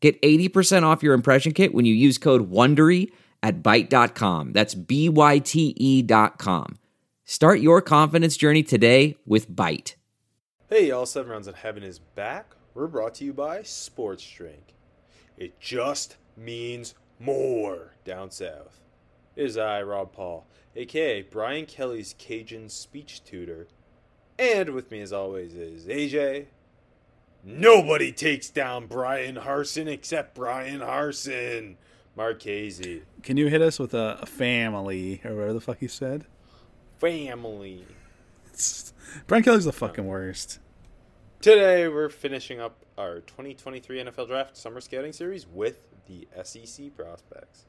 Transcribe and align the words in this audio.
Get 0.00 0.20
80% 0.22 0.84
off 0.84 1.02
your 1.02 1.14
impression 1.14 1.52
kit 1.52 1.74
when 1.74 1.84
you 1.84 1.94
use 1.94 2.18
code 2.18 2.50
WONDERY 2.50 3.10
at 3.42 3.62
Byte.com. 3.62 4.52
That's 4.52 4.74
B-Y-T-E 4.74 6.02
dot 6.02 6.38
com. 6.38 6.78
Start 7.24 7.60
your 7.60 7.82
confidence 7.82 8.36
journey 8.36 8.62
today 8.62 9.16
with 9.26 9.50
Byte. 9.50 9.94
Hey 10.70 10.88
y'all, 10.88 11.06
Seven 11.06 11.30
Rounds 11.32 11.48
in 11.48 11.54
Heaven 11.54 11.82
is 11.82 11.98
back. 11.98 12.54
We're 12.74 12.86
brought 12.86 13.14
to 13.16 13.24
you 13.24 13.32
by 13.32 13.62
Sports 13.62 14.28
Drink. 14.30 14.74
It 15.36 15.58
just 15.60 16.16
means 16.36 16.94
more 17.18 17.94
down 18.04 18.30
south. 18.30 18.80
It 19.36 19.46
is 19.46 19.56
I, 19.56 19.82
Rob 19.82 20.12
Paul, 20.12 20.46
aka 20.76 21.22
Brian 21.22 21.66
Kelly's 21.66 22.14
Cajun 22.18 22.68
speech 22.68 23.24
tutor. 23.24 23.66
And 24.38 24.70
with 24.70 24.90
me 24.90 25.00
as 25.00 25.12
always 25.12 25.54
is 25.54 25.86
AJ. 25.86 26.46
Nobody 27.44 28.12
takes 28.12 28.50
down 28.50 28.86
Bryan 28.86 29.36
Harsin 29.36 29.86
except 29.86 30.34
Bryan 30.34 30.80
Harsin. 30.80 31.76
Marchese. 32.18 33.02
Can 33.22 33.36
you 33.36 33.46
hit 33.46 33.62
us 33.62 33.78
with 33.78 33.94
a, 33.94 34.18
a 34.20 34.26
family 34.26 35.22
or 35.24 35.36
whatever 35.36 35.52
the 35.52 35.60
fuck 35.60 35.78
he 35.78 35.88
said? 35.88 36.26
Family. 36.98 37.86
It's, 38.52 38.92
Brian 39.28 39.44
Kelly's 39.44 39.66
the 39.66 39.72
fucking 39.72 40.04
worst. 40.04 40.58
Today 41.40 41.86
we're 41.86 42.08
finishing 42.08 42.58
up 42.58 42.84
our 42.98 43.20
2023 43.20 44.02
NFL 44.02 44.26
Draft 44.26 44.56
Summer 44.56 44.80
Scouting 44.80 45.12
Series 45.12 45.46
with 45.46 45.86
the 46.08 46.26
SEC 46.42 46.92
prospects. 46.96 47.66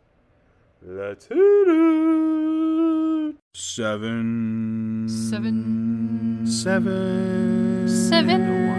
Let's 0.81 1.27
hit 1.27 1.37
it. 1.37 3.35
Seven. 3.53 5.07
Seven. 5.07 6.47
Seven. 6.47 7.87
Seven. 7.87 8.78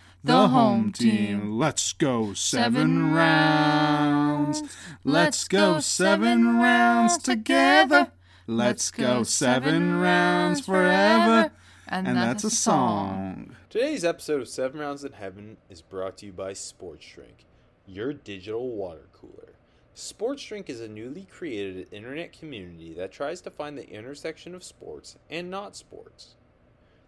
The 0.23 0.49
home 0.49 0.91
team. 0.91 1.57
Let's 1.57 1.93
go 1.93 2.33
seven 2.33 3.11
rounds. 3.11 4.61
Let's 5.03 5.47
go 5.47 5.79
seven 5.79 6.57
rounds 6.57 7.17
together. 7.17 8.11
Let's 8.45 8.91
go 8.91 9.23
seven 9.23 9.99
rounds 9.99 10.63
forever. 10.63 11.51
And 11.87 12.05
that's 12.05 12.43
a 12.43 12.51
song. 12.51 13.55
Today's 13.71 14.05
episode 14.05 14.41
of 14.41 14.47
Seven 14.47 14.79
Rounds 14.79 15.03
in 15.03 15.13
Heaven 15.13 15.57
is 15.71 15.81
brought 15.81 16.17
to 16.19 16.27
you 16.27 16.31
by 16.33 16.53
Sports 16.53 17.07
Drink, 17.15 17.45
your 17.87 18.13
digital 18.13 18.69
water 18.69 19.07
cooler. 19.13 19.53
Sports 19.95 20.45
Drink 20.45 20.69
is 20.69 20.81
a 20.81 20.87
newly 20.87 21.25
created 21.25 21.87
internet 21.91 22.31
community 22.31 22.93
that 22.93 23.11
tries 23.11 23.41
to 23.41 23.49
find 23.49 23.75
the 23.75 23.89
intersection 23.89 24.53
of 24.53 24.63
sports 24.63 25.17
and 25.31 25.49
not 25.49 25.75
sports. 25.75 26.35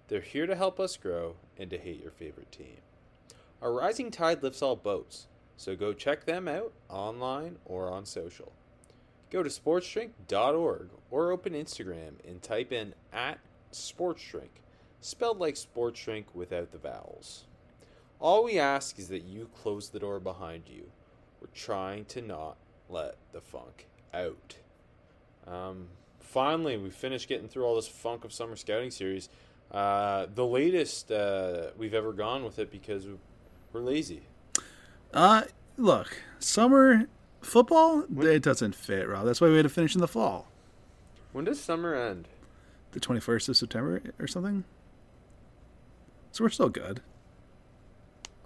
They're 0.07 0.21
here 0.21 0.47
to 0.47 0.55
help 0.55 0.79
us 0.79 0.97
grow 0.97 1.35
and 1.59 1.69
to 1.69 1.77
hate 1.77 2.01
your 2.01 2.11
favorite 2.11 2.51
team. 2.51 2.77
A 3.63 3.71
rising 3.71 4.11
tide 4.11 4.43
lifts 4.43 4.61
all 4.61 4.75
boats, 4.75 5.27
so 5.55 5.73
go 5.73 5.93
check 5.93 6.25
them 6.25 6.49
out 6.49 6.73
online 6.89 7.59
or 7.63 7.89
on 7.89 8.05
social. 8.05 8.51
Go 9.31 9.41
to 9.41 9.49
sportsdrink.org 9.49 10.89
or 11.09 11.31
open 11.31 11.53
Instagram 11.53 12.15
and 12.27 12.41
type 12.41 12.73
in 12.73 12.93
at 13.13 13.39
sportsdrink, 13.71 14.49
spelled 14.99 15.39
like 15.39 15.55
sports 15.55 16.03
drink 16.03 16.27
without 16.33 16.73
the 16.73 16.77
vowels. 16.77 17.45
All 18.19 18.43
we 18.43 18.59
ask 18.59 18.99
is 18.99 19.07
that 19.07 19.23
you 19.23 19.49
close 19.55 19.87
the 19.87 19.99
door 19.99 20.19
behind 20.19 20.63
you. 20.67 20.91
We're 21.39 21.47
trying 21.55 22.03
to 22.05 22.21
not 22.21 22.57
let 22.89 23.15
the 23.31 23.39
funk 23.39 23.87
out. 24.13 24.57
Um, 25.47 25.87
finally, 26.19 26.75
we 26.75 26.89
finished 26.89 27.29
getting 27.29 27.47
through 27.47 27.63
all 27.63 27.77
this 27.77 27.87
funk 27.87 28.25
of 28.25 28.33
summer 28.33 28.57
scouting 28.57 28.91
series. 28.91 29.29
Uh, 29.71 30.27
the 30.35 30.45
latest 30.45 31.13
uh, 31.13 31.67
we've 31.77 31.93
ever 31.93 32.11
gone 32.11 32.43
with 32.43 32.59
it 32.59 32.69
because 32.69 33.07
we're 33.73 33.81
lazy. 33.81 34.21
Uh, 35.13 35.43
look, 35.77 36.21
summer 36.39 37.07
football, 37.41 38.05
it 38.21 38.43
doesn't 38.43 38.75
fit, 38.75 39.07
Rob. 39.07 39.25
That's 39.25 39.41
why 39.41 39.49
we 39.49 39.55
had 39.57 39.63
to 39.63 39.69
finish 39.69 39.95
in 39.95 40.01
the 40.01 40.07
fall. 40.07 40.47
When 41.31 41.45
does 41.45 41.59
summer 41.59 41.95
end? 41.95 42.27
The 42.91 42.99
21st 42.99 43.49
of 43.49 43.57
September 43.57 44.01
or 44.19 44.27
something. 44.27 44.63
So 46.31 46.43
we're 46.43 46.49
still 46.49 46.69
good. 46.69 47.01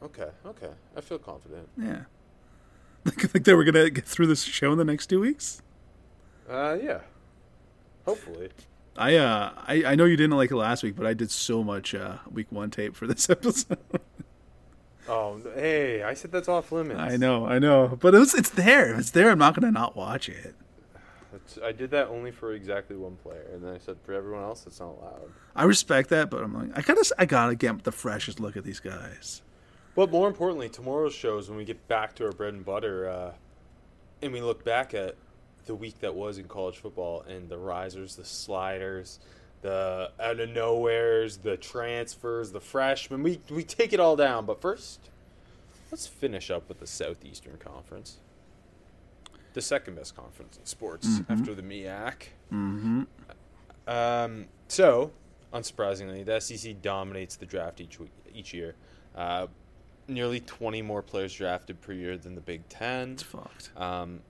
Okay, 0.01 0.29
okay. 0.45 0.69
I 0.95 1.01
feel 1.01 1.19
confident. 1.19 1.69
Yeah. 1.77 2.01
Think 3.05 3.31
think 3.31 3.45
that 3.45 3.55
we're 3.55 3.63
gonna 3.63 3.89
get 3.89 4.05
through 4.05 4.27
this 4.27 4.43
show 4.43 4.71
in 4.73 4.77
the 4.77 4.83
next 4.83 5.07
two 5.07 5.21
weeks. 5.21 5.61
Uh, 6.49 6.77
yeah. 6.81 6.99
Hopefully. 8.05 8.49
I 8.97 9.15
uh 9.15 9.53
I, 9.65 9.83
I 9.85 9.95
know 9.95 10.03
you 10.03 10.17
didn't 10.17 10.35
like 10.35 10.51
it 10.51 10.57
last 10.57 10.83
week, 10.83 10.97
but 10.97 11.05
I 11.05 11.13
did 11.13 11.31
so 11.31 11.63
much 11.63 11.95
uh 11.95 12.17
week 12.29 12.51
one 12.51 12.69
tape 12.69 12.95
for 12.97 13.07
this 13.07 13.29
episode. 13.29 13.77
Oh, 15.09 15.41
hey, 15.55 16.03
I 16.03 16.13
said 16.13 16.31
that's 16.31 16.49
off 16.49 16.71
limits. 16.71 16.99
I 16.99 17.17
know, 17.17 17.45
I 17.45 17.59
know, 17.59 17.97
but 17.99 18.13
it's 18.13 18.33
it's 18.33 18.49
there. 18.49 18.93
If 18.93 18.99
it's 18.99 19.11
there, 19.11 19.29
I'm 19.29 19.39
not 19.39 19.55
gonna 19.55 19.71
not 19.71 19.95
watch 19.95 20.27
it. 20.29 20.55
That's, 21.31 21.57
I 21.63 21.71
did 21.71 21.91
that 21.91 22.07
only 22.07 22.31
for 22.31 22.53
exactly 22.53 22.95
one 22.95 23.15
player, 23.17 23.45
and 23.53 23.63
then 23.63 23.73
I 23.73 23.77
said 23.77 23.97
for 24.03 24.13
everyone 24.13 24.43
else, 24.43 24.65
it's 24.67 24.79
not 24.79 24.89
allowed. 24.89 25.31
I 25.55 25.63
respect 25.63 26.09
that, 26.09 26.29
but 26.29 26.43
I'm 26.43 26.53
like, 26.53 26.77
I 26.77 26.81
gotta 26.81 27.15
I 27.17 27.25
gotta 27.25 27.55
get 27.55 27.83
the 27.83 27.91
freshest 27.91 28.39
look 28.39 28.57
at 28.57 28.63
these 28.63 28.79
guys. 28.79 29.41
But 29.95 30.11
more 30.11 30.27
importantly, 30.27 30.69
tomorrow's 30.69 31.13
shows 31.15 31.49
when 31.49 31.57
we 31.57 31.65
get 31.65 31.87
back 31.87 32.13
to 32.15 32.25
our 32.25 32.31
bread 32.31 32.53
and 32.53 32.63
butter, 32.63 33.09
uh, 33.09 33.33
and 34.21 34.31
we 34.31 34.41
look 34.41 34.63
back 34.63 34.93
at 34.93 35.15
the 35.65 35.75
week 35.75 35.99
that 35.99 36.15
was 36.15 36.37
in 36.37 36.47
college 36.47 36.77
football 36.77 37.21
and 37.21 37.49
the 37.49 37.57
risers, 37.57 38.15
the 38.15 38.25
sliders, 38.25 39.19
the 39.61 40.11
out 40.19 40.39
of 40.39 40.49
nowheres, 40.49 41.37
the 41.37 41.57
transfers, 41.57 42.51
the 42.51 42.59
freshmen. 42.59 43.23
We 43.23 43.41
we 43.49 43.63
take 43.63 43.93
it 43.93 43.99
all 43.99 44.15
down. 44.15 44.45
But 44.45 44.61
first, 44.61 45.09
let's 45.91 46.07
finish 46.07 46.49
up 46.49 46.67
with 46.67 46.79
the 46.79 46.87
Southeastern 46.87 47.57
Conference, 47.57 48.17
the 49.53 49.61
second 49.61 49.95
best 49.95 50.15
conference 50.15 50.57
in 50.57 50.65
sports 50.65 51.21
after 51.29 51.53
the 51.53 51.63
MEAC. 51.63 52.29
Mm-hmm. 52.51 53.03
Um, 53.87 54.45
so, 54.67 55.11
unsurprisingly, 55.53 56.25
the 56.25 56.39
SEC 56.39 56.81
dominates 56.81 57.35
the 57.35 57.45
draft 57.45 57.79
each 57.81 57.99
week, 57.99 58.11
each 58.33 58.53
year. 58.53 58.75
Uh, 59.15 59.47
nearly 60.07 60.39
20 60.39 60.81
more 60.81 61.01
players 61.01 61.33
drafted 61.33 61.81
per 61.81 61.93
year 61.93 62.17
than 62.17 62.35
the 62.35 62.41
Big 62.41 62.67
Ten. 62.69 63.13
It's 63.13 63.23
fucked. 63.23 63.71
Um, 63.75 64.21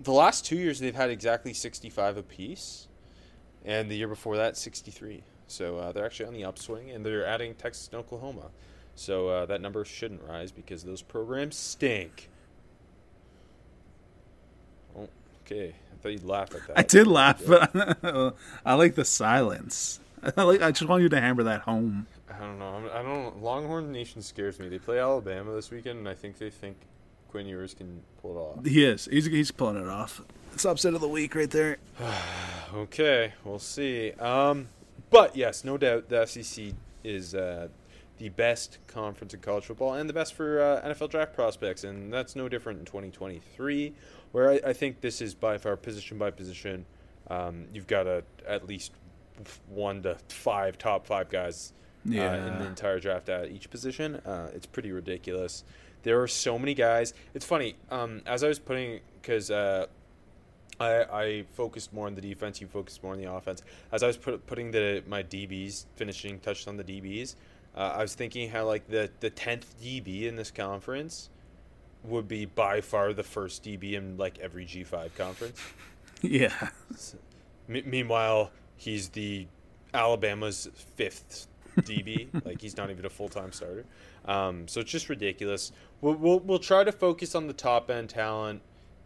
the 0.00 0.12
last 0.12 0.46
two 0.46 0.56
years, 0.56 0.78
they've 0.80 0.94
had 0.94 1.10
exactly 1.10 1.52
65 1.52 2.16
apiece, 2.16 2.88
and 3.64 3.90
the 3.90 3.96
year 3.96 4.08
before 4.08 4.36
that, 4.36 4.56
63. 4.56 5.22
So 5.46 5.78
uh, 5.78 5.92
they're 5.92 6.06
actually 6.06 6.26
on 6.26 6.34
the 6.34 6.44
upswing, 6.44 6.90
and 6.90 7.04
they're 7.04 7.26
adding 7.26 7.54
Texas 7.54 7.88
and 7.92 7.98
Oklahoma. 7.98 8.50
So 8.94 9.28
uh, 9.28 9.46
that 9.46 9.60
number 9.60 9.84
shouldn't 9.84 10.22
rise 10.22 10.52
because 10.52 10.84
those 10.84 11.02
programs 11.02 11.56
stink. 11.56 12.28
Oh, 14.96 15.08
okay. 15.44 15.74
I 15.92 16.02
thought 16.02 16.12
you'd 16.12 16.24
laugh 16.24 16.54
at 16.54 16.66
that. 16.66 16.78
I 16.78 16.82
did 16.82 17.06
laugh, 17.06 17.42
but 17.46 17.70
I 18.64 18.74
like 18.74 18.94
the 18.94 19.04
silence. 19.04 20.00
I 20.36 20.42
like. 20.42 20.62
I 20.62 20.70
just 20.70 20.88
want 20.88 21.02
you 21.02 21.08
to 21.08 21.20
hammer 21.20 21.42
that 21.44 21.62
home. 21.62 22.06
I 22.32 22.38
don't 22.38 22.58
know. 22.58 22.66
I'm, 22.66 22.86
I 22.92 23.02
don't. 23.02 23.42
Longhorn 23.42 23.90
Nation 23.90 24.22
scares 24.22 24.58
me. 24.58 24.68
They 24.68 24.78
play 24.78 24.98
Alabama 24.98 25.52
this 25.54 25.70
weekend, 25.70 25.98
and 25.98 26.08
I 26.08 26.14
think 26.14 26.38
they 26.38 26.50
think 26.50 26.76
Quinn 27.28 27.46
Ewers 27.46 27.74
can 27.74 28.02
pull 28.20 28.36
it 28.36 28.38
off. 28.38 28.66
He 28.66 28.84
is. 28.84 29.06
He's 29.10 29.26
he's 29.26 29.50
pulling 29.50 29.76
it 29.76 29.88
off. 29.88 30.20
It's 30.52 30.64
upset 30.64 30.94
of 30.94 31.00
the 31.00 31.08
week 31.08 31.34
right 31.34 31.50
there. 31.50 31.78
Okay, 32.72 33.32
we'll 33.44 33.58
see. 33.58 34.12
Um, 34.12 34.68
but 35.10 35.34
yes, 35.34 35.64
no 35.64 35.76
doubt 35.76 36.08
the 36.08 36.24
SEC 36.24 36.66
is 37.02 37.34
uh, 37.34 37.66
the 38.18 38.28
best 38.28 38.78
conference 38.86 39.34
in 39.34 39.40
college 39.40 39.64
football 39.64 39.94
and 39.94 40.08
the 40.08 40.12
best 40.14 40.34
for 40.34 40.60
uh, 40.60 40.88
NFL 40.88 41.10
draft 41.10 41.34
prospects, 41.34 41.82
and 41.82 42.12
that's 42.12 42.36
no 42.36 42.48
different 42.48 42.78
in 42.78 42.84
2023, 42.84 43.92
where 44.30 44.50
I, 44.50 44.60
I 44.66 44.72
think 44.72 45.00
this 45.00 45.20
is 45.20 45.34
by 45.34 45.58
far 45.58 45.76
position 45.76 46.16
by 46.16 46.30
position. 46.30 46.86
Um, 47.28 47.66
you've 47.74 47.88
got 47.88 48.04
to 48.04 48.22
at 48.46 48.68
least 48.68 48.92
one 49.68 50.02
to 50.02 50.16
five 50.28 50.78
top 50.78 51.06
five 51.06 51.28
guys 51.28 51.72
uh, 52.08 52.12
in 52.12 52.58
the 52.60 52.66
entire 52.66 53.00
draft 53.00 53.28
at 53.28 53.50
each 53.50 53.68
position. 53.68 54.16
Uh, 54.16 54.50
it's 54.54 54.66
pretty 54.66 54.92
ridiculous. 54.92 55.64
There 56.02 56.22
are 56.22 56.28
so 56.28 56.58
many 56.58 56.74
guys. 56.74 57.14
It's 57.34 57.44
funny. 57.44 57.74
Um, 57.90 58.22
as 58.26 58.44
I 58.44 58.48
was 58.48 58.58
putting, 58.58 59.00
because 59.20 59.50
uh, 59.50 59.86
I, 60.80 61.02
I 61.02 61.44
focused 61.52 61.92
more 61.92 62.06
on 62.06 62.14
the 62.14 62.20
defense, 62.22 62.60
you 62.60 62.66
focused 62.66 63.02
more 63.02 63.12
on 63.12 63.20
the 63.20 63.30
offense. 63.30 63.62
As 63.92 64.02
I 64.02 64.06
was 64.06 64.16
put, 64.16 64.46
putting 64.46 64.70
the 64.70 65.02
my 65.06 65.22
DBs, 65.22 65.84
finishing 65.96 66.40
touched 66.40 66.66
on 66.66 66.76
the 66.76 66.84
DBs, 66.84 67.36
uh, 67.76 67.94
I 67.96 68.02
was 68.02 68.14
thinking 68.14 68.50
how 68.50 68.66
like 68.66 68.88
the 68.88 69.10
the 69.20 69.30
tenth 69.30 69.74
DB 69.82 70.24
in 70.24 70.36
this 70.36 70.50
conference 70.50 71.28
would 72.04 72.26
be 72.26 72.46
by 72.46 72.80
far 72.80 73.12
the 73.12 73.22
first 73.22 73.62
DB 73.62 73.92
in 73.92 74.16
like 74.16 74.38
every 74.38 74.64
G 74.64 74.82
five 74.84 75.14
conference. 75.16 75.60
Yeah. 76.22 76.68
M- 77.66 77.82
meanwhile, 77.86 78.50
he's 78.76 79.08
the 79.08 79.46
Alabama's 79.94 80.68
fifth 80.96 81.46
DB. 81.78 82.28
like 82.44 82.60
he's 82.60 82.76
not 82.76 82.90
even 82.90 83.06
a 83.06 83.08
full 83.08 83.30
time 83.30 83.52
starter. 83.52 83.86
Um, 84.26 84.68
so 84.68 84.80
it's 84.80 84.90
just 84.90 85.08
ridiculous. 85.08 85.72
We'll, 86.02 86.12
we'll 86.16 86.40
we'll 86.40 86.58
try 86.58 86.84
to 86.84 86.92
focus 86.92 87.34
on 87.34 87.46
the 87.46 87.54
top 87.54 87.90
end 87.90 88.10
talent 88.10 88.60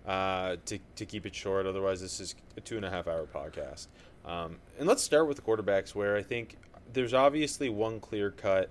uh, 0.07 0.57
to 0.67 0.79
to 0.97 1.07
keep 1.07 1.27
it 1.27 1.35
short. 1.35 1.67
Otherwise, 1.67 2.01
this 2.01 2.21
is 2.21 2.35
a 2.57 2.61
two 2.61 2.77
and 2.77 2.85
a 2.85 2.91
half 2.91 3.09
hour 3.09 3.27
podcast. 3.33 3.89
Um, 4.25 4.57
and 4.79 4.89
let's 4.89 5.03
start 5.03 5.29
with 5.29 5.37
the 5.37 5.43
quarterbacks, 5.43 5.95
where 5.95 6.17
I 6.17 6.23
think 6.23 6.57
there's 6.93 7.15
obviously 7.15 7.69
one 7.69 8.01
clear 8.01 8.31
cut 8.31 8.71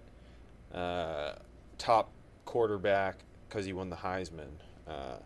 uh, 0.73 1.33
top 1.77 2.11
quarterback 2.45 3.17
because 3.47 3.65
he 3.65 3.73
won 3.73 3.89
the 3.89 3.97
Heisman. 3.97 4.49
Uh, 4.87 5.17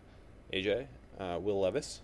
AJ, 0.52 0.86
uh, 1.18 1.38
Will 1.40 1.60
Levis. 1.60 2.02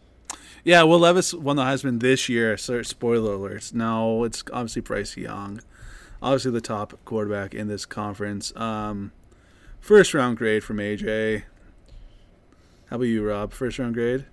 Yeah, 0.65 0.83
Will 0.85 0.99
Levis 0.99 1.35
won 1.35 1.56
the 1.56 1.62
Heisman 1.65 2.01
this 2.01 2.29
year. 2.29 2.56
So 2.56 2.83
spoiler 2.83 3.37
alerts. 3.37 3.75
No, 3.75 4.25
it's 4.25 4.43
obviously 4.53 4.83
Bryce 4.83 5.17
Young, 5.17 5.61
obviously 6.23 6.51
the 6.51 6.61
top 6.61 6.99
quarterback 7.05 7.55
in 7.55 7.69
this 7.69 7.85
conference. 7.85 8.55
Um, 8.56 9.12
first 9.81 10.15
round 10.15 10.39
grade 10.39 10.65
from 10.65 10.79
AJ. 10.79 11.45
How 12.94 12.96
about 12.96 13.06
you, 13.06 13.29
Rob? 13.29 13.52
First 13.52 13.81
round 13.81 13.93
grade. 13.94 14.25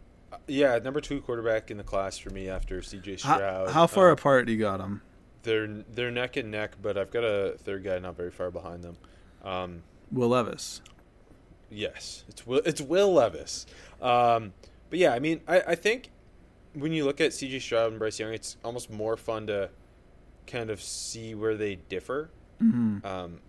Yeah, 0.48 0.78
number 0.78 1.02
two 1.02 1.19
quarterback 1.22 1.72
in 1.72 1.78
the 1.78 1.84
class 1.84 2.19
for 2.19 2.30
me 2.30 2.48
after 2.48 2.80
CJ 2.81 3.18
Stroud. 3.18 3.69
How, 3.69 3.74
how 3.74 3.88
far 3.88 4.12
Uh, 4.12 4.13
apart 4.13 4.46
do 4.46 4.52
you 4.52 4.60
got 4.60 4.78
them? 4.78 5.02
They're 5.42 5.66
they're 5.68 6.12
neck 6.12 6.38
and 6.38 6.52
neck, 6.52 6.75
but 6.80 6.96
I've 6.96 7.10
got 7.10 7.24
a 7.24 7.58
third 7.58 7.84
guy 7.84 7.98
not 7.98 8.16
very 8.16 8.30
far 8.30 8.52
behind 8.52 8.84
them. 8.84 8.98
Um, 9.44 9.81
Will 10.12 10.28
Levis. 10.28 10.84
yes, 11.72 12.24
it's 12.30 12.46
Will 12.46 12.62
it's 12.63 12.80
Will 12.80 13.12
Levis. 13.12 13.66
Um, 14.00 14.54
but 14.92 15.00
yeah, 15.00 15.12
I 15.13 15.18
mean, 15.18 15.42
I, 15.48 15.62
I 15.69 15.74
think 15.74 16.12
when 16.75 16.92
you 16.92 17.04
look 17.04 17.19
at 17.19 17.31
CJ 17.31 17.62
Stroud 17.63 17.90
and 17.90 17.98
Bryce 17.98 18.19
Young, 18.19 18.31
it's 18.31 18.58
almost 18.63 18.92
more 18.92 19.18
fun 19.18 19.48
to 19.48 19.72
kind 20.46 20.69
of 20.69 20.80
see 20.84 21.34
where 21.34 21.58
they 21.58 21.78
differ. 21.78 22.30
hmm 22.60 23.00
Um, 23.04 23.40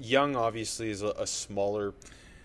Young 0.00 0.34
obviously 0.34 0.90
is 0.90 1.02
a, 1.02 1.10
a 1.16 1.28
smaller 1.28 1.94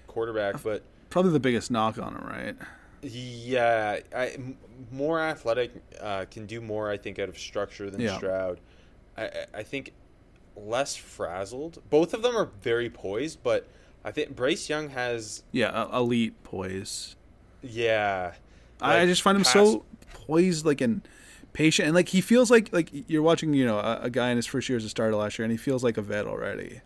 quarterback, 0.06 0.62
but 0.62 0.84
Probably 1.14 1.32
the 1.32 1.40
biggest 1.40 1.70
knock 1.70 2.00
on 2.00 2.16
him, 2.16 2.26
right? 2.28 2.56
Yeah, 3.04 4.00
I, 4.16 4.28
m- 4.30 4.58
more 4.92 5.20
athletic 5.20 5.72
uh, 6.02 6.26
can 6.32 6.48
do 6.48 6.60
more. 6.60 6.90
I 6.90 6.98
think 6.98 7.20
out 7.20 7.30
of 7.30 7.38
structure 7.38 7.92
than 7.92 8.02
Yeah. 8.02 8.18
Stroud. 8.18 8.60
I, 9.16 9.30
I- 9.54 9.62
think 9.64 9.94
less 10.56 10.96
frazzled. 10.96 11.82
Both 11.92 12.16
of 12.16 12.24
them 12.24 12.36
are 12.36 12.50
very 12.64 12.90
poised, 12.90 13.44
but 13.44 13.68
I 14.04 14.10
think 14.10 14.36
Bryce 14.36 14.68
Young 14.70 14.90
has 14.90 15.44
Yeah, 15.52 15.88
elite 15.96 16.44
poise. 16.44 17.16
yeah. 17.62 18.34
I 18.82 19.06
just 19.06 19.22
find 19.22 19.38
him 19.38 19.44
so 19.44 19.86
poised, 20.14 20.66
like 20.66 20.82
and 20.82 21.08
patient, 21.54 21.86
and 21.90 21.96
like 21.96 22.10
he 22.10 22.22
feels 22.22 22.50
like 22.50 22.74
like 22.74 22.90
you're 23.08 23.22
watching, 23.22 23.54
you 23.54 23.66
know, 23.66 23.78
a, 23.78 24.00
a 24.06 24.10
guy 24.10 24.32
in 24.32 24.36
his 24.38 24.48
first 24.48 24.68
year 24.68 24.78
as 24.80 24.84
a 24.84 24.90
starter 24.90 25.16
last 25.16 25.38
year, 25.38 25.44
and 25.46 25.52
he 25.52 25.58
feels 25.58 25.84
like 25.84 25.98
a 25.98 26.02
vet 26.02 26.26
already. 26.26 26.82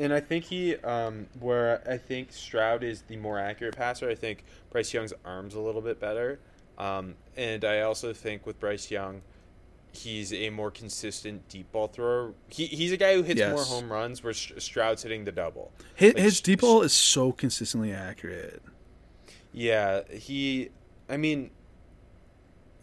And 0.00 0.14
I 0.14 0.20
think 0.20 0.44
he, 0.46 0.76
um, 0.76 1.26
where 1.38 1.82
I 1.88 1.98
think 1.98 2.32
Stroud 2.32 2.82
is 2.82 3.02
the 3.02 3.16
more 3.18 3.38
accurate 3.38 3.76
passer, 3.76 4.08
I 4.08 4.14
think 4.14 4.44
Bryce 4.70 4.94
Young's 4.94 5.12
arm's 5.26 5.54
a 5.54 5.60
little 5.60 5.82
bit 5.82 6.00
better. 6.00 6.40
Um, 6.78 7.14
and 7.36 7.64
I 7.66 7.82
also 7.82 8.14
think 8.14 8.46
with 8.46 8.58
Bryce 8.58 8.90
Young, 8.90 9.20
he's 9.92 10.32
a 10.32 10.48
more 10.48 10.70
consistent 10.70 11.46
deep 11.50 11.70
ball 11.70 11.88
thrower. 11.88 12.32
He, 12.48 12.64
he's 12.64 12.92
a 12.92 12.96
guy 12.96 13.14
who 13.14 13.22
hits 13.22 13.40
Yes. 13.40 13.52
more 13.54 13.64
home 13.64 13.92
runs, 13.92 14.24
where 14.24 14.32
Stroud's 14.32 15.02
hitting 15.02 15.24
the 15.26 15.32
double. 15.32 15.70
His, 15.94 16.14
Like, 16.14 16.22
his 16.22 16.40
deep 16.40 16.60
ball 16.62 16.80
is 16.80 16.94
so 16.94 17.32
consistently 17.32 17.92
accurate. 17.92 18.62
Yeah, 19.52 20.02
he. 20.10 20.70
I 21.10 21.16
mean, 21.18 21.50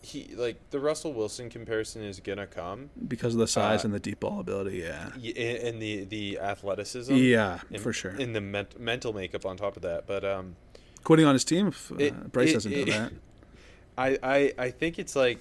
he 0.02 0.30
like 0.36 0.58
the 0.70 0.80
Russell 0.80 1.14
Wilson 1.14 1.50
comparison 1.50 2.04
is 2.04 2.20
gonna 2.20 2.48
come, 2.48 2.90
because 3.08 3.34
of 3.34 3.40
the 3.40 3.48
size 3.48 3.84
Uh, 3.84 3.88
and 3.88 3.94
the 3.94 4.00
deep 4.00 4.20
ball 4.20 4.40
ability. 4.40 4.78
Yeah, 4.78 5.10
and 5.16 5.38
and 5.68 5.82
the 5.82 6.04
the 6.06 6.40
athleticism. 6.40 7.16
yeah, 7.16 7.60
and- 7.72 7.82
for 7.82 7.92
sure. 7.94 8.12
In 8.16 8.34
the 8.34 8.42
ment- 8.42 8.80
mental 8.80 9.14
makeup 9.14 9.46
on 9.46 9.58
top 9.58 9.76
of 9.76 9.82
that, 9.84 10.06
but 10.08 10.24
um. 10.24 10.56
Quitting 11.04 11.26
on 11.26 11.34
his 11.36 11.46
team, 11.46 11.68
if, 11.68 11.92
uh, 11.92 11.96
It- 11.96 12.32
Bryce 12.34 12.50
it- 12.50 12.54
doesn't 12.54 12.74
it- 12.74 12.88
know 12.88 12.94
that. 12.94 13.14
I, 13.98 14.18
I 14.22 14.54
I 14.58 14.72
think 14.72 15.00
it's 15.00 15.16
like 15.16 15.40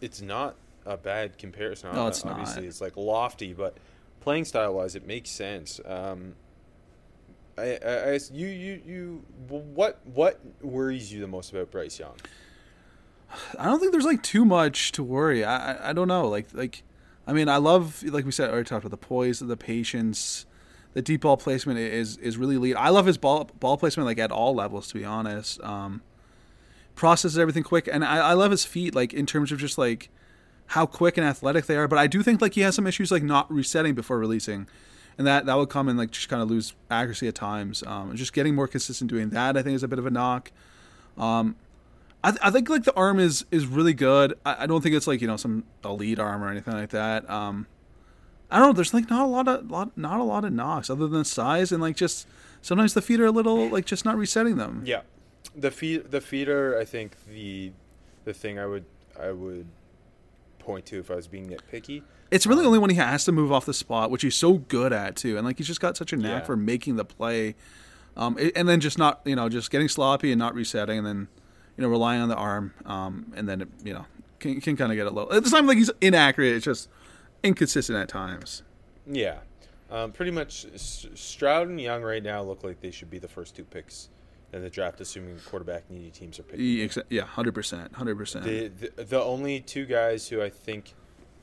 it's 0.00 0.20
not 0.20 0.56
a 0.84 0.96
bad 0.96 1.38
comparison. 1.38 1.92
No, 1.94 2.06
it's 2.06 2.24
Obviously, 2.24 2.62
not. 2.62 2.68
it's 2.68 2.80
like 2.80 2.96
lofty, 2.96 3.52
but 3.52 3.76
playing 4.20 4.44
style 4.44 4.74
wise, 4.74 4.94
it 4.94 5.06
makes 5.06 5.30
sense. 5.30 5.80
Um, 5.84 6.34
I, 7.58 7.78
I, 7.84 7.92
I 8.12 8.20
you 8.32 8.46
you 8.48 8.82
you 8.86 9.24
what 9.48 9.98
what 10.04 10.38
worries 10.62 11.10
you 11.12 11.20
the 11.20 11.26
most 11.26 11.50
about 11.52 11.70
Bryce 11.70 11.98
Young? 11.98 12.14
I 13.58 13.64
don't 13.64 13.80
think 13.80 13.92
there's 13.92 14.04
like 14.04 14.22
too 14.22 14.44
much 14.44 14.92
to 14.92 15.02
worry. 15.02 15.44
I, 15.44 15.90
I 15.90 15.92
don't 15.92 16.08
know. 16.08 16.28
Like 16.28 16.48
like, 16.52 16.82
I 17.26 17.32
mean, 17.32 17.48
I 17.48 17.56
love 17.56 18.02
like 18.04 18.24
we 18.24 18.32
said. 18.32 18.50
Already 18.50 18.68
talked 18.68 18.84
about 18.84 18.98
the 18.98 19.06
poise, 19.06 19.40
the 19.40 19.56
patience, 19.56 20.46
the 20.94 21.02
deep 21.02 21.22
ball 21.22 21.36
placement 21.36 21.78
is 21.78 22.16
is 22.18 22.36
really 22.36 22.58
lead. 22.58 22.76
I 22.76 22.88
love 22.90 23.06
his 23.06 23.18
ball 23.18 23.50
ball 23.60 23.76
placement 23.76 24.06
like 24.06 24.18
at 24.18 24.30
all 24.30 24.54
levels. 24.54 24.88
To 24.88 24.94
be 24.94 25.04
honest, 25.04 25.60
um, 25.62 26.02
processes 26.94 27.38
everything 27.38 27.62
quick, 27.62 27.88
and 27.90 28.04
I, 28.04 28.18
I 28.18 28.32
love 28.34 28.50
his 28.50 28.64
feet. 28.64 28.94
Like 28.94 29.12
in 29.12 29.26
terms 29.26 29.52
of 29.52 29.58
just 29.58 29.78
like 29.78 30.10
how 30.68 30.86
quick 30.86 31.16
and 31.16 31.26
athletic 31.26 31.66
they 31.66 31.76
are. 31.76 31.88
But 31.88 31.98
I 31.98 32.06
do 32.06 32.22
think 32.22 32.40
like 32.40 32.54
he 32.54 32.62
has 32.62 32.74
some 32.74 32.86
issues 32.86 33.10
like 33.10 33.22
not 33.22 33.50
resetting 33.52 33.94
before 33.94 34.18
releasing. 34.18 34.66
And 35.18 35.26
that, 35.26 35.46
that 35.46 35.56
would 35.56 35.70
come 35.70 35.88
and 35.88 35.98
like 35.98 36.10
just 36.10 36.28
kind 36.28 36.42
of 36.42 36.50
lose 36.50 36.74
accuracy 36.90 37.28
at 37.28 37.34
times. 37.34 37.82
Um, 37.86 38.14
just 38.16 38.32
getting 38.32 38.54
more 38.54 38.68
consistent 38.68 39.10
doing 39.10 39.30
that, 39.30 39.56
I 39.56 39.62
think, 39.62 39.76
is 39.76 39.82
a 39.82 39.88
bit 39.88 39.98
of 39.98 40.06
a 40.06 40.10
knock. 40.10 40.50
I, 42.24 42.30
th- 42.30 42.40
I 42.42 42.50
think 42.50 42.68
like 42.68 42.84
the 42.84 42.94
arm 42.94 43.18
is 43.20 43.44
is 43.50 43.66
really 43.66 43.94
good. 43.94 44.34
I, 44.44 44.64
I 44.64 44.66
don't 44.66 44.80
think 44.82 44.94
it's 44.94 45.06
like 45.06 45.20
you 45.20 45.26
know 45.28 45.36
some 45.36 45.64
elite 45.84 46.18
arm 46.18 46.42
or 46.42 46.50
anything 46.50 46.74
like 46.74 46.90
that. 46.90 47.28
Um, 47.30 47.66
I 48.50 48.58
don't 48.58 48.68
know. 48.68 48.72
There's 48.72 48.94
like 48.94 49.08
not 49.10 49.22
a 49.22 49.26
lot 49.28 49.46
of 49.48 49.70
lot 49.70 49.96
not 49.96 50.18
a 50.20 50.24
lot 50.24 50.44
of 50.44 50.52
knocks 50.52 50.90
other 50.90 51.06
than 51.06 51.24
size 51.24 51.70
and 51.72 51.80
like 51.80 51.96
just 51.96 52.26
sometimes 52.62 52.94
the 52.94 53.02
feet 53.02 53.20
are 53.20 53.26
a 53.26 53.30
little 53.30 53.68
like 53.68 53.84
just 53.86 54.04
not 54.04 54.16
resetting 54.16 54.56
them. 54.56 54.82
Yeah, 54.84 55.02
the 55.54 55.70
feet 55.70 56.10
the 56.10 56.20
feeder. 56.20 56.78
I 56.78 56.84
think 56.84 57.12
the 57.28 57.72
the 58.24 58.34
thing 58.34 58.58
I 58.58 58.66
would 58.66 58.84
I 59.20 59.30
would 59.30 59.66
point 60.58 60.86
to 60.86 60.98
if 60.98 61.10
I 61.10 61.14
was 61.14 61.28
being 61.28 61.48
nitpicky. 61.48 62.02
It's 62.30 62.44
really 62.46 62.62
Um, 62.62 62.66
only 62.68 62.78
when 62.80 62.90
he 62.90 62.96
has 62.96 63.24
to 63.26 63.32
move 63.32 63.52
off 63.52 63.66
the 63.66 63.74
spot, 63.74 64.10
which 64.10 64.22
he's 64.22 64.34
so 64.34 64.54
good 64.54 64.92
at 64.92 65.14
too, 65.14 65.36
and 65.36 65.46
like 65.46 65.58
he's 65.58 65.68
just 65.68 65.80
got 65.80 65.96
such 65.96 66.12
a 66.12 66.16
knack 66.16 66.42
Yeah. 66.42 66.46
for 66.46 66.56
making 66.56 66.96
the 66.96 67.04
play, 67.04 67.54
um, 68.16 68.36
it- 68.36 68.52
and 68.56 68.68
then 68.68 68.80
just 68.80 68.98
not 68.98 69.20
you 69.24 69.36
know 69.36 69.48
just 69.48 69.70
getting 69.70 69.88
sloppy 69.88 70.32
and 70.32 70.38
not 70.40 70.54
resetting, 70.54 70.98
and 70.98 71.06
then 71.06 71.28
you 71.76 71.82
know 71.82 71.88
relying 71.88 72.20
on 72.22 72.28
the 72.28 72.36
arm, 72.36 72.72
um, 72.84 73.32
and 73.36 73.48
then 73.48 73.62
it, 73.62 73.68
you 73.84 73.92
know 73.94 74.04
can 74.38 74.60
can 74.60 74.76
kind 74.76 74.92
of 74.92 74.96
get 74.96 75.06
a 75.06 75.10
little. 75.10 75.30
It's 75.32 75.52
not 75.52 75.64
like 75.64 75.78
he's 75.78 75.90
inaccurate. 76.00 76.54
It's 76.56 76.64
just 76.64 76.88
inconsistent 77.42 77.98
at 77.98 78.08
times. 78.08 78.62
Yeah, 79.06 79.38
um, 79.90 80.12
pretty 80.12 80.30
much. 80.32 80.66
Stroud 80.76 81.68
and 81.68 81.80
Young 81.80 82.02
right 82.02 82.22
now 82.22 82.42
look 82.42 82.64
like 82.64 82.80
they 82.80 82.90
should 82.90 83.10
be 83.10 83.18
the 83.18 83.28
first 83.28 83.54
two 83.56 83.64
picks 83.64 84.08
in 84.52 84.62
the 84.62 84.70
draft, 84.70 85.00
assuming 85.00 85.38
quarterback 85.48 85.88
needy 85.90 86.10
teams 86.10 86.38
are 86.38 86.42
picking. 86.44 86.88
Yeah, 87.10 87.22
hundred 87.22 87.54
percent, 87.54 87.94
hundred 87.94 88.16
percent. 88.16 88.44
The, 88.44 89.22
only 89.22 89.60
two 89.60 89.86
guys 89.86 90.28
who 90.28 90.42
I 90.42 90.50
think 90.50 90.94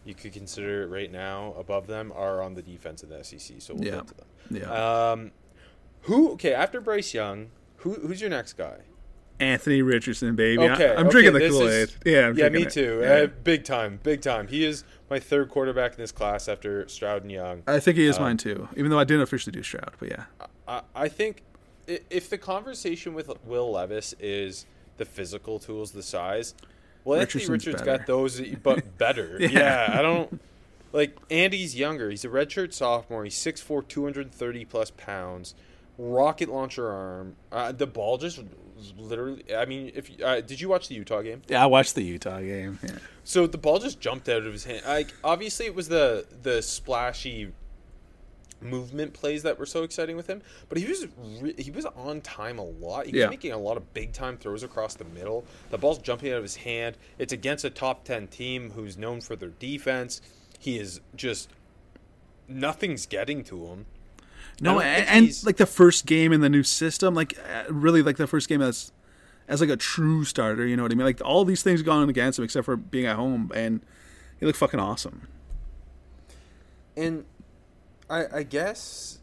you 0.05 0.13
could 0.13 0.33
consider 0.33 0.87
right 0.87 1.11
now 1.11 1.53
above 1.57 1.87
them 1.87 2.11
are 2.15 2.41
on 2.41 2.55
the 2.55 2.61
defense 2.61 3.03
of 3.03 3.09
the 3.09 3.23
SEC. 3.23 3.61
So 3.61 3.73
we'll 3.73 3.85
Yeah. 3.85 3.91
get 3.97 4.07
to 4.07 4.13
them. 4.15 4.27
Yeah, 4.51 5.11
Um, 5.11 5.31
who? 6.01 6.31
Okay, 6.33 6.53
after 6.53 6.81
Bryce 6.81 7.13
Young, 7.13 7.49
who 7.77 7.93
who's 7.93 8.19
your 8.19 8.29
next 8.29 8.53
guy? 8.53 8.79
Anthony 9.39 9.81
Richardson, 9.81 10.35
baby. 10.35 10.61
I- 10.67 10.73
Okay, 10.73 10.91
I'm 10.91 11.07
okay, 11.07 11.09
drinking 11.09 11.33
the 11.33 11.49
Kool 11.49 11.67
Aid. 11.69 11.89
Yeah, 12.05 12.27
I'm 12.27 12.37
yeah, 12.37 12.49
me 12.49 12.63
it. 12.63 12.71
too. 12.71 12.99
Yeah. 13.03 13.09
Uh, 13.13 13.27
big 13.43 13.63
time, 13.63 13.99
big 14.03 14.21
time. 14.21 14.47
He 14.47 14.63
is 14.65 14.83
my 15.09 15.19
third 15.19 15.49
quarterback 15.49 15.91
in 15.93 15.97
this 15.97 16.11
class 16.11 16.47
after 16.47 16.87
Stroud 16.87 17.23
and 17.23 17.31
Young. 17.31 17.63
I 17.67 17.79
think 17.79 17.97
he 17.97 18.05
is 18.05 18.17
um, 18.17 18.23
mine 18.23 18.37
too, 18.37 18.67
even 18.77 18.89
though 18.91 18.99
I 18.99 19.03
didn't 19.03 19.23
officially 19.23 19.51
do 19.51 19.63
Stroud. 19.63 19.91
But 19.99 20.09
yeah, 20.09 20.25
I, 20.67 20.81
I 20.95 21.07
think 21.09 21.41
if 21.87 22.29
the 22.29 22.37
conversation 22.37 23.13
with 23.13 23.29
Will 23.45 23.71
Levis 23.71 24.13
is 24.19 24.65
the 24.97 25.05
physical 25.05 25.59
tools, 25.59 25.91
the 25.91 26.03
size, 26.03 26.53
well, 27.03 27.19
Anthony 27.19 27.43
Richardson's 27.45 27.65
Richards 27.65 27.81
better. 27.83 27.97
got 27.99 28.07
those, 28.07 28.39
but 28.63 28.97
better. 28.97 29.37
Yeah. 29.39 29.49
yeah. 29.89 29.99
I 29.99 30.01
don't 30.01 30.39
like 30.93 31.17
Andy's 31.29 31.75
younger. 31.75 32.09
He's 32.09 32.23
a 32.23 32.29
redshirt 32.29 32.71
sophomore. 32.71 33.23
He's 33.25 33.35
6'4", 33.35 33.85
230 33.87 34.65
plus 34.65 34.91
pounds. 34.91 35.55
Rocket 35.97 36.49
launcher 36.49 36.89
arm. 36.89 37.35
Uh, 37.51 37.71
the 37.71 37.85
ball 37.87 38.17
just 38.17 38.41
literally. 38.97 39.43
I 39.55 39.65
mean, 39.65 39.91
if 39.95 40.09
uh, 40.23 40.41
did 40.41 40.59
you 40.59 40.67
watch 40.69 40.87
the 40.87 40.95
Utah 40.95 41.21
game? 41.21 41.41
Yeah, 41.47 41.63
I 41.63 41.67
watched 41.67 41.95
the 41.95 42.03
Utah 42.03 42.39
game. 42.39 42.79
Yeah. 42.83 42.91
So 43.23 43.45
the 43.47 43.57
ball 43.59 43.79
just 43.79 43.99
jumped 43.99 44.27
out 44.27 44.43
of 44.45 44.51
his 44.51 44.63
hand. 44.65 44.81
Like 44.87 45.13
obviously, 45.23 45.65
it 45.67 45.75
was 45.75 45.87
the 45.89 46.25
the 46.41 46.61
splashy 46.61 47.51
movement 48.61 49.13
plays 49.13 49.43
that 49.43 49.59
were 49.59 49.65
so 49.65 49.83
exciting 49.83 50.15
with 50.15 50.25
him. 50.27 50.41
But 50.69 50.77
he 50.77 50.85
was 50.87 51.05
re- 51.41 51.53
he 51.57 51.69
was 51.69 51.85
on 51.85 52.21
time 52.21 52.57
a 52.59 52.63
lot. 52.63 53.05
He 53.05 53.11
was 53.11 53.19
Yeah. 53.19 53.29
making 53.29 53.51
a 53.51 53.57
lot 53.57 53.77
of 53.77 53.93
big 53.93 54.13
time 54.13 54.37
throws 54.37 54.63
across 54.63 54.95
the 54.95 55.03
middle. 55.05 55.45
The 55.69 55.77
ball's 55.77 55.99
jumping 55.99 56.31
out 56.31 56.37
of 56.37 56.43
his 56.43 56.55
hand. 56.55 56.97
It's 57.19 57.33
against 57.33 57.65
a 57.65 57.69
top 57.69 58.03
ten 58.05 58.27
team 58.27 58.71
who's 58.71 58.97
known 58.97 59.21
for 59.21 59.35
their 59.35 59.49
defense. 59.49 60.21
He 60.59 60.79
is 60.79 61.01
just 61.15 61.49
nothing's 62.47 63.05
getting 63.05 63.43
to 63.45 63.65
him. 63.67 63.85
No, 64.61 64.79
and, 64.79 65.25
and 65.25 65.43
like 65.45 65.57
the 65.57 65.65
first 65.65 66.05
game 66.05 66.31
in 66.31 66.41
the 66.41 66.49
new 66.49 66.63
system, 66.63 67.15
like 67.15 67.37
uh, 67.37 67.63
really 67.69 68.01
like 68.01 68.17
the 68.17 68.27
first 68.27 68.47
game 68.47 68.61
as 68.61 68.91
as 69.47 69.61
like 69.61 69.69
a 69.69 69.77
true 69.77 70.23
starter. 70.23 70.65
You 70.65 70.77
know 70.77 70.83
what 70.83 70.91
I 70.91 70.95
mean? 70.95 71.05
Like 71.05 71.21
all 71.23 71.45
these 71.45 71.63
things 71.63 71.81
going 71.81 72.09
against 72.09 72.39
him, 72.39 72.45
except 72.45 72.65
for 72.65 72.75
being 72.75 73.05
at 73.05 73.15
home, 73.15 73.51
and 73.55 73.81
he 74.39 74.45
looked 74.45 74.59
fucking 74.59 74.79
awesome. 74.79 75.27
And 76.95 77.25
I 78.09 78.25
I 78.31 78.43
guess 78.43 79.19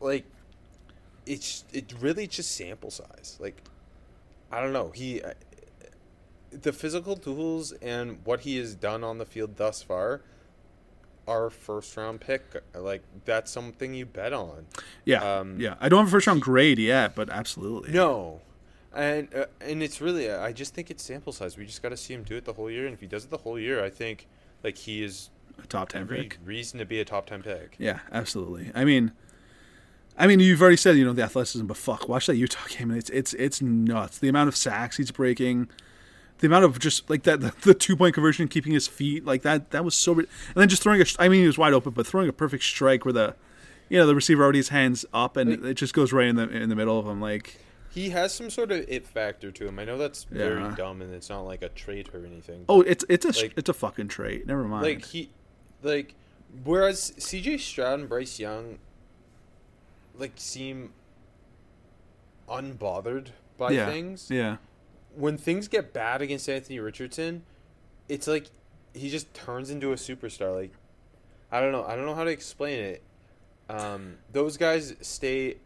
like 0.00 0.24
it's 1.26 1.64
it 1.72 1.92
really 2.00 2.26
just 2.26 2.52
sample 2.52 2.90
size. 2.90 3.36
Like 3.40 3.62
I 4.50 4.60
don't 4.60 4.72
know. 4.72 4.90
He 4.90 5.20
the 6.50 6.72
physical 6.72 7.16
tools 7.16 7.72
and 7.72 8.18
what 8.24 8.40
he 8.40 8.56
has 8.56 8.74
done 8.74 9.02
on 9.02 9.18
the 9.18 9.26
field 9.26 9.56
thus 9.56 9.82
far 9.82 10.22
are 11.26 11.50
first 11.50 11.96
round 11.96 12.20
pick. 12.20 12.42
Like 12.74 13.02
that's 13.24 13.50
something 13.50 13.94
you 13.94 14.06
bet 14.06 14.32
on. 14.32 14.66
Yeah, 15.04 15.38
Um, 15.38 15.58
yeah. 15.60 15.74
I 15.80 15.88
don't 15.88 16.00
have 16.00 16.08
a 16.08 16.10
first 16.10 16.26
round 16.26 16.42
grade 16.42 16.78
yet, 16.78 17.14
but 17.14 17.30
absolutely. 17.30 17.92
No. 17.92 18.40
And 18.94 19.34
uh, 19.34 19.46
and 19.60 19.82
it's 19.82 20.00
really 20.00 20.30
I 20.30 20.52
just 20.52 20.74
think 20.74 20.90
it's 20.90 21.02
sample 21.02 21.32
size. 21.32 21.56
We 21.56 21.66
just 21.66 21.82
got 21.82 21.88
to 21.88 21.96
see 21.96 22.14
him 22.14 22.22
do 22.22 22.36
it 22.36 22.44
the 22.44 22.52
whole 22.52 22.70
year 22.70 22.84
and 22.86 22.94
if 22.94 23.00
he 23.00 23.06
does 23.06 23.24
it 23.24 23.30
the 23.30 23.38
whole 23.38 23.58
year, 23.58 23.82
I 23.84 23.90
think 23.90 24.26
like 24.62 24.76
he 24.78 25.02
is 25.02 25.30
a 25.62 25.66
top 25.66 25.88
ten 25.88 26.06
pick. 26.06 26.38
reason 26.44 26.78
to 26.78 26.84
be 26.84 27.00
a 27.00 27.04
top 27.04 27.26
10 27.26 27.42
pick. 27.42 27.76
Yeah, 27.78 28.00
absolutely. 28.12 28.70
I 28.74 28.84
mean, 28.84 29.12
I 30.16 30.26
mean, 30.26 30.38
you've 30.40 30.60
already 30.60 30.76
said 30.76 30.96
you 30.96 31.04
know 31.04 31.12
the 31.12 31.22
athleticism, 31.22 31.66
but 31.66 31.76
fuck, 31.76 32.08
watch 32.08 32.26
that 32.26 32.36
Utah 32.36 32.60
game, 32.68 32.90
and 32.90 32.98
it's 32.98 33.10
it's 33.10 33.34
it's 33.34 33.60
nuts. 33.62 34.18
The 34.18 34.28
amount 34.28 34.48
of 34.48 34.56
sacks 34.56 34.96
he's 34.96 35.10
breaking, 35.10 35.68
the 36.44 36.48
amount 36.48 36.66
of 36.66 36.78
just 36.78 37.08
like 37.08 37.22
that 37.22 37.40
the, 37.40 37.54
the 37.62 37.72
two 37.72 37.96
point 37.96 38.12
conversion, 38.14 38.48
keeping 38.48 38.74
his 38.74 38.86
feet 38.86 39.24
like 39.24 39.40
that. 39.42 39.70
That 39.70 39.82
was 39.82 39.94
so. 39.94 40.12
And 40.18 40.26
then 40.54 40.68
just 40.68 40.82
throwing 40.82 41.00
a. 41.00 41.04
I 41.18 41.28
mean, 41.28 41.40
he 41.40 41.46
was 41.46 41.56
wide 41.56 41.72
open, 41.72 41.92
but 41.92 42.06
throwing 42.06 42.28
a 42.28 42.32
perfect 42.34 42.64
strike 42.64 43.06
where 43.06 43.12
the, 43.14 43.34
you 43.88 43.98
know, 43.98 44.06
the 44.06 44.14
receiver 44.14 44.42
already 44.42 44.58
has 44.58 44.68
hands 44.68 45.06
up 45.14 45.38
and 45.38 45.50
Like- 45.62 45.70
it 45.70 45.74
just 45.74 45.94
goes 45.94 46.12
right 46.12 46.26
in 46.26 46.36
the 46.36 46.48
in 46.50 46.68
the 46.68 46.76
middle 46.76 46.98
of 46.98 47.06
him. 47.06 47.18
Like, 47.22 47.56
He 47.90 48.10
has 48.10 48.34
some 48.34 48.50
sort 48.50 48.70
of 48.72 48.84
it 48.88 49.06
factor 49.06 49.50
to 49.52 49.66
him. 49.66 49.78
I 49.78 49.84
know 49.86 49.96
that's 49.96 50.24
very 50.24 50.60
Yeah. 50.60 50.74
dumb 50.76 51.00
and 51.00 51.14
it's 51.14 51.30
not 51.30 51.42
like 51.46 51.62
a 51.62 51.70
trait 51.70 52.10
or 52.14 52.26
anything. 52.26 52.66
oh, 52.68 52.82
it's 52.82 53.04
it's 53.08 53.24
a 53.24 53.28
Like- 53.42 53.54
it's 53.56 53.70
a 53.70 53.74
fucking 53.74 54.08
trait. 54.08 54.46
Never 54.46 54.64
mind. 54.64 54.84
like 54.84 55.04
he, 55.06 55.30
like, 55.82 56.14
whereas 56.62 57.14
C.J. 57.18 57.56
Stroud 57.58 58.00
and 58.00 58.08
Bryce 58.08 58.38
Young, 58.38 58.78
like, 60.18 60.32
seem 60.36 60.90
unbothered 62.48 63.28
by 63.56 63.70
yeah, 63.70 63.86
things. 63.90 64.28
yeah, 64.30 64.56
When 65.16 65.36
things 65.38 65.68
get 65.68 65.92
bad 65.92 66.22
against 66.22 66.48
Anthony 66.48 66.78
Richardson, 66.80 67.42
it's 68.08 68.26
like 68.26 68.46
he 68.94 69.10
just 69.10 69.32
turns 69.34 69.70
into 69.70 69.92
a 69.92 69.96
superstar. 69.96 70.54
Like, 70.54 70.72
I 71.50 71.60
don't 71.60 71.72
know. 71.72 71.84
I 71.84 71.96
don't 71.96 72.06
know 72.06 72.14
how 72.14 72.24
to 72.24 72.30
explain 72.30 72.80
it. 72.80 73.02
Um, 73.68 74.14
those 74.32 74.56
guys 74.56 74.94
stay 75.00 75.56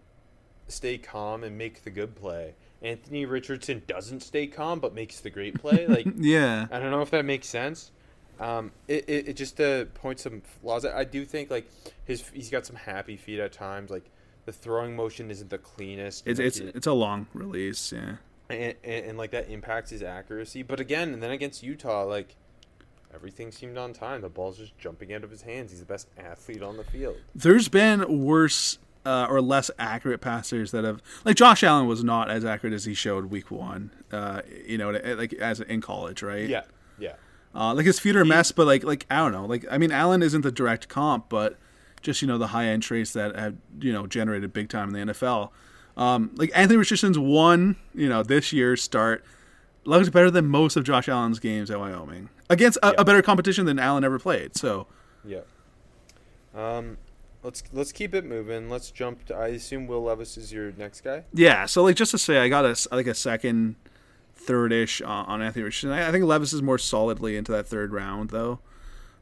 stay 0.69 0.99
calm 0.99 1.45
and 1.45 1.57
make 1.57 1.83
the 1.85 1.91
good 1.91 2.15
play. 2.15 2.55
Anthony 2.83 3.25
Richardson 3.27 3.83
doesn't 3.87 4.21
stay 4.21 4.47
calm 4.47 4.79
but 4.81 4.95
makes 4.95 5.21
the 5.21 5.31
great 5.31 5.59
play. 5.61 5.87
Like 5.89 6.07
yeah. 6.17 6.67
I 6.71 6.79
don't 6.79 6.91
know 6.91 7.03
if 7.03 7.11
that 7.11 7.25
makes 7.25 7.49
sense. 7.49 7.91
Um, 8.39 8.71
it, 8.87 9.09
it, 9.09 9.29
it 9.31 9.33
just 9.37 9.57
to 9.57 9.89
point 9.95 10.21
some 10.21 10.43
flaws. 10.61 10.85
I 10.85 11.03
do 11.05 11.25
think 11.25 11.51
like 11.51 11.69
his 12.05 12.29
he's 12.29 12.51
got 12.51 12.67
some 12.67 12.77
happy 12.77 13.17
feet 13.17 13.41
at 13.41 13.53
times. 13.53 13.91
Like 13.91 14.05
the 14.45 14.53
throwing 14.53 14.95
motion 14.95 15.31
isn't 15.31 15.51
the 15.51 15.59
cleanest. 15.59 16.25
It's 16.27 16.39
like, 16.39 16.47
it's 16.47 16.59
it- 16.59 16.77
it's 16.77 16.87
a 16.87 16.93
long 16.93 17.27
release. 17.35 17.93
Yeah. 17.93 18.17
And, 18.51 18.75
and, 18.85 19.07
and 19.07 19.19
like 19.19 19.31
that 19.33 19.49
impacts 19.51 19.91
his 19.91 20.03
accuracy. 20.03 20.63
But 20.63 20.81
again, 20.81 21.13
and 21.13 21.23
then 21.23 21.31
against 21.31 21.63
Utah, 21.63 22.05
like 22.05 22.37
everything 23.15 23.53
seemed 23.53 23.79
on 23.79 23.93
time. 23.93 24.21
The 24.21 24.29
ball's 24.29 24.59
just 24.59 24.77
jumping 24.79 25.13
out 25.13 25.25
of 25.25 25.31
his 25.31 25.43
hands. 25.43 25.71
He's 25.71 25.81
the 25.81 25.87
best 25.87 26.09
athlete 26.19 26.63
on 26.63 26.77
the 26.77 26.85
field. 26.85 27.17
There's 27.35 27.69
been 27.69 28.25
worse 28.25 28.79
uh, 29.05 29.27
or 29.29 29.41
less 29.41 29.71
accurate 29.79 30.21
passers 30.21 30.71
that 30.73 30.85
have 30.85 31.03
like 31.25 31.37
Josh 31.37 31.63
Allen 31.63 31.87
was 31.87 32.05
not 32.05 32.31
as 32.31 32.45
accurate 32.45 32.75
as 32.75 32.85
he 32.85 32.95
showed 32.95 33.27
week 33.27 33.51
one. 33.51 33.91
Uh, 34.13 34.43
you 34.67 34.79
know, 34.79 34.91
like 34.91 35.33
as 35.35 35.61
in 35.61 35.81
college, 35.81 36.23
right? 36.23 36.49
Yeah, 36.49 36.65
yeah. 36.99 37.15
Uh, 37.55 37.75
like 37.75 37.87
his 37.87 37.99
feet 37.99 38.17
are 38.17 38.21
a 38.21 38.27
mess, 38.27 38.53
but 38.53 38.67
like 38.67 38.85
like 38.85 39.07
I 39.11 39.17
don't 39.17 39.33
know. 39.33 39.47
Like 39.47 39.65
I 39.71 39.79
mean, 39.79 39.93
Allen 39.93 40.23
isn't 40.23 40.43
the 40.43 40.53
direct 40.53 40.89
comp, 40.89 41.29
but 41.29 41.57
just 42.03 42.23
you 42.23 42.29
know 42.29 42.39
the 42.39 42.49
high 42.49 42.67
end 42.67 42.83
traits 42.83 43.13
that 43.15 43.35
have 43.37 43.57
you 43.81 43.93
know 43.93 44.07
generated 44.07 44.53
big 44.53 44.69
time 44.69 44.95
in 44.95 45.07
the 45.07 45.13
NFL. 45.13 45.51
Um, 45.99 46.31
like 46.37 46.51
Anthony 46.55 46.79
Richardson's 46.79 47.19
one, 47.19 47.77
you 47.95 48.09
know, 48.09 48.23
this 48.23 48.53
year's 48.53 48.83
start 48.83 49.23
looks 49.85 50.09
better 50.09 50.31
than 50.31 50.47
most 50.47 50.77
of 50.77 50.85
Josh 50.85 51.09
Allen's 51.09 51.39
games 51.41 51.71
at 51.71 51.79
Wyoming 51.81 52.29
against 52.49 52.79
a, 52.83 52.89
Yeah. 52.89 52.95
a 52.99 53.05
better 53.05 53.21
competition 53.21 53.67
than 53.67 53.79
Allen 53.79 54.05
ever 54.05 54.19
played. 54.19 54.57
So 54.57 54.87
Yeah. 55.25 55.41
Um, 56.55 56.99
let's 57.43 57.63
let's 57.73 57.93
keep 57.93 58.15
it 58.15 58.25
moving. 58.25 58.71
Let's 58.71 58.91
jump. 58.91 59.25
To, 59.27 59.35
I 59.35 59.49
assume 59.49 59.87
Will 59.87 60.03
Levis 60.03 60.37
is 60.37 60.53
your 60.53 60.73
next 60.77 61.03
guy. 61.03 61.25
Yeah, 61.33 61.67
so 61.67 61.83
like 61.83 61.97
just 61.97 62.13
to 62.13 62.19
say, 62.19 62.39
I 62.39 62.49
got 62.49 62.65
a 62.65 62.77
like 62.95 63.07
a 63.07 63.15
second, 63.15 63.77
third-ish 64.35 65.03
uh, 65.03 65.07
on 65.07 65.43
Anthony 65.43 65.65
Richardson. 65.65 65.91
I, 65.91 66.09
I 66.09 66.13
think 66.13 66.25
Levis 66.25 66.53
is 66.53 66.63
more 66.63 66.79
solidly 66.79 67.37
into 67.37 67.53
that 67.53 67.67
third 67.67 67.93
round 67.93 68.31
though, 68.31 68.61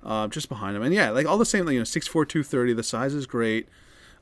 uh, 0.04 0.28
just 0.28 0.48
behind 0.48 0.76
him. 0.76 0.82
And 0.82 0.94
yeah, 0.94 1.10
like 1.10 1.26
all 1.26 1.38
the 1.38 1.44
same, 1.46 1.64
like, 1.66 1.72
you 1.74 1.80
know, 1.80 1.84
six 1.84 2.06
four 2.06 2.24
two 2.24 2.42
thirty. 2.42 2.72
The 2.72 2.82
size 2.82 3.12
is 3.14 3.26
great. 3.26 3.68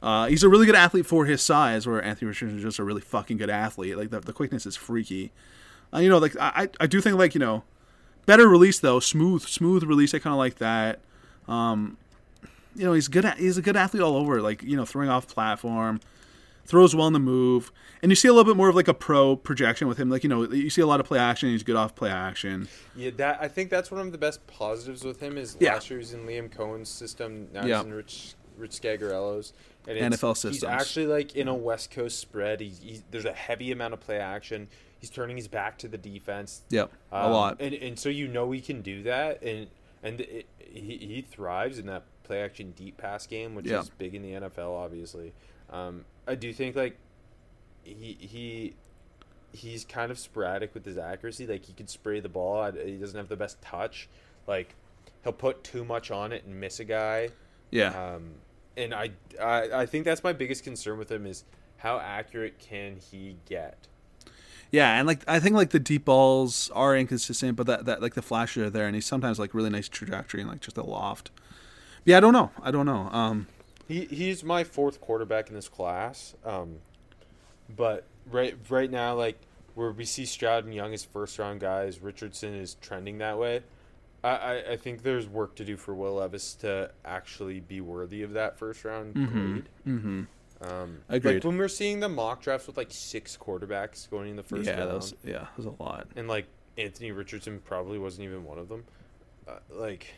Uh, 0.04 0.26
he's 0.26 0.42
a 0.42 0.48
really 0.50 0.66
good 0.66 0.74
athlete 0.74 1.06
for 1.06 1.24
his 1.24 1.40
size, 1.40 1.86
where 1.86 2.02
Anthony 2.04 2.28
Richardson 2.28 2.58
is 2.58 2.62
just 2.62 2.78
a 2.78 2.84
really 2.84 3.00
fucking 3.00 3.38
good 3.38 3.48
athlete. 3.48 3.96
Like 3.96 4.10
the, 4.10 4.20
the 4.20 4.34
quickness 4.34 4.66
is 4.66 4.76
freaky. 4.76 5.32
Uh, 5.94 5.98
you 6.00 6.10
know, 6.10 6.18
like 6.18 6.36
I 6.38 6.68
I 6.78 6.86
do 6.86 7.00
think 7.00 7.16
like 7.18 7.34
you 7.34 7.40
know, 7.40 7.64
better 8.26 8.46
release 8.46 8.78
though, 8.78 9.00
smooth 9.00 9.42
smooth 9.42 9.82
release. 9.82 10.12
I 10.12 10.18
kind 10.18 10.34
of 10.34 10.38
like 10.38 10.56
that. 10.56 11.00
Um, 11.48 11.96
you 12.76 12.84
know, 12.84 12.92
he's 12.92 13.08
good. 13.08 13.24
At, 13.24 13.38
he's 13.38 13.56
a 13.56 13.62
good 13.62 13.76
athlete 13.76 14.02
all 14.02 14.16
over. 14.16 14.42
Like 14.42 14.62
you 14.62 14.76
know, 14.76 14.84
throwing 14.84 15.08
off 15.08 15.26
platform 15.26 16.00
throws 16.66 16.96
well 16.96 17.06
in 17.06 17.12
the 17.12 17.18
move, 17.18 17.70
and 18.02 18.10
you 18.10 18.16
see 18.16 18.26
a 18.28 18.32
little 18.32 18.50
bit 18.50 18.56
more 18.56 18.70
of 18.70 18.74
like 18.74 18.88
a 18.88 18.94
pro 18.94 19.36
projection 19.36 19.86
with 19.88 19.98
him. 19.98 20.10
Like 20.10 20.22
you 20.22 20.28
know, 20.28 20.42
you 20.50 20.70
see 20.70 20.80
a 20.82 20.86
lot 20.86 21.00
of 21.00 21.06
play 21.06 21.18
action. 21.18 21.48
He's 21.50 21.62
good 21.62 21.76
off 21.76 21.94
play 21.94 22.10
action. 22.10 22.68
Yeah, 22.96 23.10
that 23.16 23.38
I 23.40 23.48
think 23.48 23.70
that's 23.70 23.90
one 23.90 24.00
of 24.00 24.12
the 24.12 24.18
best 24.18 24.46
positives 24.46 25.02
with 25.04 25.20
him 25.20 25.38
is 25.38 25.56
Yeah. 25.60 25.74
last 25.74 25.88
year 25.90 25.98
he 25.98 26.02
was 26.02 26.12
in 26.12 26.26
Liam 26.26 26.50
Coen's 26.50 26.88
system. 26.88 27.48
Now 27.52 27.64
Yeah. 27.64 27.78
he's 27.78 27.86
in 27.86 27.92
Rich 27.94 28.34
Rich 28.58 28.80
Scangarello's. 28.80 29.52
And 29.86 30.14
NFL 30.14 30.50
He's 30.50 30.64
actually 30.64 31.06
like 31.06 31.36
in 31.36 31.46
a 31.48 31.54
West 31.54 31.90
Coast 31.90 32.18
spread. 32.18 32.60
He, 32.60 32.68
he, 32.68 33.02
there's 33.10 33.24
a 33.26 33.32
heavy 33.32 33.70
amount 33.72 33.92
of 33.94 34.00
play 34.00 34.18
action. 34.18 34.68
He's 34.98 35.10
turning 35.10 35.36
his 35.36 35.48
back 35.48 35.76
to 35.78 35.88
the 35.88 35.98
defense. 35.98 36.62
Yep, 36.70 36.90
a 37.12 37.16
Um, 37.26 37.32
lot. 37.32 37.56
and 37.60 37.74
and 37.74 37.98
so 37.98 38.08
you 38.08 38.26
know 38.26 38.50
he 38.52 38.60
can 38.62 38.80
do 38.80 39.02
that, 39.02 39.42
and 39.42 39.68
and 40.02 40.20
it, 40.22 40.46
he 40.58 40.96
he 40.98 41.20
thrives 41.22 41.78
in 41.78 41.86
that 41.86 42.04
play 42.22 42.40
action 42.42 42.72
deep 42.74 42.96
pass 42.96 43.26
game, 43.26 43.54
which 43.54 43.66
Yeah. 43.66 43.80
is 43.80 43.90
big 43.90 44.14
in 44.14 44.22
the 44.22 44.32
NFL, 44.32 44.74
obviously. 44.74 45.32
Um, 45.70 46.06
I 46.26 46.34
do 46.36 46.52
think 46.54 46.74
like 46.76 46.96
he 47.82 48.16
he 48.18 48.74
he's 49.52 49.84
kind 49.84 50.10
of 50.10 50.18
sporadic 50.18 50.72
with 50.74 50.84
his 50.86 50.96
accuracy. 50.98 51.46
Like 51.46 51.64
he 51.66 51.74
can 51.74 51.86
spray 51.86 52.20
the 52.20 52.28
ball. 52.30 52.72
He 52.72 52.92
doesn't 52.96 53.16
have 53.16 53.28
the 53.28 53.36
best 53.36 53.60
touch. 53.60 54.08
Like 54.46 54.74
he'll 55.22 55.32
put 55.34 55.62
too 55.62 55.84
much 55.84 56.10
on 56.10 56.32
it 56.32 56.44
and 56.44 56.58
miss 56.60 56.80
a 56.80 56.84
guy. 56.84 57.28
Yeah, 57.70 58.14
Um, 58.14 58.34
and 58.76 58.94
I, 58.94 59.10
I 59.40 59.82
I 59.82 59.86
think 59.86 60.04
that's 60.04 60.24
my 60.24 60.32
biggest 60.32 60.64
concern 60.64 60.98
with 60.98 61.10
him 61.10 61.26
is 61.26 61.44
how 61.78 61.98
accurate 61.98 62.58
can 62.58 62.96
he 62.96 63.38
get. 63.46 63.88
yeah, 64.70 64.98
and 64.98 65.06
like 65.06 65.22
I 65.28 65.38
think 65.40 65.54
like 65.54 65.70
the 65.70 65.78
deep 65.80 66.04
balls 66.06 66.70
are 66.74 66.96
inconsistent, 66.96 67.56
but 67.56 67.66
that 67.66 67.84
that 67.86 68.02
like 68.02 68.14
the 68.14 68.22
flashes 68.22 68.64
are 68.64 68.70
there, 68.70 68.86
and 68.86 68.94
he's 68.94 69.06
sometimes 69.06 69.38
like 69.38 69.54
really 69.54 69.70
nice 69.70 69.88
trajectory 69.88 70.40
and 70.40 70.50
like 70.50 70.60
just 70.60 70.76
a 70.76 70.82
loft. 70.84 71.30
Yeah, 72.04 72.18
I 72.18 72.20
don't 72.20 72.32
know. 72.32 72.50
I 72.62 72.70
don't 72.70 72.86
know. 72.86 73.08
Um, 73.12 73.48
He 73.88 74.06
he's 74.06 74.42
my 74.44 74.64
fourth 74.64 75.00
quarterback 75.00 75.48
in 75.48 75.54
this 75.54 75.68
class. 75.68 76.34
Um, 76.44 76.80
but 77.68 78.04
right 78.26 78.56
right 78.68 78.90
now, 78.90 79.14
like 79.14 79.38
where 79.74 79.90
we 79.92 80.04
see 80.04 80.24
Stroud 80.26 80.64
and 80.64 80.74
Young 80.74 80.92
as 80.94 81.04
first 81.04 81.38
round 81.38 81.60
guys, 81.60 82.00
Richardson 82.00 82.54
is 82.54 82.74
trending 82.80 83.18
that 83.18 83.38
way. 83.38 83.62
I, 84.28 84.72
I, 84.72 84.76
think 84.76 85.02
there's 85.02 85.28
work 85.28 85.54
to 85.56 85.64
do 85.64 85.76
for 85.76 85.94
Will 85.94 86.14
Levis 86.14 86.54
to 86.56 86.90
actually 87.04 87.60
be 87.60 87.80
worthy 87.80 88.22
of 88.22 88.32
that 88.32 88.58
first 88.58 88.84
round 88.84 89.14
grade. 89.14 89.68
mm-hmm. 89.86 90.22
Um, 90.62 90.98
Agreed. 91.08 91.34
Like 91.34 91.44
when 91.44 91.58
we're 91.58 91.68
seeing 91.68 92.00
the 92.00 92.08
mock 92.08 92.40
drafts 92.42 92.66
with 92.66 92.76
like 92.76 92.88
six 92.90 93.36
quarterbacks 93.36 94.08
going 94.08 94.30
in 94.30 94.36
the 94.36 94.42
first 94.42 94.64
Yeah, 94.66 94.78
round, 94.78 94.90
that 94.90 94.94
was, 94.96 95.14
yeah, 95.24 95.32
that 95.40 95.56
was 95.56 95.66
a 95.66 95.74
lot. 95.82 96.06
and 96.16 96.26
like 96.28 96.46
Anthony 96.78 97.12
Richardson 97.12 97.60
probably 97.64 97.98
wasn't 97.98 98.24
even 98.24 98.44
one 98.44 98.58
of 98.58 98.68
them. 98.68 98.84
Uh, 99.46 99.58
like, 99.70 100.14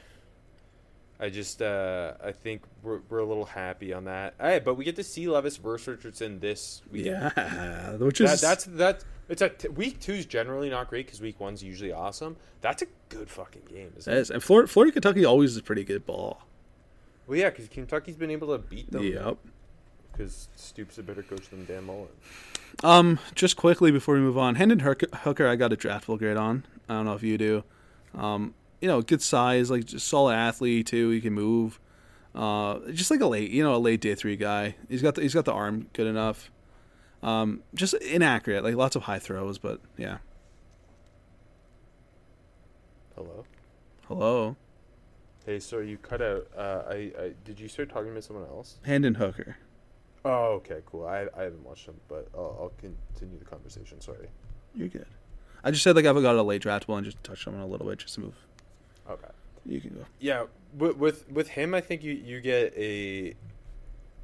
I 1.18 1.30
just 1.30 1.60
uh, 1.62 2.12
I 2.22 2.30
think 2.32 2.62
we're, 2.82 3.00
we're 3.08 3.18
a 3.18 3.24
little 3.26 3.46
happy 3.46 3.92
on 3.92 4.04
that. 4.04 4.34
Hey, 4.40 4.60
but 4.64 4.74
we 4.74 4.84
get 4.84 4.96
to 4.96 5.02
see 5.04 5.26
Levis 5.26 5.56
versus 5.56 5.88
Richardson 5.88 6.38
this 6.38 6.82
weekend. 6.92 7.32
Yeah, 7.36 7.92
which 7.96 8.18
That, 8.20 8.34
is 8.34 8.40
that's 8.40 8.64
that's 8.66 9.04
It's 9.28 9.42
a 9.42 9.48
t- 9.48 9.68
week 9.68 10.00
two's 10.00 10.24
generally 10.26 10.70
not 10.70 10.88
great 10.88 11.06
because 11.06 11.20
week 11.20 11.40
one's 11.40 11.62
usually 11.62 11.92
awesome. 11.92 12.36
That's 12.60 12.82
a 12.82 12.86
good 13.08 13.28
fucking 13.28 13.62
game, 13.68 13.92
isn't 13.96 14.10
That 14.10 14.18
it? 14.18 14.20
is, 14.20 14.30
and 14.30 14.42
Florida, 14.42 14.68
Florida 14.68 14.92
Kentucky 14.92 15.24
always 15.24 15.56
is 15.56 15.62
pretty 15.62 15.84
good 15.84 16.06
ball. 16.06 16.42
Well, 17.26 17.36
yeah, 17.38 17.50
because 17.50 17.68
Kentucky's 17.68 18.16
been 18.16 18.30
able 18.30 18.48
to 18.48 18.58
beat 18.58 18.90
them. 18.92 19.02
Yep. 19.02 19.38
Because 20.12 20.48
Stoops 20.54 20.96
a 20.98 21.02
better 21.02 21.22
coach 21.22 21.48
than 21.50 21.64
Dan 21.66 21.84
Mullen. 21.84 22.06
Um, 22.84 23.18
just 23.34 23.56
quickly 23.56 23.90
before 23.90 24.14
we 24.14 24.20
move 24.20 24.38
on, 24.38 24.54
Hendon 24.54 24.78
Hooker, 24.80 25.06
Hooker, 25.18 25.46
I 25.48 25.56
got 25.56 25.72
a 25.72 25.76
draftable 25.76 26.18
grade 26.18 26.36
on. 26.36 26.64
I 26.88 26.94
don't 26.94 27.04
know 27.06 27.14
if 27.14 27.22
you 27.22 27.36
do. 27.36 27.64
Um, 28.14 28.54
you 28.80 28.88
know, 28.88 29.02
good 29.02 29.22
size, 29.22 29.70
like 29.70 29.86
just 29.86 30.06
solid 30.06 30.34
athlete 30.34 30.86
too. 30.86 31.10
He 31.10 31.20
can 31.20 31.32
move. 31.32 31.80
Uh, 32.34 32.78
just 32.92 33.10
like 33.10 33.20
a 33.20 33.26
late, 33.26 33.50
you 33.50 33.62
know, 33.62 33.74
a 33.74 33.78
late 33.78 34.00
day 34.00 34.14
three 34.14 34.36
guy. 34.36 34.76
He's 34.88 35.02
got 35.02 35.14
the, 35.16 35.22
he's 35.22 35.34
got 35.34 35.46
the 35.46 35.52
arm 35.52 35.88
good 35.94 36.06
enough. 36.06 36.50
Um, 37.26 37.64
just 37.74 37.92
inaccurate, 37.94 38.62
like 38.62 38.76
lots 38.76 38.94
of 38.94 39.02
high 39.02 39.18
throws, 39.18 39.58
but 39.58 39.80
yeah. 39.96 40.18
Hello. 43.16 43.44
Hello, 44.06 44.56
Hey, 45.44 45.58
sorry, 45.58 45.88
you 45.90 45.98
cut 45.98 46.22
out. 46.22 46.46
Uh, 46.56 46.82
I, 46.88 46.94
I 47.18 47.32
did 47.44 47.58
you 47.58 47.66
start 47.66 47.88
talking 47.88 48.14
to 48.14 48.22
someone 48.22 48.46
else? 48.46 48.78
Hendon 48.84 49.14
Hooker. 49.14 49.56
Oh, 50.24 50.54
okay, 50.54 50.82
cool. 50.86 51.06
I, 51.06 51.26
I 51.36 51.42
haven't 51.44 51.64
watched 51.64 51.86
them, 51.86 51.96
but 52.08 52.28
I'll, 52.34 52.56
I'll 52.60 52.72
continue 52.78 53.38
the 53.40 53.44
conversation. 53.44 54.00
Sorry. 54.00 54.28
You're 54.74 54.88
good. 54.88 55.06
I 55.64 55.72
just 55.72 55.82
said 55.82 55.96
like 55.96 56.04
I've 56.04 56.20
got 56.22 56.36
a 56.36 56.42
late 56.42 56.62
draftable 56.62 56.96
and 56.96 57.04
just 57.04 57.22
touched 57.24 57.48
on 57.48 57.54
it 57.54 57.60
a 57.60 57.66
little 57.66 57.88
bit 57.88 57.98
just 57.98 58.14
to 58.14 58.20
move. 58.20 58.34
Okay. 59.10 59.28
You 59.64 59.80
can 59.80 59.90
go. 59.90 60.04
Yeah, 60.20 60.44
with 60.76 60.96
with, 60.96 61.28
with 61.28 61.48
him, 61.48 61.74
I 61.74 61.80
think 61.80 62.04
you, 62.04 62.12
you 62.12 62.40
get 62.40 62.72
a 62.76 63.34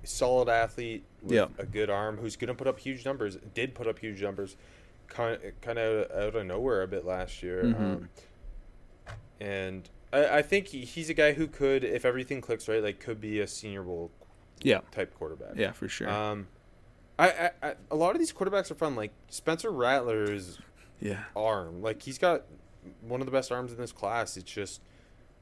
solid 0.05 0.49
athlete 0.49 1.05
with 1.23 1.33
Yeah. 1.33 1.47
a 1.59 1.67
good 1.67 1.91
arm 1.91 2.17
who's 2.19 2.37
going 2.37 2.49
to 2.49 2.55
put 2.55 2.67
up 2.67 2.79
huge 2.79 3.05
numbers. 3.05 3.37
Did 3.55 3.75
put 3.75 3.87
up 3.87 3.99
huge 3.99 4.23
numbers, 4.23 4.57
kind 5.09 5.39
kind 5.61 5.79
of 5.79 6.11
out 6.11 6.35
of 6.37 6.47
nowhere 6.47 6.83
a 6.83 6.89
bit 6.89 7.05
last 7.05 7.43
year. 7.43 7.63
Mhm. 7.65 7.81
Um, 7.81 8.09
and 9.41 9.89
I, 10.13 10.39
I 10.39 10.43
think 10.43 10.69
he, 10.69 10.85
he's 10.85 11.09
a 11.11 11.15
guy 11.15 11.33
who 11.33 11.47
could, 11.47 11.85
if 11.85 12.05
everything 12.05 12.41
clicks 12.41 12.69
right, 12.69 12.83
like 12.83 13.01
could 13.01 13.21
be 13.21 13.41
a 13.41 13.47
Senior 13.47 13.83
Bowl 13.83 14.11
Yeah, 14.63 14.81
type 14.91 15.15
quarterback. 15.19 15.57
yeah, 15.57 15.73
for 15.73 15.89
sure. 15.89 16.09
Um, 16.09 16.49
I, 17.19 17.31
I, 17.31 17.51
I 17.63 17.75
a 17.91 17.97
lot 17.97 18.13
of 18.15 18.19
these 18.19 18.33
quarterbacks 18.33 18.71
are 18.71 18.75
fun. 18.75 18.97
Like 18.97 19.13
Spencer 19.29 19.71
Rattler's 19.71 20.59
yeah, 21.01 21.25
arm, 21.37 21.83
like 21.83 22.03
he's 22.03 22.19
got 22.19 22.43
one 23.01 23.21
of 23.21 23.27
the 23.27 23.33
best 23.33 23.53
arms 23.53 23.73
in 23.73 23.79
this 23.79 23.93
class. 23.93 24.37
It's 24.37 24.51
just 24.51 24.81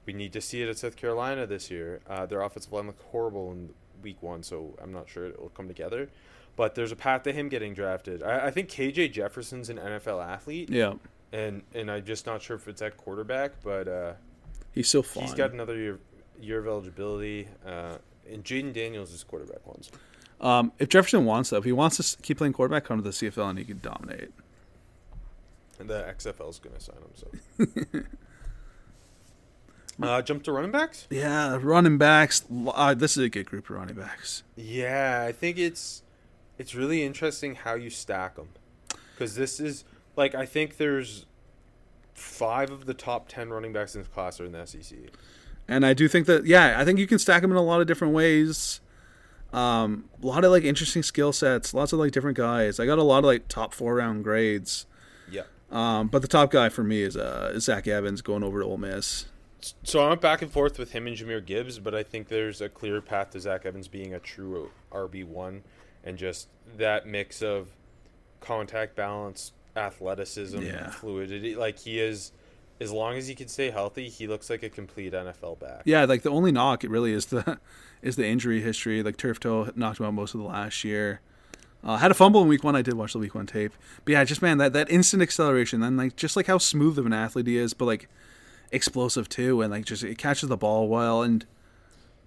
we 0.07 0.13
need 0.13 0.33
to 0.33 0.41
see 0.41 0.63
it 0.63 0.69
at 0.69 0.79
South 0.79 0.97
Carolina 0.97 1.47
this 1.47 1.71
year. 1.71 2.01
Uh, 2.09 2.27
their 2.27 2.41
offensive 2.43 2.73
line 2.73 2.87
looked 2.87 3.03
horrible 3.11 3.53
in 3.53 3.71
week 4.03 4.23
one, 4.23 4.43
so 4.43 4.77
I'm 4.83 4.93
not 4.93 5.09
sure 5.09 5.27
it 5.27 5.41
will 5.41 5.51
come 5.51 5.69
together. 5.69 6.09
But 6.57 6.75
there's 6.75 6.93
a 6.93 6.97
path 6.97 7.23
to 7.25 7.33
him 7.33 7.49
getting 7.49 7.75
drafted. 7.75 8.23
I, 8.23 8.47
I 8.47 8.51
think 8.51 8.69
KJ 8.69 9.13
Jefferson's 9.13 9.71
an 9.71 9.79
NFL 9.79 10.25
athlete, 10.25 10.69
yeah. 10.71 10.95
and 11.33 11.63
and 11.75 11.91
I'm 11.91 12.05
just 12.05 12.27
not 12.27 12.43
sure 12.43 12.57
if 12.57 12.69
it's 12.69 12.83
at 12.83 12.97
quarterback, 12.97 13.53
but 13.63 13.89
uh, 13.89 14.13
He's 14.73 14.89
still 14.89 15.03
fun. 15.03 15.25
he's 15.25 15.35
got 15.35 15.53
another 15.53 15.77
year 15.77 15.99
year 16.41 16.59
of 16.59 16.67
eligibility. 16.67 17.49
Uh, 17.67 17.99
and 18.31 18.45
Jayden 18.45 18.73
Daniels 18.73 19.13
is 19.13 19.25
quarterback 19.25 19.67
ones. 19.67 19.91
Um, 20.41 20.73
if 20.79 20.89
Jefferson 20.89 21.25
wants 21.25 21.51
though, 21.51 21.59
if 21.59 21.65
he 21.65 21.73
wants 21.73 21.97
to 21.97 22.23
keep 22.23 22.39
playing 22.39 22.53
quarterback, 22.53 22.85
come 22.85 22.99
to 22.99 23.03
the 23.03 23.11
CFL 23.11 23.51
and 23.51 23.59
he 23.59 23.65
can 23.65 23.81
dominate. 23.83 24.31
And 25.79 25.89
the 25.89 26.03
XFL 26.17 26.51
is 26.51 26.59
going 26.59 26.77
to 26.77 26.81
sign 26.81 26.97
him. 26.97 27.11
So, 27.15 28.01
uh, 30.03 30.23
jump 30.23 30.43
to 30.45 30.53
running 30.53 30.71
backs. 30.71 31.07
Yeah, 31.11 31.59
running 31.61 31.99
backs. 31.99 32.45
Uh, 32.51 32.95
this 32.95 33.17
is 33.17 33.25
a 33.25 33.29
good 33.29 33.47
group 33.47 33.71
of 33.71 33.77
running 33.77 33.97
backs. 33.97 34.43
Yeah, 34.57 35.25
I 35.27 35.33
think 35.33 35.59
it's 35.59 36.03
it's 36.59 36.75
really 36.75 37.03
interesting 37.03 37.55
how 37.55 37.75
you 37.75 37.91
stack 37.91 38.37
them 38.37 38.49
because 39.15 39.35
this 39.35 39.61
is 39.61 39.85
like 40.17 40.35
I 40.35 40.47
think 40.47 40.77
there's 40.77 41.27
five 42.15 42.71
of 42.71 42.87
the 42.87 42.95
top 42.95 43.29
ten 43.29 43.51
running 43.51 43.73
backs 43.73 43.95
in 43.95 44.03
this 44.03 44.09
class 44.09 44.41
are 44.41 44.45
in 44.45 44.53
the 44.53 44.67
SEC. 44.67 44.99
And 45.69 45.87
I 45.87 45.95
do 45.95 46.09
think 46.09 46.27
that 46.27 46.47
yeah, 46.47 46.77
I 46.79 46.85
think 46.85 46.99
you 46.99 47.07
can 47.07 47.19
stack 47.19 47.43
them 47.43 47.51
in 47.51 47.57
a 47.57 47.63
lot 47.63 47.81
of 47.81 47.87
different 47.87 48.15
ways. 48.15 48.81
Um, 49.53 50.09
a 50.23 50.27
lot 50.27 50.45
of 50.45 50.53
like 50.53 50.65
interesting 50.65 51.03
skill 51.03 51.33
sets, 51.33 51.75
lots 51.75 51.93
of 51.93 51.99
like 51.99 52.13
different 52.13 52.37
guys. 52.37 52.79
I 52.79 52.87
got 52.87 52.99
a 52.99 53.03
lot 53.03 53.19
of 53.19 53.25
like 53.25 53.49
top 53.49 53.75
four 53.75 53.97
round 53.97 54.23
grades. 54.23 54.87
Yeah. 55.31 55.43
Um, 55.71 56.09
but 56.09 56.23
the 56.23 56.29
top 56.29 56.51
guy 56.51 56.69
for 56.69 56.85
me 56.85 57.03
is 57.03 57.17
uh 57.17 57.53
is 57.55 57.65
Zach 57.65 57.87
Evans 57.89 58.23
going 58.23 58.43
over 58.43 58.61
to 58.61 58.67
Ole 58.67 58.79
Miss. 58.79 59.27
So 59.83 60.01
I 60.05 60.09
went 60.09 60.21
back 60.21 60.43
and 60.43 60.51
forth 60.51 60.79
with 60.79 60.93
him 60.93 61.07
and 61.07 61.17
Jahmyr 61.17 61.45
Gibbs, 61.45 61.79
but 61.79 61.95
I 61.95 62.03
think 62.03 62.29
there's 62.29 62.61
a 62.61 62.69
clear 62.69 63.01
path 63.01 63.31
to 63.31 63.41
Zach 63.41 63.67
Evans 63.67 63.89
being 63.89 64.15
a 64.15 64.19
true 64.19 64.71
RB 64.93 65.25
one, 65.25 65.63
and 66.05 66.17
just 66.19 66.49
that 66.77 67.07
mix 67.07 67.43
of 67.43 67.69
contact 68.41 68.97
balance, 68.97 69.53
athleticism, 69.77 70.63
Yeah. 70.63 70.91
fluidity. 70.91 71.55
Like 71.57 71.79
he 71.81 72.01
is, 72.01 72.33
as 72.81 72.91
long 72.93 73.17
as 73.17 73.29
he 73.29 73.35
can 73.35 73.49
stay 73.49 73.71
healthy, 73.71 74.09
he 74.09 74.27
looks 74.27 74.49
like 74.51 74.63
a 74.63 74.69
complete 74.71 75.13
NFL 75.13 75.59
back. 75.61 75.83
Yeah, 75.85 76.05
like 76.05 76.23
the 76.23 76.31
only 76.31 76.53
knock 76.53 76.85
it 76.85 76.91
really 76.91 77.13
is 77.13 77.27
the 77.27 77.59
is 78.03 78.17
the 78.17 78.27
injury 78.27 78.61
history. 78.63 79.03
Like 79.03 79.17
turf 79.17 79.41
toe 79.41 79.71
knocked 79.75 80.01
him 80.01 80.07
out 80.07 80.15
most 80.15 80.35
of 80.35 80.41
the 80.41 80.47
last 80.47 80.85
year. 80.85 81.21
Uh, 81.83 81.97
had 81.97 82.11
a 82.11 82.15
fumble 82.15 82.43
in 82.43 82.49
week 82.49 82.63
one. 82.63 82.77
I 82.77 82.83
did 82.83 82.95
watch 82.95 83.15
the 83.15 83.19
week 83.19 83.35
one 83.35 83.47
tape, 83.47 83.73
but 84.05 84.13
yeah, 84.13 84.23
just 84.25 84.43
man 84.43 84.59
that 84.59 84.73
that 84.75 84.91
instant 84.91 85.23
acceleration 85.23 85.83
and 85.83 85.97
like 85.97 86.17
just 86.17 86.37
like 86.37 86.47
how 86.47 86.59
smooth 86.59 86.99
of 86.99 87.07
an 87.07 87.13
athlete 87.13 87.47
he 87.47 87.57
is, 87.57 87.73
but 87.75 87.87
like 87.87 88.09
explosive 88.73 89.29
too, 89.29 89.63
and 89.63 89.71
like 89.71 89.85
just 89.85 90.05
it 90.05 90.19
catches 90.19 90.49
the 90.49 90.57
ball 90.57 90.89
well 90.89 91.23
and 91.23 91.47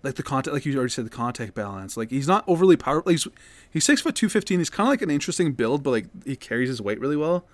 like 0.03 0.15
the 0.15 0.23
contact, 0.23 0.53
like 0.53 0.65
you 0.65 0.75
already 0.75 0.91
said, 0.91 1.05
the 1.05 1.09
contact 1.09 1.53
balance. 1.53 1.95
Like 1.95 2.09
he's 2.09 2.27
not 2.27 2.43
overly 2.47 2.75
powerful. 2.75 3.11
He's 3.11 3.27
he's 3.71 3.85
six 3.85 4.01
foot 4.01 4.15
two 4.15 4.29
fifteen. 4.29 4.59
He's 4.59 4.69
kind 4.69 4.87
of 4.87 4.91
like 4.91 5.01
an 5.01 5.09
interesting 5.09 5.53
build, 5.53 5.81
but 5.83 5.91
like 5.91 6.05
he 6.25 6.35
carries 6.35 6.69
his 6.69 6.81
weight 6.81 6.99
really 6.99 7.15
well. 7.15 7.45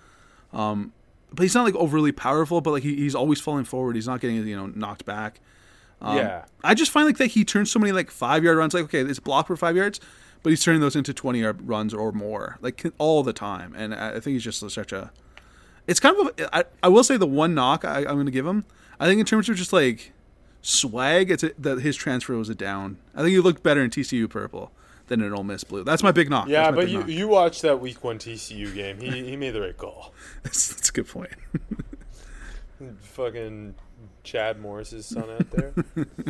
Um, 0.52 0.92
but 1.32 1.42
he's 1.44 1.54
not 1.54 1.64
like 1.64 1.76
overly 1.76 2.10
powerful, 2.10 2.60
but 2.60 2.72
like 2.72 2.82
he, 2.82 2.96
he's 2.96 3.14
always 3.14 3.40
falling 3.40 3.64
forward. 3.64 3.94
He's 3.94 4.08
not 4.08 4.20
getting 4.20 4.44
you 4.46 4.56
know 4.56 4.66
knocked 4.66 5.04
back. 5.04 5.40
Um, 6.02 6.16
Yeah. 6.16 6.44
I 6.64 6.74
just 6.74 6.90
find 6.90 7.06
like 7.06 7.18
that 7.18 7.28
he 7.28 7.44
turns 7.44 7.70
so 7.70 7.78
many 7.78 7.92
like 7.92 8.10
five 8.10 8.42
yard 8.42 8.58
runs. 8.58 8.74
Like 8.74 8.84
okay, 8.84 9.00
it's 9.00 9.20
blocked 9.20 9.46
for 9.46 9.56
five 9.56 9.76
yards, 9.76 10.00
but 10.42 10.50
he's 10.50 10.62
turning 10.64 10.80
those 10.80 10.96
into 10.96 11.14
twenty 11.14 11.40
yard 11.40 11.68
runs 11.68 11.94
or 11.94 12.10
more, 12.10 12.58
like 12.60 12.84
all 12.98 13.22
the 13.22 13.32
time. 13.32 13.74
And 13.76 13.94
I 13.94 14.16
I 14.16 14.20
think 14.20 14.34
he's 14.34 14.44
just 14.44 14.68
such 14.68 14.92
a. 14.92 15.12
It's 15.86 16.00
kind 16.00 16.16
of. 16.18 16.26
A, 16.38 16.56
I, 16.56 16.64
I 16.82 16.88
will 16.88 17.04
say 17.04 17.16
the 17.16 17.26
one 17.26 17.54
knock 17.54 17.84
I, 17.84 17.98
I'm 17.98 18.14
going 18.14 18.26
to 18.26 18.32
give 18.32 18.46
him. 18.46 18.64
I 19.00 19.06
think 19.06 19.18
in 19.18 19.26
terms 19.26 19.48
of 19.48 19.56
just 19.56 19.72
like 19.72 20.12
swag, 20.60 21.30
it's 21.30 21.42
a, 21.42 21.52
that 21.58 21.80
his 21.80 21.96
transfer 21.96 22.36
was 22.36 22.50
a 22.50 22.54
down. 22.54 22.98
I 23.14 23.22
think 23.22 23.30
he 23.30 23.40
looked 23.40 23.62
better 23.62 23.82
in 23.82 23.90
TCU 23.90 24.28
purple 24.28 24.70
than 25.06 25.22
in 25.22 25.32
Ole 25.32 25.42
Miss 25.42 25.64
blue. 25.64 25.84
That's 25.84 26.02
my 26.02 26.12
big 26.12 26.28
knock. 26.28 26.48
Yeah, 26.48 26.70
but 26.70 26.90
you 26.90 27.00
knock. 27.00 27.08
you 27.08 27.26
watched 27.26 27.62
that 27.62 27.80
week 27.80 28.04
one 28.04 28.18
TCU 28.18 28.72
game. 28.74 29.00
He 29.00 29.24
he 29.24 29.36
made 29.36 29.52
the 29.52 29.62
right 29.62 29.76
call. 29.76 30.12
that's, 30.42 30.68
that's 30.68 30.90
a 30.90 30.92
good 30.92 31.08
point. 31.08 31.32
Fucking 33.00 33.74
Chad 34.22 34.60
Morris's 34.60 35.06
son 35.06 35.30
out 35.30 35.50
there. 35.50 35.74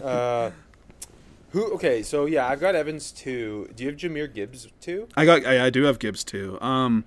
uh, 0.03 0.51
who? 1.51 1.75
Okay, 1.75 2.03
so 2.05 2.27
yeah, 2.27 2.47
I've 2.47 2.61
got 2.61 2.77
Evans 2.77 3.11
too. 3.11 3.69
Do 3.75 3.83
you 3.83 3.91
have 3.91 3.99
Jahmyr 3.99 4.33
Gibbs 4.33 4.69
too? 4.81 5.09
I 5.17 5.25
got. 5.25 5.45
I, 5.45 5.67
I 5.67 5.71
do 5.71 5.83
have 5.85 5.99
Gibbs 5.99 6.23
too. 6.23 6.57
Um, 6.61 7.05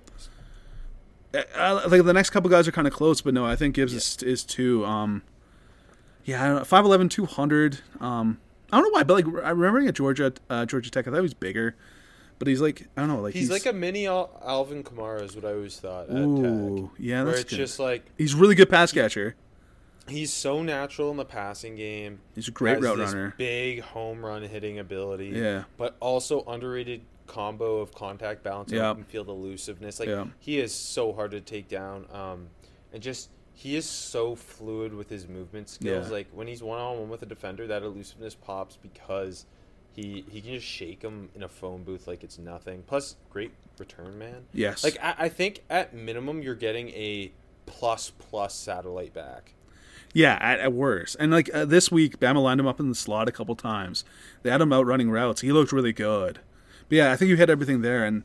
I, 1.34 1.44
I, 1.56 1.70
like 1.86 2.04
the 2.04 2.12
next 2.12 2.30
couple 2.30 2.50
guys 2.50 2.68
are 2.68 2.72
kind 2.72 2.86
of 2.86 2.92
close, 2.92 3.22
but 3.22 3.32
no, 3.32 3.46
I 3.46 3.56
think 3.56 3.74
Gibbs 3.74 3.94
is 3.94 4.22
is 4.22 4.44
two. 4.44 4.84
Um, 4.84 5.22
yeah, 6.24 6.56
I 6.56 6.60
5'11", 6.62 7.10
200. 7.10 7.80
Um, 8.00 8.38
I 8.72 8.76
don't 8.78 8.84
know 8.84 8.90
why, 8.98 9.02
but 9.04 9.14
like 9.14 9.44
I 9.44 9.50
remember 9.50 9.86
at 9.88 9.94
Georgia, 9.94 10.32
uh, 10.50 10.66
Georgia 10.66 10.90
Tech, 10.90 11.06
I 11.06 11.10
thought 11.10 11.16
he 11.16 11.22
was 11.22 11.34
bigger, 11.34 11.76
but 12.38 12.48
he's 12.48 12.60
like 12.60 12.88
I 12.96 13.00
don't 13.02 13.08
know, 13.08 13.20
like 13.20 13.34
He's, 13.34 13.50
like 13.50 13.66
a 13.66 13.72
mini 13.72 14.06
Al- 14.06 14.30
Alvin 14.44 14.82
Kamara, 14.82 15.22
is 15.22 15.36
what 15.36 15.44
I 15.44 15.52
always 15.52 15.78
thought. 15.78 16.08
At 16.10 16.16
ooh, 16.16 16.88
Tech, 16.88 16.90
yeah, 16.98 17.22
where 17.22 17.26
that's 17.32 17.40
it's 17.42 17.50
good. 17.50 17.56
just 17.56 17.78
like 17.78 18.04
he's 18.18 18.34
really 18.34 18.54
good 18.54 18.68
pass 18.70 18.90
catcher. 18.92 19.36
he's 20.08 20.32
so 20.32 20.62
natural 20.62 21.10
in 21.10 21.16
the 21.16 21.24
passing 21.24 21.76
game. 21.76 22.20
He's 22.34 22.48
a 22.48 22.50
great 22.50 22.80
route 22.80 22.98
runner. 22.98 23.34
Big 23.38 23.80
home 23.82 24.24
run 24.24 24.42
hitting 24.42 24.78
ability. 24.78 25.28
Yeah. 25.28 25.64
But 25.76 25.96
also 26.00 26.42
underrated 26.44 27.02
combo 27.26 27.78
of 27.78 27.94
contact 27.94 28.42
balance 28.42 28.70
and 28.72 28.80
open 28.82 29.04
field 29.04 29.28
elusiveness. 29.28 29.98
Like 30.00 30.08
Yeah. 30.10 30.26
he 30.40 30.58
is 30.58 30.74
so 30.74 31.12
hard 31.12 31.30
to 31.30 31.40
take 31.40 31.68
down. 31.68 32.06
Um, 32.12 32.48
and 32.92 33.02
just 33.02 33.30
he 33.54 33.76
is 33.76 33.88
so 33.88 34.34
fluid 34.34 34.92
with 34.92 35.08
his 35.08 35.28
movement 35.28 35.68
skills. 35.68 36.08
Yeah. 36.08 36.12
Like 36.12 36.26
when 36.32 36.46
he's 36.46 36.62
one 36.62 36.80
on 36.80 36.98
one 36.98 37.08
with 37.08 37.22
a 37.22 37.26
defender, 37.26 37.66
that 37.68 37.82
elusiveness 37.82 38.34
pops 38.34 38.76
because 38.76 39.46
he 39.92 40.24
he 40.28 40.40
can 40.40 40.54
just 40.54 40.66
shake 40.66 41.02
him 41.02 41.30
in 41.34 41.42
a 41.42 41.48
phone 41.48 41.84
booth 41.84 42.06
like 42.06 42.24
it's 42.24 42.38
nothing. 42.38 42.82
Plus, 42.86 43.16
great 43.30 43.52
return 43.78 44.18
man. 44.18 44.44
Yes, 44.52 44.84
Like 44.84 44.98
I, 45.02 45.14
I 45.18 45.28
think 45.28 45.62
at 45.70 45.94
minimum 45.94 46.42
you're 46.42 46.54
getting 46.54 46.90
a 46.90 47.32
plus 47.66 48.10
plus 48.10 48.54
satellite 48.54 49.14
back. 49.14 49.54
Yeah, 50.12 50.38
at, 50.40 50.60
at 50.60 50.72
worst. 50.72 51.16
And 51.18 51.32
like 51.32 51.52
uh, 51.54 51.64
this 51.64 51.90
week, 51.90 52.20
Bama 52.20 52.42
lined 52.42 52.60
him 52.60 52.66
up 52.66 52.78
in 52.80 52.88
the 52.88 52.94
slot 52.94 53.28
a 53.28 53.32
couple 53.32 53.56
times. 53.56 54.04
They 54.42 54.50
had 54.50 54.60
him 54.60 54.72
out 54.72 54.86
running 54.86 55.10
routes. 55.10 55.40
He 55.40 55.52
looked 55.52 55.72
really 55.72 55.92
good. 55.92 56.40
But 56.88 56.96
yeah, 56.96 57.12
I 57.12 57.16
think 57.16 57.30
you 57.30 57.36
hit 57.36 57.50
everything 57.50 57.82
there. 57.82 58.04
And 58.04 58.24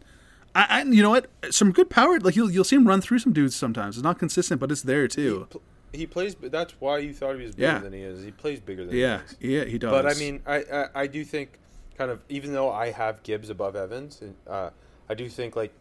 I, 0.56 0.66
I 0.70 0.84
you 0.84 1.02
know 1.04 1.10
what? 1.12 1.28
Some 1.52 1.72
good 1.72 1.90
power. 1.90 2.20
Like 2.20 2.36
you'll 2.36 2.50
you'll 2.52 2.64
see 2.64 2.76
him 2.76 2.88
run 2.88 3.02
through 3.02 3.20
some 3.20 3.34
dudes 3.34 3.56
sometimes. 3.56 3.98
It's 3.98 4.04
not 4.04 4.20
consistent, 4.20 4.60
but 4.60 4.72
it's 4.72 4.82
there 4.82 5.04
He, 5.04 5.08
too. 5.10 5.48
pl- 5.50 5.62
he 5.94 6.06
plays. 6.08 6.36
That's 6.42 6.74
why 6.80 7.00
you 7.00 7.14
thought 7.14 7.36
he 7.38 7.44
was 7.44 7.56
bigger 7.56 7.68
Yeah. 7.74 7.80
than 7.80 7.94
he 7.94 8.02
is. 8.02 8.24
He 8.24 8.32
plays 8.32 8.60
bigger 8.60 8.86
than 8.86 8.96
Yeah, 8.96 9.22
he 9.40 9.56
is. 9.56 9.64
yeah, 9.66 9.72
he 9.72 9.78
does. 9.78 9.92
But 9.92 10.06
I 10.06 10.14
mean, 10.16 10.42
I, 10.46 10.56
I 10.72 10.86
I 11.04 11.08
do 11.08 11.24
think 11.24 11.58
kind 11.98 12.12
of 12.12 12.22
even 12.30 12.54
though 12.54 12.72
I 12.72 12.92
have 12.92 13.24
Gibbs 13.24 13.50
above 13.50 13.76
Evans, 13.76 14.22
uh, 14.48 14.70
I 15.10 15.14
do 15.14 15.28
think 15.30 15.56
like 15.56 15.74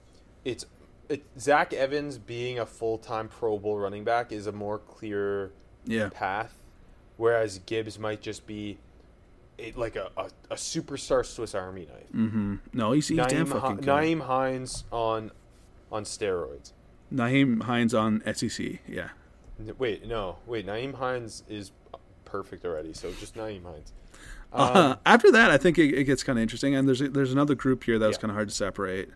it's 0.45 0.65
it, 1.09 1.25
Zach 1.39 1.73
Evans 1.73 2.19
being 2.19 2.59
a 2.59 2.67
full 2.67 2.99
time 2.99 3.29
Pro 3.29 3.59
Bowl 3.59 3.79
running 3.79 4.05
back 4.05 4.33
is 4.33 4.47
a 4.47 4.53
more 4.53 4.79
clear 4.79 5.53
Yeah. 5.87 6.11
path, 6.13 6.55
whereas 7.17 7.59
Gibbs 7.61 7.99
might 7.99 8.21
just 8.21 8.47
be 8.47 8.79
a, 9.59 9.73
like 9.73 9.97
a, 9.97 10.11
a, 10.17 10.29
a 10.51 10.55
superstar 10.55 11.25
Swiss 11.25 11.55
Army 11.55 11.87
knife. 11.87 12.13
Mm-hmm. 12.15 12.57
No, 12.73 12.93
he's, 12.93 13.09
he's 13.09 13.19
damn 13.27 13.47
fucking 13.47 13.77
good. 13.77 13.85
Nyheim 13.87 14.21
Hines 14.23 14.85
on 14.93 15.31
on 15.91 16.05
steroids. 16.05 16.73
Nyheim 17.13 17.63
Hines 17.63 17.95
on 17.95 18.23
SEC. 18.35 18.79
Yeah. 18.87 19.09
Wait, 19.79 20.07
no, 20.07 20.37
wait. 20.47 20.67
Nyheim 20.67 20.95
Hines 20.95 21.43
is 21.49 21.73
perfect 22.25 22.65
already, 22.65 22.93
so 22.93 23.11
just 23.13 23.35
Nyheim 23.35 23.65
Hines. 23.65 23.93
Uh, 24.53 24.97
after 25.05 25.31
that, 25.33 25.51
I 25.51 25.59
think 25.59 25.79
it, 25.79 25.93
it 25.95 26.05
gets 26.05 26.23
kind 26.23 26.39
of 26.39 26.43
interesting, 26.43 26.75
and 26.75 26.87
there's 26.89 27.01
there's 27.01 27.33
another 27.33 27.55
group 27.55 27.85
here 27.85 27.99
that 27.99 28.07
was 28.07 28.17
Yeah. 28.17 28.21
kind 28.23 28.31
of 28.31 28.35
hard 28.37 28.49
to 28.49 28.55
separate. 28.55 29.11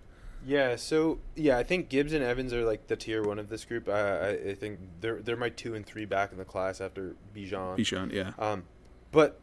Yeah, 0.44 0.74
so 0.74 1.20
yeah, 1.36 1.56
I 1.56 1.62
think 1.62 1.88
Gibbs 1.88 2.12
and 2.12 2.24
Evans 2.24 2.52
are 2.52 2.64
like 2.64 2.88
the 2.88 2.96
tier 2.96 3.22
one 3.22 3.38
of 3.38 3.48
this 3.48 3.64
group. 3.64 3.88
I, 3.88 3.92
I, 3.92 4.28
I 4.50 4.54
think 4.54 4.80
they're 5.00 5.22
they're 5.22 5.36
my 5.36 5.50
two 5.50 5.74
and 5.74 5.86
three 5.86 6.04
back 6.04 6.32
in 6.32 6.38
the 6.38 6.44
class 6.44 6.80
after 6.80 7.14
Bijan. 7.34 7.78
Bichon, 7.78 8.12
yeah. 8.12 8.32
Um, 8.38 8.64
but 9.12 9.38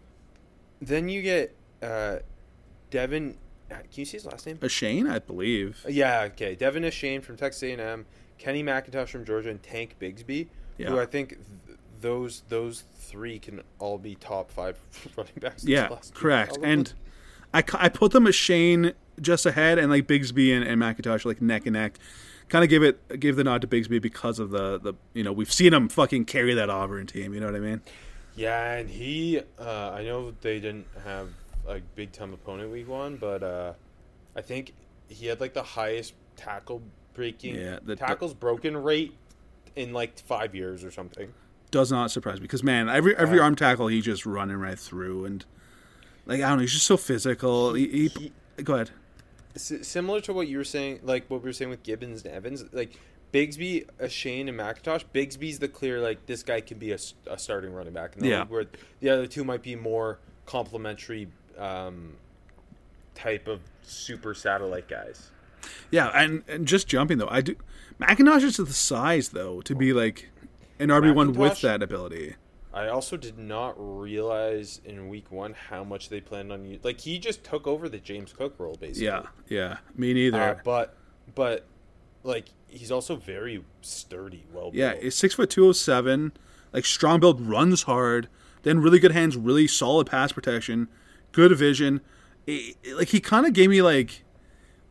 then 0.81 1.09
you 1.09 1.21
get 1.21 1.55
uh, 1.81 2.17
Devin. 2.89 3.37
uh, 3.71 3.75
Can 3.75 3.85
you 3.95 4.05
see 4.05 4.17
his 4.17 4.25
last 4.25 4.45
name? 4.45 4.57
Achane, 4.57 5.09
I 5.09 5.19
believe. 5.19 5.85
Yeah, 5.87 6.21
okay. 6.31 6.55
Devon 6.55 6.83
Achane 6.83 7.21
from 7.23 7.37
Texas 7.37 7.63
A&M, 7.63 8.05
Kenny 8.37 8.63
McIntosh 8.63 9.09
from 9.09 9.25
Georgia, 9.25 9.49
and 9.49 9.61
Tank 9.61 9.95
Bigsby, 9.99 10.47
Yeah. 10.77 10.89
who 10.89 10.99
I 10.99 11.05
think 11.05 11.29
th- 11.65 11.77
those 12.01 12.43
those 12.49 12.83
three 12.95 13.39
can 13.39 13.61
all 13.79 13.97
be 13.97 14.15
top 14.15 14.51
five 14.51 14.79
running 15.17 15.33
backs. 15.39 15.63
Yeah, 15.65 15.89
correct. 16.13 16.57
And. 16.63 16.93
I, 17.51 17.63
I 17.73 17.89
put 17.89 18.11
them 18.11 18.27
as 18.27 18.35
Shane 18.35 18.93
just 19.19 19.43
ahead, 19.47 19.79
and 19.79 19.89
like 19.89 20.05
Bigsby 20.05 20.53
and, 20.55 20.63
and 20.63 20.79
McIntosh 20.79 21.25
like 21.25 21.41
neck 21.41 21.65
and 21.65 21.73
neck. 21.73 21.97
Kind 22.47 22.63
of 22.63 22.69
give 22.69 22.83
it 22.83 23.19
give 23.19 23.37
the 23.37 23.43
nod 23.43 23.61
to 23.61 23.67
Bigsby 23.67 23.99
because 23.99 24.37
of 24.37 24.51
the 24.51 24.77
the 24.79 24.93
you 25.15 25.23
know 25.23 25.33
we've 25.33 25.51
seen 25.51 25.73
him 25.73 25.89
fucking 25.89 26.25
carry 26.25 26.53
that 26.53 26.69
Auburn 26.69 27.07
team. 27.07 27.33
You 27.33 27.39
know 27.39 27.47
what 27.47 27.55
I 27.55 27.59
mean? 27.59 27.81
Yeah, 28.39 28.75
and 28.75 28.89
he, 28.89 29.41
uh, 29.59 29.91
I 29.93 30.03
know 30.05 30.31
they 30.39 30.61
didn't 30.61 30.87
have 31.03 31.27
a 31.67 31.81
big 31.95 32.13
time 32.13 32.33
opponent 32.33 32.71
week 32.71 32.87
one, 32.87 33.17
but 33.17 33.43
uh, 33.43 33.73
I 34.33 34.39
think 34.41 34.71
he 35.09 35.25
had 35.25 35.41
like 35.41 35.53
the 35.53 35.61
highest 35.61 36.13
tackle 36.37 36.81
breaking, 37.13 37.55
Yeah, 37.55 37.79
the- 37.79 37.81
the- 37.87 37.95
tackles 37.97 38.33
broken 38.33 38.77
rate 38.77 39.13
in 39.75 39.91
like 39.91 40.17
five 40.19 40.55
years 40.55 40.85
or 40.85 40.91
something. 40.91 41.33
Does 41.69 41.91
not 41.91 42.11
surprise 42.11 42.35
me 42.37 42.43
because 42.43 42.63
man, 42.63 42.87
every 42.87 43.13
every 43.17 43.39
Yeah. 43.39 43.43
arm 43.43 43.55
tackle 43.57 43.87
he's 43.87 44.05
just 44.05 44.25
running 44.25 44.55
right 44.55 44.79
through, 44.79 45.25
and 45.25 45.43
like 46.25 46.39
I 46.41 46.47
don't 46.47 46.59
know, 46.59 46.61
he's 46.61 46.71
just 46.71 46.87
so 46.87 46.95
physical. 46.95 47.73
He, 47.73 48.07
he, 48.07 48.31
He- 48.55 48.63
go 48.63 48.75
ahead. 48.75 48.91
S- 49.53 49.73
similar 49.81 50.21
to 50.21 50.31
what 50.31 50.47
you 50.47 50.57
were 50.59 50.63
saying, 50.63 51.01
like 51.03 51.29
what 51.29 51.41
we 51.43 51.49
were 51.49 51.53
saying 51.53 51.71
with 51.71 51.83
Gibbons 51.83 52.23
and 52.23 52.33
Evans, 52.33 52.63
like 52.71 52.97
Bigsby, 53.33 53.85
Shane, 54.09 54.49
and 54.49 54.57
McIntosh. 54.57 55.03
Bigsby's 55.13 55.59
the 55.59 55.67
clear 55.67 55.99
like 56.01 56.25
this 56.25 56.43
guy 56.43 56.61
can 56.61 56.77
be 56.79 56.91
a 56.91 56.97
starting 57.37 57.73
running 57.73 57.93
back, 57.93 58.15
in 58.15 58.21
the 58.21 58.29
Yeah. 58.29 58.39
league, 58.41 58.49
where 58.49 58.65
the 58.99 59.09
other 59.09 59.27
two 59.27 59.43
might 59.43 59.61
be 59.61 59.75
more 59.75 60.19
complementary 60.45 61.27
um, 61.57 62.13
type 63.15 63.47
of 63.47 63.59
super 63.83 64.33
satellite 64.33 64.87
guys. 64.87 65.29
Yeah, 65.91 66.07
and, 66.13 66.43
and 66.47 66.67
just 66.67 66.87
jumping 66.87 67.17
though, 67.17 67.27
I 67.29 67.41
do. 67.41 67.55
McIntosh 67.99 68.43
is 68.43 68.57
the 68.57 68.65
size 68.67 69.29
though 69.29 69.61
to 69.61 69.75
be 69.75 69.93
like 69.93 70.29
an 70.79 70.89
RB 70.89 71.13
one 71.13 71.33
with 71.33 71.61
that 71.61 71.83
ability. 71.83 72.35
I 72.73 72.87
also 72.87 73.17
did 73.17 73.37
not 73.37 73.73
realize 73.77 74.79
in 74.85 75.09
week 75.09 75.31
one 75.31 75.53
how 75.53 75.83
much 75.83 76.09
they 76.09 76.21
planned 76.21 76.51
on 76.51 76.65
you. 76.65 76.79
Like 76.83 77.01
he 77.01 77.19
just 77.19 77.43
took 77.43 77.67
over 77.67 77.89
the 77.89 77.97
James 77.97 78.31
Cook 78.31 78.55
role, 78.57 78.75
basically. 78.79 79.05
Yeah, 79.07 79.23
yeah, 79.47 79.77
me 79.95 80.13
neither. 80.13 80.39
Uh, 80.41 80.55
but 80.63 80.95
but 81.35 81.65
like 82.23 82.45
he's 82.67 82.91
also 82.91 83.15
very 83.15 83.63
sturdy. 83.81 84.45
Well, 84.53 84.71
yeah, 84.73 84.95
he's 84.95 85.15
six 85.15 85.33
foot 85.33 85.49
two 85.49 85.67
oh 85.67 85.71
seven, 85.71 86.31
like 86.73 86.85
strong 86.85 87.19
build, 87.19 87.41
runs 87.41 87.83
hard, 87.83 88.27
then 88.63 88.79
really 88.79 88.99
good 88.99 89.11
hands, 89.11 89.37
really 89.37 89.67
solid 89.67 90.07
pass 90.07 90.31
protection, 90.31 90.87
good 91.31 91.55
vision. 91.57 92.01
It- 92.45 92.77
it- 92.83 92.97
like 92.97 93.09
he 93.09 93.19
kind 93.19 93.45
of 93.45 93.53
gave 93.53 93.69
me 93.69 93.81
like, 93.81 94.23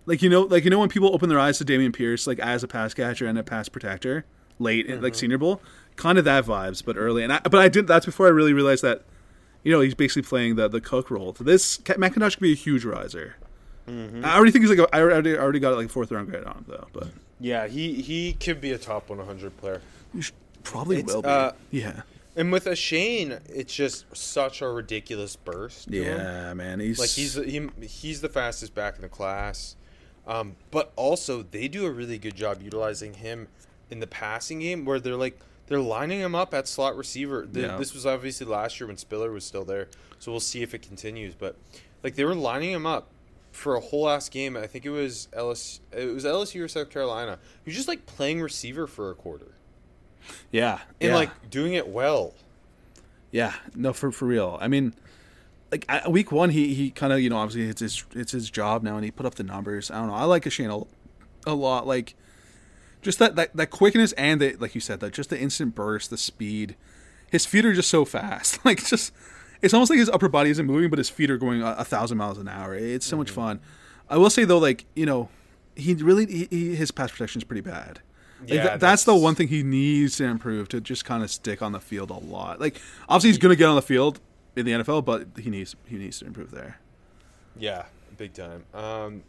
like 0.07 0.23
you 0.23 0.29
know, 0.29 0.43
like 0.43 0.65
you 0.65 0.71
know 0.71 0.79
when 0.79 0.89
people 0.89 1.15
open 1.15 1.29
their 1.29 1.41
eyes 1.41 1.59
to 1.59 1.65
Dameon 1.65 1.93
Pierce 1.93 2.27
like 2.27 2.39
as 2.39 2.63
a 2.63 2.69
pass 2.69 2.95
catcher 2.95 3.27
and 3.27 3.39
a 3.39 3.43
pass 3.43 3.69
protector 3.69 4.25
late 4.59 4.87
in 4.87 5.03
like 5.03 5.13
mm-hmm. 5.13 5.19
Senior 5.21 5.39
Bowl, 5.39 5.61
kind 5.97 6.19
of 6.19 6.25
that 6.25 6.45
vibes, 6.45 6.85
but 6.85 6.97
early. 6.97 7.23
And 7.23 7.33
I, 7.33 7.41
but 7.41 7.57
I 7.57 7.69
did 7.69 7.87
that's 7.87 8.07
before 8.07 8.27
I 8.27 8.31
really 8.31 8.53
realized 8.53 8.83
that, 8.83 9.05
you 9.63 9.73
know, 9.73 9.81
he's 9.81 9.95
basically 9.95 10.23
playing 10.23 10.57
the 10.57 10.69
the 10.69 10.81
Cook 10.81 11.11
role. 11.11 11.35
So 11.35 11.45
this 11.45 11.79
McIntosh 11.79 12.35
could 12.35 12.43
be 12.43 12.53
a 12.53 12.57
huge 12.57 12.85
riser. 12.85 13.37
I 14.25 14.37
already 14.37 14.51
think 14.53 14.67
he's 14.67 14.77
like 14.77 14.89
a, 14.91 14.95
I 14.97 15.01
already 15.01 15.37
already 15.37 15.61
got 15.61 15.75
like 15.77 15.87
a 15.87 15.89
fourth 15.89 16.11
round 16.11 16.29
grade 16.31 16.45
on 16.45 16.57
him 16.59 16.65
though, 16.69 16.87
but 16.93 17.09
yeah. 17.41 17.67
He 17.67 17.95
he 18.03 18.33
could 18.35 18.61
be 18.61 18.73
a 18.73 18.79
top 18.79 19.09
100 19.09 19.57
player. 19.57 19.81
he 20.15 20.23
probably 20.63 20.99
It's, 21.01 21.13
will 21.15 21.23
be. 21.23 21.29
uh, 21.29 21.53
yeah. 21.71 22.03
And 22.37 22.53
with 22.53 22.67
Achane, 22.67 23.41
it's 23.49 23.75
just 23.75 24.05
such 24.17 24.63
a 24.63 24.69
ridiculous 24.69 25.35
burst. 25.35 25.91
to 25.91 25.97
him. 26.05 26.19
Yeah, 26.19 26.55
man. 26.55 26.79
He's 26.81 26.99
like 27.01 27.11
he's 27.11 27.35
he, 27.35 27.69
he's 27.81 28.21
the 28.21 28.29
fastest 28.29 28.75
back 28.75 28.97
in 28.97 29.03
the 29.03 29.09
class. 29.09 29.75
Um, 30.27 30.57
but 30.71 30.93
also 30.95 31.43
they 31.43 31.69
do 31.69 31.87
a 31.87 31.91
really 31.91 32.19
good 32.19 32.37
job 32.37 32.63
utilizing 32.63 33.15
him 33.15 33.49
in 33.91 34.01
the 34.01 34.07
passing 34.07 34.61
game, 34.61 34.85
where 34.85 35.01
they're 35.01 35.17
like 35.17 35.39
they're 35.67 35.81
lining 35.81 36.21
him 36.21 36.35
up 36.35 36.55
at 36.55 36.69
slot 36.69 36.97
receiver. 36.97 37.47
The, 37.51 37.61
Yeah. 37.63 37.77
This 37.77 37.93
was 37.95 38.07
obviously 38.07 38.47
last 38.47 38.79
year 38.79 38.87
when 38.87 38.99
Spiller 38.99 39.33
was 39.33 39.45
still 39.45 39.65
there, 39.65 39.89
so 40.19 40.31
we'll 40.31 40.41
see 40.41 40.63
if 40.63 40.75
it 40.75 40.83
continues. 40.83 41.35
But 41.35 41.57
like 42.05 42.15
they 42.15 42.25
were 42.25 42.35
lining 42.37 42.71
him 42.71 42.87
up 42.87 43.09
for 43.59 43.75
a 43.75 43.81
whole 43.81 44.09
ass 44.09 44.29
game. 44.29 44.57
I 44.57 44.67
think 44.67 44.87
it 44.87 44.91
was 44.91 45.29
LS, 45.33 45.81
it 45.93 46.15
was 46.15 46.25
LSU 46.25 46.63
or 46.65 46.69
South 46.69 46.91
Carolina. 46.91 47.39
He 47.65 47.71
was 47.71 47.77
just 47.77 47.89
like 47.89 48.07
playing 48.07 48.41
receiver 48.41 48.87
for 48.87 49.11
a 49.11 49.15
quarter 49.15 49.53
yeah, 50.51 50.81
and 51.01 51.11
yeah, 51.11 51.15
like 51.15 51.51
doing 51.51 51.75
it 51.75 51.89
well. 51.89 52.35
yeah. 53.31 53.55
No, 53.75 53.93
for 53.93 54.11
for 54.13 54.27
real. 54.27 54.59
I 54.61 54.69
mean, 54.69 54.95
like 55.71 55.85
I, 55.89 56.09
week 56.09 56.33
one, 56.33 56.51
he 56.51 56.75
he 56.75 56.91
kind 56.91 57.13
of 57.13 57.21
you 57.21 57.31
know 57.31 57.37
obviously 57.37 57.69
it's 57.69 57.81
his 57.81 58.05
it's 58.15 58.33
his 58.33 58.51
job 58.51 58.83
now, 58.83 58.97
and 58.97 59.05
he 59.05 59.11
put 59.11 59.27
up 59.27 59.35
the 59.35 59.45
numbers. 59.45 59.91
I 59.91 59.99
don't 59.99 60.09
know. 60.09 60.15
I 60.15 60.25
like 60.25 60.51
Shane 60.51 60.71
a, 60.71 60.81
a 61.47 61.55
lot. 61.55 61.87
Like 61.87 62.15
just 63.03 63.19
that, 63.19 63.37
that 63.37 63.57
that 63.57 63.71
quickness 63.71 64.13
and 64.13 64.41
the 64.41 64.57
like 64.57 64.75
you 64.75 64.81
said 64.81 65.01
that 65.01 65.13
just 65.13 65.31
the 65.31 65.39
instant 65.39 65.75
burst, 65.75 66.11
the 66.11 66.19
speed. 66.19 66.77
His 67.31 67.45
feet 67.45 67.67
are 67.67 67.75
just 67.75 67.91
so 67.91 68.05
fast. 68.05 68.61
Like 68.65 68.85
just 68.85 69.13
it's 69.63 69.75
almost 69.75 69.91
like 69.91 69.99
his 69.99 70.09
upper 70.09 70.29
body 70.29 70.51
isn't 70.51 70.67
moving, 70.67 70.91
but 70.91 70.99
his 70.99 71.09
feet 71.09 71.31
are 71.31 71.39
going 71.39 71.63
a, 71.63 71.75
a 71.79 71.85
thousand 71.85 72.19
miles 72.19 72.39
an 72.39 72.49
hour. 72.49 72.75
It's 72.75 73.07
so 73.07 73.17
much 73.17 73.31
fun. 73.31 73.61
I 74.09 74.17
will 74.17 74.31
say 74.31 74.45
though, 74.45 74.59
like 74.59 74.85
you 74.95 75.07
know, 75.07 75.29
he 75.77 75.95
really 75.95 76.27
he, 76.27 76.49
he, 76.51 76.75
his 76.77 76.91
pass 76.91 77.11
protection 77.11 77.41
is 77.41 77.45
pretty 77.45 77.61
bad. 77.63 78.01
Like, 78.41 78.51
Yeah, 78.51 78.63
that- 78.65 78.81
that's 78.81 79.05
the 79.05 79.15
one 79.17 79.35
thing 79.35 79.49
he 79.49 79.63
needs 79.63 80.17
to 80.19 80.25
improve 80.25 80.69
to 80.69 80.81
just 80.81 81.05
kind 81.05 81.23
of 81.25 81.31
stick 81.31 81.61
on 81.63 81.73
the 81.73 81.81
field 81.81 82.11
a 82.11 82.15
lot. 82.19 82.61
Like 82.61 82.81
obviously 83.09 83.31
he's 83.31 83.39
going 83.39 83.51
to 83.53 83.57
get 83.57 83.67
on 83.69 83.75
the 83.77 83.83
field 83.83 84.21
in 84.57 84.65
the 84.65 84.73
NFL, 84.73 85.05
but 85.05 85.27
he 85.39 85.51
needs 85.51 85.75
he 85.87 85.97
needs 85.97 86.19
to 86.21 86.27
improve 86.27 86.51
there. 86.53 86.79
Yeah, 87.57 87.87
big 88.17 88.33
time. 88.35 88.65
Um, 88.73 89.23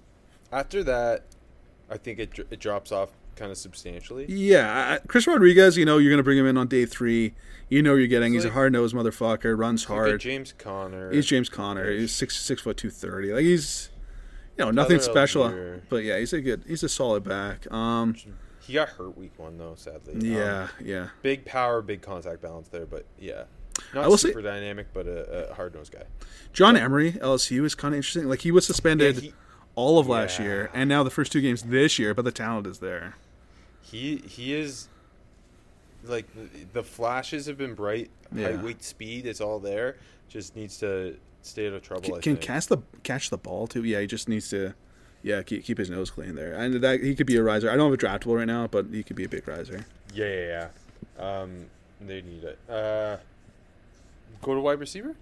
after 0.51 0.83
that, 0.83 1.23
I 1.89 1.97
think 1.97 2.19
it, 2.19 2.37
it 2.51 2.59
drops 2.59 2.91
off 2.91 3.09
kind 3.39 3.51
of 3.51 3.57
substantially. 3.57 4.25
Yeah, 4.27 4.97
I- 5.01 5.07
Chris 5.07 5.25
Rodriguez, 5.25 5.77
you 5.77 5.85
know 5.85 5.97
you're 5.97 6.11
going 6.11 6.17
to 6.19 6.23
bring 6.23 6.37
him 6.37 6.45
in 6.45 6.57
on 6.57 6.67
day 6.67 6.85
three. 6.85 7.33
You 7.69 7.81
know 7.81 7.95
you're 7.95 8.07
getting. 8.07 8.33
He's 8.33 8.43
a 8.43 8.47
like- 8.47 8.53
hard 8.53 8.73
nosed 8.73 8.93
motherfucker. 8.95 9.57
Runs 9.57 9.85
hard. 9.85 10.19
James 10.19 10.53
Conner. 10.57 11.11
He's 11.11 11.25
James 11.25 11.49
Conner. 11.49 11.91
He's 11.91 12.11
six 12.11 12.35
six 12.39 12.61
foot 12.61 12.77
two 12.77 12.89
thirty. 12.89 13.31
Like 13.33 13.43
he's, 13.43 13.89
you 14.57 14.65
know, 14.65 14.71
nothing 14.71 14.99
special. 14.99 15.79
But 15.89 16.03
yeah, 16.03 16.19
he's 16.19 16.33
a 16.33 16.41
good. 16.41 16.63
He's 16.67 16.83
a 16.83 16.89
solid 16.89 17.23
back. 17.23 17.71
Um, 17.71 18.15
He 18.61 18.73
got 18.73 18.89
hurt 18.89 19.17
week 19.17 19.31
one 19.37 19.57
though, 19.57 19.73
sadly. 19.75 20.13
Um, 20.13 20.21
yeah, 20.21 20.67
yeah. 20.83 21.07
big 21.23 21.45
power, 21.45 21.81
big 21.81 22.01
contact 22.03 22.41
balance 22.41 22.67
there, 22.67 22.85
but 22.85 23.05
yeah, 23.19 23.45
not 23.95 24.03
I 24.05 24.07
will 24.07 24.17
say- 24.17 24.29
super 24.29 24.41
dynamic, 24.43 24.87
but 24.93 25.07
a, 25.07 25.49
a 25.51 25.53
hard 25.55 25.73
nosed 25.73 25.91
guy. 25.93 26.03
John 26.53 26.75
Emery, 26.75 27.13
LSU 27.13 27.63
is 27.65 27.73
kind 27.75 27.93
of 27.93 27.97
interesting. 27.97 28.25
Like 28.29 28.41
he 28.41 28.51
was 28.51 28.65
suspended 28.67 29.15
Yeah, 29.15 29.21
he- 29.21 29.33
all 29.75 29.97
of 29.99 30.07
last 30.09 30.39
Yeah. 30.39 30.45
year, 30.45 30.69
and 30.73 30.89
now 30.89 31.03
the 31.03 31.09
first 31.09 31.31
two 31.31 31.41
games 31.41 31.61
this 31.63 31.97
year. 31.99 32.13
But 32.13 32.25
the 32.25 32.31
talent 32.31 32.67
is 32.67 32.79
there. 32.79 33.15
He 33.89 34.17
he 34.17 34.53
is 34.53 34.87
like 36.03 36.27
the- 36.73 36.83
flashes 36.83 37.45
have 37.47 37.57
been 37.57 37.73
bright. 37.73 38.09
Yeah. 38.33 38.51
Height, 38.51 38.63
weight, 38.63 38.83
speed, 38.83 39.25
it's 39.25 39.41
all 39.41 39.59
there. 39.59 39.97
Just 40.27 40.55
needs 40.55 40.77
to 40.79 41.17
stay 41.41 41.67
out 41.67 41.73
of 41.73 41.81
trouble. 41.81 42.05
I 42.15 42.19
Can, 42.19 42.35
can 42.35 42.37
catch 42.37 42.67
the 42.67 42.79
catch 43.03 43.29
the 43.29 43.37
ball 43.37 43.67
too. 43.67 43.83
Yeah, 43.83 44.01
he 44.01 44.07
just 44.07 44.29
needs 44.29 44.49
to. 44.49 44.73
Yeah, 45.21 45.41
keep, 45.41 45.65
keep 45.65 45.77
his 45.77 45.89
nose 45.89 46.09
clean 46.09 46.35
there, 46.35 46.53
and 46.53 46.75
that 46.75 47.01
he 47.01 47.13
could 47.13 47.27
be 47.27 47.35
a 47.35 47.43
riser. 47.43 47.69
I 47.69 47.75
don't 47.75 47.91
have 47.91 47.99
a 47.99 48.01
draftable 48.01 48.37
right 48.37 48.47
now, 48.47 48.67
but 48.67 48.85
he 48.89 49.03
could 49.03 49.17
be 49.17 49.25
a 49.25 49.29
big 49.29 49.45
riser. 49.45 49.85
Yeah, 50.13 50.27
yeah, 50.27 50.69
yeah. 51.19 51.41
Um, 51.41 51.65
they 51.99 52.21
need 52.21 52.45
it. 52.45 52.57
Uh, 52.69 53.17
go 54.41 54.53
to 54.53 54.61
wide 54.61 54.79
receiver. 54.79 55.17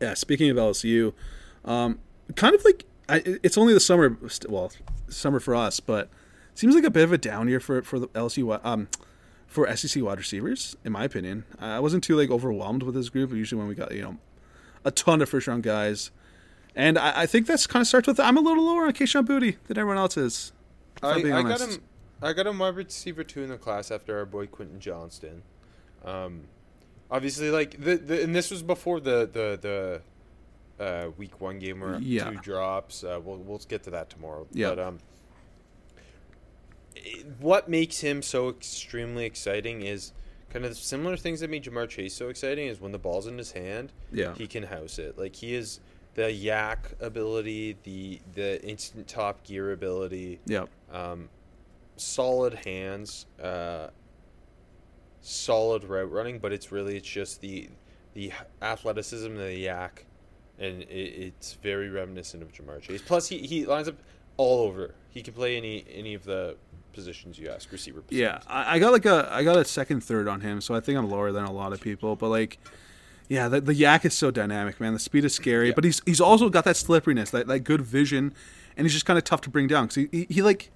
Yeah, 0.00 0.14
speaking 0.14 0.48
of 0.50 0.56
LSU, 0.56 1.12
um, 1.64 1.98
kind 2.36 2.54
of 2.54 2.64
like 2.64 2.84
I, 3.08 3.22
it's 3.42 3.58
only 3.58 3.74
the 3.74 3.80
summer. 3.80 4.16
Well, 4.48 4.70
summer 5.08 5.40
for 5.40 5.56
us, 5.56 5.80
but 5.80 6.08
seems 6.54 6.74
like 6.74 6.84
a 6.84 6.90
bit 6.90 7.04
of 7.04 7.12
a 7.12 7.18
down 7.18 7.48
year 7.48 7.60
for 7.60 7.82
for 7.82 7.98
the 7.98 8.08
LSU. 8.08 8.60
Um, 8.64 8.88
for 9.46 9.74
SEC 9.76 10.02
wide 10.02 10.16
receivers, 10.18 10.76
in 10.82 10.92
my 10.92 11.04
opinion, 11.04 11.44
I 11.60 11.78
wasn't 11.78 12.02
too 12.04 12.16
like 12.16 12.30
overwhelmed 12.30 12.82
with 12.82 12.94
this 12.94 13.10
group. 13.10 13.32
Usually, 13.32 13.58
when 13.58 13.68
we 13.68 13.74
got 13.74 13.92
you 13.92 14.00
know 14.02 14.16
a 14.84 14.90
ton 14.90 15.20
of 15.20 15.28
first 15.28 15.46
round 15.46 15.62
guys, 15.62 16.10
and 16.74 16.98
I, 16.98 17.22
I 17.22 17.26
think 17.26 17.46
that's 17.46 17.66
kind 17.66 17.82
of 17.82 17.86
starts 17.86 18.06
with 18.08 18.18
I'm 18.18 18.38
a 18.38 18.40
little 18.40 18.64
lower 18.64 18.86
on 18.86 18.92
Kayshon 18.94 19.26
Boutte 19.26 19.56
than 19.66 19.76
everyone 19.78 19.98
else 19.98 20.16
is. 20.16 20.52
I, 21.02 21.16
I 21.16 21.42
got 21.42 21.60
him. 21.60 21.82
I 22.22 22.32
got 22.32 22.46
a 22.46 22.52
wide 22.52 22.76
receiver 22.76 23.24
two 23.24 23.42
in 23.42 23.50
the 23.50 23.58
class 23.58 23.90
after 23.90 24.16
our 24.16 24.24
boy 24.24 24.46
Quentin 24.46 24.80
Johnston. 24.80 25.42
Um, 26.04 26.44
obviously, 27.10 27.50
like 27.50 27.82
the, 27.82 27.96
the 27.96 28.22
and 28.22 28.34
this 28.34 28.50
was 28.50 28.62
before 28.62 29.00
the 29.00 29.28
the 29.30 30.00
the 30.78 30.82
uh, 30.84 31.10
week 31.18 31.40
one 31.40 31.58
game 31.58 31.80
where 31.80 31.98
Yeah. 31.98 32.30
two 32.30 32.36
drops. 32.36 33.04
Uh, 33.04 33.20
we'll 33.22 33.36
we'll 33.38 33.58
get 33.68 33.82
to 33.84 33.90
that 33.90 34.08
tomorrow. 34.08 34.46
Yeah. 34.52 34.70
But 34.70 34.78
um, 34.78 34.98
what 37.40 37.68
makes 37.68 38.00
him 38.00 38.22
so 38.22 38.48
extremely 38.48 39.24
exciting 39.24 39.82
is 39.82 40.12
kind 40.50 40.64
of 40.64 40.76
similar 40.76 41.16
things 41.16 41.40
that 41.40 41.48
made 41.50 41.64
Ja'Marr 41.64 41.88
Chase 41.88 42.14
so 42.14 42.28
exciting. 42.28 42.66
Is 42.68 42.80
when 42.80 42.92
the 42.92 42.98
ball's 42.98 43.26
in 43.26 43.38
his 43.38 43.52
hand, 43.52 43.92
Yeah. 44.12 44.34
he 44.34 44.46
can 44.46 44.64
house 44.64 44.98
it. 44.98 45.18
Like 45.18 45.34
he 45.36 45.54
is 45.54 45.80
the 46.14 46.30
YAC 46.30 46.76
ability, 47.00 47.76
the 47.84 48.20
the 48.34 48.62
instant 48.62 49.08
top 49.08 49.44
gear 49.44 49.72
ability 49.72 50.40
Yep. 50.46 50.68
um, 50.92 51.28
solid 51.96 52.54
hands, 52.66 53.26
uh, 53.42 53.88
solid 55.20 55.84
route 55.84 56.10
running, 56.10 56.38
but 56.38 56.52
it's 56.52 56.72
really 56.72 56.96
it's 56.96 57.08
just 57.08 57.40
the 57.40 57.68
the 58.14 58.30
athleticism 58.60 59.32
of 59.32 59.38
the 59.38 59.64
YAC, 59.64 60.04
and 60.58 60.82
it, 60.82 60.86
it's 60.90 61.54
very 61.54 61.88
reminiscent 61.88 62.42
of 62.42 62.52
Ja'Marr 62.52 62.82
Chase. 62.82 63.00
Plus, 63.00 63.28
he, 63.28 63.38
he 63.38 63.64
lines 63.64 63.88
up 63.88 63.94
all 64.36 64.60
over. 64.66 64.94
He 65.08 65.22
can 65.22 65.32
play 65.32 65.56
any 65.56 65.84
any 65.90 66.12
of 66.14 66.24
the 66.24 66.56
positions 66.92 67.38
you 67.38 67.48
ask, 67.48 67.70
receiver. 67.72 68.00
Positions. 68.00 68.20
Yeah, 68.46 68.52
I, 68.52 68.76
I 68.76 68.78
got 68.78 68.92
like 68.92 69.06
a 69.06 69.28
I 69.32 69.42
got 69.44 69.56
a 69.56 69.64
second 69.64 70.02
third 70.02 70.28
on 70.28 70.40
him, 70.40 70.60
so 70.60 70.74
I 70.74 70.80
think 70.80 70.98
I'm 70.98 71.08
lower 71.10 71.32
than 71.32 71.44
a 71.44 71.52
lot 71.52 71.72
of 71.72 71.80
people. 71.80 72.16
But 72.16 72.28
like, 72.28 72.58
yeah, 73.28 73.48
the, 73.48 73.60
the 73.60 73.72
YAC 73.74 74.04
is 74.04 74.14
so 74.14 74.30
dynamic, 74.30 74.80
man. 74.80 74.92
The 74.92 74.98
speed 74.98 75.24
is 75.24 75.34
scary, 75.34 75.68
Yeah. 75.68 75.74
but 75.74 75.84
he's 75.84 76.00
he's 76.06 76.20
also 76.20 76.48
got 76.48 76.64
that 76.64 76.76
slipperiness, 76.76 77.30
that, 77.30 77.46
that 77.46 77.60
good 77.60 77.80
vision, 77.82 78.34
and 78.76 78.84
he's 78.86 78.92
just 78.92 79.06
kind 79.06 79.18
of 79.18 79.24
tough 79.24 79.40
to 79.42 79.50
bring 79.50 79.66
down. 79.66 79.88
Cause 79.88 79.94
he, 79.96 80.08
he, 80.12 80.26
he 80.28 80.42
like, 80.42 80.70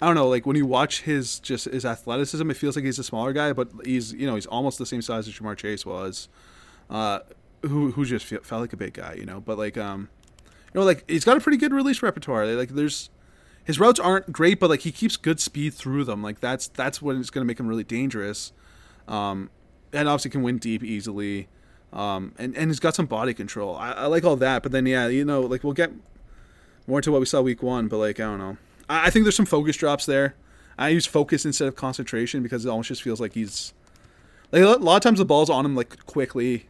I 0.00 0.06
don't 0.06 0.14
know, 0.14 0.28
like 0.28 0.46
when 0.46 0.56
you 0.56 0.66
watch 0.66 1.02
his 1.02 1.38
just 1.40 1.66
his 1.66 1.84
athleticism, 1.84 2.50
it 2.50 2.56
feels 2.56 2.76
like 2.76 2.84
he's 2.84 2.98
a 2.98 3.04
smaller 3.04 3.32
guy, 3.32 3.52
but 3.52 3.68
he's 3.84 4.12
you 4.12 4.26
know 4.26 4.34
he's 4.36 4.46
almost 4.46 4.78
the 4.78 4.86
same 4.86 5.02
size 5.02 5.26
as 5.28 5.34
Ja'Marr 5.34 5.56
Chase 5.56 5.84
was, 5.84 6.28
uh, 6.88 7.20
who 7.62 7.92
who 7.92 8.04
just 8.04 8.24
felt, 8.26 8.46
felt 8.46 8.60
like 8.62 8.72
a 8.72 8.76
big 8.76 8.94
guy, 8.94 9.14
you 9.14 9.24
know. 9.26 9.40
But 9.40 9.58
like, 9.58 9.76
um, 9.76 10.08
you 10.72 10.80
know, 10.80 10.86
like 10.86 11.04
he's 11.10 11.24
got 11.24 11.36
a 11.36 11.40
pretty 11.40 11.58
good 11.58 11.72
release 11.72 12.02
repertoire. 12.02 12.46
Like 12.46 12.70
there's 12.70 13.10
his 13.70 13.78
routes 13.78 14.00
aren't 14.00 14.32
great, 14.32 14.58
but 14.58 14.68
like 14.68 14.80
he 14.80 14.90
keeps 14.90 15.16
good 15.16 15.38
speed 15.38 15.74
through 15.74 16.02
them. 16.02 16.24
Like 16.24 16.40
that's 16.40 16.66
that's 16.66 17.00
what 17.00 17.14
is 17.14 17.30
going 17.30 17.44
to 17.44 17.46
make 17.46 17.60
him 17.60 17.68
really 17.68 17.84
dangerous. 17.84 18.52
Um, 19.06 19.48
and 19.92 20.08
obviously 20.08 20.32
can 20.32 20.42
win 20.42 20.58
deep 20.58 20.82
easily. 20.82 21.46
Um, 21.92 22.34
and 22.36 22.56
and 22.56 22.68
he's 22.68 22.80
got 22.80 22.96
some 22.96 23.06
body 23.06 23.32
control. 23.32 23.76
I, 23.76 23.92
I 23.92 24.06
like 24.06 24.24
all 24.24 24.34
that, 24.34 24.64
but 24.64 24.72
then 24.72 24.86
yeah, 24.86 25.06
you 25.06 25.24
know, 25.24 25.42
like 25.42 25.62
we'll 25.62 25.72
get 25.72 25.92
more 26.88 26.98
into 26.98 27.12
what 27.12 27.20
we 27.20 27.26
saw 27.26 27.40
week 27.42 27.62
one, 27.62 27.86
but 27.86 27.98
like 27.98 28.18
I 28.18 28.24
don't 28.24 28.38
know. 28.38 28.56
I, 28.88 29.06
I 29.06 29.10
think 29.10 29.24
there's 29.24 29.36
some 29.36 29.46
focus 29.46 29.76
drops 29.76 30.04
there. 30.04 30.34
I 30.76 30.88
use 30.88 31.06
focus 31.06 31.44
instead 31.44 31.68
of 31.68 31.76
concentration 31.76 32.42
because 32.42 32.64
it 32.64 32.70
almost 32.70 32.88
just 32.88 33.02
feels 33.02 33.20
like 33.20 33.34
he's 33.34 33.72
like 34.50 34.62
a 34.62 34.66
lot 34.66 34.96
of 34.96 35.02
times 35.02 35.20
the 35.20 35.24
ball's 35.24 35.48
on 35.48 35.64
him 35.64 35.76
like 35.76 36.06
quickly. 36.06 36.66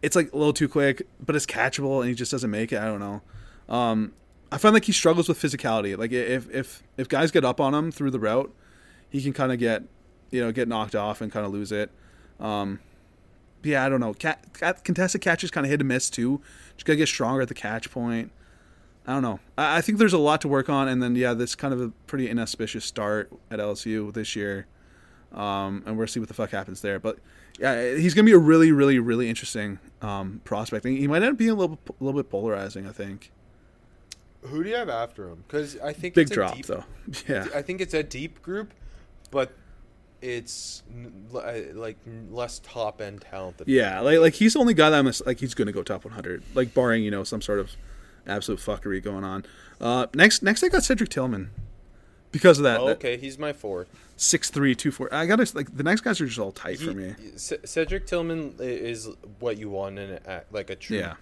It's 0.00 0.14
like 0.14 0.32
a 0.32 0.36
little 0.36 0.52
too 0.52 0.68
quick, 0.68 1.08
but 1.18 1.34
it's 1.34 1.44
catchable 1.44 1.98
and 1.98 2.08
he 2.08 2.14
just 2.14 2.30
doesn't 2.30 2.52
make 2.52 2.70
it. 2.70 2.78
I 2.78 2.84
don't 2.84 3.00
know. 3.00 3.20
Um, 3.68 4.12
I 4.52 4.58
find 4.58 4.74
like 4.74 4.84
he 4.84 4.92
struggles 4.92 5.28
with 5.28 5.40
physicality. 5.40 5.96
Like 5.96 6.12
if 6.12 6.50
if 6.50 6.82
if 6.96 7.08
guys 7.08 7.30
get 7.30 7.44
up 7.44 7.60
on 7.60 7.74
him 7.74 7.92
through 7.92 8.10
the 8.10 8.20
route, 8.20 8.52
he 9.08 9.22
can 9.22 9.32
kind 9.32 9.52
of 9.52 9.58
get 9.58 9.84
you 10.30 10.40
know 10.40 10.52
get 10.52 10.68
knocked 10.68 10.94
off 10.94 11.20
and 11.20 11.30
kind 11.30 11.46
of 11.46 11.52
lose 11.52 11.72
it. 11.72 11.90
Um, 12.38 12.80
yeah, 13.62 13.84
I 13.84 13.88
don't 13.88 14.00
know. 14.00 14.14
Cat, 14.14 14.54
cat, 14.54 14.84
contested 14.84 15.20
catches 15.20 15.50
kind 15.50 15.66
of 15.66 15.70
hit 15.70 15.80
and 15.80 15.88
miss 15.88 16.10
too. 16.10 16.40
Just 16.76 16.86
gotta 16.86 16.96
get 16.96 17.08
stronger 17.08 17.42
at 17.42 17.48
the 17.48 17.54
catch 17.54 17.90
point. 17.90 18.32
I 19.06 19.14
don't 19.14 19.22
know. 19.22 19.40
I, 19.56 19.78
I 19.78 19.80
think 19.80 19.98
there's 19.98 20.12
a 20.12 20.18
lot 20.18 20.40
to 20.42 20.48
work 20.48 20.68
on, 20.68 20.88
and 20.88 21.02
then 21.02 21.14
yeah, 21.14 21.34
this 21.34 21.54
kind 21.54 21.72
of 21.72 21.80
a 21.80 21.88
pretty 22.06 22.28
inauspicious 22.28 22.84
start 22.84 23.30
at 23.50 23.58
LSU 23.58 24.12
this 24.12 24.34
year, 24.34 24.66
um, 25.32 25.82
and 25.86 25.96
we'll 25.96 26.06
see 26.06 26.20
what 26.20 26.28
the 26.28 26.34
fuck 26.34 26.50
happens 26.50 26.80
there. 26.80 26.98
But 26.98 27.18
yeah, 27.58 27.94
he's 27.94 28.14
gonna 28.14 28.26
be 28.26 28.32
a 28.32 28.38
really, 28.38 28.72
really, 28.72 28.98
really 28.98 29.28
interesting 29.28 29.78
um, 30.02 30.40
prospect. 30.44 30.84
He 30.86 31.06
might 31.06 31.22
end 31.22 31.32
up 31.32 31.36
being 31.36 31.50
a 31.50 31.54
little, 31.54 31.78
a 31.88 32.02
little 32.02 32.20
bit 32.20 32.30
polarizing. 32.30 32.86
I 32.86 32.92
think. 32.92 33.30
Who 34.42 34.62
do 34.64 34.70
you 34.70 34.76
have 34.76 34.88
after 34.88 35.28
him? 35.28 35.44
Because 35.46 35.78
I 35.80 35.92
think 35.92 36.14
Big 36.14 36.22
it's 36.22 36.30
a 36.32 36.34
drop 36.34 36.54
deep- 36.56 36.66
though. 36.66 36.84
Yeah. 37.28 37.46
I 37.54 37.62
think 37.62 37.80
it's 37.80 37.94
a 37.94 38.02
deep 38.02 38.40
group, 38.42 38.72
but 39.30 39.52
it's 40.22 40.82
uh, 41.34 41.52
like 41.74 41.96
less 42.30 42.58
top 42.60 43.00
end 43.00 43.22
talent. 43.22 43.58
Than 43.58 43.68
Yeah, 43.68 44.00
like 44.00 44.18
like 44.18 44.34
he's 44.34 44.52
the 44.54 44.58
only 44.60 44.74
guy 44.74 44.90
that 44.90 44.98
I'm 44.98 45.10
like 45.26 45.40
he's 45.40 45.54
gonna 45.54 45.72
go 45.72 45.82
top 45.82 46.04
100, 46.04 46.42
like 46.54 46.74
barring 46.74 47.02
you 47.04 47.10
know 47.10 47.24
some 47.24 47.40
sort 47.42 47.58
of 47.58 47.70
absolute 48.26 48.60
fuckery 48.60 49.02
going 49.02 49.24
on. 49.24 49.44
Uh, 49.80 50.06
next 50.14 50.42
next 50.42 50.62
I 50.62 50.68
got 50.68 50.82
Cedric 50.84 51.08
Tillman 51.10 51.50
because 52.32 52.58
of 52.58 52.64
that, 52.64 52.80
Oh, 52.80 52.86
that 52.88 52.96
okay, 52.98 53.16
he's 53.16 53.38
my 53.38 53.52
fourth. 53.52 53.88
six 54.16 54.50
three 54.50 54.74
two 54.74 54.90
four. 54.90 55.12
I 55.12 55.24
gotta 55.26 55.50
like 55.54 55.74
the 55.74 55.82
next 55.82 56.02
guys 56.02 56.20
are 56.20 56.26
just 56.26 56.38
all 56.38 56.52
tight 56.52 56.78
He- 56.80 56.86
for 56.86 56.92
me. 56.92 57.14
C- 57.36 57.56
Cedric 57.64 58.06
Tillman 58.06 58.54
is 58.58 59.08
what 59.38 59.56
you 59.58 59.70
want 59.70 59.98
in 59.98 60.18
a, 60.26 60.42
like 60.50 60.68
a 60.70 60.76
true 60.76 60.98
Yeah. 60.98 61.14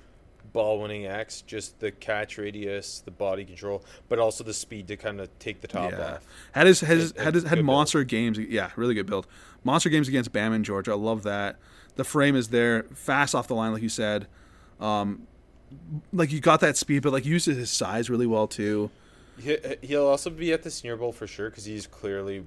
Ball 0.58 0.80
winning 0.80 1.06
X. 1.06 1.42
Just 1.42 1.78
the 1.78 1.90
catch 1.92 2.36
radius, 2.36 3.00
the 3.04 3.10
body 3.12 3.44
control, 3.44 3.84
but 4.08 4.18
also 4.18 4.42
the 4.42 4.52
speed 4.52 4.88
to 4.88 4.96
kind 4.96 5.20
of 5.20 5.28
take 5.38 5.60
the 5.60 5.68
top 5.68 5.92
Yeah, 5.92 6.14
off. 6.14 6.26
had 6.52 6.66
his 6.66 6.80
has 6.80 7.12
Good- 7.12 7.22
had 7.24 7.34
his, 7.34 7.44
had 7.44 7.54
build. 7.56 7.66
monster 7.66 8.02
games. 8.04 8.38
Yeah, 8.38 8.70
really 8.76 8.94
good 8.94 9.06
build. 9.06 9.26
Monster 9.64 9.88
games 9.90 10.08
against 10.08 10.32
Bam 10.32 10.52
and 10.52 10.64
Georgia. 10.64 10.90
I 10.92 10.94
love 10.94 11.22
that. 11.22 11.56
The 11.96 12.04
frame 12.04 12.34
is 12.36 12.48
there, 12.48 12.82
fast 12.94 13.34
off 13.34 13.46
the 13.48 13.54
line, 13.54 13.72
like 13.72 13.82
you 13.82 13.88
said. 13.88 14.26
Um, 14.80 15.26
like 16.12 16.32
you 16.32 16.40
got 16.40 16.60
that 16.60 16.76
speed, 16.76 17.02
but 17.02 17.12
like 17.12 17.24
uses 17.24 17.56
his 17.56 17.70
size 17.70 18.08
really 18.10 18.26
well 18.26 18.46
too. 18.48 18.90
He, 19.40 19.56
he'll 19.82 20.06
also 20.06 20.30
be 20.30 20.52
at 20.52 20.62
the 20.64 20.70
Senior 20.70 20.96
Bowl 20.96 21.12
for 21.12 21.26
sure 21.26 21.50
because 21.50 21.64
he's 21.64 21.86
clearly, 21.86 22.44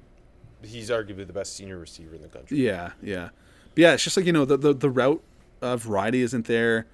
he's 0.61 0.89
arguably 0.89 1.25
the 1.25 1.33
best 1.33 1.55
senior 1.55 1.77
receiver 1.77 2.15
in 2.15 2.21
the 2.21 2.27
country. 2.27 2.57
Yeah, 2.65 2.91
yeah, 3.01 3.29
but 3.75 3.81
yeah. 3.81 3.93
It's 3.93 4.03
just 4.03 4.17
like 4.17 4.25
you 4.25 4.33
know 4.33 4.43
the 4.45 4.57
the, 4.57 4.73
the 4.73 4.89
route 4.89 5.23
uh, 5.61 5.77
variety 5.77 6.21
isn't 6.21 6.45
there. 6.47 6.87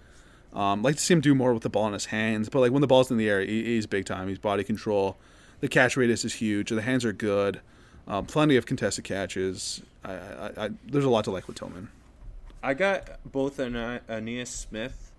Um, 0.53 0.81
like 0.81 0.95
to 0.95 1.01
see 1.01 1.13
him 1.13 1.21
do 1.21 1.35
more 1.35 1.53
with 1.53 1.63
the 1.63 1.69
ball 1.69 1.87
in 1.87 1.93
his 1.93 2.05
hands, 2.05 2.49
but 2.49 2.59
like 2.59 2.71
when 2.71 2.81
the 2.81 2.87
ball's 2.87 3.11
in 3.11 3.17
the 3.17 3.29
air, 3.29 3.41
he, 3.41 3.63
he's 3.63 3.85
big 3.85 4.05
time. 4.05 4.27
He's 4.27 4.39
body 4.39 4.63
control. 4.63 5.17
The 5.59 5.67
catch 5.67 5.97
radius 5.97 6.23
is 6.25 6.35
huge. 6.35 6.69
The 6.69 6.81
hands 6.81 7.03
are 7.05 7.13
good. 7.13 7.61
Um, 8.07 8.25
plenty 8.25 8.55
of 8.55 8.65
contested 8.65 9.03
catches. 9.03 9.81
I, 10.03 10.13
I, 10.13 10.51
I, 10.65 10.69
there's 10.85 11.03
a 11.05 11.09
lot 11.09 11.25
to 11.25 11.31
like 11.31 11.47
with 11.47 11.57
Tillman. 11.57 11.89
I 12.63 12.73
got 12.73 13.19
both 13.29 13.59
Ana- 13.59 14.01
Ainias 14.09 14.47
Smith 14.47 15.11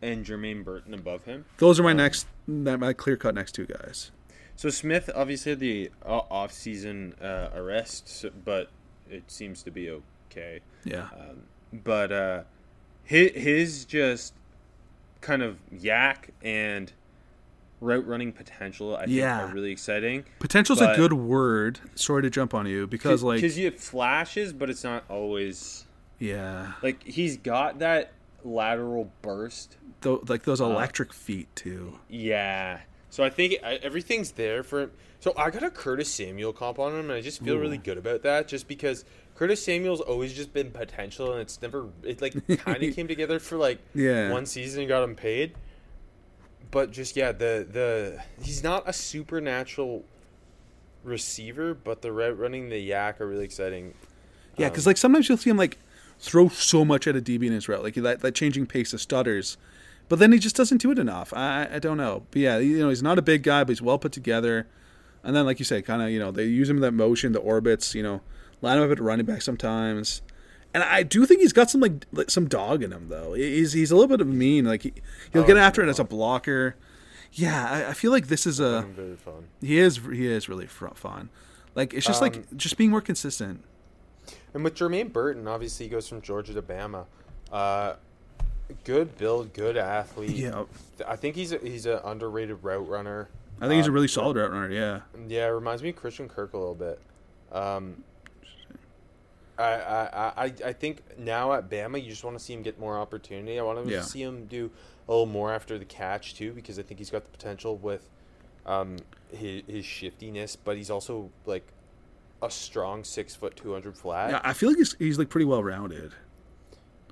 and 0.00 0.24
Jermaine 0.24 0.64
Burton 0.64 0.94
above 0.94 1.24
him. 1.24 1.44
Those 1.58 1.80
are 1.80 1.82
my 1.82 1.92
next, 1.92 2.26
my 2.46 2.92
clear 2.92 3.16
cut 3.16 3.34
next 3.34 3.52
two 3.52 3.66
guys. 3.66 4.10
So 4.56 4.70
Smith 4.70 5.10
obviously 5.14 5.52
had 5.52 5.60
the 5.60 5.90
uh, 6.04 6.20
off-season 6.30 7.14
uh, 7.20 7.50
arrest, 7.54 8.24
but 8.44 8.70
it 9.10 9.24
seems 9.30 9.62
to 9.64 9.70
be 9.70 9.90
okay. 10.30 10.60
Yeah, 10.84 11.08
But 11.72 12.12
uh, 12.12 12.42
his, 13.02 13.32
his 13.32 13.84
just 13.84 14.34
kind 15.24 15.42
of 15.42 15.56
YAC 15.74 16.28
and 16.42 16.92
route 17.80 18.06
running 18.06 18.32
potential, 18.32 18.94
I 18.96 19.06
think, 19.06 19.16
Yeah. 19.16 19.44
are 19.44 19.52
really 19.52 19.72
exciting. 19.72 20.24
potential's 20.38 20.78
but- 20.78 20.94
a 20.94 20.96
good 20.96 21.12
word. 21.14 21.80
Sorry 21.94 22.22
to 22.22 22.30
jump 22.30 22.54
on 22.54 22.66
you 22.66 22.86
because 22.86 23.22
like 23.22 23.38
because 23.40 23.58
you 23.58 23.64
have 23.66 23.76
flashes, 23.80 24.52
but 24.52 24.70
it's 24.70 24.84
not 24.84 25.04
always 25.08 25.86
yeah, 26.18 26.72
like 26.82 27.02
he's 27.02 27.36
got 27.36 27.80
that 27.80 28.12
lateral 28.44 29.10
burst. 29.22 29.76
Tho- 30.02 30.22
like 30.28 30.42
those 30.44 30.60
Uh, 30.60 30.66
electric 30.66 31.12
feet 31.12 31.48
too. 31.56 31.98
Yeah. 32.08 32.80
So 33.10 33.22
I 33.24 33.30
think 33.30 33.54
everything's 33.62 34.32
there 34.32 34.62
for 34.62 34.80
him. 34.82 34.90
So 35.20 35.32
I 35.38 35.50
got 35.50 35.62
a 35.62 35.70
Curtis 35.70 36.10
Samuel 36.12 36.52
comp 36.52 36.78
on 36.78 36.92
him, 36.92 37.00
and 37.08 37.12
I 37.12 37.20
just 37.22 37.42
feel 37.42 37.56
really 37.56 37.78
good 37.78 37.96
about 37.96 38.22
that, 38.22 38.46
just 38.48 38.68
because 38.68 39.04
Curtis 39.36 39.64
Samuel's 39.64 40.00
always 40.00 40.32
just 40.32 40.52
been 40.52 40.70
potential, 40.70 41.32
and 41.32 41.40
it's 41.40 41.60
never 41.60 41.88
it 42.02 42.22
like 42.22 42.34
kind 42.58 42.82
of 42.82 42.94
came 42.96 43.08
together 43.08 43.38
for 43.38 43.56
like 43.56 43.78
Yeah. 43.94 44.30
one 44.30 44.46
season 44.46 44.80
and 44.82 44.88
got 44.88 45.02
him 45.02 45.14
paid. 45.16 45.54
But 46.70 46.90
just 46.92 47.16
yeah, 47.16 47.32
the 47.32 47.66
the 47.70 48.22
he's 48.42 48.62
not 48.62 48.84
a 48.88 48.92
supernatural 48.92 50.04
receiver, 51.02 51.74
but 51.74 52.02
the 52.02 52.12
route 52.12 52.38
running 52.38 52.68
the 52.68 52.90
YAC 52.90 53.20
are 53.20 53.26
really 53.26 53.44
exciting. 53.44 53.94
Yeah, 54.56 54.68
because 54.68 54.86
um, 54.86 54.90
like 54.90 54.96
sometimes 54.96 55.28
you'll 55.28 55.38
see 55.38 55.50
him 55.50 55.56
like 55.56 55.78
throw 56.18 56.48
so 56.48 56.84
much 56.84 57.06
at 57.06 57.16
a 57.16 57.20
DB 57.20 57.46
in 57.46 57.52
his 57.52 57.68
route, 57.68 57.82
like 57.82 57.94
that, 57.94 58.20
that 58.20 58.34
changing 58.34 58.66
pace 58.66 58.92
of 58.92 59.00
stutters, 59.00 59.56
but 60.08 60.18
then 60.20 60.32
he 60.32 60.38
just 60.38 60.56
doesn't 60.56 60.78
do 60.78 60.90
it 60.90 60.98
enough. 60.98 61.32
I 61.34 61.68
I 61.74 61.78
don't 61.78 61.96
know, 61.96 62.24
but 62.30 62.40
yeah, 62.40 62.58
you 62.58 62.78
know 62.78 62.88
he's 62.88 63.02
not 63.02 63.18
a 63.18 63.22
big 63.22 63.42
guy, 63.42 63.64
but 63.64 63.70
he's 63.70 63.82
well 63.82 63.98
put 63.98 64.12
together. 64.12 64.66
And 65.22 65.34
then 65.34 65.44
like 65.46 65.58
you 65.58 65.64
say, 65.64 65.82
kind 65.82 66.02
of 66.02 66.10
you 66.10 66.18
know 66.18 66.30
they 66.30 66.44
use 66.44 66.68
him 66.70 66.76
in 66.76 66.82
that 66.82 66.92
motion, 66.92 67.32
the 67.32 67.40
orbits, 67.40 67.94
you 67.94 68.02
know, 68.02 68.20
line 68.64 68.78
him 68.78 68.84
up 68.84 68.90
at 68.90 69.00
running 69.00 69.26
back 69.26 69.42
sometimes. 69.42 70.22
And 70.72 70.82
I 70.82 71.04
do 71.04 71.24
think 71.24 71.40
he's 71.40 71.52
got 71.52 71.70
some 71.70 71.80
like, 71.80 72.04
like 72.12 72.30
some 72.30 72.48
dog 72.48 72.82
in 72.82 72.92
him 72.92 73.08
though. 73.08 73.34
He's 73.34 73.72
he's 73.74 73.90
a 73.92 73.94
little 73.94 74.08
bit 74.08 74.20
of 74.20 74.26
mean. 74.26 74.64
Like 74.64 74.82
he, 74.82 74.92
he'll 75.32 75.42
Oh, 75.42 75.46
get 75.46 75.56
after 75.56 75.82
it 75.82 75.88
as 75.88 76.00
a 76.00 76.04
blocker. 76.04 76.74
Yeah, 77.32 77.68
I, 77.70 77.90
I 77.90 77.92
feel 77.94 78.10
like 78.10 78.26
this 78.28 78.46
is 78.46 78.58
a 78.60 78.82
very 78.94 79.16
fun. 79.16 79.48
he 79.60 79.78
is 79.78 79.98
he 80.12 80.26
is 80.26 80.48
really 80.48 80.66
fun. 80.66 81.28
Like 81.76 81.94
it's 81.94 82.06
just 82.06 82.20
Um, 82.22 82.28
like 82.28 82.56
just 82.56 82.76
being 82.76 82.90
more 82.90 83.00
consistent. 83.00 83.62
And 84.52 84.64
with 84.64 84.74
Jermaine 84.74 85.12
Burton, 85.12 85.46
obviously 85.46 85.86
he 85.86 85.90
goes 85.90 86.08
from 86.08 86.20
Georgia 86.22 86.54
to 86.54 86.62
Bama. 86.62 87.06
Uh, 87.52 87.94
good 88.84 89.16
build, 89.18 89.52
good 89.52 89.76
athlete. 89.76 90.30
Yeah. 90.30 90.64
I 91.06 91.16
think 91.16 91.34
he's 91.36 91.52
a, 91.52 91.58
he's 91.58 91.86
an 91.86 91.98
underrated 92.04 92.62
route 92.62 92.88
runner. 92.88 93.28
I 93.60 93.66
think 93.68 93.78
he's 93.78 93.86
a 93.86 93.90
Um, 93.90 93.94
really 93.94 94.08
solid 94.08 94.36
route 94.36 94.50
runner. 94.52 94.70
Yeah. 94.70 95.00
Yeah, 95.28 95.46
it 95.46 95.50
reminds 95.50 95.82
me 95.82 95.90
of 95.90 95.96
Christian 95.96 96.28
Kirk 96.28 96.52
a 96.54 96.58
little 96.58 96.74
bit. 96.74 97.00
Um, 97.52 98.02
I, 99.58 99.62
I, 99.64 100.32
I, 100.46 100.52
I 100.66 100.72
think 100.72 101.02
now 101.18 101.52
at 101.52 101.70
Bama, 101.70 102.02
you 102.02 102.10
just 102.10 102.24
want 102.24 102.36
to 102.38 102.42
see 102.44 102.52
him 102.52 102.62
get 102.62 102.78
more 102.80 102.98
opportunity. 102.98 103.58
I 103.58 103.62
want 103.62 103.84
to 103.86 103.90
Yeah. 103.92 104.02
see 104.02 104.22
him 104.22 104.46
do 104.46 104.70
a 105.08 105.12
little 105.12 105.26
more 105.26 105.52
after 105.52 105.78
the 105.78 105.84
catch 105.84 106.34
too, 106.34 106.52
because 106.52 106.78
I 106.78 106.82
think 106.82 106.98
he's 106.98 107.10
got 107.10 107.24
the 107.24 107.30
potential 107.30 107.76
with 107.76 108.08
um, 108.66 108.96
his, 109.30 109.62
his 109.68 109.84
shiftiness, 109.84 110.56
but 110.56 110.76
he's 110.76 110.90
also 110.90 111.30
like 111.46 111.66
a 112.42 112.50
strong 112.50 113.04
six 113.04 113.34
foot 113.34 113.54
two 113.56 113.72
hundred 113.72 113.96
flat. 113.96 114.30
Yeah, 114.30 114.40
I 114.42 114.52
feel 114.54 114.70
like 114.70 114.78
he's 114.78 114.94
he's 114.98 115.18
like 115.18 115.28
pretty 115.28 115.44
well 115.44 115.62
rounded. 115.62 116.12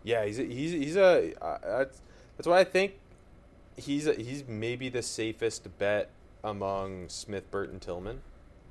Yeah, 0.02 0.24
he's 0.24 0.38
a, 0.38 0.42
he's 0.44 0.72
he's 0.72 0.96
a 0.96 1.32
uh, 1.40 1.58
that's 1.64 2.00
that's 2.36 2.46
why 2.48 2.58
I 2.58 2.64
think 2.64 2.94
he's 3.76 4.06
a, 4.06 4.14
he's 4.14 4.44
maybe 4.48 4.88
the 4.88 5.02
safest 5.02 5.68
bet 5.78 6.10
among 6.42 7.08
Smith, 7.08 7.50
Burton, 7.50 7.78
Tillman. 7.78 8.22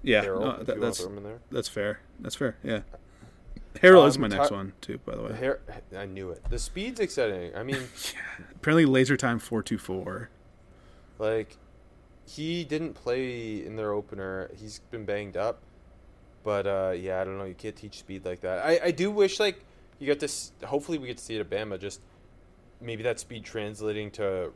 Yeah, 0.04 0.26
Harrell, 0.26 0.42
no, 0.42 0.64
that- 0.64 0.80
that's 0.82 0.98
to 0.98 1.04
throw 1.04 1.12
him 1.12 1.18
in 1.20 1.24
there. 1.24 1.40
that's 1.52 1.68
fair. 1.70 2.00
That's 2.20 2.36
fair. 2.36 2.58
Yeah. 2.64 2.82
Harold 3.82 4.08
is 4.08 4.16
Um, 4.16 4.22
my 4.24 4.28
next 4.28 4.50
Ty- 4.50 4.56
one 4.56 4.74
too, 4.82 4.98
by 5.06 5.16
the 5.16 5.24
way. 5.24 5.34
Hair, 5.34 5.60
I 5.96 6.06
knew 6.06 6.30
it. 6.32 6.42
The 6.50 6.60
speed's 6.60 7.00
exciting. 7.00 7.56
I 7.56 7.64
mean, 7.64 7.88
Apparently, 8.56 8.86
laser 8.86 9.16
time 9.18 9.40
four 9.40 9.64
two 9.64 9.78
four. 9.78 10.30
like 11.20 11.58
he 12.26 12.64
didn't 12.64 12.94
play 12.94 13.66
in 13.66 13.76
their 13.76 13.92
opener. 13.94 14.50
He's 14.56 14.80
been 14.92 15.06
banged 15.06 15.36
up, 15.38 15.60
but 16.44 16.68
uh, 16.68 16.94
yeah, 16.96 17.22
I 17.22 17.24
don't 17.24 17.38
know. 17.38 17.46
You 17.46 17.56
can't 17.56 17.76
teach 17.76 17.98
speed 18.00 18.26
like 18.26 18.42
that. 18.42 18.66
I, 18.66 18.80
I 18.86 18.92
do 18.92 19.10
wish 19.12 19.40
like 19.40 19.64
you 20.00 20.08
got 20.08 20.20
this. 20.20 20.52
Hopefully, 20.66 20.98
we 20.98 21.08
get 21.08 21.18
to 21.18 21.24
see 21.24 21.36
it 21.36 21.40
at 21.40 21.50
Bama. 21.50 21.80
Just 21.80 22.02
maybe 22.80 23.04
that 23.04 23.20
speed 23.20 23.44
translating 23.44 24.12
to 24.12 24.52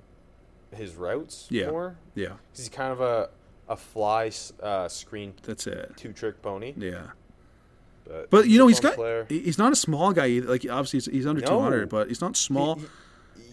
his 0.75 0.95
routes 0.95 1.47
more. 1.51 1.59
Yeah. 1.61 1.69
more. 1.71 1.95
Yeah, 2.15 2.33
he's 2.55 2.69
kind 2.69 2.91
of 2.91 3.01
a 3.01 3.29
a 3.67 3.75
fly 3.75 4.31
uh, 4.61 4.87
screen 4.87 5.33
that's 5.43 5.65
it. 5.67 5.93
two 5.97 6.13
trick 6.13 6.41
pony. 6.41 6.73
Yeah, 6.77 7.07
But, 8.07 8.29
but 8.29 8.47
you 8.47 8.57
know 8.59 8.67
he's 8.67 8.79
got 8.79 8.95
player. 8.95 9.25
he's 9.29 9.57
not 9.57 9.71
a 9.73 9.75
small 9.75 10.13
guy. 10.13 10.27
Either. 10.27 10.47
Like 10.47 10.65
obviously 10.69 10.97
he's, 10.97 11.05
he's 11.07 11.25
under 11.27 11.41
No. 11.41 11.47
two 11.47 11.59
hundred, 11.59 11.89
but 11.89 12.07
he's 12.07 12.21
not 12.21 12.37
small. 12.37 12.75
He- 12.75 12.81
he- 12.81 12.87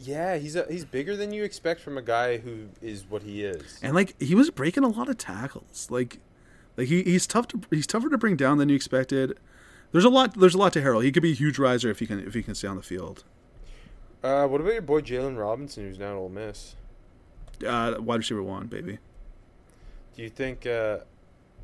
yeah, 0.05 0.37
he's 0.37 0.57
a, 0.57 0.67
he's 0.69 0.85
bigger 0.85 1.17
than 1.17 1.33
you 1.33 1.45
expect 1.45 1.81
from 1.81 1.97
a 1.97 2.03
guy 2.03 2.39
who 2.39 2.67
is 2.81 3.05
what 3.09 3.23
he 3.23 3.45
is. 3.45 3.79
and 3.83 3.95
like 3.95 4.21
he 4.21 4.35
was 4.35 4.51
breaking 4.51 4.83
a 4.83 4.89
lot 4.89 5.09
of 5.09 5.17
tackles. 5.17 5.87
Like 5.91 6.19
like 6.77 6.89
he, 6.89 7.03
he's 7.05 7.27
tough 7.27 7.47
to 7.49 7.61
he's 7.71 7.87
tougher 7.87 8.09
to 8.11 8.19
bring 8.19 8.35
down 8.37 8.59
than 8.59 8.69
you 8.69 8.75
expected. 8.75 9.39
There's 9.93 10.05
a 10.05 10.09
lot 10.09 10.39
there's 10.39 10.55
a 10.55 10.59
lot 10.59 10.73
to 10.75 10.83
Harold. 10.83 11.05
He 11.05 11.13
could 11.13 11.23
be 11.23 11.31
a 11.31 11.35
huge 11.35 11.59
riser 11.59 11.89
if 11.89 12.01
he 12.01 12.07
can 12.07 12.19
if 12.27 12.35
he 12.35 12.43
can 12.43 12.55
stay 12.57 12.67
on 12.69 12.77
the 12.77 12.83
field. 12.83 13.23
Uh, 14.25 14.47
what 14.49 14.61
about 14.61 14.73
your 14.73 14.83
boy 14.83 15.01
Jaylon 15.01 15.39
Robinson, 15.39 15.85
who's 15.85 15.99
now 15.99 16.11
at 16.11 16.17
Ole 16.17 16.29
Miss? 16.29 16.75
Uh, 17.67 17.95
wide 18.01 18.17
receiver 18.17 18.43
one, 18.43 18.67
baby. 18.67 18.99
Do 20.17 20.23
you 20.23 20.31
think 20.31 20.67
uh, 20.67 20.99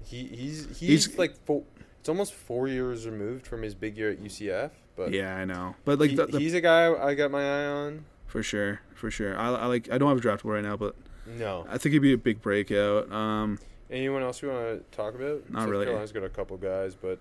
he 0.05 0.25
he's, 0.29 0.67
he's 0.79 1.07
He's- 1.07 1.19
like 1.19 1.35
four, 1.45 1.63
it's 2.01 2.09
almost 2.09 2.33
four 2.35 2.69
years 2.69 3.07
removed 3.07 3.47
from 3.47 3.63
his 3.63 3.75
big 3.75 3.97
year 3.97 4.11
at 4.11 4.19
UCF, 4.23 4.71
but 4.97 5.13
Yeah, 5.13 5.37
I 5.37 5.45
know. 5.45 5.75
But 5.85 5.99
like 5.99 6.11
he- 6.11 6.17
the, 6.17 6.27
the, 6.27 6.39
he's 6.39 6.55
a 6.55 6.61
guy 6.61 6.93
I 6.95 7.15
got 7.15 7.31
my 7.31 7.43
eye 7.43 7.67
on. 7.67 8.05
for 8.27 8.43
sure, 8.43 8.81
for 8.95 9.11
sure. 9.11 9.37
I, 9.39 9.49
I 9.55 9.67
like 9.67 9.91
I 9.91 9.99
don't 9.99 10.09
have 10.09 10.19
a 10.19 10.21
draftable 10.21 10.53
right 10.55 10.63
now, 10.65 10.77
but 10.77 10.95
No, 11.27 11.67
I 11.69 11.79
think 11.79 11.93
he'd 11.93 11.99
be 12.01 12.13
a 12.13 12.19
big 12.19 12.41
breakout. 12.43 13.11
Um, 13.13 13.59
anyone 13.91 14.23
else 14.23 14.41
you 14.43 14.49
want 14.49 14.79
to 14.91 14.97
talk 14.97 15.15
about? 15.15 15.49
Not 15.51 15.63
South 15.63 15.69
really. 15.71 15.85
Carolina's 15.87 16.13
got 16.13 16.25
a 16.25 16.29
couple 16.29 16.57
guys, 16.57 16.95
but 16.95 17.19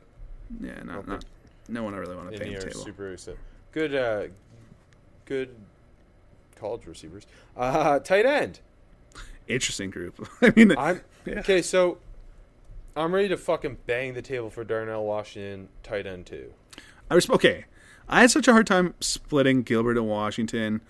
yeah, 0.61 0.81
not 0.83 1.07
not 1.07 1.25
no 1.67 1.83
one 1.83 1.93
I 1.93 1.97
really 1.97 2.15
want 2.15 2.31
to 2.31 2.39
pay 2.39 2.53
the 2.55 2.61
table. 2.61 2.79
super 2.79 3.11
excited. 3.11 3.39
Good, 3.73 3.93
uh, 3.93 4.27
good 5.25 5.49
college 6.55 6.85
receivers. 6.85 7.27
Uh, 7.55 7.99
tight 7.99 8.25
end. 8.25 8.59
Interesting 9.47 9.89
group. 9.89 10.27
I 10.41 10.51
mean, 10.55 10.75
I'm 10.77 11.01
Yeah. 11.25 11.39
okay. 11.39 11.61
So 11.61 11.97
I'm 12.97 13.13
ready 13.13 13.29
to 13.29 13.37
fucking 13.37 13.77
bang 13.85 14.13
the 14.13 14.21
table 14.21 14.49
for 14.49 14.63
Darnell 14.63 15.05
Washington, 15.05 15.69
tight 15.83 16.05
end 16.07 16.25
too. 16.25 16.53
I 17.09 17.15
was 17.15 17.29
okay. 17.29 17.65
I 18.09 18.21
had 18.21 18.31
such 18.31 18.47
a 18.47 18.51
hard 18.53 18.67
time 18.67 18.93
splitting 18.99 19.63
Gilbert 19.63 19.97
and 19.97 20.07
Washington. 20.07 20.81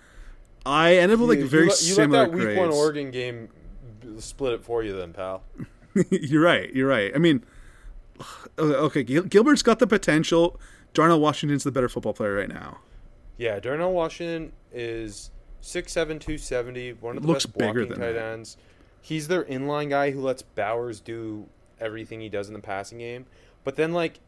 I 0.64 0.96
ended 0.96 1.20
up 1.20 1.26
with 1.26 1.38
like 1.38 1.48
very 1.48 1.64
you, 1.64 1.70
let- 1.70 1.82
you 1.82 1.88
let 1.88 1.96
similar 1.96 2.26
that 2.26 2.32
week 2.32 2.56
one. 2.58 2.70
Oregon 2.70 3.10
game 3.10 3.48
split 4.18 4.52
it 4.54 4.64
for 4.64 4.82
you, 4.82 4.96
then, 4.96 5.12
pal. 5.12 5.42
you're 6.10 6.42
right. 6.42 6.72
You're 6.74 6.88
right. 6.88 7.12
I 7.14 7.18
mean, 7.18 7.44
okay, 8.58 9.02
Gil- 9.02 9.24
Gilbert's 9.24 9.62
got 9.62 9.78
the 9.78 9.86
potential. 9.86 10.58
Darnell 10.94 11.20
Washington's 11.20 11.64
the 11.64 11.70
better 11.72 11.88
football 11.88 12.12
player 12.14 12.34
right 12.34 12.48
now. 12.48 12.78
Yeah, 13.36 13.60
Darnell 13.60 13.92
Washington 13.92 14.52
is 14.72 15.30
6'7", 15.62 15.94
270, 16.20 16.94
one 16.94 17.16
of 17.16 17.22
the 17.22 17.28
Looks 17.28 17.46
best 17.46 17.58
bigger 17.58 17.72
blocking 17.84 17.88
than 17.90 17.98
tight 18.00 18.12
that. 18.12 18.32
ends. 18.32 18.56
He's 19.00 19.28
their 19.28 19.44
inline 19.44 19.90
guy 19.90 20.10
who 20.10 20.20
lets 20.20 20.42
Bowers 20.42 21.00
do 21.00 21.46
everything 21.80 22.20
he 22.20 22.28
does 22.28 22.48
in 22.48 22.54
the 22.54 22.60
passing 22.60 22.98
game. 22.98 23.26
But 23.64 23.76
then, 23.76 23.92
like, 23.92 24.20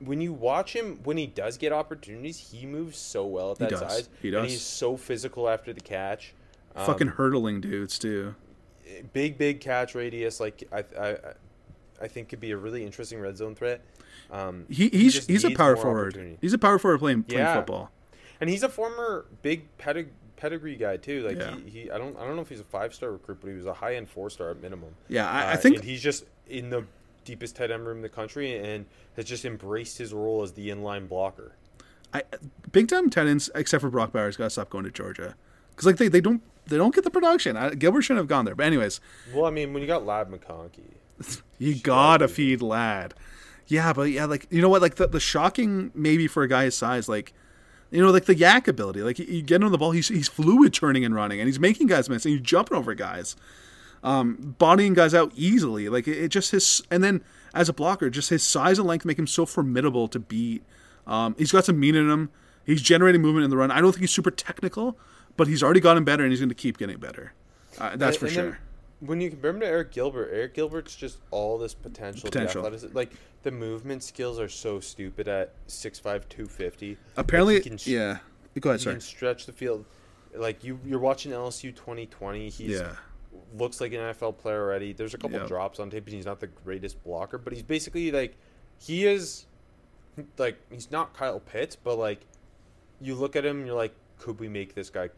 when 0.00 0.20
you 0.20 0.32
watch 0.32 0.74
him, 0.74 1.00
when 1.04 1.16
he 1.16 1.26
does 1.26 1.56
get 1.56 1.72
opportunities, 1.72 2.38
he 2.52 2.66
moves 2.66 2.98
so 2.98 3.24
well 3.26 3.52
at 3.52 3.58
that 3.58 3.70
does. 3.70 3.80
size. 3.80 4.08
He 4.20 4.28
And 4.28 4.36
does. 4.42 4.50
he's 4.52 4.62
so 4.62 4.96
physical 4.96 5.48
after 5.48 5.72
the 5.72 5.80
catch. 5.80 6.34
Um, 6.74 6.86
Fucking 6.86 7.08
hurdling 7.08 7.60
dudes 7.62 7.98
too. 7.98 8.34
big, 9.12 9.38
big 9.38 9.60
catch 9.60 9.94
radius. 9.94 10.38
Like 10.40 10.64
I, 10.72 10.84
I, 10.98 11.08
I- 11.10 11.18
I 11.98 12.08
think 12.08 12.28
could 12.28 12.40
be 12.40 12.50
a 12.50 12.56
really 12.58 12.84
interesting 12.84 13.18
red 13.20 13.38
zone 13.38 13.54
threat. 13.54 13.80
Um, 14.30 14.66
He, 14.68 14.90
he's 14.90 15.14
just 15.14 15.30
he's 15.30 15.44
a 15.46 15.50
power 15.52 15.76
forward. 15.76 16.36
He's 16.42 16.52
a 16.52 16.58
power 16.58 16.78
forward 16.78 16.98
playing 16.98 17.22
playing 17.22 17.42
Yeah. 17.42 17.54
football. 17.54 17.90
and 18.38 18.50
he's 18.50 18.62
a 18.62 18.68
former 18.68 19.24
big 19.40 19.64
pedig- 19.78 20.12
pedigree 20.36 20.76
guy 20.76 20.98
too. 20.98 21.22
Like 21.26 21.38
Yeah. 21.38 21.56
he, 21.64 21.70
he, 21.70 21.90
I 21.90 21.96
don't, 21.96 22.14
I 22.18 22.26
don't 22.26 22.36
know 22.36 22.42
if 22.42 22.50
he's 22.50 22.60
a 22.60 22.64
five 22.64 22.94
star 22.94 23.12
recruit, 23.12 23.38
but 23.40 23.48
he 23.48 23.54
was 23.56 23.64
a 23.64 23.72
high 23.72 23.94
end 23.94 24.10
four 24.10 24.28
star 24.28 24.50
at 24.50 24.60
minimum. 24.60 24.90
Yeah, 25.08 25.26
I, 25.26 25.44
I 25.44 25.52
Uh, 25.54 25.56
think 25.56 25.76
and 25.76 25.84
he's 25.86 26.02
just 26.02 26.26
in 26.48 26.70
the 26.70 26.84
deepest 27.24 27.56
tight 27.56 27.70
end 27.70 27.86
room 27.86 27.98
in 27.98 28.02
the 28.02 28.08
country 28.08 28.56
and 28.56 28.86
has 29.16 29.24
just 29.24 29.44
embraced 29.44 29.98
his 29.98 30.12
role 30.12 30.42
as 30.42 30.52
the 30.52 30.68
inline 30.68 31.08
blocker. 31.08 31.52
I, 32.14 32.22
big 32.72 32.88
time 32.88 33.10
tight 33.10 33.26
ends, 33.26 33.50
except 33.54 33.82
for 33.82 33.90
Brock 33.90 34.12
Bowers, 34.12 34.36
got 34.36 34.44
to 34.44 34.50
stop 34.50 34.70
going 34.70 34.84
to 34.84 34.90
Georgia 34.90 35.34
because 35.70 35.86
like 35.86 35.96
they, 35.96 36.08
they 36.08 36.20
don't 36.20 36.42
they 36.66 36.76
don't 36.76 36.94
get 36.94 37.04
the 37.04 37.10
production. 37.10 37.56
I, 37.56 37.74
Gilbert 37.74 38.02
shouldn't 38.02 38.22
have 38.22 38.28
gone 38.28 38.44
there. 38.44 38.54
But 38.54 38.66
anyways, 38.66 39.00
Well, 39.34 39.44
I 39.46 39.50
mean, 39.50 39.72
when 39.72 39.82
you 39.82 39.86
got 39.86 40.06
Ladd 40.06 40.28
McConkey, 40.28 41.40
you 41.58 41.74
gotta 41.74 42.28
feed 42.28 42.62
Ladd. 42.62 43.14
Yeah, 43.68 43.92
but 43.92 44.02
yeah, 44.04 44.26
like 44.26 44.46
you 44.50 44.62
know 44.62 44.68
what, 44.68 44.80
like 44.82 44.94
the, 44.94 45.08
the 45.08 45.20
shocking 45.20 45.90
maybe 45.94 46.28
for 46.28 46.42
a 46.42 46.48
guy 46.48 46.64
his 46.64 46.76
size, 46.76 47.08
like 47.08 47.32
you 47.90 48.02
know, 48.02 48.10
like 48.10 48.24
the 48.24 48.34
YAC 48.34 48.68
ability, 48.68 49.02
like 49.02 49.18
you, 49.18 49.42
get 49.42 49.62
on 49.62 49.70
the 49.72 49.78
ball, 49.78 49.92
he's 49.92 50.08
he's 50.08 50.28
fluid 50.28 50.72
turning 50.72 51.04
and 51.04 51.14
running, 51.14 51.40
and 51.40 51.48
he's 51.48 51.60
making 51.60 51.88
guys 51.88 52.08
miss, 52.08 52.24
and 52.24 52.32
he's 52.32 52.42
jumping 52.42 52.76
over 52.76 52.94
guys, 52.94 53.36
um, 54.02 54.54
bodying 54.58 54.94
guys 54.94 55.14
out 55.14 55.32
easily. 55.34 55.88
Like 55.88 56.06
it, 56.08 56.16
it 56.18 56.28
just 56.28 56.50
his, 56.50 56.82
and 56.90 57.02
then 57.02 57.22
as 57.54 57.68
a 57.68 57.72
blocker, 57.72 58.10
just 58.10 58.30
his 58.30 58.42
size 58.42 58.78
and 58.78 58.86
length 58.86 59.04
make 59.04 59.18
him 59.18 59.26
so 59.26 59.46
formidable 59.46 60.08
to 60.08 60.18
beat. 60.18 60.62
Um, 61.06 61.34
he's 61.38 61.52
got 61.52 61.64
some 61.64 61.78
mean 61.80 61.94
in 61.94 62.10
him. 62.10 62.30
He's 62.64 62.82
generating 62.82 63.22
movement 63.22 63.44
in 63.44 63.50
the 63.50 63.56
run. 63.56 63.70
I 63.70 63.80
don't 63.80 63.92
think 63.92 64.00
he's 64.00 64.10
super 64.10 64.30
technical, 64.30 64.98
but 65.36 65.46
he's 65.46 65.62
already 65.62 65.80
gotten 65.80 66.02
better, 66.04 66.24
and 66.24 66.32
he's 66.32 66.40
going 66.40 66.48
to 66.48 66.54
keep 66.54 66.78
getting 66.78 66.98
better. 66.98 67.32
Uh, 67.78 67.94
that's 67.96 68.16
And- 68.16 68.18
for 68.18 68.26
and 68.26 68.34
sure. 68.34 68.58
when 69.00 69.20
you 69.20 69.30
compare 69.30 69.50
him 69.50 69.60
to 69.60 69.66
Arik 69.66 69.92
Gilbert, 69.92 70.32
Arik 70.34 70.54
Gilbert's 70.54 70.96
just 70.96 71.18
all 71.30 71.58
this 71.58 71.74
potential. 71.74 72.24
Potential. 72.24 72.68
Like 72.92 73.12
the 73.44 73.50
movement 73.52 74.02
skills 74.02 74.40
are 74.40 74.48
so 74.48 74.80
stupid 74.80 75.28
at 75.28 75.52
6'5", 75.68 76.02
250. 76.28 76.96
Apparently, 77.16 77.60
Like, 77.60 77.78
sh- 77.78 77.86
yeah. 77.86 78.18
Go 78.60 78.70
ahead, 78.70 78.80
he 78.80 78.84
sorry. 78.84 78.94
can 78.94 79.00
stretch 79.02 79.46
the 79.46 79.52
field. 79.52 79.84
Like 80.34 80.64
you, 80.64 80.80
you're 80.84 80.98
watching 80.98 81.30
LSU 81.32 81.74
2020. 81.74 82.48
He's 82.48 82.70
Yeah. 82.80 82.96
Looks 83.56 83.80
like 83.80 83.92
an 83.92 84.00
NFL 84.00 84.38
player 84.38 84.62
already. 84.62 84.92
There's 84.92 85.14
a 85.14 85.18
couple 85.18 85.38
Yep. 85.38 85.48
drops 85.48 85.78
on 85.80 85.90
tape, 85.90 86.06
and 86.06 86.14
he's 86.14 86.26
not 86.26 86.40
the 86.40 86.46
greatest 86.48 87.02
blocker, 87.04 87.38
but 87.38 87.52
he's 87.52 87.62
basically 87.62 88.10
like 88.10 88.36
he 88.78 89.06
is 89.06 89.46
like 90.38 90.58
he's 90.70 90.90
not 90.90 91.14
Kyle 91.14 91.40
Pitts, 91.40 91.76
but 91.76 91.96
like 91.98 92.20
you 93.00 93.14
look 93.14 93.36
at 93.36 93.44
him, 93.44 93.58
and 93.58 93.66
you're 93.66 93.76
like, 93.76 93.94
could 94.18 94.40
we 94.40 94.48
make 94.48 94.74
this 94.74 94.88
guy 94.90 95.10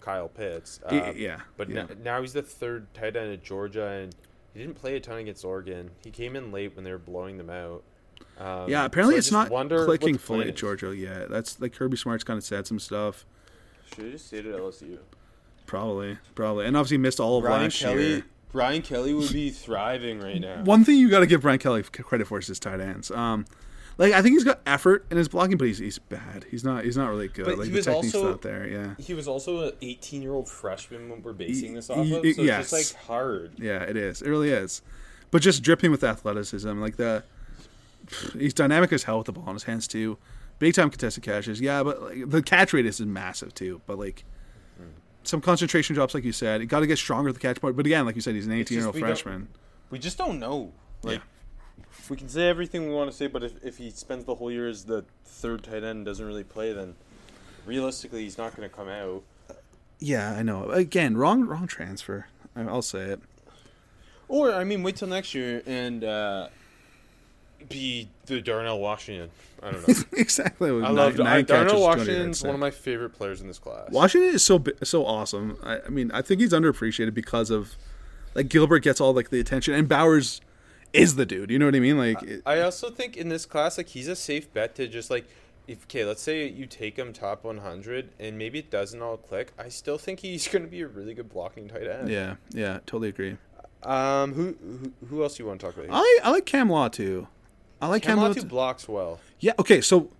Kyle 0.00 0.28
Pitts? 0.28 0.80
Y- 0.90 0.98
Uh, 0.98 1.12
yeah, 1.16 1.40
But 1.56 1.70
yeah. 1.70 1.82
Now, 1.84 1.88
now 2.02 2.20
he's 2.20 2.34
the 2.34 2.42
third 2.42 2.92
tight 2.94 3.16
end 3.16 3.32
at 3.32 3.42
Georgia, 3.42 3.86
and 3.88 4.14
he 4.52 4.60
didn't 4.60 4.74
play 4.76 4.96
a 4.96 5.00
ton 5.00 5.18
against 5.18 5.44
Oregon. 5.44 5.90
He 6.02 6.10
came 6.10 6.36
in 6.36 6.52
late 6.52 6.74
when 6.76 6.84
they 6.84 6.92
were 6.92 6.98
blowing 6.98 7.38
them 7.38 7.48
out. 7.50 7.82
Um, 8.38 8.68
Yeah, 8.68 8.84
apparently 8.84 9.14
so 9.14 9.18
it's 9.18 9.32
not 9.32 9.50
wonder 9.50 9.84
clicking 9.86 10.18
fully 10.18 10.48
at. 10.48 10.56
Georgia 10.56 10.94
yet. 10.94 11.30
That's 11.30 11.58
like 11.60 11.72
Kirby 11.72 11.96
Smart's 11.96 12.24
kind 12.24 12.36
of 12.36 12.44
said 12.44 12.66
some 12.66 12.78
stuff. 12.78 13.24
Should 13.94 14.04
have 14.04 14.12
just 14.12 14.26
stayed 14.26 14.46
at 14.46 14.54
LSU. 14.60 14.98
Probably, 15.66 16.18
probably, 16.34 16.66
and 16.66 16.76
obviously 16.76 16.98
missed 16.98 17.20
all 17.20 17.38
of 17.38 17.44
Brian 17.44 17.62
last 17.64 17.80
Kelly, 17.80 18.06
year. 18.08 18.24
Brian 18.52 18.82
Kelly 18.82 19.14
would 19.14 19.32
be 19.32 19.50
thriving 19.50 20.20
right 20.20 20.40
now. 20.40 20.62
One 20.62 20.84
thing 20.84 20.96
you 20.98 21.08
got 21.10 21.20
to 21.20 21.26
give 21.26 21.40
Brian 21.42 21.58
Kelly 21.58 21.82
credit 21.82 22.26
for 22.26 22.38
is 22.38 22.46
his 22.46 22.58
tight 22.60 22.80
ends. 22.80 23.10
Um, 23.10 23.46
like 23.96 24.12
I 24.12 24.22
think 24.22 24.34
he's 24.34 24.44
got 24.44 24.60
effort 24.66 25.06
in 25.10 25.16
his 25.16 25.28
blocking, 25.28 25.56
but 25.56 25.66
he's, 25.66 25.78
he's 25.78 25.98
bad. 25.98 26.44
He's 26.50 26.64
not. 26.64 26.84
He's 26.84 26.96
not 26.96 27.08
really 27.08 27.28
good. 27.28 27.46
But 27.46 27.58
like 27.58 27.66
he 27.66 27.70
the 27.72 27.76
was 27.78 27.86
technique's 27.86 28.14
also- 28.14 28.30
not 28.30 28.42
there. 28.42 28.66
Yeah, 28.68 28.94
He 28.98 29.14
was 29.14 29.26
also 29.26 29.68
an 29.68 29.72
18 29.82 30.20
year 30.22 30.32
old 30.32 30.48
freshman 30.48 31.08
when 31.08 31.22
we're 31.22 31.32
basing 31.32 31.74
this 31.74 31.88
off 31.90 31.98
Y- 31.98 32.02
of, 32.04 32.08
so 32.10 32.20
y- 32.20 32.28
it's 32.28 32.38
yes. 32.38 32.70
just 32.70 32.94
like 32.94 33.02
hard. 33.04 33.52
yeah, 33.58 33.82
it 33.82 33.96
is. 33.96 34.20
It 34.22 34.28
really 34.28 34.50
is. 34.50 34.82
But 35.30 35.42
just 35.42 35.62
dripping 35.62 35.90
with 35.90 36.04
athleticism, 36.04 36.80
like 36.80 36.96
the. 36.96 37.24
He's 38.38 38.52
dynamic 38.52 38.92
as 38.92 39.04
hell 39.04 39.18
with 39.18 39.26
the 39.26 39.32
ball 39.32 39.48
in 39.48 39.54
his 39.54 39.62
hands 39.64 39.88
too. 39.88 40.18
Big 40.58 40.74
time 40.74 40.90
contested 40.90 41.22
catches. 41.24 41.60
Yeah, 41.60 41.82
but 41.82 42.02
like, 42.02 42.30
the 42.30 42.42
catch 42.42 42.72
radius 42.72 43.00
is 43.00 43.06
massive 43.06 43.54
too. 43.54 43.80
But 43.86 43.98
like, 43.98 44.24
some 45.24 45.40
concentration 45.40 45.94
drops, 45.94 46.14
like 46.14 46.24
you 46.24 46.32
said. 46.32 46.60
You 46.60 46.66
got 46.66 46.80
to 46.80 46.86
get 46.86 46.98
stronger 46.98 47.28
at 47.28 47.34
the 47.34 47.40
catch 47.40 47.60
point. 47.60 47.76
But 47.76 47.86
again, 47.86 48.06
like 48.06 48.14
you 48.14 48.20
said, 48.20 48.34
he's 48.34 48.46
an 48.46 48.52
18 48.52 48.76
year 48.78 48.86
old 48.86 48.94
just 48.94 48.94
we 48.94 49.00
don't- 49.00 49.08
freshman. 49.16 49.48
We 49.90 49.98
just 49.98 50.18
don't 50.18 50.38
know. 50.38 50.72
Like, 51.02 51.20
Yeah. 51.78 51.84
we 52.08 52.16
can 52.16 52.28
say 52.28 52.48
everything 52.48 52.88
we 52.88 52.94
want 52.94 53.10
to 53.10 53.16
say, 53.16 53.26
but 53.26 53.42
if, 53.44 53.52
if 53.64 53.76
he 53.78 53.90
spends 53.90 54.24
the 54.24 54.34
whole 54.34 54.50
year 54.50 54.68
as 54.68 54.84
the 54.84 55.04
third 55.24 55.62
tight 55.64 55.76
end 55.76 55.84
and 55.86 56.04
doesn't 56.04 56.26
really 56.26 56.44
play, 56.44 56.72
then 56.72 56.94
realistically 57.66 58.22
he's 58.22 58.38
not 58.38 58.56
going 58.56 58.68
to 58.68 58.74
come 58.74 58.88
out. 58.88 59.22
Yeah, 60.00 60.32
I 60.32 60.42
know. 60.42 60.70
Again, 60.70 61.16
wrong 61.16 61.44
wrong 61.46 61.66
transfer. 61.66 62.26
I'll 62.56 62.82
say 62.82 63.00
it. 63.10 63.20
Or 64.28 64.52
I 64.52 64.64
mean, 64.64 64.82
wait 64.82 64.96
till 64.96 65.08
next 65.08 65.34
year 65.34 65.62
and 65.66 66.02
uh, 66.02 66.48
be 67.68 68.08
the 68.26 68.40
Darnell 68.40 68.78
Washington. 68.80 69.30
I 69.62 69.70
don't 69.70 69.88
know. 69.88 69.94
exactly. 70.12 70.68
I 70.70 70.90
love 70.90 71.16
Nine- 71.16 71.26
I, 71.26 71.30
nine 71.36 71.44
catches, 71.46 71.72
Darnell 71.72 71.74
200 71.82 71.98
Washington's 71.98 72.42
one 72.44 72.54
of 72.54 72.60
my 72.60 72.70
favorite 72.70 73.10
players 73.10 73.40
in 73.40 73.48
this 73.48 73.58
class. 73.58 73.90
Washington 73.90 74.34
is 74.34 74.42
so 74.44 74.62
so 74.82 75.06
awesome. 75.06 75.56
I, 75.62 75.80
I 75.86 75.88
mean, 75.88 76.10
I 76.12 76.20
think 76.22 76.40
he's 76.40 76.52
underappreciated 76.52 77.14
because 77.14 77.50
of 77.50 77.76
like 78.34 78.48
Gilbert 78.48 78.80
gets 78.80 79.00
all 79.00 79.12
like 79.14 79.30
the 79.30 79.40
attention, 79.40 79.74
and 79.74 79.88
Bowers 79.88 80.40
is 80.92 81.16
the 81.16 81.24
dude. 81.26 81.50
You 81.50 81.58
know 81.58 81.64
what 81.66 81.74
I 81.74 81.80
mean? 81.80 81.96
Like, 81.98 82.22
it- 82.22 82.42
I 82.44 82.60
also 82.60 82.90
think 82.90 83.16
in 83.16 83.28
this 83.28 83.46
class, 83.46 83.78
like 83.78 83.88
he's 83.88 84.08
a 84.08 84.16
safe 84.16 84.52
bet 84.52 84.74
to 84.76 84.86
just 84.86 85.10
like, 85.10 85.24
if 85.66 85.84
okay, 85.84 86.04
let's 86.04 86.20
say 86.22 86.46
you 86.46 86.66
take 86.66 86.98
him 86.98 87.12
top 87.14 87.42
100 87.44 88.10
and 88.20 88.36
maybe 88.36 88.58
it 88.58 88.70
doesn't 88.70 89.00
all 89.00 89.16
click. 89.16 89.52
I 89.58 89.70
still 89.70 89.96
think 89.98 90.20
he's 90.20 90.46
going 90.52 90.62
to 90.64 90.70
be 90.70 90.82
a 90.82 90.86
really 90.88 91.14
good 91.14 91.30
blocking 91.30 91.68
tight 91.68 91.86
end. 91.86 92.10
yeah, 92.10 92.36
yeah, 92.50 92.80
totally 92.86 93.08
agree. 93.08 93.38
Um, 93.82 94.32
who 94.34 94.56
who, 94.60 94.92
who 95.08 95.22
else 95.22 95.36
do 95.36 95.42
you 95.42 95.48
want 95.48 95.60
to 95.60 95.66
talk 95.66 95.76
about? 95.76 95.88
I 95.90 96.20
I 96.22 96.30
like 96.30 96.44
Cam 96.46 96.68
Latu 96.68 96.92
too. 96.92 97.28
I 97.84 97.88
like 97.88 98.02
Cam, 98.02 98.16
Cam 98.18 98.24
Law. 98.24 98.30
Latu 98.30 98.40
too. 98.42 98.46
blocks 98.46 98.88
well. 98.88 99.20
Yeah. 99.40 99.52
Okay. 99.58 99.80
So 99.80 100.10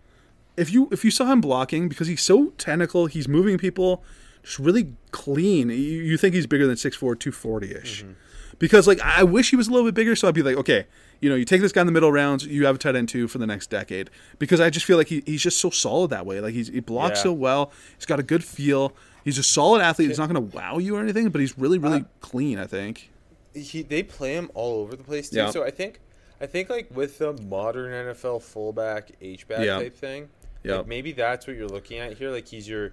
if 0.56 0.72
you 0.72 0.88
if 0.92 1.04
you 1.04 1.10
saw 1.10 1.26
him 1.30 1.40
blocking 1.40 1.88
because 1.88 2.06
he's 2.06 2.22
so 2.22 2.50
technical, 2.58 3.06
he's 3.06 3.26
moving 3.28 3.58
people 3.58 4.02
just 4.42 4.58
really 4.58 4.92
clean. 5.10 5.68
You, 5.70 5.74
you 5.76 6.16
think 6.16 6.34
he's 6.34 6.46
bigger 6.46 6.66
than 6.66 6.76
6'4", 6.76 6.98
240 6.98 7.72
ish. 7.74 8.02
Mm-hmm. 8.04 8.12
Because 8.58 8.86
like 8.86 9.00
I 9.00 9.24
wish 9.24 9.50
he 9.50 9.56
was 9.56 9.68
a 9.68 9.70
little 9.70 9.86
bit 9.86 9.94
bigger, 9.94 10.14
so 10.14 10.28
I'd 10.28 10.34
be 10.34 10.42
like, 10.42 10.56
okay, 10.56 10.86
you 11.20 11.28
know, 11.28 11.34
you 11.34 11.44
take 11.44 11.60
this 11.60 11.72
guy 11.72 11.80
in 11.80 11.86
the 11.86 11.92
middle 11.92 12.12
rounds, 12.12 12.46
you 12.46 12.66
have 12.66 12.76
a 12.76 12.78
tight 12.78 12.94
end 12.94 13.08
two 13.08 13.26
for 13.26 13.38
the 13.38 13.46
next 13.46 13.68
decade. 13.70 14.10
Because 14.38 14.60
I 14.60 14.70
just 14.70 14.86
feel 14.86 14.96
like 14.96 15.08
he, 15.08 15.22
he's 15.26 15.42
just 15.42 15.58
so 15.58 15.70
solid 15.70 16.10
that 16.10 16.24
way. 16.26 16.40
Like 16.40 16.54
he's, 16.54 16.68
he 16.68 16.80
blocks 16.80 17.18
Yeah. 17.18 17.24
so 17.24 17.32
well. 17.32 17.72
He's 17.96 18.06
got 18.06 18.20
a 18.20 18.22
good 18.22 18.44
feel. 18.44 18.92
He's 19.24 19.38
a 19.38 19.42
solid 19.42 19.80
athlete. 19.80 20.08
He's 20.08 20.18
not 20.18 20.28
going 20.28 20.50
to 20.50 20.56
wow 20.56 20.78
you 20.78 20.94
or 20.96 21.00
anything, 21.00 21.30
but 21.30 21.40
he's 21.40 21.58
really 21.58 21.78
really 21.78 22.02
uh, 22.02 22.04
clean. 22.20 22.58
I 22.58 22.66
think. 22.66 23.10
He 23.54 23.82
they 23.82 24.02
play 24.02 24.34
him 24.34 24.50
all 24.54 24.80
over 24.82 24.94
the 24.94 25.04
place 25.04 25.30
too. 25.30 25.38
Yeah. 25.38 25.50
So 25.50 25.64
I 25.64 25.70
think 25.70 26.00
I 26.44 26.46
think 26.46 26.68
like 26.68 26.90
with 26.94 27.16
the 27.16 27.32
modern 27.32 27.90
NFL 27.90 28.42
fullback 28.42 29.10
H 29.22 29.48
back 29.48 29.64
Yeah. 29.64 29.78
type 29.78 29.96
thing, 29.96 30.28
Yeah. 30.62 30.76
like 30.76 30.86
maybe 30.86 31.12
that's 31.12 31.46
what 31.46 31.56
you're 31.56 31.66
looking 31.68 31.98
at 32.00 32.18
here. 32.18 32.30
Like 32.30 32.46
he's 32.46 32.68
your 32.68 32.92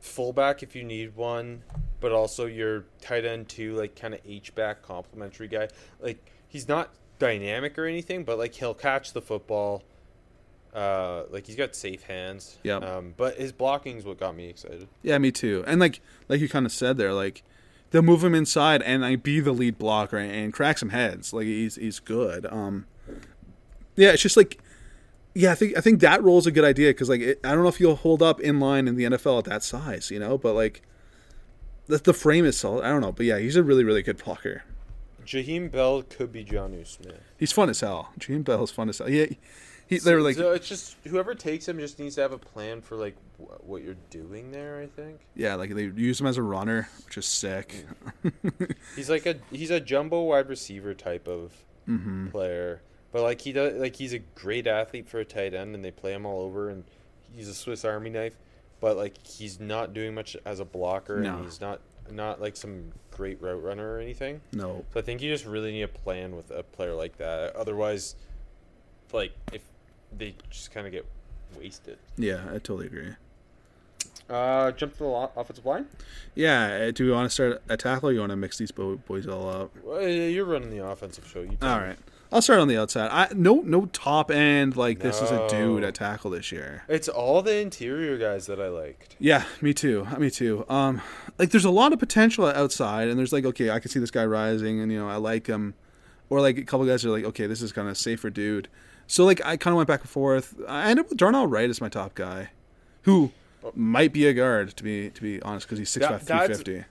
fullback 0.00 0.62
if 0.64 0.74
you 0.74 0.82
need 0.82 1.14
one, 1.14 1.62
but 2.00 2.10
also 2.10 2.46
your 2.46 2.86
tight 3.00 3.24
end 3.24 3.48
too, 3.48 3.76
like 3.76 3.94
kind 3.94 4.14
of 4.14 4.20
H 4.26 4.52
back 4.56 4.82
complementary 4.82 5.46
guy. 5.46 5.68
Like 6.00 6.18
he's 6.48 6.66
not 6.66 6.90
dynamic 7.20 7.78
or 7.78 7.86
anything, 7.86 8.24
but 8.24 8.36
like 8.36 8.52
he'll 8.54 8.74
catch 8.74 9.12
the 9.12 9.22
football. 9.22 9.84
Uh, 10.74 11.22
like 11.30 11.46
he's 11.46 11.54
got 11.54 11.76
safe 11.76 12.02
hands. 12.02 12.58
Yeah. 12.64 12.78
Um, 12.78 13.14
but 13.16 13.36
his 13.36 13.52
blocking 13.52 13.96
is 13.96 14.04
what 14.04 14.18
got 14.18 14.34
me 14.34 14.48
excited. 14.48 14.88
Yeah, 15.02 15.18
me 15.18 15.30
too. 15.30 15.62
And 15.68 15.80
like 15.80 16.00
like 16.28 16.40
you 16.40 16.48
kind 16.48 16.66
of 16.66 16.72
said 16.72 16.96
there, 16.98 17.12
like 17.12 17.44
they'll 17.94 18.02
move 18.02 18.24
him 18.24 18.34
inside 18.34 18.82
and 18.82 19.02
like 19.02 19.22
be 19.22 19.38
the 19.38 19.52
lead 19.52 19.78
blocker 19.78 20.18
and 20.18 20.52
crack 20.52 20.78
some 20.78 20.88
heads. 20.88 21.32
Like 21.32 21.44
he's 21.44 21.76
he's 21.76 22.00
good. 22.00 22.44
Um, 22.46 22.86
yeah, 23.94 24.10
it's 24.10 24.22
just 24.22 24.36
like 24.36 24.58
yeah, 25.32 25.52
I 25.52 25.54
think 25.54 25.78
I 25.78 25.80
think 25.80 26.00
that 26.00 26.20
role 26.20 26.38
is 26.38 26.46
a 26.48 26.50
good 26.50 26.64
idea 26.64 26.90
because 26.90 27.08
like 27.08 27.20
it, 27.20 27.40
I 27.44 27.50
don't 27.50 27.62
know 27.62 27.68
if 27.68 27.78
you'll 27.78 27.94
hold 27.94 28.20
up 28.20 28.40
in 28.40 28.58
line 28.58 28.88
in 28.88 28.96
the 28.96 29.04
NFL 29.04 29.38
at 29.38 29.44
that 29.44 29.62
size, 29.62 30.10
you 30.10 30.18
know, 30.18 30.36
but 30.36 30.54
like 30.54 30.82
the 31.86 31.98
the 31.98 32.12
frame 32.12 32.44
is 32.44 32.58
solid. 32.58 32.84
I 32.84 32.88
don't 32.88 33.00
know, 33.00 33.12
but 33.12 33.26
yeah, 33.26 33.38
he's 33.38 33.54
a 33.54 33.62
really 33.62 33.84
really 33.84 34.02
good 34.02 34.22
blocker. 34.24 34.64
Jaheim 35.24 35.70
Bell 35.70 36.02
could 36.02 36.32
be 36.32 36.44
Jonnu 36.44 36.84
Smith. 36.84 37.20
He's 37.38 37.52
fun 37.52 37.70
as 37.70 37.78
hell. 37.78 38.10
Gene 38.18 38.42
Bell 38.42 38.64
is 38.64 38.72
fun 38.72 38.88
as 38.88 38.98
hell. 38.98 39.08
Yeah, 39.08 39.26
he 39.26 39.38
they 39.88 40.14
were 40.14 40.20
like 40.22 40.36
so 40.36 40.52
it's 40.52 40.68
just 40.68 40.96
whoever 41.06 41.34
takes 41.34 41.68
him 41.68 41.78
just 41.78 41.98
needs 41.98 42.14
to 42.16 42.22
have 42.22 42.32
a 42.32 42.38
plan 42.38 42.80
for 42.80 42.96
like 42.96 43.16
wh- 43.38 43.68
what 43.68 43.82
you're 43.82 43.96
doing 44.10 44.50
there. 44.50 44.80
I 44.80 44.86
think 44.86 45.20
yeah, 45.36 45.54
like 45.54 45.74
they 45.74 45.84
use 45.84 46.20
him 46.20 46.26
as 46.26 46.36
a 46.36 46.42
runner, 46.42 46.88
which 47.06 47.18
is 47.18 47.26
sick. 47.26 47.84
he's 48.96 49.10
like 49.10 49.26
a 49.26 49.36
he's 49.50 49.70
a 49.70 49.80
jumbo 49.80 50.22
wide 50.22 50.48
receiver 50.48 50.94
type 50.94 51.28
of 51.28 51.52
Mm-hmm. 51.86 52.28
player, 52.28 52.80
but 53.12 53.20
like 53.22 53.42
he 53.42 53.52
does 53.52 53.74
like 53.74 53.94
he's 53.96 54.14
a 54.14 54.18
great 54.20 54.66
athlete 54.66 55.06
for 55.06 55.20
a 55.20 55.24
tight 55.24 55.52
end, 55.52 55.74
and 55.74 55.84
they 55.84 55.90
play 55.90 56.14
him 56.14 56.24
all 56.24 56.40
over, 56.40 56.70
and 56.70 56.82
he's 57.36 57.46
a 57.46 57.52
Swiss 57.54 57.84
Army 57.84 58.08
knife. 58.08 58.38
But 58.80 58.96
like 58.96 59.18
he's 59.26 59.60
not 59.60 59.92
doing 59.92 60.14
much 60.14 60.34
as 60.46 60.60
a 60.60 60.64
blocker, 60.64 61.20
No. 61.20 61.36
and 61.36 61.44
he's 61.44 61.60
not 61.60 61.80
not 62.10 62.40
like 62.40 62.56
some 62.56 62.90
great 63.10 63.40
route 63.42 63.62
runner 63.62 63.96
or 63.96 63.98
anything. 63.98 64.40
No, 64.54 64.82
So 64.94 65.00
I 65.00 65.02
think 65.02 65.20
you 65.20 65.30
just 65.30 65.44
really 65.44 65.72
need 65.72 65.82
a 65.82 65.88
plan 65.88 66.34
with 66.36 66.50
a 66.50 66.62
player 66.62 66.94
like 66.94 67.18
that. 67.18 67.54
Otherwise, 67.54 68.16
like 69.12 69.32
if 69.52 69.60
they 70.18 70.34
just 70.50 70.70
kind 70.72 70.86
of 70.86 70.92
get 70.92 71.06
wasted. 71.58 71.98
yeah, 72.16 72.44
I 72.48 72.54
totally 72.54 72.86
agree. 72.86 73.14
Uh, 74.28 74.70
jump 74.72 74.94
to 74.94 74.98
the 75.00 75.30
offensive 75.36 75.66
line. 75.66 75.86
Yeah, 76.34 76.86
uh, 76.88 76.90
do 76.92 77.04
we 77.06 77.12
want 77.12 77.28
to 77.28 77.34
start 77.34 77.62
a 77.68 77.76
tackle 77.76 78.08
or 78.08 78.12
you 78.12 78.20
want 78.20 78.30
to 78.30 78.36
mix 78.36 78.56
these 78.56 78.72
boys 78.72 79.26
all 79.26 79.48
up? 79.50 79.70
Well, 79.82 80.00
you're 80.08 80.46
running 80.46 80.70
the 80.70 80.84
offensive 80.84 81.26
show. 81.26 81.42
You 81.42 81.56
tell 81.60 81.70
All 81.70 81.80
me. 81.80 81.88
right. 81.88 81.98
I'll 82.32 82.40
start 82.42 82.58
on 82.58 82.66
the 82.68 82.76
outside. 82.78 83.10
I 83.12 83.32
no 83.34 83.56
no 83.56 83.86
top 83.86 84.30
end 84.32 84.76
like 84.76 84.98
this 85.00 85.20
is 85.22 85.30
a 85.30 85.46
dude 85.48 85.82
No. 85.82 85.88
at 85.88 85.94
tackle 85.94 86.30
this 86.32 86.50
year. 86.50 86.82
It's 86.88 87.08
all 87.08 87.42
the 87.42 87.58
interior 87.58 88.16
guys 88.18 88.46
that 88.46 88.58
I 88.60 88.68
liked. 88.68 89.14
Yeah, 89.20 89.44
me 89.60 89.72
too. 89.72 90.04
Me 90.18 90.30
too. 90.30 90.64
Um 90.68 91.00
like 91.38 91.50
there's 91.50 91.66
a 91.66 91.70
lot 91.70 91.92
of 91.92 92.00
potential 92.00 92.46
outside 92.46 93.08
and 93.08 93.16
there's 93.18 93.32
like 93.32 93.44
okay, 93.44 93.70
I 93.70 93.78
can 93.78 93.88
see 93.90 94.00
this 94.00 94.10
guy 94.10 94.24
rising 94.24 94.80
and 94.80 94.90
you 94.90 94.98
know, 94.98 95.08
I 95.08 95.16
like 95.16 95.46
him. 95.46 95.74
Or 96.28 96.40
like 96.40 96.58
a 96.58 96.64
couple 96.64 96.84
guys 96.86 97.04
are 97.04 97.10
like 97.10 97.24
okay, 97.24 97.46
this 97.46 97.62
is 97.62 97.70
kind 97.72 97.88
of 97.88 97.96
safer 97.96 98.30
dude. 98.30 98.66
So 99.06 99.24
like 99.24 99.40
I 99.44 99.56
kind 99.56 99.72
of 99.72 99.76
went 99.76 99.88
back 99.88 100.00
and 100.00 100.10
forth. 100.10 100.54
I 100.66 100.90
ended 100.90 101.04
up 101.04 101.10
with 101.10 101.18
Darnell 101.18 101.46
Wright 101.46 101.68
as 101.68 101.80
my 101.80 101.88
top 101.88 102.14
guy, 102.14 102.50
who 103.02 103.32
might 103.74 104.12
be 104.12 104.26
a 104.26 104.32
guard 104.34 104.76
to 104.76 104.82
be 104.84 105.10
to 105.10 105.22
be 105.22 105.40
honest 105.42 105.66
because 105.66 105.78
he's 105.78 105.90
6'5", 105.90 106.00
That- 106.00 106.26
that's- 106.26 106.58
350. 106.58 106.84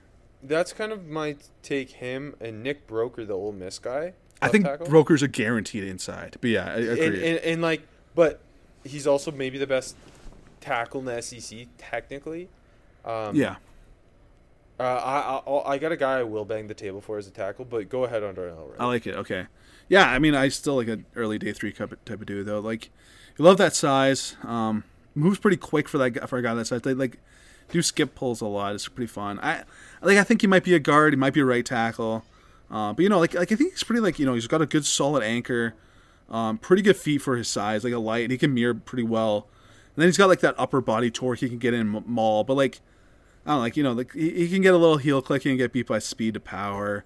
That's 0.45 0.73
kind 0.73 0.91
of 0.91 1.07
my 1.07 1.37
take. 1.61 1.91
Him 1.91 2.35
and 2.41 2.61
Nick 2.61 2.85
Broeker, 2.85 3.25
the 3.25 3.33
Ole 3.33 3.53
Miss 3.53 3.79
guy. 3.79 4.11
I 4.41 4.49
think 4.49 4.65
tackle. 4.65 4.87
Broeker's 4.87 5.23
a 5.23 5.29
guaranteed 5.29 5.85
inside. 5.85 6.35
But 6.41 6.49
yeah, 6.49 6.65
I, 6.65 6.71
I 6.73 6.75
and, 6.79 6.89
agree. 6.99 7.27
and, 7.29 7.37
and 7.39 7.61
like, 7.61 7.87
but 8.13 8.41
he's 8.83 9.07
also 9.07 9.31
maybe 9.31 9.57
the 9.57 9.67
best 9.67 9.95
tackle 10.59 10.99
in 10.99 11.05
the 11.05 11.21
SEC 11.21 11.67
technically. 11.77 12.49
Um, 13.05 13.35
yeah. 13.37 13.55
Uh, 14.79 14.83
I, 14.83 15.49
I 15.49 15.73
I 15.75 15.77
got 15.77 15.93
a 15.93 15.97
guy 15.97 16.19
I 16.19 16.23
will 16.23 16.43
bang 16.45 16.67
the 16.67 16.73
table 16.73 16.99
for 16.99 17.17
as 17.17 17.25
a 17.27 17.31
tackle, 17.31 17.63
but 17.63 17.87
go 17.87 18.03
ahead 18.03 18.21
on 18.23 18.35
Darnell. 18.35 18.67
Wright. 18.67 18.81
I 18.81 18.85
like 18.85 19.07
it. 19.07 19.15
Okay. 19.15 19.45
Yeah, 19.93 20.09
I 20.09 20.17
mean, 20.17 20.33
I 20.33 20.47
still 20.49 20.77
like 20.77 20.87
an 20.87 21.05
early 21.15 21.37
day 21.37 21.53
three 21.53 21.71
type 21.71 21.91
of, 21.91 22.03
type 22.03 22.19
of 22.19 22.25
dude 22.25 22.47
though. 22.47 22.59
Like, 22.59 22.89
you 23.37 23.45
love 23.45 23.57
that 23.57 23.75
size. 23.75 24.35
Um, 24.41 24.85
moves 25.13 25.37
pretty 25.37 25.57
quick 25.57 25.87
for 25.87 25.99
that 25.99 26.09
guy, 26.09 26.25
for 26.25 26.39
a 26.39 26.41
guy 26.41 26.55
that 26.55 26.65
size. 26.65 26.81
They 26.81 26.95
like 26.95 27.19
do 27.69 27.79
skip 27.83 28.15
pulls 28.15 28.41
a 28.41 28.47
lot. 28.47 28.73
It's 28.73 28.87
pretty 28.87 29.05
fun. 29.05 29.39
I 29.43 29.65
like. 30.01 30.17
I 30.17 30.23
think 30.23 30.41
he 30.41 30.47
might 30.47 30.63
be 30.63 30.73
a 30.73 30.79
guard. 30.79 31.13
He 31.13 31.17
might 31.17 31.35
be 31.35 31.41
a 31.41 31.45
right 31.45 31.63
tackle. 31.63 32.25
Uh, 32.71 32.93
but 32.93 33.03
you 33.03 33.09
know, 33.09 33.19
like 33.19 33.35
like 33.35 33.51
I 33.51 33.55
think 33.55 33.73
he's 33.73 33.83
pretty 33.83 33.99
like 33.99 34.17
you 34.17 34.25
know 34.25 34.33
he's 34.33 34.47
got 34.47 34.63
a 34.63 34.65
good 34.65 34.83
solid 34.83 35.21
anchor. 35.21 35.75
Um, 36.27 36.57
pretty 36.57 36.81
good 36.81 36.97
feet 36.97 37.19
for 37.19 37.37
his 37.37 37.47
size, 37.47 37.83
like 37.83 37.93
a 37.93 37.99
light. 37.99 38.31
He 38.31 38.39
can 38.39 38.51
mirror 38.51 38.73
pretty 38.73 39.03
well. 39.03 39.47
And 39.95 40.01
then 40.01 40.07
he's 40.07 40.17
got 40.17 40.27
like 40.27 40.39
that 40.39 40.55
upper 40.57 40.81
body 40.81 41.11
torque 41.11 41.37
he 41.37 41.49
can 41.49 41.59
get 41.59 41.75
in 41.75 42.03
maul. 42.07 42.43
But 42.43 42.55
like 42.55 42.81
I 43.45 43.51
don't 43.51 43.57
know, 43.57 43.61
like 43.61 43.77
you 43.77 43.83
know, 43.83 43.91
like 43.91 44.11
he, 44.13 44.31
he 44.31 44.49
can 44.49 44.63
get 44.63 44.73
a 44.73 44.77
little 44.77 44.97
heel 44.97 45.21
clicking 45.21 45.51
and 45.51 45.59
get 45.59 45.71
beat 45.71 45.85
by 45.85 45.99
speed 45.99 46.33
to 46.33 46.39
power. 46.39 47.05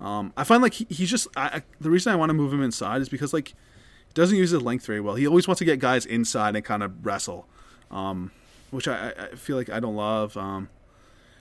Um, 0.00 0.32
I 0.36 0.44
find 0.44 0.62
like 0.62 0.74
he, 0.74 0.86
he's 0.88 1.10
just 1.10 1.28
I, 1.36 1.46
I, 1.46 1.62
the 1.80 1.90
reason 1.90 2.12
I 2.12 2.16
want 2.16 2.30
to 2.30 2.34
move 2.34 2.52
him 2.52 2.62
inside 2.62 3.00
is 3.00 3.08
because 3.08 3.32
like 3.32 3.48
he 3.48 4.14
doesn't 4.14 4.36
use 4.36 4.50
his 4.50 4.62
length 4.62 4.86
very 4.86 5.00
well. 5.00 5.16
He 5.16 5.26
always 5.26 5.48
wants 5.48 5.58
to 5.58 5.64
get 5.64 5.80
guys 5.80 6.06
inside 6.06 6.54
and 6.54 6.64
kind 6.64 6.82
of 6.82 7.04
wrestle, 7.04 7.46
um, 7.90 8.30
which 8.70 8.86
I, 8.86 9.12
I 9.18 9.34
feel 9.34 9.56
like 9.56 9.68
I 9.68 9.80
don't 9.80 9.96
love. 9.96 10.36
Um, 10.36 10.68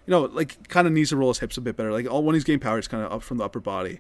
you 0.06 0.12
know, 0.12 0.22
like 0.22 0.68
kind 0.70 0.88
of 0.88 0.94
needs 0.94 1.10
to 1.10 1.18
roll 1.18 1.30
his 1.30 1.40
hips 1.40 1.58
a 1.58 1.62
bit 1.62 1.76
better. 1.76 1.92
Like 1.92 2.10
all 2.10 2.24
when 2.24 2.34
he's 2.34 2.44
getting 2.44 2.60
power, 2.60 2.78
it's 2.78 2.88
kind 2.88 3.04
of 3.04 3.12
up 3.12 3.24
from 3.24 3.38
the 3.38 3.44
upper 3.44 3.60
body. 3.60 4.00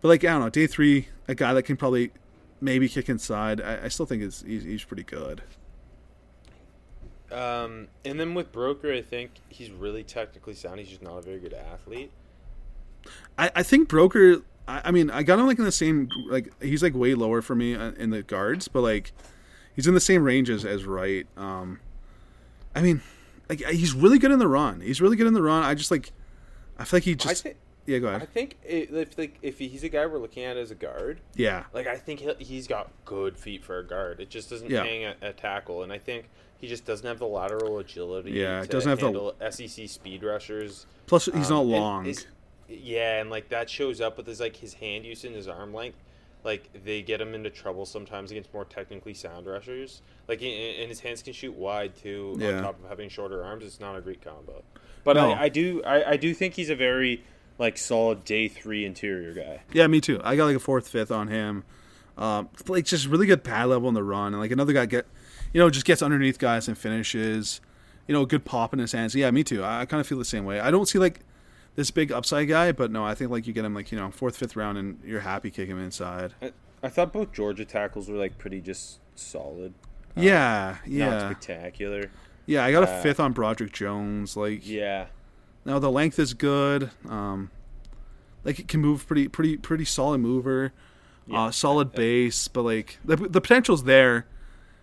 But 0.00 0.08
like 0.08 0.24
I 0.24 0.28
don't 0.28 0.40
know, 0.40 0.50
day 0.50 0.66
three, 0.66 1.08
a 1.28 1.34
guy 1.34 1.52
that 1.52 1.64
can 1.64 1.76
probably 1.76 2.12
maybe 2.60 2.88
kick 2.88 3.08
inside. 3.08 3.60
I, 3.60 3.84
I 3.84 3.88
still 3.88 4.06
think 4.06 4.22
is 4.22 4.44
he's, 4.46 4.64
he's 4.64 4.84
pretty 4.84 5.02
good. 5.02 5.42
Um, 7.30 7.88
and 8.04 8.18
then 8.18 8.34
with 8.34 8.50
Broeker, 8.50 8.96
I 8.96 9.02
think 9.02 9.30
he's 9.48 9.70
really 9.70 10.02
technically 10.02 10.54
sound. 10.54 10.80
He's 10.80 10.88
just 10.88 11.02
not 11.02 11.18
a 11.18 11.22
very 11.22 11.38
good 11.38 11.52
athlete. 11.54 12.10
I, 13.38 13.50
I 13.56 13.62
think 13.62 13.88
Broeker. 13.88 14.42
I, 14.68 14.82
I 14.86 14.90
mean, 14.90 15.10
I 15.10 15.22
got 15.22 15.38
him 15.38 15.46
like 15.46 15.58
in 15.58 15.64
the 15.64 15.72
same 15.72 16.08
like 16.28 16.52
he's 16.62 16.82
like 16.82 16.94
way 16.94 17.14
lower 17.14 17.42
for 17.42 17.54
me 17.54 17.74
uh, 17.74 17.92
in 17.92 18.10
the 18.10 18.22
guards, 18.22 18.68
but 18.68 18.82
like 18.82 19.12
he's 19.74 19.86
in 19.86 19.94
the 19.94 20.00
same 20.00 20.22
range 20.24 20.50
as 20.50 20.64
as 20.64 20.84
Wright. 20.84 21.26
Um, 21.36 21.80
I 22.74 22.82
mean, 22.82 23.02
like 23.48 23.60
he's 23.64 23.94
really 23.94 24.18
good 24.18 24.30
in 24.30 24.38
the 24.38 24.48
run. 24.48 24.80
He's 24.80 25.00
really 25.00 25.16
good 25.16 25.26
in 25.26 25.34
the 25.34 25.42
run. 25.42 25.62
I 25.64 25.74
just 25.74 25.90
like 25.90 26.12
I 26.78 26.84
feel 26.84 26.98
like 26.98 27.04
he 27.04 27.14
just 27.14 27.42
think 27.42 27.56
Yeah, 27.86 27.98
go 27.98 28.08
ahead. 28.08 28.22
I 28.22 28.26
think 28.26 28.58
if 28.64 29.16
like 29.18 29.38
if 29.42 29.58
he's 29.58 29.82
a 29.82 29.88
guy 29.88 30.06
we're 30.06 30.18
looking 30.18 30.44
at 30.44 30.56
as 30.56 30.70
a 30.70 30.74
guard, 30.76 31.20
Yeah, 31.34 31.64
like 31.72 31.86
I 31.86 31.96
think 31.96 32.20
he'll, 32.20 32.36
he's 32.38 32.66
got 32.68 32.90
good 33.04 33.36
feet 33.36 33.64
for 33.64 33.78
a 33.78 33.84
guard. 33.86 34.20
It 34.20 34.30
just 34.30 34.50
doesn't 34.50 34.70
Yeah. 34.70 34.84
hang 34.84 35.04
at, 35.04 35.22
at 35.22 35.36
tackle, 35.36 35.82
and 35.82 35.92
I 35.92 35.98
think 35.98 36.28
he 36.58 36.68
just 36.68 36.84
doesn't 36.84 37.06
have 37.06 37.18
the 37.18 37.26
lateral 37.26 37.78
agility. 37.78 38.32
Yeah, 38.32 38.60
to 38.60 38.68
doesn't 38.68 38.88
have 38.88 39.00
the- 39.00 39.50
SEC 39.50 39.88
speed 39.88 40.22
rushers. 40.22 40.86
plus 41.06 41.24
he's 41.24 41.50
Um, 41.50 41.56
not 41.56 41.66
long. 41.66 42.04
his- 42.04 42.26
yeah, 42.70 43.20
and 43.20 43.30
like 43.30 43.48
that 43.50 43.68
shows 43.68 44.00
up 44.00 44.16
with 44.16 44.26
his 44.26 44.40
like 44.40 44.56
his 44.56 44.74
hand 44.74 45.04
use 45.04 45.24
and 45.24 45.34
his 45.34 45.48
arm 45.48 45.74
length. 45.74 45.98
Like 46.42 46.70
they 46.84 47.02
get 47.02 47.20
him 47.20 47.34
into 47.34 47.50
trouble 47.50 47.84
sometimes 47.84 48.30
against 48.30 48.52
more 48.54 48.64
technically 48.64 49.12
sound 49.14 49.46
rushers. 49.46 50.00
Like 50.28 50.40
and 50.42 50.88
his 50.88 51.00
hands 51.00 51.22
can 51.22 51.32
shoot 51.32 51.54
wide 51.54 51.96
too. 51.96 52.36
Yeah. 52.38 52.58
On 52.58 52.62
top 52.62 52.82
of 52.82 52.88
having 52.88 53.08
shorter 53.08 53.44
arms, 53.44 53.64
it's 53.64 53.80
not 53.80 53.96
a 53.96 54.00
great 54.00 54.22
combo. 54.24 54.62
But 55.04 55.16
No. 55.16 55.32
I, 55.32 55.42
I 55.42 55.48
do 55.48 55.82
I, 55.84 56.12
I 56.12 56.16
do 56.16 56.32
think 56.32 56.54
he's 56.54 56.70
a 56.70 56.76
very 56.76 57.24
like 57.58 57.76
solid 57.76 58.24
day 58.24 58.48
three 58.48 58.86
interior 58.86 59.34
guy. 59.34 59.60
Yeah, 59.72 59.86
me 59.86 60.00
too. 60.00 60.18
I 60.24 60.34
got 60.36 60.46
like 60.46 60.56
a 60.56 60.60
fourth, 60.60 60.88
fifth 60.88 61.10
on 61.10 61.28
him. 61.28 61.64
Um, 62.16 62.48
like 62.66 62.84
just 62.86 63.06
really 63.06 63.26
good 63.26 63.44
pad 63.44 63.68
level 63.68 63.88
in 63.88 63.94
the 63.94 64.02
run, 64.02 64.32
and 64.32 64.40
like 64.40 64.50
another 64.50 64.72
guy 64.72 64.86
get, 64.86 65.06
you 65.52 65.60
know, 65.60 65.70
just 65.70 65.86
gets 65.86 66.02
underneath 66.02 66.38
guys 66.38 66.68
and 66.68 66.76
finishes. 66.76 67.60
You 68.08 68.14
know, 68.14 68.24
good 68.24 68.44
pop 68.44 68.72
in 68.72 68.78
his 68.78 68.92
hands. 68.92 69.14
Yeah, 69.14 69.30
me 69.30 69.44
too. 69.44 69.62
I, 69.62 69.82
I 69.82 69.84
kind 69.84 70.00
of 70.00 70.06
feel 70.06 70.18
the 70.18 70.24
same 70.24 70.44
way. 70.44 70.58
I 70.58 70.70
don't 70.70 70.86
see 70.86 70.98
like 70.98 71.20
this 71.76 71.90
big 71.90 72.10
upside 72.12 72.48
guy, 72.48 72.72
but 72.72 72.90
no, 72.90 73.04
I 73.04 73.14
think 73.14 73.30
like 73.30 73.46
you 73.46 73.52
get 73.52 73.64
him 73.64 73.74
like 73.74 73.90
you 73.92 73.98
know 73.98 74.10
fourth, 74.10 74.36
fifth 74.36 74.56
round, 74.56 74.78
and 74.78 74.98
you're 75.04 75.20
happy 75.20 75.50
kick 75.50 75.68
him 75.68 75.78
inside. 75.82 76.34
I, 76.42 76.52
I 76.82 76.88
thought 76.88 77.12
both 77.12 77.32
Georgia 77.32 77.64
tackles 77.64 78.08
were 78.08 78.16
like 78.16 78.38
pretty 78.38 78.60
just 78.60 79.00
solid. 79.14 79.74
yeah, 80.16 80.76
Not 80.84 80.88
yeah, 80.88 81.18
spectacular. 81.30 82.10
yeah. 82.46 82.64
I 82.64 82.72
got 82.72 82.82
a 82.82 82.90
uh, 82.90 83.02
fifth 83.02 83.20
on 83.20 83.32
Broderick 83.32 83.72
Jones. 83.72 84.36
Like, 84.36 84.66
Yeah. 84.66 85.06
no, 85.64 85.78
the 85.78 85.90
length 85.90 86.18
is 86.18 86.34
good. 86.34 86.90
Um, 87.08 87.50
like 88.44 88.58
it 88.58 88.66
can 88.68 88.80
move 88.80 89.06
pretty, 89.06 89.28
pretty, 89.28 89.56
pretty 89.56 89.84
solid 89.84 90.18
mover. 90.18 90.72
Yeah. 91.26 91.44
Uh, 91.44 91.50
solid 91.52 91.92
base, 91.92 92.48
but 92.48 92.62
like 92.62 92.98
the 93.04 93.14
the 93.16 93.40
potential's 93.40 93.84
there. 93.84 94.26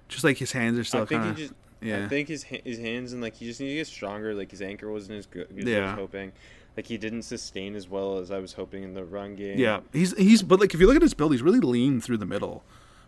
Just 0.07 0.23
like 0.23 0.37
his 0.37 0.53
hands 0.53 0.77
are 0.79 0.83
still 0.85 1.01
I 1.01 1.05
think 1.05 1.21
kind 1.23 1.39
of 1.39 1.53
yeah. 1.81 2.05
I 2.05 2.07
think 2.07 2.29
his 2.29 2.43
his 2.43 2.77
hands 2.79 3.11
and 3.11 3.21
like 3.21 3.35
he 3.35 3.45
just 3.45 3.59
needs 3.59 3.71
to 3.71 3.75
get 3.75 3.87
stronger. 3.87 4.33
Like 4.33 4.51
his 4.51 4.61
anchor 4.61 4.89
wasn't 4.89 5.17
as 5.17 5.25
good 5.25 5.47
as 5.57 5.65
I 5.65 5.69
Yeah. 5.69 5.81
was 5.91 5.99
hoping. 5.99 6.31
Like 6.77 6.85
he 6.85 6.97
didn't 6.99 7.23
sustain 7.23 7.75
as 7.75 7.89
well 7.89 8.19
as 8.19 8.29
I 8.29 8.37
was 8.37 8.53
hoping 8.53 8.83
in 8.83 8.93
the 8.93 9.03
run 9.03 9.35
game. 9.35 9.57
Yeah, 9.57 9.79
he's 9.91 10.15
he's 10.15 10.43
but 10.43 10.59
like 10.59 10.75
if 10.75 10.79
you 10.79 10.85
look 10.85 10.95
at 10.95 11.01
his 11.01 11.15
build, 11.15 11.31
he's 11.31 11.41
really 11.41 11.59
lean 11.59 11.99
through 11.99 12.17
the 12.17 12.25
middle, 12.25 12.63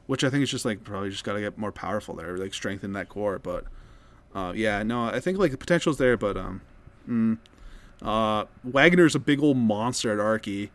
which 0.08 0.24
I 0.24 0.32
think 0.32 0.42
is 0.42 0.50
just 0.50 0.66
like 0.66 0.84
probably 0.84 1.12
just 1.12 1.24
got 1.24 1.34
to 1.34 1.40
get 1.40 1.56
more 1.56 1.72
powerful 1.72 2.16
there, 2.16 2.36
like 2.36 2.56
strengthen 2.56 2.94
that 2.94 3.10
core. 3.10 3.38
But 3.38 3.66
uh, 4.34 4.54
yeah, 4.56 4.82
no, 4.82 5.06
I 5.06 5.20
think 5.20 5.38
like 5.38 5.52
the 5.52 5.58
potential's 5.58 6.00
there, 6.00 6.18
but 6.18 6.36
um, 6.36 6.62
mm, 7.08 7.38
uh, 8.02 8.46
Wagner's 8.64 9.14
a 9.14 9.20
big 9.20 9.40
old 9.40 9.58
monster 9.58 10.12
at 10.12 10.18
Arky, 10.18 10.72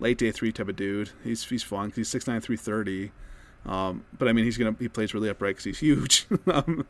late 0.00 0.16
day 0.16 0.30
three 0.30 0.50
type 0.50 0.68
of 0.68 0.76
dude. 0.76 1.10
He's 1.22 1.44
he's 1.44 1.62
fun 1.62 1.92
he's 1.94 2.08
six 2.08 2.26
nine 2.26 2.40
three 2.40 2.56
thirty. 2.56 3.12
Um, 3.66 4.06
but 4.16 4.26
I 4.26 4.32
mean 4.32 4.46
he's 4.46 4.56
gonna 4.56 4.74
he 4.78 4.88
plays 4.88 5.12
really 5.12 5.28
upright 5.28 5.56
because 5.56 5.64
he's 5.64 5.80
huge. 5.80 6.26
um, 6.46 6.86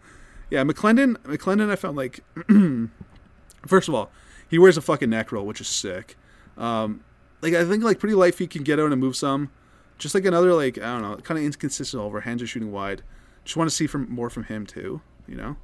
yeah, 0.51 0.63
McClendon 0.63 1.17
McClendon 1.25 1.69
I 1.69 1.75
found 1.75 1.97
like 1.97 2.21
first 3.67 3.89
of 3.89 3.95
all 3.97 4.13
he 4.49 4.59
wears 4.59 4.77
a 4.77 4.81
fucking 4.81 5.11
neck 5.11 5.33
roll, 5.33 5.47
which 5.47 5.61
is 5.61 5.69
sick. 5.69 6.17
Um, 6.57 7.05
like 7.41 7.55
I 7.55 7.65
think 7.65 7.85
like 7.85 7.99
pretty 7.99 8.15
light 8.15 8.35
feet 8.35 8.51
can 8.51 8.65
get 8.65 8.81
out 8.81 8.93
and 8.93 9.01
move 9.01 9.17
some. 9.17 9.51
Just 9.99 10.15
like 10.15 10.25
another 10.25 10.55
like 10.55 10.79
I 10.79 10.99
don't 10.99 11.03
know, 11.03 11.17
kind 11.17 11.39
of 11.39 11.45
inconsistent 11.45 12.03
over 12.03 12.21
hands 12.21 12.43
are 12.43 12.47
shooting 12.47 12.73
wide. 12.73 13.03
Just 13.45 13.57
want 13.57 13.71
to 13.71 13.75
see 13.75 13.87
from 13.87 14.11
more 14.11 14.31
from 14.31 14.45
him 14.45 14.67
too, 14.67 15.01
you 15.27 15.37
know. 15.37 15.57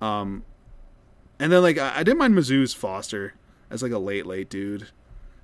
Um, 0.00 0.44
and 1.38 1.52
then 1.52 1.62
like 1.62 1.78
I, 1.78 1.98
I 1.98 2.02
didn't 2.02 2.18
mind 2.18 2.34
Mizzou's 2.34 2.74
Foster 2.74 3.34
as 3.70 3.82
like 3.82 3.92
a 3.92 3.98
late 3.98 4.26
late 4.26 4.48
dude. 4.48 4.88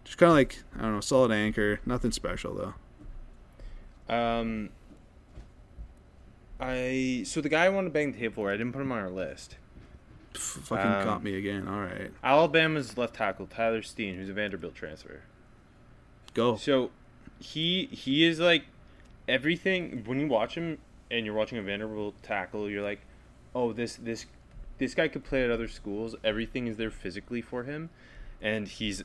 Just 0.05 0.19
kind 0.19 0.31
of 0.31 0.37
like 0.37 0.63
I 0.77 0.83
don't 0.83 0.95
know, 0.95 1.01
solid 1.01 1.33
anchor, 1.33 1.81
nothing 1.87 2.13
special 2.13 2.75
though. 4.09 4.15
Um. 4.15 4.71
I 6.59 7.23
so 7.27 7.41
the 7.41 7.51
guy 7.51 7.67
I 7.67 7.69
wanted 7.69 7.89
to 7.89 7.93
bang 7.93 8.13
the 8.13 8.19
table 8.19 8.35
for, 8.35 8.51
I 8.51 8.57
didn't 8.57 8.73
put 8.73 8.81
him 8.81 8.91
on 8.91 8.99
our 8.99 9.11
list. 9.11 9.57
Fucking 10.37 10.85
Um, 10.93 11.05
caught 11.05 11.23
me 11.23 11.37
again. 11.37 11.67
All 11.69 11.81
right, 11.81 12.11
Alabama's 12.23 12.97
left 12.99 13.15
tackle 13.15 13.47
Tyler 13.47 13.83
Steen, 13.83 14.17
who's 14.17 14.29
a 14.29 14.33
Vanderbilt 14.33 14.75
transfer. 14.75 15.23
go. 16.35 16.57
So 16.57 16.91
he 17.39 17.87
he 17.87 18.25
is 18.25 18.39
like 18.41 18.65
everything 19.29 20.03
when 20.07 20.21
you 20.21 20.27
watch 20.29 20.55
him 20.55 20.79
and 21.11 21.25
you're 21.27 21.35
watching 21.35 21.59
a 21.59 21.63
Vanderbilt 21.63 22.21
tackle, 22.23 22.69
you're 22.71 22.83
like, 22.83 23.01
oh 23.55 23.73
this 23.73 23.97
this 23.97 24.27
this 24.79 24.95
guy 24.95 25.09
could 25.09 25.25
play 25.25 25.43
at 25.45 25.51
other 25.51 25.69
schools. 25.69 26.15
Everything 26.23 26.67
is 26.67 26.77
there 26.77 26.91
physically 26.91 27.41
for 27.41 27.63
him, 27.65 27.89
and 28.43 28.69
he's 28.69 29.03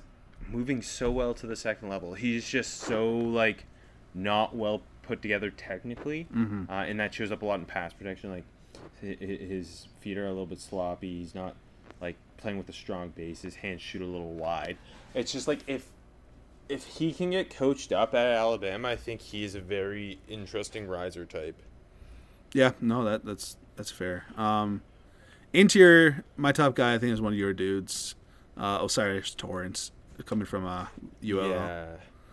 moving 0.49 0.82
so 0.82 1.09
well 1.11 1.34
to 1.36 1.47
the 1.47 1.55
second 1.55 1.88
level. 1.89 2.13
He's 2.15 2.47
just 2.49 2.75
so 2.79 3.09
like 3.09 3.65
not 4.13 4.55
well 4.55 4.82
put 5.03 5.21
together 5.21 5.49
technically, 5.49 6.27
Mhm. 6.34 6.69
uh, 6.69 6.73
and 6.73 6.99
that 6.99 7.13
shows 7.13 7.32
up 7.32 7.41
a 7.41 7.45
lot 7.45 7.59
in 7.59 7.65
pass 7.65 7.93
protection. 7.93 8.29
Like 8.32 8.43
his 9.01 9.88
feet 9.99 10.17
are 10.17 10.25
a 10.25 10.29
little 10.29 10.45
bit 10.45 10.59
sloppy. 10.59 11.19
He's 11.19 11.36
not 11.36 11.55
like 11.99 12.15
playing 12.38 12.57
with 12.57 12.69
a 12.69 12.73
strong 12.73 13.09
base. 13.09 13.41
His 13.41 13.55
hands 13.55 13.82
shoot 13.82 14.01
a 14.01 14.05
little 14.05 14.34
wide. 14.34 14.77
It's 15.13 15.32
just 15.32 15.47
like 15.47 15.59
if 15.67 15.88
if 16.69 16.86
he 16.86 17.11
can 17.13 17.32
get 17.32 17.49
coached 17.49 17.91
up 17.91 18.13
at 18.13 18.27
Alabama, 18.27 18.89
I 18.89 18.95
think 18.95 19.21
he's 19.21 19.55
a 19.55 19.61
very 19.61 20.19
interesting 20.29 20.88
riser 20.88 21.25
type. 21.25 21.55
Yeah, 22.53 22.71
no, 22.79 23.03
that 23.03 23.25
that's 23.25 23.57
that's 23.75 23.91
fair. 23.91 24.25
Um, 24.38 24.82
interior, 25.53 26.23
my 26.38 26.51
top 26.51 26.75
guy 26.75 26.93
I 26.93 26.97
think 26.97 27.13
is 27.13 27.21
one 27.21 27.34
of 27.34 27.39
your 27.39 27.53
dudes, 27.53 28.15
uh, 28.57 28.82
O'Cyrus 28.82 29.36
Torrence, 29.36 29.91
coming 30.25 30.45
from 30.45 30.65
uh, 30.65 30.88
ULL. 31.23 31.49
Yeah. 31.49 31.88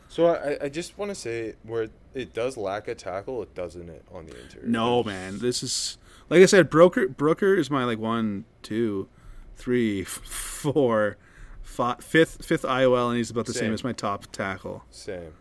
So 0.09 0.27
I, 0.27 0.65
I 0.65 0.69
just 0.69 0.97
want 0.97 1.11
to 1.11 1.15
say 1.15 1.55
where 1.65 1.89
it 2.15 2.33
does 2.33 2.57
lack 2.57 2.89
a 2.89 2.95
tackle, 2.95 3.43
it 3.43 3.55
doesn't 3.55 3.89
it 3.89 4.05
on 4.13 4.27
the 4.27 4.41
interior. 4.41 4.67
No, 4.67 5.03
man, 5.03 5.39
this 5.39 5.63
is 5.63 5.99
like 6.31 6.43
I 6.43 6.47
said. 6.47 6.71
Broeker 6.71 7.15
Broeker 7.15 7.57
is 7.57 7.71
my 7.71 7.85
like 7.85 7.99
one, 7.99 8.45
two, 8.63 9.09
three, 9.57 10.05
four, 10.05 11.17
fi- 11.63 11.97
fifth 12.01 12.45
fifth 12.45 12.63
IOL, 12.63 13.09
and 13.09 13.17
he's 13.17 13.31
about 13.31 13.47
the 13.47 13.53
same, 13.53 13.67
Same. 13.67 13.75
as 13.75 13.85
my 13.85 13.93
top 13.93 14.31
tackle. 14.33 14.85
Same. 14.91 15.33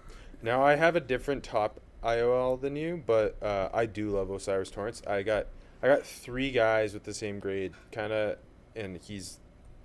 Now 0.41 0.63
I 0.63 0.75
have 0.75 0.95
a 0.95 0.99
different 0.99 1.43
top 1.43 1.79
IOL 2.03 2.59
than 2.61 2.75
you, 2.75 3.03
but 3.05 3.41
uh, 3.41 3.69
I 3.73 3.85
do 3.85 4.09
love 4.09 4.29
O'Cyrus 4.29 4.69
Torrence. 4.69 5.01
I 5.07 5.23
got 5.23 5.47
I 5.81 5.87
got 5.87 6.05
three 6.05 6.51
guys 6.51 6.93
with 6.93 7.03
the 7.03 7.13
same 7.13 7.39
grade, 7.39 7.73
kind 7.91 8.13
of, 8.13 8.37
and 8.75 8.97
he's 8.97 9.39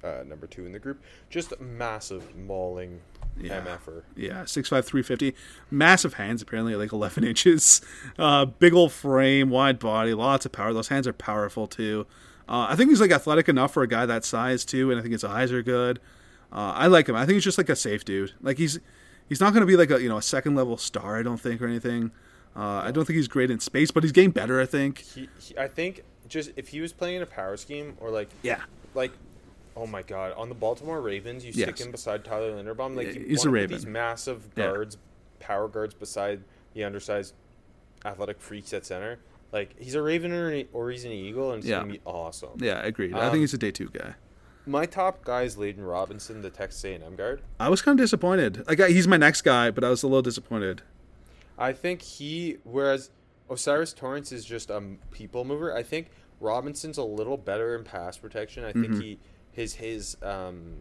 uh, 0.04 0.22
number 0.26 0.46
two 0.46 0.66
in 0.66 0.72
the 0.72 0.78
group. 0.78 1.02
Just 1.30 1.58
massive 1.60 2.36
mauling 2.36 3.00
Yeah. 3.40 3.60
MFer. 3.64 4.02
Yeah, 4.16 4.44
six 4.44 4.68
five 4.68 4.84
three 4.84 5.02
fifty, 5.02 5.34
massive 5.70 6.14
hands 6.14 6.42
apparently 6.42 6.74
like 6.76 6.92
eleven 6.92 7.24
inches, 7.32 7.80
uh, 8.18 8.44
big 8.44 8.74
old 8.74 8.92
frame, 8.92 9.48
wide 9.50 9.78
body, 9.78 10.14
lots 10.14 10.44
of 10.46 10.52
power. 10.52 10.72
Those 10.72 10.88
hands 10.88 11.06
are 11.08 11.12
powerful 11.12 11.66
too. 11.66 12.06
Uh, 12.48 12.66
I 12.68 12.76
think 12.76 12.90
he's 12.90 13.00
like 13.00 13.10
athletic 13.10 13.48
enough 13.48 13.72
for 13.72 13.82
a 13.82 13.88
guy 13.88 14.04
that 14.06 14.24
size 14.24 14.64
too, 14.64 14.90
and 14.90 14.98
I 14.98 15.02
think 15.02 15.12
his 15.12 15.24
eyes 15.24 15.50
are 15.52 15.62
good. 15.62 15.98
Uh, 16.52 16.72
I 16.76 16.86
like 16.88 17.08
him. 17.08 17.16
I 17.16 17.24
think 17.24 17.34
he's 17.34 17.44
just 17.44 17.56
like 17.58 17.70
a 17.70 17.76
safe 17.76 18.04
dude. 18.04 18.32
Like 18.42 18.58
he's 18.58 18.78
he's 19.28 19.40
not 19.40 19.52
going 19.54 19.62
to 19.62 19.66
be 19.66 19.76
like 19.76 19.90
a 19.90 20.02
you 20.02 20.08
know 20.08 20.18
a 20.18 20.22
second 20.22 20.54
level 20.54 20.76
star. 20.76 21.18
I 21.18 21.22
don't 21.22 21.40
think 21.40 21.62
or 21.62 21.66
anything. 21.66 22.10
Uh, 22.54 22.82
I 22.84 22.90
don't 22.90 23.06
think 23.06 23.16
he's 23.16 23.28
great 23.28 23.50
in 23.50 23.60
space, 23.60 23.90
but 23.90 24.02
he's 24.02 24.12
getting 24.12 24.30
better. 24.32 24.60
I 24.60 24.66
think. 24.66 24.98
He, 24.98 25.28
he, 25.40 25.56
I 25.56 25.68
think 25.68 26.04
just 26.28 26.50
if 26.56 26.68
he 26.68 26.80
was 26.82 26.92
playing 26.92 27.16
in 27.16 27.22
a 27.22 27.26
power 27.26 27.56
scheme 27.56 27.96
or 27.98 28.10
like 28.10 28.28
Yeah. 28.42 28.60
like 28.94 29.12
oh 29.76 29.86
my 29.86 30.02
god 30.02 30.32
on 30.36 30.48
the 30.48 30.54
Baltimore 30.54 31.00
Ravens 31.00 31.44
you 31.44 31.52
Yes. 31.54 31.68
stick 31.68 31.86
him 31.86 31.92
beside 31.92 32.24
Tyler 32.24 32.52
Linderbaum 32.52 32.94
like 32.96 33.08
Yeah, 33.08 33.20
you 33.20 33.26
he's 33.28 33.44
a 33.44 33.50
Raven. 33.50 33.76
these 33.76 33.86
massive 33.86 34.48
Yeah. 34.56 34.66
guards 34.66 34.98
power 35.40 35.68
guards 35.68 35.94
beside 35.94 36.42
the 36.74 36.84
undersized 36.84 37.34
athletic 38.04 38.40
freaks 38.40 38.72
at 38.72 38.84
center 38.84 39.18
like 39.52 39.74
he's 39.78 39.94
a 39.94 40.02
Raven 40.02 40.32
or, 40.32 40.62
or 40.72 40.90
he's 40.90 41.04
an 41.04 41.12
Eagle 41.12 41.52
and 41.52 41.58
it's 41.60 41.66
Yeah. 41.68 41.80
gonna 41.80 41.92
be 41.92 42.00
awesome 42.04 42.50
Yeah, 42.56 42.80
agreed. 42.84 43.14
I 43.14 43.26
Um, 43.26 43.30
think 43.32 43.40
he's 43.40 43.54
a 43.54 43.58
day 43.58 43.70
two 43.70 43.88
guy. 43.92 44.14
my 44.66 44.86
top 44.86 45.24
guy 45.24 45.42
is 45.42 45.56
Layden 45.56 45.86
Robinson 45.88 46.42
the 46.42 46.50
Texas 46.50 46.84
A&M 46.84 47.16
guard 47.16 47.42
I 47.58 47.68
was 47.68 47.82
kind 47.82 47.98
of 47.98 48.02
disappointed. 48.04 48.64
Like 48.68 48.78
he's 48.88 49.08
my 49.08 49.16
next 49.16 49.42
guy, 49.42 49.70
but 49.70 49.84
I 49.84 49.90
was 49.90 50.02
a 50.02 50.06
little 50.06 50.22
disappointed. 50.22 50.82
I 51.58 51.72
think 51.72 52.02
he, 52.02 52.58
whereas 52.64 53.10
O'Cyrus 53.50 53.92
Torrence 53.92 54.32
is 54.32 54.44
just 54.44 54.70
a 54.70 54.82
people 55.10 55.44
mover. 55.44 55.74
I 55.76 55.82
think 55.82 56.08
Robinson's 56.40 56.96
a 56.98 57.04
little 57.04 57.36
better 57.36 57.76
in 57.76 57.84
pass 57.84 58.16
protection. 58.16 58.64
I 58.64 58.72
think 58.72 58.86
Mhm. 58.88 59.02
he 59.02 59.18
his 59.52 59.74
his 59.74 60.16
um, 60.22 60.78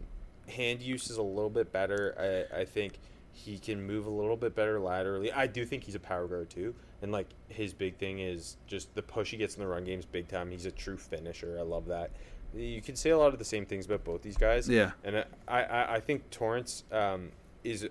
hand 0.48 0.82
use 0.82 1.10
is 1.10 1.16
a 1.16 1.22
little 1.22 1.50
bit 1.50 1.72
better. 1.72 2.46
I, 2.52 2.60
I 2.60 2.64
think 2.64 2.98
he 3.32 3.58
can 3.58 3.82
move 3.82 4.06
a 4.06 4.10
little 4.10 4.36
bit 4.36 4.54
better 4.54 4.78
laterally. 4.78 5.32
I 5.32 5.46
do 5.46 5.64
think 5.64 5.84
he's 5.84 5.94
a 5.94 6.00
power 6.00 6.26
guard 6.26 6.50
too, 6.50 6.74
and 7.00 7.12
like 7.12 7.28
his 7.48 7.72
big 7.72 7.96
thing 7.96 8.18
is 8.18 8.56
just 8.66 8.94
the 8.94 9.02
push 9.02 9.30
he 9.30 9.36
gets 9.36 9.54
in 9.54 9.60
the 9.62 9.66
run 9.66 9.84
games 9.84 10.04
big 10.04 10.28
time. 10.28 10.50
He's 10.50 10.66
a 10.66 10.70
true 10.70 10.96
finisher. 10.96 11.56
I 11.58 11.62
love 11.62 11.86
that. 11.86 12.10
You 12.54 12.82
can 12.82 12.96
say 12.96 13.10
a 13.10 13.18
lot 13.18 13.32
of 13.32 13.38
the 13.38 13.46
same 13.46 13.64
things 13.64 13.86
about 13.86 14.04
both 14.04 14.20
these 14.20 14.36
guys. 14.36 14.68
Yeah. 14.68 14.92
and 15.04 15.24
I 15.48 15.62
I, 15.62 15.94
I 15.94 16.00
think 16.00 16.30
Torrence 16.30 16.84
um, 16.92 17.30
is 17.64 17.88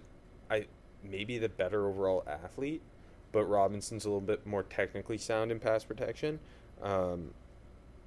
I 0.49 0.65
maybe 1.03 1.37
the 1.37 1.49
better 1.49 1.87
overall 1.87 2.23
athlete, 2.27 2.81
but 3.31 3.45
Robinson's 3.45 4.05
a 4.05 4.09
little 4.09 4.21
bit 4.21 4.45
more 4.45 4.63
technically 4.63 5.17
sound 5.17 5.51
in 5.51 5.59
pass 5.59 5.83
protection. 5.83 6.39
Um, 6.81 7.31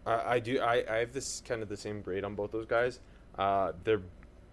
I, 0.07 0.35
I 0.35 0.39
do 0.41 0.61
I, 0.61 0.85
I 0.89 0.97
have 0.99 1.13
this 1.13 1.43
kind 1.47 1.63
of 1.63 1.69
the 1.69 1.77
same 1.77 2.01
grade 2.03 2.25
on 2.25 2.35
both 2.35 2.53
those 2.53 2.67
guys. 2.67 3.01
Uh, 3.39 3.73
they're 3.85 4.03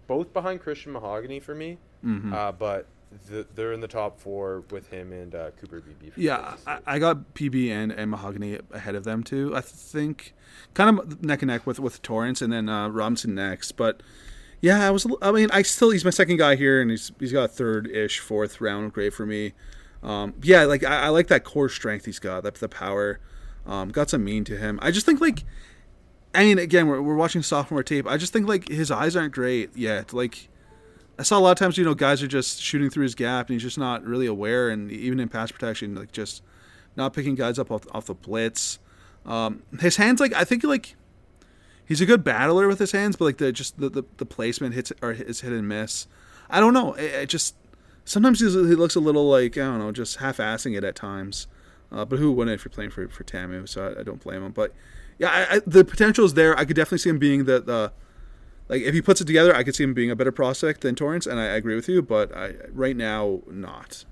both 0.06 0.32
behind 0.32 0.60
Christian 0.60 0.92
Mahogany 0.92 1.40
for 1.40 1.54
me, 1.54 1.78
Mm-hmm. 2.04 2.32
uh, 2.32 2.50
but 2.52 2.86
the, 3.28 3.46
they're 3.54 3.72
in 3.72 3.80
the 3.80 3.88
top 3.88 4.18
four 4.18 4.64
with 4.70 4.88
him 4.88 5.12
and 5.12 5.34
uh, 5.34 5.50
Cooper 5.52 5.80
for 5.82 6.20
Yeah, 6.20 6.54
I, 6.66 6.78
I 6.86 6.98
got 6.98 7.34
PB 7.34 7.68
and, 7.70 7.92
and 7.92 8.10
Mahogany 8.10 8.58
ahead 8.72 8.94
of 8.94 9.04
them 9.04 9.22
too. 9.22 9.54
I 9.54 9.60
think 9.60 10.34
kind 10.74 10.98
of 10.98 11.22
neck 11.22 11.42
and 11.42 11.48
neck 11.50 11.66
with 11.66 11.78
with 11.78 12.02
Torrence 12.02 12.42
and 12.42 12.52
then 12.52 12.68
uh, 12.68 12.88
Robinson 12.88 13.34
next. 13.34 13.72
But 13.72 14.02
yeah, 14.60 14.86
I 14.86 14.90
was. 14.90 15.06
I 15.20 15.30
mean, 15.32 15.48
I 15.52 15.62
still 15.62 15.90
he's 15.90 16.04
my 16.04 16.10
second 16.10 16.38
guy 16.38 16.56
here, 16.56 16.80
and 16.80 16.90
he's 16.90 17.12
he's 17.20 17.32
got 17.32 17.44
a 17.44 17.48
third 17.48 17.88
ish, 17.90 18.18
fourth 18.20 18.60
round 18.60 18.92
grade 18.92 19.12
for 19.14 19.26
me. 19.26 19.52
Um, 20.02 20.34
yeah, 20.42 20.64
like 20.64 20.82
I, 20.82 21.02
I 21.02 21.08
like 21.10 21.28
that 21.28 21.44
core 21.44 21.68
strength 21.68 22.06
he's 22.06 22.18
got, 22.18 22.42
that 22.44 22.54
the 22.54 22.68
power. 22.68 23.20
Um, 23.66 23.90
got 23.90 24.10
some 24.10 24.24
mean 24.24 24.44
to 24.44 24.56
him. 24.56 24.78
I 24.82 24.90
just 24.90 25.06
think 25.06 25.20
like, 25.20 25.44
I 26.34 26.44
mean, 26.44 26.58
again, 26.58 26.86
we're 26.86 27.00
we're 27.00 27.16
watching 27.16 27.42
sophomore 27.42 27.82
tape. 27.82 28.06
I 28.06 28.16
just 28.16 28.32
think 28.32 28.48
like 28.48 28.68
his 28.68 28.90
eyes 28.90 29.16
aren't 29.16 29.34
great 29.34 29.76
yet. 29.76 30.12
Like. 30.12 30.48
I 31.18 31.24
saw 31.24 31.38
a 31.38 31.40
lot 31.40 31.52
of 31.52 31.58
times, 31.58 31.76
you 31.76 31.84
know, 31.84 31.94
guys 31.94 32.22
are 32.22 32.26
just 32.26 32.60
shooting 32.60 32.88
through 32.88 33.02
his 33.02 33.14
gap, 33.14 33.48
and 33.48 33.54
he's 33.54 33.62
just 33.62 33.76
not 33.76 34.02
really 34.02 34.26
aware. 34.26 34.70
And 34.70 34.90
even 34.90 35.20
in 35.20 35.28
pass 35.28 35.52
protection, 35.52 35.94
like 35.94 36.10
just 36.10 36.42
not 36.96 37.12
picking 37.12 37.34
guys 37.34 37.58
up 37.58 37.70
off, 37.70 37.82
off 37.92 38.06
the 38.06 38.14
blitz. 38.14 38.78
Um, 39.26 39.62
his 39.78 39.96
hands, 39.96 40.20
like 40.20 40.32
I 40.32 40.44
think, 40.44 40.64
like 40.64 40.96
he's 41.84 42.00
a 42.00 42.06
good 42.06 42.24
battler 42.24 42.66
with 42.66 42.78
his 42.78 42.92
hands, 42.92 43.16
but 43.16 43.26
like 43.26 43.36
the 43.36 43.52
just 43.52 43.78
the, 43.78 43.90
the, 43.90 44.04
the 44.16 44.24
placement 44.24 44.74
hits 44.74 44.90
or 45.02 45.12
is 45.12 45.42
hit 45.42 45.52
and 45.52 45.68
miss. 45.68 46.06
I 46.48 46.60
don't 46.60 46.72
know. 46.72 46.94
It, 46.94 47.12
it 47.12 47.28
just 47.28 47.56
sometimes 48.06 48.40
he 48.40 48.46
looks 48.46 48.94
a 48.94 49.00
little 49.00 49.28
like 49.28 49.58
I 49.58 49.60
don't 49.60 49.80
know, 49.80 49.92
just 49.92 50.16
half-assing 50.16 50.76
it 50.76 50.82
at 50.82 50.96
times. 50.96 51.46
Uh, 51.92 52.04
but 52.04 52.18
who 52.18 52.32
wouldn't 52.32 52.54
if 52.54 52.64
you're 52.64 52.70
playing 52.72 52.90
for 52.90 53.06
for 53.08 53.22
Tamu? 53.24 53.66
So 53.66 53.88
I, 53.96 54.00
I 54.00 54.02
don't 54.02 54.20
blame 54.22 54.42
him. 54.42 54.52
But 54.52 54.72
yeah, 55.18 55.28
I, 55.50 55.56
I, 55.56 55.60
the 55.66 55.84
potential 55.84 56.24
is 56.24 56.34
there. 56.34 56.56
I 56.58 56.64
could 56.64 56.76
definitely 56.76 56.98
see 56.98 57.10
him 57.10 57.18
being 57.18 57.44
the 57.44 57.60
the 57.60 57.92
like 58.68 58.82
if 58.82 58.94
he 58.94 59.02
puts 59.02 59.20
it 59.20 59.26
together, 59.26 59.54
I 59.54 59.62
could 59.62 59.74
see 59.74 59.84
him 59.84 59.92
being 59.94 60.10
a 60.10 60.16
better 60.16 60.32
prospect 60.32 60.80
than 60.80 60.94
Torrence, 60.94 61.26
and 61.26 61.38
I, 61.38 61.44
agree 61.46 61.74
with 61.74 61.88
you. 61.88 62.00
But 62.02 62.34
I 62.36 62.54
right 62.72 62.96
now 62.96 63.40
not. 63.50 64.04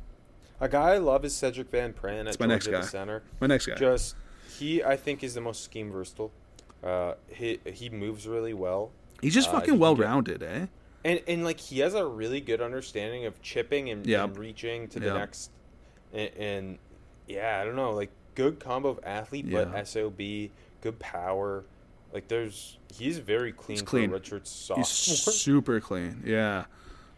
A 0.60 0.68
guy 0.68 0.90
I 0.94 0.98
love 0.98 1.24
is 1.24 1.34
Cedric 1.34 1.70
Van 1.70 1.94
Pran 1.94 2.28
at 2.28 2.38
my 2.38 2.44
next 2.46 2.66
guy. 2.66 2.82
center. 2.82 3.22
My 3.40 3.46
next 3.46 3.64
guy. 3.66 3.76
Just 3.76 4.14
he, 4.58 4.84
I 4.84 4.96
think, 4.96 5.24
is 5.24 5.32
the 5.32 5.40
most 5.40 5.64
scheme 5.64 5.90
versatile. 5.90 6.32
Uh, 6.84 7.14
he 7.28 7.60
he 7.64 7.88
moves 7.88 8.26
really 8.26 8.52
well, 8.54 8.90
He's 9.22 9.34
just 9.34 9.48
uh, 9.48 9.52
fucking 9.52 9.78
well 9.78 9.96
rounded, 9.96 10.42
eh? 10.42 10.66
and 11.04 11.20
and 11.26 11.44
like 11.44 11.60
he 11.60 11.78
has 11.80 11.94
a 11.94 12.04
really 12.04 12.40
good 12.42 12.60
understanding 12.60 13.24
of 13.24 13.40
chipping 13.40 13.88
and, 13.88 14.06
Yeah. 14.06 14.24
and 14.24 14.36
reaching 14.36 14.88
to 14.88 15.00
the 15.00 15.06
Yeah. 15.06 15.12
next. 15.14 15.50
And, 16.12 16.30
and 16.36 16.78
yeah, 17.30 17.58
I 17.60 17.64
don't 17.64 17.76
know, 17.76 17.92
like 17.92 18.10
good 18.34 18.60
combo 18.60 18.88
of 18.90 19.00
athlete, 19.04 19.46
Yeah. 19.46 19.64
but 19.64 19.86
sob, 19.88 20.18
good 20.18 20.98
power. 20.98 21.64
Like 22.12 22.28
there's 22.28 22.78
he's 22.92 23.18
very 23.18 23.52
clean, 23.52 23.78
He's 23.78 23.82
clean. 23.82 24.10
redshirt 24.10 24.46
sophomore. 24.46 24.84
He's 24.84 24.88
super 24.88 25.80
clean. 25.80 26.22
Yeah. 26.26 26.64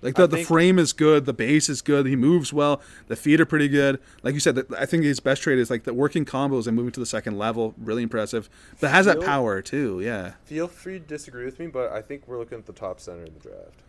Like 0.02 0.16
the, 0.16 0.26
the 0.26 0.42
frame 0.42 0.80
is 0.80 0.92
good, 0.92 1.26
the 1.26 1.32
base 1.32 1.68
is 1.68 1.80
good, 1.80 2.06
he 2.06 2.16
moves 2.16 2.52
well, 2.52 2.82
the 3.06 3.14
feet 3.14 3.40
are 3.40 3.46
pretty 3.46 3.68
good. 3.68 4.00
Like 4.24 4.34
you 4.34 4.40
said, 4.40 4.56
the, 4.56 4.66
I 4.76 4.84
think 4.84 5.04
his 5.04 5.20
best 5.20 5.42
trait 5.42 5.60
is 5.60 5.70
like 5.70 5.84
the 5.84 5.94
working 5.94 6.24
combos 6.24 6.66
and 6.66 6.74
moving 6.76 6.90
to 6.92 6.98
the 7.00 7.06
second 7.06 7.38
level, 7.38 7.72
really 7.78 8.02
impressive. 8.02 8.50
But 8.80 8.90
has 8.90 9.06
that 9.06 9.20
power 9.20 9.62
too, 9.62 10.00
yeah. 10.00 10.32
Feel 10.44 10.66
free 10.66 10.94
to 10.98 11.04
disagree 11.06 11.44
with 11.44 11.60
me, 11.60 11.68
but 11.68 11.92
I 11.92 12.02
think 12.02 12.26
we're 12.26 12.38
looking 12.38 12.58
at 12.58 12.66
the 12.66 12.72
top 12.72 12.98
center 12.98 13.22
in 13.22 13.32
the 13.34 13.38
draft. 13.48 13.82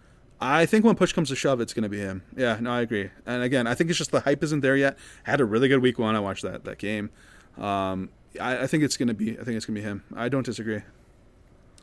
I 0.46 0.66
think 0.66 0.84
when 0.84 0.96
push 0.96 1.14
comes 1.14 1.30
to 1.30 1.36
shove, 1.36 1.62
it's 1.62 1.74
going 1.74 1.84
to 1.84 1.90
be 1.90 2.00
him. 2.00 2.24
Yeah, 2.36 2.58
no, 2.60 2.72
I 2.72 2.82
agree. 2.82 3.10
And 3.26 3.42
again, 3.44 3.66
I 3.66 3.76
think 3.76 3.90
it's 3.90 3.98
just 3.98 4.12
the 4.12 4.20
hype 4.20 4.44
isn't 4.44 4.60
there 4.60 4.76
yet. 4.76 4.98
Had 5.24 5.40
a 5.40 5.46
really 5.46 5.68
good 5.70 5.82
week 5.82 5.98
one. 5.98 6.16
I 6.16 6.20
watched 6.20 6.44
that 6.44 6.66
that 6.66 6.78
game. 6.78 7.10
Um, 7.58 8.10
I, 8.42 8.64
I 8.64 8.68
think 8.68 8.84
it's 8.84 8.98
going 8.98 9.08
to 9.08 9.14
be. 9.14 9.32
I 9.40 9.44
think 9.44 9.56
it's 9.58 9.66
going 9.66 9.76
to 9.76 9.82
be 9.82 9.88
him. 9.88 10.04
I 10.16 10.28
don't 10.30 10.46
disagree. 10.46 10.82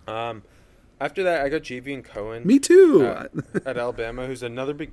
Um, 0.06 0.42
after 1.00 1.22
that, 1.22 1.44
I 1.44 1.48
got 1.48 1.62
Javion 1.62 2.04
Cohen. 2.04 2.46
Me 2.46 2.58
too. 2.58 3.06
uh, 3.06 3.28
at 3.66 3.78
Alabama, 3.78 4.26
who's 4.26 4.42
another 4.42 4.74
big, 4.74 4.92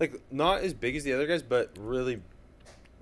like 0.00 0.20
not 0.30 0.62
as 0.62 0.74
big 0.74 0.96
as 0.96 1.04
the 1.04 1.12
other 1.12 1.26
guys, 1.26 1.42
but 1.42 1.70
really 1.78 2.20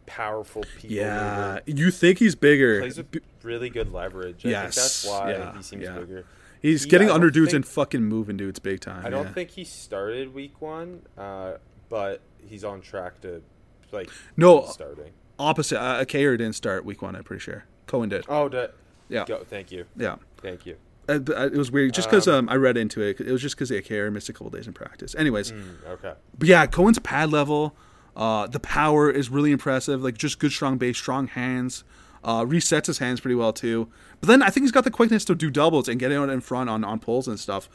powerful 0.06 0.62
people. 0.76 0.96
yeah, 0.96 1.60
you 1.64 1.90
think 1.90 2.18
he's 2.18 2.34
bigger? 2.34 2.80
plays 2.80 2.98
with 2.98 3.16
really 3.42 3.70
good 3.70 3.92
leverage. 3.92 4.44
I 4.44 4.50
Yes, 4.50 4.62
think 4.62 4.74
that's 4.74 5.06
why 5.06 5.30
yeah, 5.30 5.56
he 5.56 5.62
seems 5.62 5.84
yeah. 5.84 5.98
bigger. 5.98 6.24
He's 6.62 6.84
He- 6.84 6.90
getting 6.90 7.10
under 7.10 7.28
dudes 7.30 7.50
think- 7.50 7.64
and 7.64 7.66
fucking 7.66 8.02
moving 8.04 8.36
dudes 8.36 8.58
big 8.60 8.80
time. 8.80 9.04
I 9.04 9.10
don't 9.10 9.26
yeah. 9.26 9.32
think 9.32 9.50
he 9.50 9.64
started 9.64 10.32
week 10.32 10.60
one, 10.62 11.02
uh, 11.18 11.54
but 11.88 12.20
he's 12.46 12.64
on 12.64 12.80
track 12.80 13.20
to 13.22 13.42
like 13.90 14.08
No. 14.36 14.66
starting. 14.66 15.12
opposite. 15.38 15.78
Uh, 15.80 16.04
Kayer 16.04 16.38
didn't 16.38 16.54
start 16.54 16.84
week 16.84 17.02
one. 17.02 17.16
I'm 17.16 17.24
pretty 17.24 17.40
sure 17.40 17.64
Cohen 17.88 18.08
did. 18.08 18.24
Oh, 18.28 18.48
that, 18.50 18.74
Yeah. 19.08 19.24
Go, 19.26 19.44
thank 19.44 19.72
you, 19.72 19.84
Yeah. 19.96 20.16
thank 20.40 20.64
you. 20.64 20.76
Uh, 21.08 21.18
uh, 21.28 21.46
it 21.52 21.56
was 21.56 21.72
weird 21.72 21.92
just 21.94 22.08
because 22.08 22.28
Um, 22.28 22.46
um, 22.46 22.48
I 22.48 22.54
read 22.56 22.76
into 22.76 23.02
it. 23.02 23.20
It 23.20 23.30
was 23.32 23.42
just 23.42 23.56
because 23.56 23.70
Kayer 23.72 24.10
missed 24.12 24.28
a 24.28 24.32
couple 24.32 24.50
days 24.50 24.68
in 24.68 24.72
practice. 24.72 25.14
Anyways, 25.16 25.50
Mm, 25.50 25.84
okay. 25.88 26.12
But 26.38 26.46
yeah, 26.48 26.64
Cohen's 26.66 27.00
pad 27.00 27.32
level, 27.32 27.76
uh, 28.16 28.46
the 28.46 28.60
power 28.60 29.10
is 29.10 29.28
really 29.30 29.50
impressive. 29.50 30.00
Like 30.02 30.16
just 30.16 30.38
good 30.38 30.52
strong 30.52 30.78
base, 30.78 30.96
strong 30.96 31.26
hands. 31.26 31.82
Uh, 32.24 32.44
resets 32.44 32.86
his 32.86 32.98
hands 32.98 33.20
pretty 33.20 33.34
well 33.34 33.52
too. 33.52 33.88
But 34.20 34.28
then 34.28 34.42
I 34.42 34.50
think 34.50 34.62
he's 34.64 34.70
got 34.72 34.84
the 34.84 34.90
quickness 34.90 35.24
to 35.24 35.34
do 35.34 35.50
doubles 35.50 35.88
and 35.88 35.98
get 35.98 36.12
out 36.12 36.28
in 36.30 36.40
front 36.40 36.70
on, 36.70 36.84
on 36.84 37.00
pulls 37.00 37.26
and 37.26 37.38
stuff. 37.40 37.68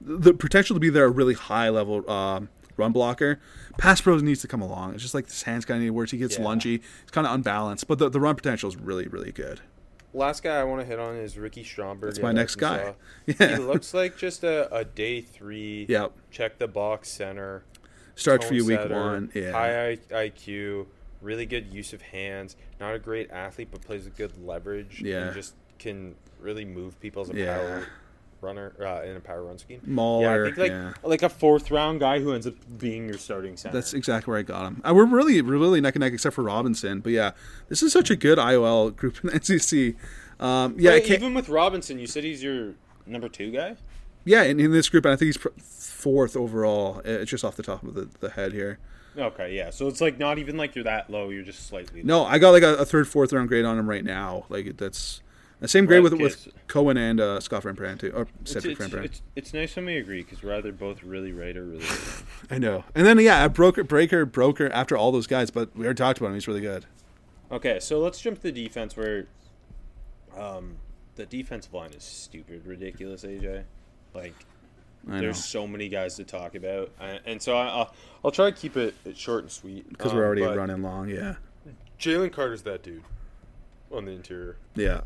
The 0.00 0.34
potential 0.34 0.74
to 0.76 0.80
be 0.80 0.90
there 0.90 1.06
a 1.06 1.10
really 1.10 1.34
high 1.34 1.70
level 1.70 2.08
um, 2.10 2.48
run 2.76 2.92
blocker. 2.92 3.40
Pass 3.78 4.00
pros 4.02 4.22
needs 4.22 4.40
to 4.42 4.48
come 4.48 4.60
along. 4.60 4.92
It's 4.94 5.02
just 5.02 5.14
like 5.14 5.26
his 5.26 5.42
hands 5.44 5.64
kind 5.64 5.78
of 5.78 5.84
need 5.84 5.90
worse. 5.90 6.10
He 6.10 6.18
gets 6.18 6.38
Yeah. 6.38 6.44
lungy. 6.44 6.82
It's 7.02 7.10
kind 7.12 7.26
of 7.26 7.32
unbalanced. 7.32 7.88
But 7.88 7.98
the, 7.98 8.10
the 8.10 8.20
run 8.20 8.34
potential 8.36 8.68
is 8.68 8.76
really 8.76 9.06
really 9.08 9.32
good. 9.32 9.60
Last 10.12 10.42
guy 10.44 10.60
I 10.60 10.64
want 10.64 10.80
to 10.80 10.86
hit 10.86 11.00
on 11.00 11.16
is 11.16 11.36
Ricky 11.38 11.64
Stromberg. 11.64 12.10
That's 12.10 12.20
my 12.22 12.30
next 12.32 12.56
guy. 12.56 12.94
Yeah. 13.26 13.56
He 13.56 13.62
looks 13.62 13.94
like 13.94 14.16
just 14.16 14.44
a, 14.44 14.72
a 14.72 14.84
day 14.84 15.22
three. 15.22 15.86
Yep. 15.88 16.12
Check 16.30 16.58
the 16.58 16.68
box 16.68 17.08
center. 17.08 17.64
Starts 18.14 18.46
for 18.46 18.54
you 18.54 18.64
week 18.66 18.78
setter, 18.78 18.94
one. 18.94 19.32
Yeah. 19.34 19.50
High 19.52 19.96
IQ, 20.10 20.86
really 21.24 21.46
good 21.46 21.72
use 21.72 21.92
of 21.92 22.02
hands. 22.02 22.56
Not 22.78 22.94
a 22.94 22.98
great 22.98 23.30
athlete, 23.30 23.68
but 23.72 23.80
plays 23.82 24.04
with 24.04 24.16
good 24.16 24.32
leverage. 24.44 25.00
Yeah. 25.02 25.26
And 25.26 25.34
just 25.34 25.54
can 25.78 26.14
really 26.40 26.64
move 26.64 27.00
people 27.00 27.22
as 27.22 27.30
a 27.30 27.36
Yeah. 27.36 27.56
power 27.56 27.86
runner 28.40 28.74
uh, 28.78 29.02
in 29.08 29.16
a 29.16 29.20
power 29.20 29.42
run 29.42 29.56
scheme. 29.58 29.80
Mauler, 29.86 30.22
yeah, 30.36 30.42
I 30.42 30.44
think 30.44 30.58
like 30.58 30.70
yeah. 30.70 30.92
like 31.02 31.22
a 31.22 31.28
fourth 31.30 31.70
round 31.70 31.98
guy 32.00 32.20
who 32.20 32.32
ends 32.34 32.46
up 32.46 32.54
being 32.78 33.08
your 33.08 33.16
starting 33.16 33.56
center. 33.56 33.72
That's 33.72 33.94
exactly 33.94 34.30
where 34.30 34.38
I 34.38 34.42
got 34.42 34.66
him. 34.66 34.82
Uh, 34.84 34.92
we're 34.94 35.06
really, 35.06 35.40
we're 35.40 35.56
really 35.56 35.80
neck 35.80 35.94
and 35.94 36.00
neck 36.02 36.12
except 36.12 36.34
for 36.34 36.42
Robinson. 36.44 37.00
But 37.00 37.12
yeah, 37.12 37.30
this 37.68 37.82
is 37.82 37.92
such 37.92 38.10
a 38.10 38.16
good 38.16 38.36
IOL 38.38 38.94
group 38.94 39.18
in 39.24 39.30
the 39.32 39.40
NCC. 39.40 39.96
Um, 40.40 40.74
yeah, 40.78 40.90
Wait, 40.92 41.10
even 41.10 41.32
with 41.32 41.48
Robinson, 41.48 41.98
you 41.98 42.06
said 42.06 42.22
he's 42.24 42.42
your 42.42 42.74
number 43.06 43.28
two 43.28 43.50
guy. 43.50 43.76
yeah, 44.24 44.42
in, 44.42 44.60
in 44.60 44.72
this 44.72 44.88
group, 44.90 45.04
and 45.06 45.14
I 45.14 45.16
think 45.16 45.28
he's 45.28 45.36
pr- 45.38 45.48
fourth 45.58 46.36
overall. 46.36 47.00
It's 47.04 47.30
just 47.30 47.44
off 47.44 47.56
the 47.56 47.62
top 47.62 47.82
of 47.82 47.94
the, 47.94 48.08
the 48.20 48.30
head 48.30 48.52
here. 48.52 48.78
Okay, 49.16 49.54
yeah. 49.54 49.70
So 49.70 49.86
it's 49.88 50.00
like 50.00 50.18
not 50.18 50.38
even 50.38 50.56
like 50.56 50.74
you're 50.74 50.84
that 50.84 51.08
low. 51.10 51.30
You're 51.30 51.44
just 51.44 51.66
slightly. 51.68 52.02
No, 52.02 52.24
I 52.24 52.38
got 52.38 52.50
like 52.50 52.62
a, 52.62 52.74
a 52.76 52.84
third, 52.84 53.06
fourth 53.08 53.32
round 53.32 53.48
grade 53.48 53.64
on 53.64 53.78
him 53.78 53.88
right 53.88 54.04
now. 54.04 54.44
Like 54.48 54.76
that's 54.76 55.20
the 55.60 55.68
same 55.68 55.86
grade 55.86 56.02
Right, 56.02 56.12
with 56.12 56.20
with 56.20 56.48
Cohen 56.66 56.96
and 56.96 57.20
uh, 57.20 57.40
Scott 57.40 57.62
Van 57.62 57.96
too, 57.98 58.12
or 58.14 58.26
It's, 58.42 58.52
Cedric 58.52 58.80
it's, 58.80 58.88
Pran. 58.92 59.04
it's, 59.04 59.22
it's 59.36 59.54
nice 59.54 59.76
when 59.76 59.86
we 59.86 59.96
agree 59.98 60.22
because 60.22 60.42
we're 60.42 60.54
either 60.54 60.72
both 60.72 61.02
really 61.04 61.32
right 61.32 61.56
or 61.56 61.64
really 61.64 61.84
wrong. 61.84 62.26
I 62.50 62.58
know. 62.58 62.84
And 62.94 63.06
then 63.06 63.18
yeah, 63.20 63.44
I 63.44 63.48
broker, 63.48 63.84
breaker, 63.84 64.26
broker 64.26 64.68
after 64.70 64.96
all 64.96 65.12
those 65.12 65.26
guys, 65.26 65.50
but 65.50 65.74
we 65.76 65.84
already 65.84 65.96
talked 65.98 66.18
about 66.18 66.28
him. 66.28 66.34
He's 66.34 66.48
really 66.48 66.60
good. 66.60 66.86
Okay, 67.52 67.78
so 67.78 68.00
let's 68.00 68.20
jump 68.20 68.38
to 68.38 68.50
the 68.50 68.52
defense 68.52 68.96
where 68.96 69.26
um, 70.36 70.76
the 71.14 71.24
defensive 71.26 71.72
line 71.72 71.92
is 71.92 72.02
stupid, 72.02 72.66
ridiculous, 72.66 73.22
AJ. 73.22 73.62
Like, 74.12 74.34
I 75.08 75.12
know 75.16 75.20
there's 75.20 75.44
so 75.44 75.66
many 75.66 75.88
guys 75.88 76.14
to 76.16 76.24
talk 76.24 76.54
about. 76.54 76.90
And, 77.00 77.20
and 77.26 77.42
so 77.42 77.56
I, 77.56 77.66
I'll, 77.68 77.94
I'll 78.24 78.30
try 78.30 78.50
to 78.50 78.56
keep 78.56 78.76
it, 78.76 78.94
it 79.04 79.16
short 79.16 79.42
and 79.42 79.50
sweet. 79.50 79.88
because 79.88 80.12
Um, 80.12 80.18
we're 80.18 80.24
already 80.26 80.42
running 80.42 80.82
long. 80.82 81.08
Yeah, 81.08 81.34
Jalen 81.98 82.32
Carter's 82.32 82.62
that 82.62 82.82
dude 82.82 83.02
on 83.92 84.04
the 84.04 84.12
interior. 84.12 84.56
yeah. 84.74 85.02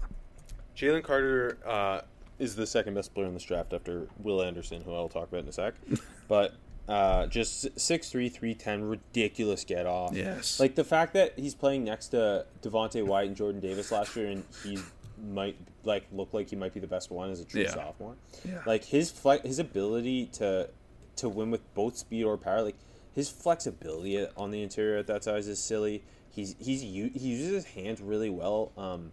Jalen 0.76 1.02
Carter 1.02 1.58
uh, 1.66 2.02
is 2.38 2.54
the 2.54 2.64
second 2.66 2.94
best 2.94 3.12
player 3.12 3.26
in 3.26 3.34
this 3.34 3.42
draft 3.42 3.72
after 3.72 4.06
Will 4.22 4.40
Anderson, 4.42 4.80
who 4.84 4.94
I'll 4.94 5.08
talk 5.08 5.26
about 5.28 5.42
in 5.42 5.48
a 5.48 5.52
sec. 5.52 5.74
but 6.28 6.54
uh, 6.88 7.26
just 7.26 7.74
6'3", 7.74 8.32
310, 8.32 8.84
ridiculous 8.84 9.64
get 9.64 9.86
off. 9.86 10.14
Yes. 10.14 10.60
Like 10.60 10.76
the 10.76 10.84
fact 10.84 11.14
that 11.14 11.32
he's 11.36 11.54
playing 11.56 11.82
next 11.82 12.08
to 12.08 12.46
Devonte 12.62 13.04
Wyatt 13.04 13.26
and 13.28 13.36
Jordan 13.36 13.60
Davis 13.60 13.90
last 13.90 14.14
year, 14.14 14.28
and 14.28 14.44
he 14.62 14.78
might 15.22 15.56
like 15.84 16.06
look 16.12 16.32
like 16.34 16.50
he 16.50 16.56
might 16.56 16.74
be 16.74 16.80
the 16.80 16.86
best 16.86 17.10
one 17.10 17.30
as 17.30 17.40
a 17.40 17.44
true 17.44 17.62
Yeah. 17.62 17.70
sophomore. 17.74 18.14
Yeah. 18.44 18.62
Like 18.66 18.84
his 18.84 19.10
fle- 19.10 19.42
his 19.44 19.58
ability 19.58 20.26
to 20.34 20.68
to 21.16 21.28
win 21.28 21.50
with 21.50 21.62
both 21.74 21.96
speed 21.96 22.24
or 22.24 22.36
power, 22.36 22.62
like 22.62 22.76
his 23.14 23.28
flexibility 23.30 24.24
on 24.36 24.50
the 24.50 24.62
interior 24.62 24.98
at 24.98 25.06
that 25.08 25.24
size 25.24 25.48
is 25.48 25.58
silly. 25.58 26.02
He's 26.30 26.54
he's 26.58 26.82
he 26.82 26.88
uses 26.90 27.52
his 27.52 27.64
hands 27.66 28.00
really 28.00 28.30
well. 28.30 28.72
Um, 28.76 29.12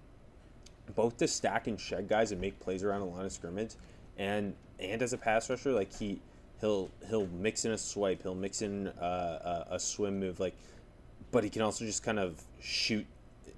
both 0.93 1.17
to 1.17 1.27
stack 1.27 1.65
and 1.67 1.79
shed 1.79 2.07
guys 2.07 2.31
and 2.31 2.39
make 2.39 2.59
plays 2.59 2.83
around 2.83 2.99
the 2.99 3.07
line 3.07 3.25
of 3.25 3.31
scrimmage, 3.31 3.71
and 4.17 4.53
and 4.79 5.01
as 5.01 5.13
a 5.13 5.17
pass 5.17 5.49
rusher, 5.49 5.71
like 5.71 5.91
he 5.97 6.21
he'll 6.61 6.91
he'll 7.09 7.25
mix 7.27 7.65
in 7.65 7.71
a 7.71 7.77
swipe, 7.77 8.21
he'll 8.21 8.35
mix 8.35 8.61
in 8.61 8.89
uh, 8.89 9.65
a, 9.71 9.75
a 9.75 9.79
swim 9.79 10.19
move, 10.19 10.39
like, 10.39 10.53
but 11.31 11.43
he 11.43 11.49
can 11.49 11.63
also 11.63 11.83
just 11.85 12.03
kind 12.03 12.19
of 12.19 12.39
shoot, 12.61 13.05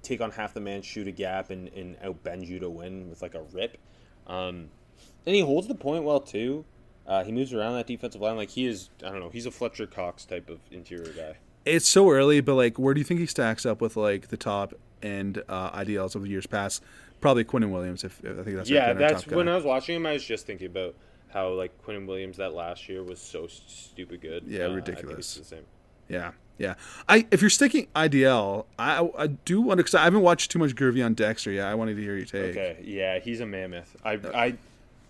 take 0.08 0.20
on 0.20 0.30
half 0.30 0.54
the 0.54 0.60
man, 0.60 0.82
shoot 0.82 1.06
a 1.06 1.12
gap, 1.12 1.50
and 1.50 1.68
and 1.68 1.96
outbend 2.00 2.46
you 2.46 2.58
to 2.60 2.70
win 2.70 3.08
with 3.10 3.22
like 3.22 3.34
a 3.34 3.42
rip, 3.52 3.78
um, 4.26 4.68
and 5.26 5.34
he 5.34 5.40
holds 5.40 5.68
the 5.68 5.74
point 5.74 6.04
well 6.04 6.20
too. 6.20 6.64
Uh, 7.06 7.24
he 7.24 7.32
moves 7.32 7.54
around 7.54 7.74
that 7.74 7.86
defensive 7.86 8.20
line 8.20 8.36
like 8.36 8.50
he 8.50 8.66
is. 8.66 8.90
I 9.04 9.10
don't 9.10 9.20
know. 9.20 9.30
He's 9.30 9.46
a 9.46 9.50
Fletcher 9.50 9.86
Cox 9.86 10.24
type 10.24 10.50
of 10.50 10.58
interior 10.70 11.12
guy. 11.12 11.36
It's 11.64 11.88
so 11.88 12.10
early, 12.10 12.40
but 12.40 12.54
like, 12.54 12.78
where 12.78 12.94
do 12.94 13.00
you 13.00 13.04
think 13.04 13.20
he 13.20 13.26
stacks 13.26 13.64
up 13.66 13.80
with 13.80 13.96
like 13.96 14.28
the 14.28 14.36
top 14.36 14.74
end 15.02 15.42
uh, 15.48 15.70
IDLs 15.78 16.14
of 16.14 16.22
the 16.22 16.28
years 16.28 16.46
past? 16.46 16.82
Probably 17.20 17.44
Quinnen 17.44 17.70
Williams. 17.70 18.04
If, 18.04 18.22
if 18.24 18.38
I 18.38 18.42
think 18.42 18.56
that's 18.56 18.70
yeah, 18.70 18.92
that's 18.92 19.22
top 19.22 19.30
guy. 19.30 19.36
when 19.36 19.48
I 19.48 19.54
was 19.56 19.64
watching 19.64 19.96
him. 19.96 20.06
I 20.06 20.12
was 20.12 20.24
just 20.24 20.46
thinking 20.46 20.66
about 20.66 20.94
how 21.30 21.50
like 21.50 21.76
Quinn 21.82 22.06
Williams 22.06 22.36
that 22.38 22.54
last 22.54 22.88
year 22.88 23.02
was 23.02 23.20
so 23.20 23.46
stupid 23.46 24.20
good. 24.20 24.44
Yeah, 24.46 24.66
Uh, 24.66 24.70
ridiculous. 24.74 25.34
the 25.34 25.44
same. 25.44 25.64
Yeah, 26.08 26.30
yeah. 26.58 26.74
I 27.08 27.26
if 27.30 27.40
you're 27.40 27.50
sticking 27.50 27.86
IDL, 27.94 28.66
I 28.78 29.08
I 29.16 29.26
do 29.28 29.60
want 29.60 29.78
to 29.78 29.84
because 29.84 29.94
I 29.94 30.04
haven't 30.04 30.22
watched 30.22 30.50
too 30.50 30.58
much 30.58 30.74
Gervon 30.74 31.14
Dexter 31.14 31.50
yet. 31.52 31.68
I 31.68 31.74
wanted 31.74 31.96
to 31.96 32.02
hear 32.02 32.16
your 32.16 32.26
take. 32.26 32.56
Okay, 32.56 32.78
yeah, 32.84 33.18
he's 33.20 33.40
a 33.40 33.46
mammoth. 33.46 33.96
I 34.04 34.18
I 34.34 34.54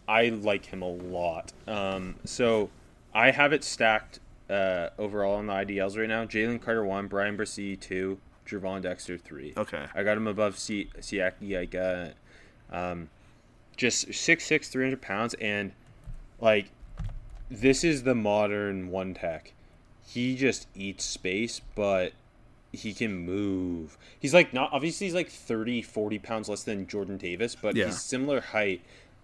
I 0.07 0.29
like 0.29 0.67
him 0.67 0.83
a 0.83 0.91
lot. 0.91 1.53
Um, 1.67 2.17
so 2.25 2.71
I 3.15 3.31
have 3.31 3.53
it 3.53 3.65
stacked 3.65 4.21
uh, 4.51 4.89
overall 4.99 5.37
on 5.37 5.47
the 5.47 5.53
IDLs 5.53 5.99
right 5.99 6.09
now. 6.09 6.25
Jalen 6.25 6.61
Carter 6.61 6.85
one, 6.85 7.07
Bryan 7.07 7.37
Bresee 7.37 7.79
two, 7.79 8.19
Gervon 8.47 8.83
Dexter 8.83 9.19
three. 9.19 9.55
Okay. 9.57 9.87
I 9.95 10.03
got 10.03 10.17
him 10.17 10.27
above 10.27 10.59
C 10.59 10.91
Siaki. 10.99 11.59
I 11.59 11.65
got 11.65 12.13
um, 12.71 13.09
just 13.77 14.13
six 14.13 14.45
six, 14.45 14.69
three 14.69 14.85
hundred 14.85 15.03
pounds, 15.03 15.35
and 15.35 15.73
like 16.41 16.71
this 17.51 17.85
is 17.85 18.03
the 18.03 18.15
modern 18.15 18.91
one 18.91 19.15
tech. 19.15 19.53
He 20.09 20.37
just 20.37 20.67
eats 20.75 21.05
space, 21.05 21.61
but 21.75 22.13
he 22.73 22.93
can 22.95 23.15
move. 23.15 23.97
He's 24.19 24.33
like 24.35 24.53
not 24.55 24.71
obviously 24.73 25.07
he's 25.07 25.15
like 25.15 25.29
30, 25.31 25.83
40 25.83 26.19
pounds 26.19 26.49
less 26.49 26.63
than 26.65 26.87
Jordan 26.87 27.17
Davis, 27.19 27.55
but 27.55 27.77
Yeah. 27.77 27.87
he's 27.87 28.01
similar 28.01 28.41
height 28.41 28.81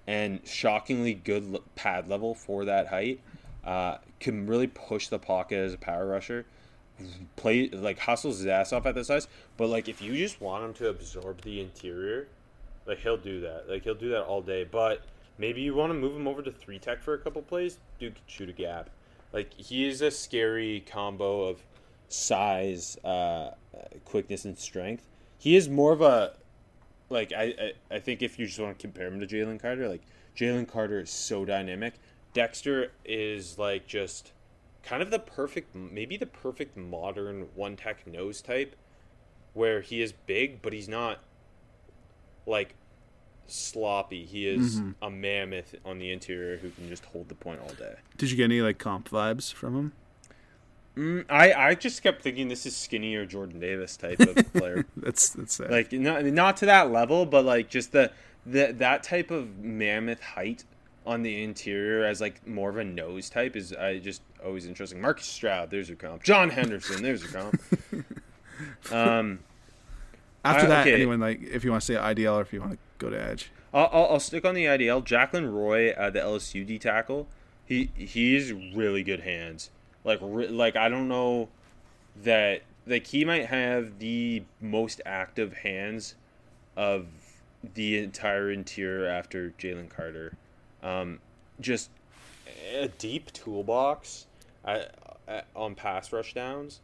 and 0.06 0.40
shockingly 0.46 1.14
good 1.14 1.58
pad 1.74 2.08
level 2.08 2.34
for 2.34 2.64
that 2.66 2.88
height. 2.88 3.20
Uh, 3.64 3.96
can 4.20 4.46
really 4.46 4.66
push 4.66 5.08
the 5.08 5.18
pocket 5.18 5.56
as 5.56 5.72
a 5.72 5.78
power 5.78 6.06
rusher. 6.06 6.44
Play 7.36 7.68
like 7.70 7.98
hustles 7.98 8.38
his 8.38 8.46
ass 8.46 8.72
off 8.72 8.86
at 8.86 8.94
the 8.94 9.04
size, 9.04 9.26
but 9.56 9.68
like 9.68 9.88
if 9.88 10.00
you 10.02 10.14
just 10.16 10.40
want 10.40 10.64
him 10.64 10.74
to 10.74 10.88
absorb 10.88 11.40
the 11.42 11.60
interior, 11.60 12.28
like 12.86 12.98
he'll 12.98 13.16
do 13.16 13.40
that. 13.40 13.68
Like 13.68 13.82
he'll 13.84 13.94
do 13.94 14.10
that 14.10 14.22
all 14.24 14.42
day. 14.42 14.64
But 14.64 15.02
maybe 15.38 15.60
you 15.62 15.74
want 15.74 15.90
to 15.90 15.98
move 15.98 16.14
him 16.14 16.28
over 16.28 16.40
to 16.42 16.52
three 16.52 16.78
tech 16.78 17.02
for 17.02 17.14
a 17.14 17.18
couple 17.18 17.42
plays. 17.42 17.78
Dude 17.98 18.14
could 18.14 18.22
shoot 18.26 18.48
a 18.48 18.52
gap. 18.52 18.90
Like 19.34 19.52
he 19.54 19.88
is 19.88 20.00
a 20.00 20.12
scary 20.12 20.84
combo 20.86 21.48
of 21.48 21.60
size, 22.08 22.96
uh, 23.04 23.50
quickness, 24.04 24.44
and 24.44 24.56
strength. 24.56 25.08
He 25.38 25.56
is 25.56 25.68
more 25.68 25.92
of 25.92 26.00
a 26.00 26.34
like 27.10 27.32
I, 27.32 27.42
I 27.90 27.96
I 27.96 27.98
think 27.98 28.22
if 28.22 28.38
you 28.38 28.46
just 28.46 28.60
want 28.60 28.78
to 28.78 28.80
compare 28.80 29.08
him 29.08 29.18
to 29.18 29.26
Jalen 29.26 29.60
Carter, 29.60 29.88
like 29.88 30.02
Jalen 30.36 30.68
Carter 30.68 31.00
is 31.00 31.10
so 31.10 31.44
dynamic. 31.44 31.94
Dexter 32.32 32.92
is 33.04 33.58
like 33.58 33.88
just 33.88 34.30
kind 34.84 35.02
of 35.02 35.10
the 35.10 35.18
perfect, 35.18 35.74
maybe 35.74 36.16
the 36.16 36.26
perfect 36.26 36.76
modern 36.76 37.48
one 37.56 37.74
tech 37.74 38.06
nose 38.06 38.40
type, 38.40 38.76
where 39.52 39.80
he 39.80 40.00
is 40.00 40.12
big, 40.12 40.62
but 40.62 40.72
he's 40.72 40.88
not 40.88 41.18
like 42.46 42.76
sloppy. 43.46 44.24
He 44.24 44.46
is 44.46 44.80
a 45.02 45.10
mammoth 45.10 45.74
on 45.84 45.98
the 45.98 46.10
interior 46.12 46.56
who 46.56 46.70
can 46.70 46.88
just 46.88 47.04
hold 47.06 47.28
the 47.28 47.34
point 47.34 47.60
all 47.60 47.74
day. 47.74 47.96
Did 48.16 48.30
you 48.30 48.36
get 48.36 48.44
any 48.44 48.60
like 48.60 48.78
comp 48.78 49.10
vibes 49.10 49.52
from 49.52 49.76
him? 49.76 49.92
Mm, 50.96 51.24
I 51.28 51.52
I 51.52 51.74
just 51.74 52.02
kept 52.02 52.22
thinking 52.22 52.48
this 52.48 52.66
is 52.66 52.76
skinny 52.76 53.14
or 53.16 53.26
Jordan 53.26 53.58
Davis 53.60 53.96
type 53.96 54.20
of 54.20 54.36
player. 54.52 54.86
That's 54.96 55.30
that's 55.30 55.54
sad. 55.54 55.70
like 55.70 55.92
not 55.92 56.24
not 56.24 56.56
to 56.58 56.66
that 56.66 56.90
level, 56.92 57.26
but 57.26 57.44
like 57.44 57.68
just 57.68 57.92
the 57.92 58.12
the 58.46 58.72
that 58.78 59.02
type 59.02 59.30
of 59.30 59.58
mammoth 59.58 60.20
height 60.22 60.64
on 61.06 61.22
the 61.22 61.42
interior 61.42 62.04
as 62.04 62.20
like 62.20 62.46
more 62.46 62.70
of 62.70 62.76
a 62.76 62.84
nose 62.84 63.28
type 63.28 63.56
is 63.56 63.72
I 63.72 63.98
just 63.98 64.22
always 64.44 64.66
interesting. 64.66 65.00
Marcus 65.00 65.26
Stroud, 65.26 65.70
there's 65.70 65.88
your 65.88 65.96
comp. 65.96 66.22
John 66.22 66.50
Henderson, 66.50 67.02
there's 67.02 67.22
your 67.22 67.32
comp. 67.32 67.60
Um, 68.92 69.40
After 70.44 70.64
I- 70.64 70.68
that, 70.68 70.86
okay. 70.86 70.94
anyone 70.94 71.20
like 71.20 71.42
if 71.42 71.64
you 71.64 71.70
want 71.70 71.82
to 71.82 71.86
say 71.86 71.94
IDL 71.94 72.34
or 72.36 72.42
if 72.42 72.52
you 72.52 72.60
want 72.60 72.72
to 72.72 72.78
go 72.98 73.10
to 73.10 73.20
Edge. 73.20 73.50
I'll, 73.72 73.88
I'll, 73.92 74.04
I'll 74.12 74.20
stick 74.20 74.44
on 74.44 74.54
the 74.54 74.66
IDL. 74.66 75.04
Jaquelin 75.04 75.52
Roy, 75.52 75.90
uh, 75.90 76.10
the 76.10 76.20
LSU 76.20 76.64
D 76.66 76.78
tackle, 76.78 77.26
he 77.64 77.90
he's 77.96 78.52
really 78.52 79.02
good 79.02 79.20
hands. 79.20 79.70
Like 80.04 80.18
re- 80.22 80.48
like 80.48 80.76
I 80.76 80.88
don't 80.88 81.08
know 81.08 81.48
that 82.22 82.62
like 82.86 83.06
he 83.08 83.24
might 83.24 83.46
have 83.46 83.98
the 83.98 84.42
most 84.60 85.00
active 85.06 85.54
hands 85.54 86.14
of 86.76 87.06
the 87.74 87.98
entire 87.98 88.50
interior 88.50 89.06
after 89.06 89.54
Jalen 89.58 89.88
Carter. 89.88 90.36
Um, 90.82 91.20
just 91.60 91.88
a 92.74 92.88
deep 92.88 93.32
toolbox 93.32 94.26
uh, 94.64 94.80
uh, 95.26 95.40
on 95.56 95.74
pass 95.74 96.12
rush 96.12 96.34
downs. 96.34 96.80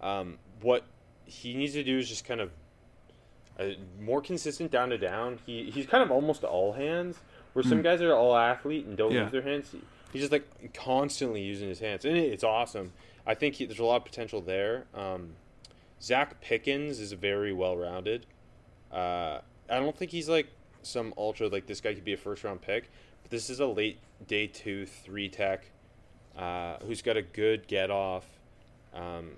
Um, 0.00 0.38
what 0.62 0.84
he 1.24 1.54
needs 1.54 1.72
to 1.74 1.82
do 1.82 1.98
is 1.98 2.08
just 2.08 2.24
kind 2.24 2.40
of 2.40 2.50
uh, 3.60 3.70
more 4.00 4.20
consistent 4.22 4.70
down 4.70 4.88
to 4.90 4.98
down. 4.98 5.38
He 5.46 5.70
he's 5.70 5.86
kind 5.86 6.02
of 6.02 6.10
almost 6.10 6.42
all 6.44 6.72
hands. 6.72 7.16
Where 7.52 7.64
some 7.64 7.82
guys 7.82 8.00
are 8.00 8.14
all 8.14 8.36
athlete 8.36 8.86
and 8.86 8.96
don't 8.96 9.12
Yeah. 9.12 9.24
use 9.24 9.32
their 9.32 9.42
hands. 9.42 9.74
He's 10.12 10.22
just 10.22 10.30
like 10.32 10.72
constantly 10.72 11.42
using 11.42 11.68
his 11.68 11.80
hands, 11.80 12.04
and 12.04 12.16
it- 12.16 12.32
it's 12.32 12.44
awesome. 12.44 12.92
I 13.26 13.34
think 13.34 13.56
he, 13.56 13.64
there's 13.66 13.80
a 13.80 13.84
lot 13.84 13.96
of 13.96 14.04
potential 14.04 14.40
there. 14.40 14.86
Um, 14.94 15.34
Zacch 16.00 16.30
Pickens 16.40 17.00
is 17.00 17.12
very 17.12 17.52
well 17.52 17.76
rounded. 17.76 18.26
Uh, 18.92 19.40
I 19.68 19.78
don't 19.80 19.96
think 19.96 20.10
he's 20.12 20.28
like 20.28 20.46
some 20.82 21.12
ultra 21.18 21.48
like 21.48 21.66
this 21.66 21.80
guy 21.80 21.92
could 21.94 22.04
be 22.04 22.12
a 22.12 22.16
first 22.16 22.44
round 22.44 22.62
pick, 22.62 22.88
but 23.22 23.30
this 23.32 23.50
is 23.50 23.58
a 23.60 23.66
late 23.66 23.98
day 24.28 24.46
two 24.46 24.86
three 24.86 25.28
tech 25.28 25.64
uh, 26.36 26.76
who's 26.86 27.02
got 27.02 27.16
a 27.16 27.22
good 27.22 27.66
get 27.66 27.90
off, 27.90 28.24
um, 28.94 29.32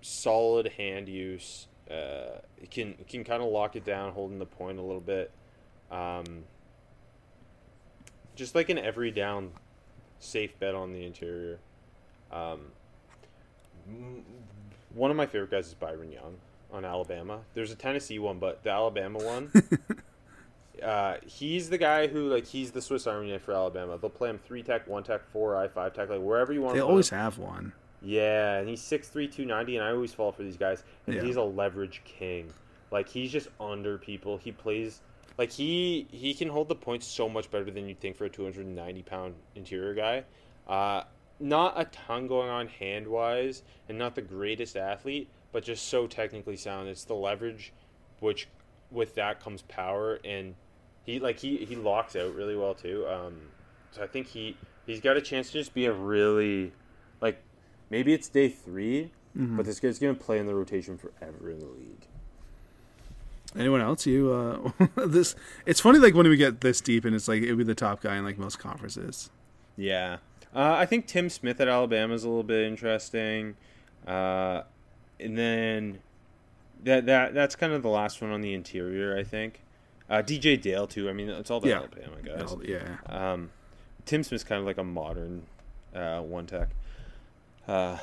solid 0.00 0.68
hand 0.78 1.08
use. 1.08 1.66
Uh, 1.92 2.38
he 2.58 2.66
can 2.66 2.94
can 3.08 3.24
kind 3.24 3.42
of 3.42 3.50
lock 3.50 3.76
it 3.76 3.84
down, 3.84 4.12
holding 4.12 4.38
the 4.38 4.46
point 4.46 4.78
a 4.78 4.82
little 4.82 5.00
bit. 5.00 5.30
Um, 5.90 6.44
just 8.34 8.54
like 8.54 8.70
an 8.70 8.78
every 8.78 9.10
down 9.10 9.50
safe 10.18 10.58
bet 10.58 10.74
on 10.74 10.92
the 10.92 11.04
interior. 11.04 11.58
Um, 12.30 12.60
one 14.94 15.10
of 15.10 15.16
my 15.16 15.26
favorite 15.26 15.50
guys 15.50 15.66
is 15.66 15.74
Byron 15.74 16.12
Young 16.12 16.36
on 16.72 16.84
Alabama. 16.84 17.40
There's 17.54 17.70
a 17.70 17.76
Tennessee 17.76 18.18
one, 18.18 18.38
but 18.38 18.62
the 18.62 18.70
Alabama 18.70 19.18
one, 19.18 19.52
uh, 20.82 21.16
he's 21.26 21.68
the 21.68 21.78
guy 21.78 22.06
who 22.06 22.28
like 22.28 22.46
he's 22.46 22.70
the 22.70 22.80
Swiss 22.80 23.06
Army 23.06 23.30
knife 23.30 23.42
for 23.42 23.52
Alabama. 23.52 23.98
They'll 23.98 24.10
play 24.10 24.30
him 24.30 24.38
three 24.38 24.62
tech, 24.62 24.86
one 24.86 25.02
tech, 25.02 25.22
four 25.30 25.56
I, 25.56 25.68
five 25.68 25.92
tech, 25.92 26.08
like 26.08 26.20
wherever 26.20 26.52
you 26.52 26.62
want. 26.62 26.74
To. 26.74 26.80
They 26.80 26.86
always 26.86 27.10
have 27.10 27.38
one. 27.38 27.72
Yeah, 28.02 28.56
and 28.58 28.68
he's 28.68 28.80
6'3", 28.82 29.26
290, 29.30 29.76
and 29.76 29.84
I 29.84 29.90
always 29.92 30.12
fall 30.12 30.32
for 30.32 30.42
these 30.42 30.56
guys. 30.56 30.82
And 31.06 31.16
Yeah. 31.16 31.22
he's 31.22 31.36
a 31.36 31.42
leverage 31.42 32.02
king. 32.04 32.52
Like 32.90 33.08
he's 33.08 33.32
just 33.32 33.48
under 33.60 33.98
people. 33.98 34.36
He 34.36 34.52
plays 34.52 35.00
like 35.38 35.50
he 35.50 36.06
he 36.10 36.34
can 36.34 36.48
hold 36.48 36.68
the 36.68 36.74
points 36.74 37.06
so 37.06 37.26
much 37.28 37.50
better 37.50 37.70
than 37.70 37.88
you'd 37.88 38.00
think 38.00 38.16
for 38.16 38.26
a 38.26 38.28
two 38.28 38.42
hundred 38.44 38.66
and 38.66 38.76
ninety 38.76 39.02
pound 39.02 39.34
interior 39.54 39.94
guy. 39.94 40.24
Uh, 40.68 41.04
not 41.40 41.80
a 41.80 41.86
ton 41.86 42.26
going 42.26 42.50
on 42.50 42.68
hand 42.68 43.06
wise, 43.08 43.62
and 43.88 43.98
not 43.98 44.14
the 44.14 44.22
greatest 44.22 44.76
athlete, 44.76 45.28
but 45.52 45.64
just 45.64 45.88
so 45.88 46.06
technically 46.06 46.56
sound. 46.56 46.88
It's 46.88 47.04
the 47.04 47.14
leverage, 47.14 47.72
which 48.20 48.46
with 48.90 49.14
that 49.14 49.40
comes 49.42 49.62
power, 49.62 50.20
and 50.22 50.54
he 51.04 51.18
like 51.18 51.38
he 51.38 51.56
he 51.64 51.76
locks 51.76 52.14
out 52.14 52.34
really 52.34 52.56
well 52.56 52.74
too. 52.74 53.06
Um, 53.08 53.40
so 53.90 54.02
I 54.02 54.06
think 54.06 54.26
he 54.26 54.56
he's 54.86 55.00
got 55.00 55.16
a 55.16 55.22
chance 55.22 55.46
to 55.48 55.54
just 55.54 55.72
be 55.72 55.86
a 55.86 55.92
really 55.92 56.72
maybe 57.92 58.12
it's 58.12 58.28
day 58.28 58.48
3 58.48 59.10
but 59.34 59.64
this 59.64 59.80
guy's 59.80 59.98
gonna 59.98 60.12
play 60.14 60.38
in 60.38 60.46
the 60.46 60.54
rotation 60.54 60.98
forever 60.98 61.50
in 61.50 61.58
the 61.60 61.64
league. 61.66 62.06
Anyone 63.56 63.80
else? 63.80 64.06
You 64.06 64.30
uh, 64.30 64.86
this? 65.06 65.34
It's 65.64 65.80
funny 65.80 65.98
like 65.98 66.14
when 66.14 66.28
we 66.28 66.36
get 66.36 66.60
this 66.60 66.80
deep 66.82 67.04
and 67.06 67.14
it's 67.14 67.28
like 67.28 67.42
it'd 67.42 67.56
be 67.56 67.64
the 67.64 67.74
top 67.74 68.02
guy 68.02 68.16
in 68.16 68.24
like 68.24 68.36
most 68.38 68.58
conferences. 68.58 69.30
Yeah, 69.76 70.18
uh, 70.54 70.72
I 70.74 70.84
think 70.86 71.06
Tim 71.06 71.30
Smith 71.30 71.60
at 71.60 71.68
Alabama 71.68 72.12
is 72.14 72.24
a 72.24 72.28
little 72.28 72.42
bit 72.42 72.66
interesting, 72.66 73.56
uh, 74.06 74.62
and 75.18 75.36
then 75.38 76.00
that 76.84 77.06
that 77.06 77.32
that's 77.32 77.56
kind 77.56 77.72
of 77.72 77.82
the 77.82 77.88
last 77.88 78.20
one 78.20 78.30
on 78.32 78.40
the 78.42 78.52
interior. 78.52 79.16
I 79.16 79.22
think 79.24 79.62
uh, 80.10 80.16
DJ 80.16 80.60
Dale 80.60 80.86
too. 80.86 81.08
I 81.08 81.14
mean, 81.14 81.30
it's 81.30 81.50
all 81.50 81.60
the 81.60 81.68
Yeah. 81.70 81.76
Alabama 81.78 82.16
guys. 82.22 82.54
Yeah. 82.64 82.96
Um, 83.06 83.50
Tim 84.04 84.22
Smith's 84.22 84.44
kind 84.44 84.60
of 84.60 84.66
like 84.66 84.78
a 84.78 84.84
modern 84.84 85.44
uh, 85.94 86.20
one 86.20 86.46
tech. 86.46 86.68
Uh, 87.66 87.98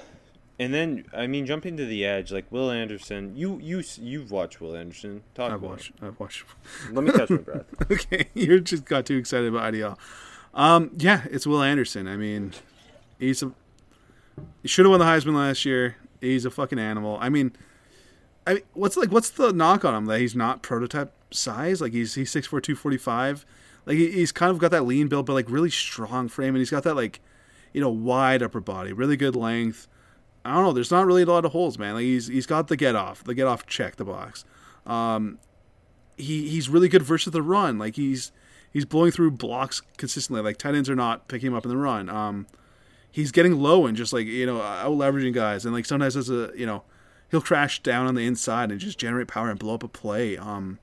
and 0.60 0.74
then 0.74 1.05
I 1.14 1.28
mean, 1.28 1.45
jumping 1.45 1.78
to 1.78 1.86
the 1.86 2.05
edge, 2.05 2.32
like 2.32 2.51
Will 2.51 2.70
Anderson. 2.70 3.36
You 3.36 3.60
you 3.62 3.82
you've 3.97 4.30
watched 4.32 4.60
Will 4.60 4.76
Anderson. 4.76 5.24
Talk 5.34 5.51
I've 5.51 5.60
about 5.60 5.70
watched. 5.70 5.91
I've 6.01 6.20
watched. 6.20 6.43
Let 6.91 7.03
me 7.03 7.12
catch 7.12 7.30
my 7.30 7.38
breath. 7.38 7.66
okay, 7.91 8.26
you 8.34 8.60
just 8.60 8.86
got 8.86 9.05
too 9.05 9.18
excited 9.18 9.47
about 9.47 9.74
IDL. 9.74 9.97
Um, 10.53 10.91
yeah, 10.97 11.24
it's 11.32 11.47
Will 11.47 11.62
Anderson. 11.62 12.07
I 12.07 12.18
mean, 12.18 12.53
he's 13.20 13.41
a 13.41 13.51
he 14.62 14.68
should 14.68 14.86
have 14.86 14.91
won 14.91 14.99
the 14.99 15.05
Heisman 15.05 15.36
last 15.36 15.66
year. 15.66 15.95
He's 16.22 16.45
a 16.45 16.51
fucking 16.51 16.80
animal. 16.80 17.18
I 17.22 17.30
mean, 17.30 17.53
I 18.45 18.55
mean, 18.55 18.64
what's 18.74 18.97
like 18.97 19.12
what's 19.12 19.30
the 19.30 19.53
knock 19.53 19.86
on 19.86 19.93
him 19.95 20.05
that 20.07 20.20
he's 20.20 20.36
not 20.36 20.62
prototype 20.62 21.14
size? 21.32 21.80
Like 21.82 21.93
he's 21.93 22.16
he's 22.16 22.32
six 22.32 22.47
four 22.47 22.60
two 22.60 22.76
forty 22.76 22.97
five. 22.97 23.45
like 23.86 23.97
he, 23.97 24.12
he's 24.12 24.32
kind 24.32 24.51
of 24.51 24.57
got 24.57 24.72
that 24.72 24.86
lean 24.86 25.07
build, 25.07 25.26
but 25.26 25.34
like 25.34 25.49
really 25.49 25.70
strong 25.70 26.28
frame, 26.28 26.49
and 26.49 26.57
he's 26.57 26.70
got 26.72 26.84
that 26.84 26.95
like, 26.95 27.22
you 27.74 27.82
know, 27.82 27.89
wide 27.89 28.41
upper 28.41 28.59
body, 28.59 28.93
really 28.93 29.17
good 29.17 29.36
length. 29.36 29.88
I 30.45 30.53
don't 30.53 30.63
know. 30.63 30.72
There's 30.72 30.91
not 30.91 31.05
really 31.05 31.24
a 31.24 31.26
lot 31.26 31.45
of 31.45 31.51
holes, 31.51 31.78
man. 31.78 31.95
Like 31.95 32.03
he's 32.03 32.28
he's 32.28 32.45
got 32.45 32.67
the 32.67 32.78
get 32.78 32.95
off, 32.95 33.24
the 33.24 33.34
get 33.34 33.47
off 33.47 33.65
check 33.65 33.97
the 33.97 34.05
box. 34.05 34.45
Um, 34.86 35.39
he 36.17 36.49
he's 36.49 36.70
really 36.70 36.89
good 36.89 37.03
versus 37.03 37.32
the 37.34 37.41
run. 37.41 37.78
Like 37.78 37.95
he's 37.95 38.32
he's 38.72 38.86
blowing 38.86 39.11
through 39.11 39.32
blocks 39.32 39.82
consistently. 39.97 40.41
Like 40.41 40.57
tight 40.57 40.76
ends 40.76 40.89
are 40.89 40.95
not 40.95 41.28
picking 41.28 41.47
him 41.47 41.55
up 41.55 41.65
in 41.65 41.70
the 41.70 41.78
run. 41.78 42.09
Um, 42.09 42.47
he's 43.11 43.32
getting 43.32 43.59
low 43.59 43.86
and 43.86 43.97
just 43.97 44.13
like 44.13 44.26
you 44.26 44.45
know 44.45 44.61
out 44.61 44.91
leveraging 44.91 45.34
guys, 45.34 45.65
and 45.65 45.74
like 45.74 45.86
sometimes 45.86 46.15
as 46.15 46.30
a 46.30 46.51
you 46.55 46.65
know 46.65 46.84
he'll 47.32 47.41
crash 47.41 47.82
down 47.82 48.07
on 48.07 48.15
the 48.15 48.26
inside 48.26 48.72
and 48.72 48.80
just 48.80 48.97
generate 48.97 49.28
power 49.28 49.49
and 49.49 49.59
blow 49.59 49.76
up 49.76 49.84
a 49.84 49.88
play. 49.88 50.38
Um, 50.38 50.80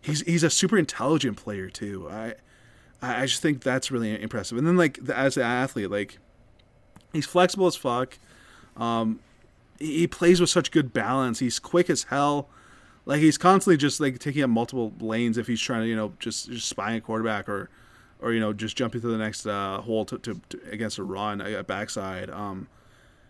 he's 0.00 0.22
he's 0.22 0.42
a 0.42 0.50
super 0.50 0.78
intelligent 0.78 1.36
player 1.36 1.68
too. 1.68 2.08
I 2.10 2.34
I 3.04 3.26
just 3.26 3.42
think 3.42 3.62
that's 3.62 3.90
really 3.90 4.20
impressive. 4.20 4.58
And 4.58 4.66
then 4.66 4.76
like 4.76 4.98
as 5.10 5.36
an 5.36 5.42
athlete, 5.42 5.90
like 5.90 6.18
he's 7.12 7.26
flexible 7.26 7.66
as 7.66 7.76
fuck. 7.76 8.18
Um, 8.76 9.20
he, 9.78 9.98
he 10.00 10.06
plays 10.06 10.40
with 10.40 10.50
such 10.50 10.70
good 10.70 10.92
balance. 10.92 11.38
He's 11.38 11.58
quick 11.58 11.88
as 11.90 12.04
hell. 12.04 12.48
Like 13.06 13.20
he's 13.20 13.36
constantly 13.38 13.76
just 13.76 14.00
like 14.00 14.18
taking 14.18 14.42
up 14.42 14.50
multiple 14.50 14.92
lanes 15.00 15.36
if 15.38 15.46
he's 15.46 15.60
trying 15.60 15.82
to 15.82 15.86
you 15.88 15.96
know 15.96 16.12
just 16.18 16.48
just 16.50 16.68
spying 16.68 16.96
a 16.96 17.00
quarterback 17.00 17.48
or 17.48 17.68
or 18.20 18.32
you 18.32 18.40
know 18.40 18.52
just 18.52 18.76
jumping 18.76 19.00
to 19.02 19.08
the 19.08 19.18
next 19.18 19.44
uh, 19.46 19.80
hole 19.82 20.04
to, 20.06 20.18
to, 20.18 20.40
to 20.48 20.60
against 20.70 20.98
a 20.98 21.02
run 21.04 21.40
a 21.40 21.62
backside. 21.62 22.30
Um, 22.30 22.68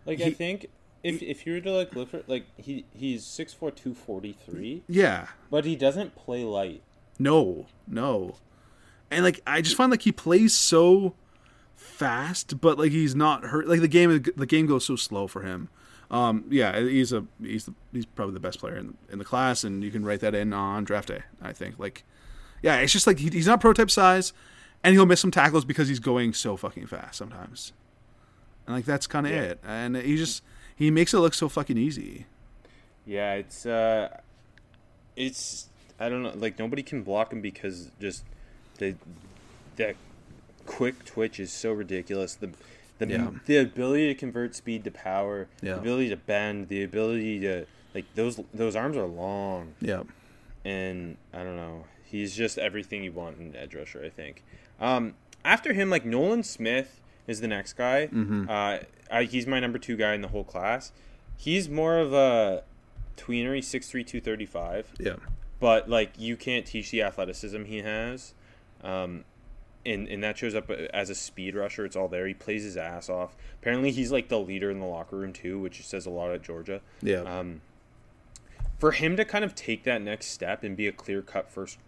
Like 0.07 0.19
He- 0.19 0.27
I 0.27 0.31
think 0.31 0.67
if 1.03 1.21
if 1.23 1.45
you 1.45 1.55
were 1.55 1.61
to 1.61 1.73
like 1.73 1.95
look 1.97 2.11
for 2.11 2.23
like 2.29 2.45
he 2.57 2.85
he's 2.95 3.25
six 3.27 3.53
four 3.53 3.71
two 3.71 3.95
forty 3.95 4.33
three, 4.47 4.83
yeah, 4.89 5.27
but 5.51 5.65
he 5.65 5.75
doesn't 5.77 6.15
play 6.15 6.45
light. 6.45 6.83
No, 7.19 7.67
no. 7.87 8.37
And 9.11 9.25
like 9.25 9.41
I 9.47 9.61
just 9.61 9.77
find 9.77 9.91
like 9.91 10.03
he 10.03 10.13
plays 10.13 10.55
so 10.55 11.15
fast, 11.77 12.61
but 12.61 12.79
like 12.79 12.93
he's 12.93 13.15
not 13.15 13.45
hurt. 13.45 13.69
Like 13.69 13.81
the 13.81 13.89
game, 13.89 14.25
the 14.37 14.47
game 14.47 14.67
goes 14.67 14.85
so 14.87 14.97
slow 14.97 15.27
for 15.27 15.43
him. 15.43 15.69
Um, 16.11 16.45
yeah, 16.51 16.79
he's 16.81 17.13
a 17.13 17.25
he's 17.43 17.67
the, 17.67 17.75
he's 17.93 18.07
probably 18.07 18.35
the 18.35 18.41
best 18.41 18.59
player 18.59 18.77
in 18.77 18.97
in 19.11 19.19
the 19.19 19.25
class, 19.25 19.65
and 19.65 19.83
you 19.83 19.91
can 19.91 20.05
write 20.05 20.21
that 20.21 20.35
in 20.35 20.53
on 20.53 20.85
draft 20.85 21.09
day. 21.09 21.23
I 21.41 21.53
think 21.53 21.79
like, 21.79 22.05
yeah, 22.63 22.77
it's 22.77 22.93
just 22.93 23.07
like 23.07 23.19
he, 23.19 23.29
he's 23.31 23.47
not 23.47 23.61
prototype 23.61 23.91
size, 23.91 24.33
and 24.83 24.95
he'll 24.95 25.07
miss 25.07 25.21
some 25.21 25.31
tackles 25.31 25.65
because 25.65 25.89
he's 25.89 26.01
going 26.01 26.33
so 26.35 26.57
fucking 26.57 26.87
fast 26.87 27.17
sometimes. 27.17 27.73
And 28.67 28.77
like 28.77 28.85
that's 28.85 29.07
kind 29.07 29.27
of 29.27 29.33
Yeah. 29.33 29.43
it. 29.43 29.61
And 29.65 29.97
he 29.97 30.17
just 30.17 30.43
he 30.77 30.91
makes 30.91 31.15
it 31.15 31.19
look 31.19 31.35
so 31.35 31.49
fucking 31.49 31.79
easy. 31.79 32.27
Yeah, 33.07 33.35
it's 33.35 33.65
uh, 33.67 34.17
it's 35.17 35.69
I 35.99 36.09
don't 36.09 36.23
know. 36.23 36.33
Like 36.35 36.59
nobody 36.59 36.83
can 36.83 37.03
block 37.03 37.33
him 37.33 37.41
because 37.41 37.91
just 38.01 38.25
the 38.79 38.95
that 39.77 39.97
quick 40.67 41.05
twitch 41.05 41.39
is 41.41 41.53
so 41.53 41.73
ridiculous. 41.73 42.35
The 42.35 42.51
the 42.99 43.07
Yeah. 43.09 43.31
the 43.47 43.57
ability 43.59 44.07
to 44.09 44.15
convert 44.15 44.55
speed 44.55 44.85
to 44.85 44.91
power, 44.91 45.49
Yeah. 45.63 45.75
the 45.75 45.81
ability 45.81 46.09
to 46.11 46.17
bend, 46.17 46.69
the 46.69 46.83
ability 46.83 47.41
to 47.41 47.67
like 47.95 48.05
those 48.15 48.41
those 48.53 48.77
arms 48.77 48.97
are 48.97 49.07
long, 49.07 49.75
Yeah. 49.81 50.03
and 50.65 51.17
I 51.33 51.43
don't 51.43 51.57
know. 51.57 51.87
He's 52.05 52.37
just 52.37 52.59
everything 52.59 53.03
you 53.03 53.13
want 53.13 53.39
in 53.39 53.55
edge 53.57 53.75
rusher. 53.75 54.03
I 54.05 54.09
think. 54.11 54.43
Um, 54.81 55.15
after 55.45 55.73
him, 55.73 55.91
like 55.91 56.05
Nolan 56.05 56.43
Smith 56.43 57.01
is 57.27 57.41
the 57.41 57.49
next 57.49 57.73
guy. 57.75 58.07
Mm-hmm. 58.13 58.49
Uh, 58.49 58.79
I, 59.11 59.25
he's 59.25 59.47
my 59.47 59.61
number 59.61 59.79
two 59.79 59.97
guy 59.97 60.15
in 60.15 60.21
the 60.21 60.29
whole 60.29 60.45
class. 60.45 60.93
He's 61.37 61.69
more 61.69 61.99
of 61.99 62.13
a 62.13 62.63
tweener. 63.17 63.55
He's 63.55 63.67
6'3", 63.69 64.05
235. 64.07 64.93
Yeah. 64.99 65.17
But 65.61 65.89
like 65.89 66.13
you 66.19 66.37
can't 66.37 66.65
teach 66.67 66.91
the 66.91 67.03
athleticism 67.03 67.65
he 67.65 67.79
has. 67.83 68.35
Um, 68.85 69.25
and, 69.87 70.09
and 70.09 70.23
that 70.23 70.39
shows 70.39 70.55
up 70.55 70.71
as 70.71 71.11
a 71.11 71.15
speed 71.15 71.55
rusher. 71.55 71.85
It's 71.85 71.97
all 71.97 72.09
there. 72.09 72.27
He 72.27 72.35
plays 72.35 72.65
his 72.65 72.77
ass 72.77 73.09
off. 73.09 73.37
Apparently, 73.61 73.91
he's 73.91 74.13
like 74.13 74.29
the 74.29 74.39
leader 74.39 74.71
in 74.71 74.81
the 74.81 74.87
locker 74.87 75.17
room 75.17 75.33
too, 75.33 75.59
which 75.59 75.87
says 75.87 76.07
a 76.07 76.11
lot 76.11 76.31
at 76.31 76.43
Georgia. 76.43 76.81
Yeah. 77.03 77.21
Um, 77.21 77.61
for 78.79 78.93
him 78.93 79.17
to 79.17 79.25
kind 79.25 79.45
of 79.45 79.55
take 79.55 79.85
that 79.85 80.03
next 80.03 80.27
step 80.27 80.63
and 80.63 80.77
be 80.77 80.87
a 80.87 80.93
clear 80.93 81.23
cut 81.23 81.51
first 81.51 81.79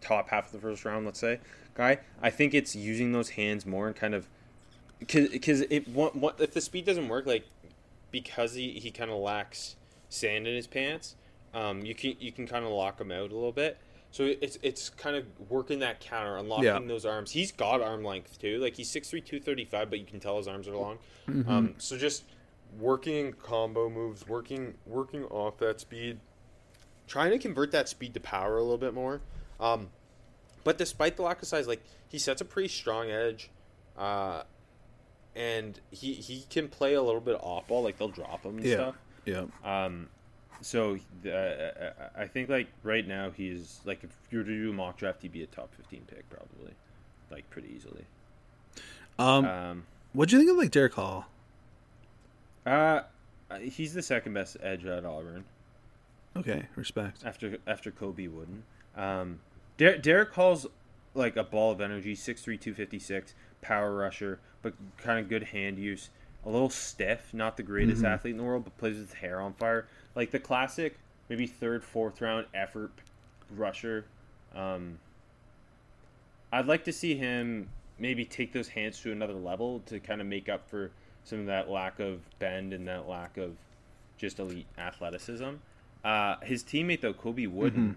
top 0.00 0.28
half 0.28 0.46
of 0.46 0.52
the 0.52 0.58
first 0.58 0.84
round, 0.84 1.06
let's 1.06 1.18
say, 1.18 1.40
guy, 1.74 1.98
I 2.22 2.30
think 2.30 2.54
it's 2.54 2.76
using 2.76 3.12
those 3.12 3.30
hands 3.30 3.66
more 3.66 3.86
and 3.86 3.96
kind 3.96 4.14
of 4.14 4.28
because 5.00 5.62
it 5.62 5.88
what, 5.88 6.14
what 6.14 6.40
if 6.40 6.52
the 6.52 6.60
speed 6.60 6.86
doesn't 6.86 7.08
work 7.08 7.26
like 7.26 7.44
because 8.10 8.54
he, 8.54 8.70
he 8.72 8.90
kind 8.90 9.10
of 9.10 9.18
lacks 9.18 9.76
sand 10.08 10.46
in 10.46 10.54
his 10.54 10.66
pants, 10.66 11.16
um, 11.52 11.84
you 11.84 11.94
can 11.94 12.14
you 12.20 12.32
can 12.32 12.46
kind 12.46 12.64
of 12.64 12.70
lock 12.70 13.00
him 13.00 13.10
out 13.10 13.30
a 13.30 13.34
little 13.34 13.52
bit. 13.52 13.78
So 14.14 14.32
it's 14.40 14.60
it's 14.62 14.90
kind 14.90 15.16
of 15.16 15.24
working 15.50 15.80
that 15.80 15.98
counter, 15.98 16.36
unlocking 16.36 16.64
Yeah. 16.66 16.78
those 16.86 17.04
arms. 17.04 17.32
He's 17.32 17.50
got 17.50 17.82
arm 17.82 18.04
length 18.04 18.38
too. 18.38 18.58
Like 18.60 18.76
he's 18.76 18.88
6'3", 18.88 19.20
235, 19.26 19.90
but 19.90 19.98
you 19.98 20.04
can 20.04 20.20
tell 20.20 20.36
his 20.36 20.46
arms 20.46 20.68
are 20.68 20.76
long. 20.76 20.98
Um, 21.48 21.74
so 21.78 21.98
just 21.98 22.22
working 22.78 23.32
combo 23.32 23.90
moves, 23.90 24.28
working 24.28 24.74
working 24.86 25.24
off 25.24 25.58
that 25.58 25.80
speed, 25.80 26.20
trying 27.08 27.32
to 27.32 27.40
convert 27.40 27.72
that 27.72 27.88
speed 27.88 28.14
to 28.14 28.20
power 28.20 28.56
a 28.56 28.62
little 28.62 28.78
bit 28.78 28.94
more. 28.94 29.20
Um, 29.58 29.88
but 30.62 30.78
despite 30.78 31.16
the 31.16 31.22
lack 31.22 31.42
of 31.42 31.48
size, 31.48 31.66
like 31.66 31.82
he 32.08 32.20
sets 32.20 32.40
a 32.40 32.44
pretty 32.44 32.68
strong 32.68 33.10
edge, 33.10 33.50
uh, 33.98 34.44
and 35.34 35.80
he 35.90 36.12
he 36.14 36.44
can 36.50 36.68
play 36.68 36.94
a 36.94 37.02
little 37.02 37.20
bit 37.20 37.34
off 37.40 37.66
ball. 37.66 37.82
Like 37.82 37.98
they'll 37.98 38.06
drop 38.06 38.44
him 38.44 38.58
and 38.58 38.64
Yeah. 38.64 38.74
stuff. 38.76 38.94
Yeah. 39.24 39.46
Um, 39.64 40.08
so 40.64 40.98
uh, 41.26 41.90
I 42.16 42.26
think 42.26 42.48
like 42.48 42.68
right 42.82 43.06
now 43.06 43.30
he's 43.30 43.80
like 43.84 44.02
if 44.02 44.10
you 44.30 44.38
were 44.38 44.44
to 44.44 44.50
do 44.64 44.70
a 44.70 44.72
mock 44.72 44.96
draft, 44.96 45.22
he'd 45.22 45.32
be 45.32 45.42
a 45.42 45.46
top 45.46 45.74
fifteen 45.74 46.02
pick 46.06 46.28
probably, 46.30 46.72
like 47.30 47.48
pretty 47.50 47.68
easily. 47.76 48.04
Um, 49.18 49.44
Um, 49.44 49.86
what 50.12 50.28
do 50.28 50.36
you 50.36 50.40
think 50.42 50.50
of 50.50 50.56
like 50.56 50.70
Derick 50.70 50.94
Hall? 50.94 51.26
uh, 52.66 53.02
he's 53.60 53.94
the 53.94 54.02
second 54.02 54.32
best 54.34 54.56
edge 54.62 54.84
at 54.86 55.04
Auburn 55.04 55.44
Okay, 56.36 56.64
respect. 56.76 57.22
after 57.24 57.58
after 57.66 57.90
Colby 57.90 58.26
Wooden. 58.28 58.64
Um, 58.96 59.40
Der- 59.76 59.98
Derick 59.98 60.32
Hall's 60.32 60.66
like 61.14 61.36
a 61.36 61.44
ball 61.44 61.70
of 61.70 61.80
energy, 61.80 62.14
6'3", 62.16 62.58
256, 62.60 63.34
power 63.60 63.94
rusher, 63.94 64.40
but 64.62 64.74
kind 64.98 65.20
of 65.20 65.28
good 65.28 65.44
hand 65.44 65.78
use. 65.78 66.10
A 66.44 66.50
little 66.50 66.68
stiff, 66.70 67.32
not 67.32 67.56
the 67.56 67.62
greatest 67.62 68.02
Mhm. 68.02 68.08
athlete 68.08 68.32
in 68.32 68.36
the 68.38 68.42
world, 68.44 68.64
but 68.64 68.76
plays 68.78 68.98
with 68.98 69.14
hair 69.14 69.40
on 69.40 69.54
fire. 69.54 69.86
Like 70.14 70.30
the 70.30 70.38
classic, 70.38 70.98
maybe 71.28 71.46
third, 71.46 71.82
fourth 71.82 72.20
round 72.20 72.46
effort 72.54 72.92
rusher. 73.50 74.06
Um, 74.54 74.98
I'd 76.52 76.66
like 76.66 76.84
to 76.84 76.92
see 76.92 77.16
him 77.16 77.68
maybe 77.98 78.24
take 78.24 78.52
those 78.52 78.68
hands 78.68 79.00
to 79.00 79.12
another 79.12 79.34
level 79.34 79.80
to 79.86 80.00
kind 80.00 80.20
of 80.20 80.26
make 80.26 80.48
up 80.48 80.68
for 80.68 80.90
some 81.24 81.40
of 81.40 81.46
that 81.46 81.70
lack 81.70 81.98
of 82.00 82.20
bend 82.38 82.72
and 82.72 82.86
that 82.86 83.08
lack 83.08 83.36
of 83.36 83.56
just 84.18 84.38
elite 84.38 84.66
athleticism. 84.78 85.54
Uh, 86.04 86.36
his 86.42 86.62
teammate 86.62 87.00
though, 87.00 87.14
Colby 87.14 87.46
Wooden, 87.46 87.96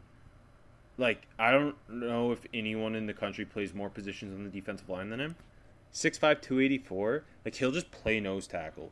like 0.98 1.28
I 1.38 1.52
don't 1.52 1.76
know 1.90 2.32
if 2.32 2.46
anyone 2.54 2.96
in 2.96 3.06
the 3.06 3.14
country 3.14 3.46
plays 3.46 3.74
more 3.74 3.90
positions 3.90 4.34
on 4.34 4.44
the 4.44 4.50
defensive 4.50 4.90
line 4.90 5.10
than 5.10 5.20
him. 5.20 5.36
6'5", 5.94 6.42
284. 6.42 7.24
Like 7.44 7.56
he'll 7.56 7.72
just 7.72 7.92
play 7.92 8.20
nose 8.20 8.48
tackle, 8.48 8.92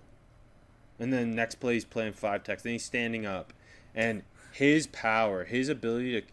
and 0.99 1.11
then 1.11 1.35
next 1.35 1.55
play 1.55 1.73
he's 1.75 1.85
playing 1.85 2.13
five 2.13 2.43
techs. 2.43 2.63
Then 2.63 2.73
he's 2.73 2.85
standing 2.85 3.25
up, 3.25 3.53
and 3.93 4.23
his 4.51 4.87
power, 4.87 5.43
his 5.43 5.69
ability 5.69 6.21
to 6.21 6.27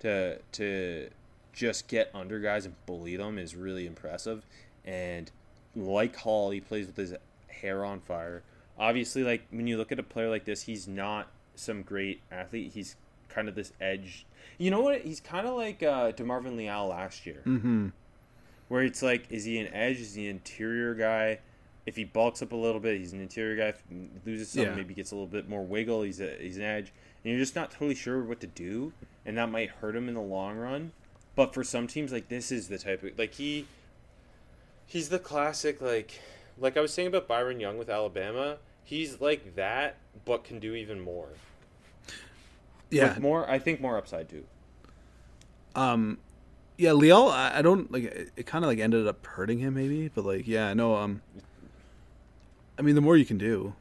to 0.00 0.38
to 0.52 1.10
just 1.52 1.86
get 1.88 2.10
under 2.14 2.40
guys 2.40 2.66
and 2.66 2.74
bully 2.86 3.16
them 3.16 3.38
is 3.38 3.54
really 3.54 3.86
impressive. 3.86 4.44
And 4.84 5.30
like 5.76 6.16
Hall, 6.16 6.50
he 6.50 6.60
plays 6.60 6.86
with 6.86 6.96
his 6.96 7.14
hair 7.48 7.84
on 7.84 8.00
fire. 8.00 8.42
Obviously, 8.78 9.22
like 9.22 9.46
when 9.50 9.66
you 9.66 9.76
look 9.76 9.92
at 9.92 9.98
a 9.98 10.02
player 10.02 10.28
like 10.28 10.44
this, 10.44 10.62
he's 10.62 10.88
not 10.88 11.28
some 11.54 11.82
great 11.82 12.20
athlete. 12.30 12.72
He's 12.74 12.96
kind 13.28 13.48
of 13.48 13.54
this 13.54 13.72
edge. 13.80 14.26
You 14.58 14.70
know 14.70 14.80
what? 14.80 15.02
He's 15.02 15.20
kind 15.20 15.46
of 15.46 15.54
like 15.54 15.82
uh, 15.82 16.12
Demarvin 16.12 16.56
Leal 16.56 16.88
last 16.88 17.24
year, 17.26 17.42
Mm-hmm. 17.46 17.88
where 18.68 18.82
it's 18.82 19.02
like, 19.02 19.26
is 19.30 19.44
he 19.44 19.58
an 19.58 19.72
edge? 19.72 20.00
Is 20.00 20.14
he 20.14 20.24
an 20.28 20.36
interior 20.36 20.94
guy? 20.94 21.38
If 21.86 21.96
he 21.96 22.04
bulks 22.04 22.40
up 22.40 22.52
a 22.52 22.56
little 22.56 22.80
bit, 22.80 22.98
he's 22.98 23.12
an 23.12 23.20
interior 23.20 23.56
guy. 23.56 23.68
If 23.68 23.82
he 23.90 24.08
loses 24.30 24.48
some, 24.50 24.62
Yeah. 24.62 24.74
maybe 24.74 24.94
gets 24.94 25.10
a 25.12 25.14
little 25.14 25.26
bit 25.28 25.48
more 25.48 25.62
wiggle. 25.62 26.02
He's 26.02 26.20
a 26.20 26.36
he's 26.40 26.56
an 26.56 26.62
edge, 26.62 26.92
and 27.22 27.30
you're 27.32 27.38
just 27.40 27.54
not 27.54 27.70
totally 27.70 27.94
sure 27.94 28.22
what 28.22 28.40
to 28.40 28.46
do, 28.46 28.92
and 29.26 29.36
that 29.36 29.50
might 29.50 29.68
hurt 29.70 29.94
him 29.94 30.08
in 30.08 30.14
the 30.14 30.20
long 30.22 30.56
run. 30.56 30.92
But 31.36 31.52
for 31.52 31.62
some 31.64 31.86
teams, 31.86 32.10
like 32.12 32.28
this 32.28 32.50
is 32.50 32.68
the 32.68 32.78
type 32.78 33.02
of 33.02 33.18
like 33.18 33.34
he 33.34 33.66
he's 34.86 35.08
the 35.10 35.18
classic 35.18 35.80
like 35.82 36.20
like 36.58 36.76
I 36.76 36.80
was 36.80 36.92
saying 36.94 37.08
about 37.08 37.26
Byron 37.28 37.60
Young 37.60 37.76
with 37.76 37.90
Alabama. 37.90 38.58
He's 38.82 39.20
like 39.20 39.56
that, 39.56 39.96
but 40.24 40.44
can 40.44 40.58
do 40.60 40.74
even 40.74 41.00
more. 41.00 41.28
Yeah. 42.90 43.08
With 43.14 43.20
more. 43.20 43.48
I 43.50 43.58
think 43.58 43.80
more 43.80 43.96
upside 43.98 44.28
too. 44.28 44.44
Um, 45.74 46.18
yeah, 46.76 46.92
Leal. 46.92 47.28
I, 47.28 47.58
I 47.58 47.62
don't 47.62 47.90
like. 47.90 48.04
It, 48.04 48.30
it 48.36 48.46
kind 48.46 48.64
of 48.64 48.68
like 48.68 48.78
ended 48.78 49.06
up 49.06 49.24
hurting 49.26 49.58
him, 49.58 49.74
maybe. 49.74 50.08
But 50.08 50.24
like, 50.24 50.46
yeah, 50.46 50.72
no. 50.74 50.94
Um, 50.96 51.22
I 52.78 52.82
mean, 52.82 52.94
the 52.94 53.00
more 53.00 53.16
you 53.16 53.24
can 53.24 53.38
do. 53.38 53.74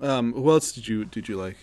Um, 0.00 0.32
who 0.32 0.50
else 0.50 0.72
did 0.72 0.88
you 0.88 1.04
did 1.04 1.28
you 1.28 1.36
like? 1.36 1.56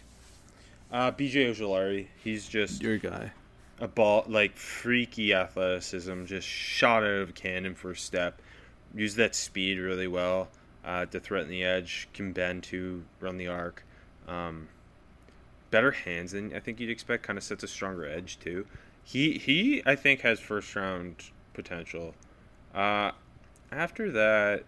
Uh, 0.91 1.11
BJ 1.11 1.49
Ojulari, 1.49 2.07
he's 2.23 2.47
just 2.47 2.81
Your 2.81 2.97
guy. 2.97 3.31
a 3.79 3.87
ball 3.87 4.23
like 4.27 4.55
freaky 4.55 5.33
athleticism, 5.33 6.25
just 6.25 6.47
shot 6.47 7.03
out 7.03 7.09
of 7.09 7.29
a 7.29 7.33
cannon 7.33 7.75
for 7.75 7.91
a 7.91 7.95
step. 7.95 8.41
Use 8.95 9.15
that 9.15 9.35
speed 9.35 9.79
really 9.79 10.07
well 10.07 10.47
uh, 10.85 11.05
to 11.07 11.19
threaten 11.19 11.49
the 11.49 11.63
edge. 11.63 12.07
Can 12.13 12.31
bend 12.31 12.63
to 12.63 13.03
run 13.19 13.37
the 13.37 13.47
arc. 13.47 13.83
Um, 14.27 14.69
better 15.71 15.91
hands 15.91 16.31
than 16.31 16.53
I 16.55 16.59
think 16.59 16.79
you'd 16.79 16.89
expect. 16.89 17.23
Kind 17.23 17.37
of 17.37 17.43
sets 17.43 17.63
a 17.63 17.67
stronger 17.67 18.05
edge 18.07 18.39
too. 18.39 18.65
He 19.03 19.37
he 19.37 19.81
I 19.85 19.95
think 19.95 20.21
has 20.21 20.39
first 20.39 20.73
round 20.75 21.15
potential. 21.53 22.13
Uh, 22.73 23.11
after 23.71 24.11
that, 24.11 24.63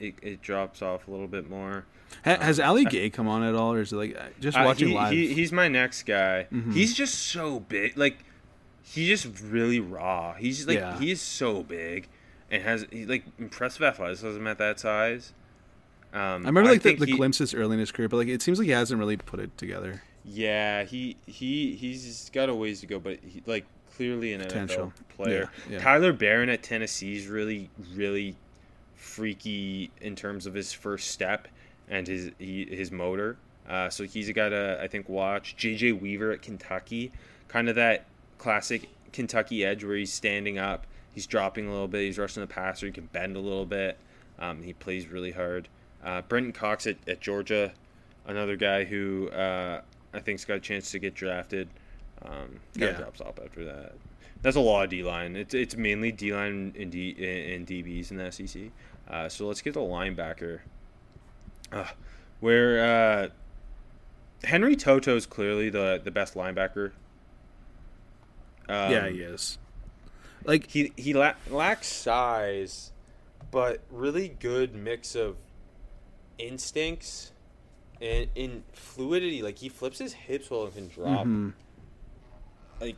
it, 0.00 0.14
it 0.22 0.42
drops 0.42 0.82
off 0.82 1.06
a 1.06 1.10
little 1.10 1.28
bit 1.28 1.48
more. 1.48 1.84
Ha- 2.24 2.38
has 2.40 2.58
Ali 2.58 2.84
Gaye 2.84 3.10
come 3.10 3.28
on 3.28 3.42
at 3.42 3.54
all, 3.54 3.72
or 3.72 3.80
is 3.80 3.92
it 3.92 3.96
like 3.96 4.16
uh, 4.16 4.24
just 4.40 4.56
Uh, 4.58 4.62
watching 4.64 4.88
he, 4.88 4.94
live? 4.94 5.12
He, 5.12 5.32
he's 5.34 5.52
my 5.52 5.68
next 5.68 6.02
guy. 6.04 6.46
Mhm. 6.52 6.72
He's 6.74 6.94
just 6.94 7.14
so 7.14 7.60
big. 7.60 7.96
Like 7.96 8.18
he's 8.82 9.08
just 9.22 9.40
really 9.42 9.78
raw. 9.80 10.34
He's 10.34 10.56
just, 10.56 10.68
like 10.68 10.78
Yeah. 10.78 10.98
he 10.98 11.10
is 11.12 11.20
so 11.20 11.62
big 11.62 12.08
and 12.50 12.62
has 12.62 12.86
he, 12.90 13.06
like 13.06 13.24
impressive 13.38 13.82
athleticism 13.82 14.44
at 14.46 14.58
that 14.58 14.80
size. 14.80 15.32
Um, 16.12 16.20
I 16.44 16.48
remember 16.48 16.64
like 16.64 16.82
the, 16.82 16.96
the 16.96 17.06
he- 17.06 17.12
glimpses 17.16 17.54
early 17.54 17.74
in 17.74 17.80
his 17.80 17.92
career, 17.92 18.08
but 18.08 18.16
like 18.16 18.28
it 18.28 18.42
seems 18.42 18.58
like 18.58 18.66
he 18.66 18.72
hasn't 18.72 18.98
really 18.98 19.16
put 19.16 19.38
it 19.38 19.56
together. 19.56 20.02
Yeah, 20.24 20.82
he 20.82 21.16
he 21.26 21.76
he's 21.76 22.28
got 22.30 22.48
a 22.48 22.54
ways 22.54 22.80
to 22.80 22.86
go, 22.86 22.98
but 22.98 23.20
he, 23.24 23.42
like 23.46 23.64
clearly 23.96 24.32
an 24.32 24.40
Potential. 24.40 24.92
NFL 24.96 25.14
player. 25.16 25.50
Yeah, 25.68 25.76
yeah. 25.76 25.82
Tyler 25.82 26.12
Baron 26.12 26.48
at 26.48 26.62
Tennessee 26.64 27.16
is 27.16 27.28
really 27.28 27.70
really 27.94 28.34
freaky 29.10 29.90
in 30.00 30.14
terms 30.16 30.46
of 30.46 30.54
his 30.54 30.72
first 30.72 31.10
step 31.10 31.48
and 31.88 32.06
his 32.06 32.30
he, 32.38 32.64
his 32.66 32.90
motor. 32.92 33.36
Uh, 33.68 33.88
so 33.90 34.04
he's 34.04 34.28
a 34.28 34.32
guy 34.32 34.48
to 34.48 34.78
I 34.82 34.86
think 34.88 35.08
watch. 35.08 35.56
JJ 35.56 36.00
Weaver 36.00 36.32
at 36.32 36.42
Kentucky, 36.42 37.12
kind 37.48 37.68
of 37.68 37.74
that 37.76 38.06
classic 38.38 38.88
Kentucky 39.12 39.64
edge 39.64 39.84
where 39.84 39.96
he's 39.96 40.12
standing 40.12 40.58
up, 40.58 40.86
he's 41.12 41.26
dropping 41.26 41.66
a 41.66 41.70
little 41.70 41.88
bit, 41.88 42.02
he's 42.02 42.18
rushing 42.18 42.40
the 42.40 42.46
passer, 42.46 42.86
he 42.86 42.92
can 42.92 43.06
bend 43.12 43.36
a 43.36 43.40
little 43.40 43.66
bit. 43.66 43.98
Um, 44.38 44.62
he 44.62 44.72
plays 44.72 45.06
really 45.08 45.32
hard. 45.32 45.68
Uh, 46.02 46.22
Brenton 46.22 46.52
Cox 46.52 46.86
at, 46.86 46.96
at 47.06 47.20
Georgia, 47.20 47.72
another 48.26 48.56
guy 48.56 48.84
who 48.84 49.28
uh, 49.30 49.82
I 50.14 50.20
think's 50.20 50.44
got 50.44 50.54
a 50.56 50.60
chance 50.60 50.90
to 50.92 50.98
get 50.98 51.14
drafted. 51.14 51.68
Um, 52.22 52.32
kind 52.32 52.60
Yeah. 52.76 52.86
of 52.88 52.96
drops 52.98 53.20
off 53.20 53.38
after 53.44 53.64
that. 53.66 53.92
That's 54.42 54.56
a 54.56 54.60
lot 54.60 54.84
of 54.84 54.90
D 54.90 55.02
line. 55.02 55.36
It's 55.36 55.52
it's 55.52 55.76
mainly 55.76 56.12
D 56.12 56.32
line 56.32 56.74
and 56.78 56.90
D 56.90 57.10
and 57.54 57.66
DBs 57.66 58.10
in 58.10 58.16
the 58.16 58.32
SEC. 58.32 58.62
Uh, 59.10 59.28
so 59.28 59.46
let's 59.48 59.60
get 59.60 59.74
the 59.74 59.80
linebacker. 59.80 60.60
Uh, 61.72 61.86
where 62.40 62.84
uh, 63.24 63.28
Henry 64.44 64.76
To'oTo'o 64.76 65.16
is 65.16 65.26
clearly 65.26 65.68
the 65.70 66.00
the 66.02 66.10
best 66.10 66.34
linebacker. 66.34 66.92
Um, 68.68 68.90
yeah, 68.92 69.08
he 69.08 69.20
is. 69.20 69.58
Like 70.44 70.68
he 70.68 70.92
he 70.96 71.12
la- 71.12 71.34
lacks 71.50 71.88
size, 71.88 72.92
but 73.50 73.80
really 73.90 74.28
good 74.28 74.74
mix 74.74 75.14
of 75.14 75.36
instincts 76.38 77.32
and 78.00 78.28
in 78.34 78.62
fluidity. 78.72 79.42
Like 79.42 79.58
he 79.58 79.68
flips 79.68 79.98
his 79.98 80.12
hips 80.14 80.50
well 80.50 80.64
and 80.64 80.72
can 80.74 80.88
drop. 80.88 81.26
mhm. 81.26 81.52
Like 82.80 82.96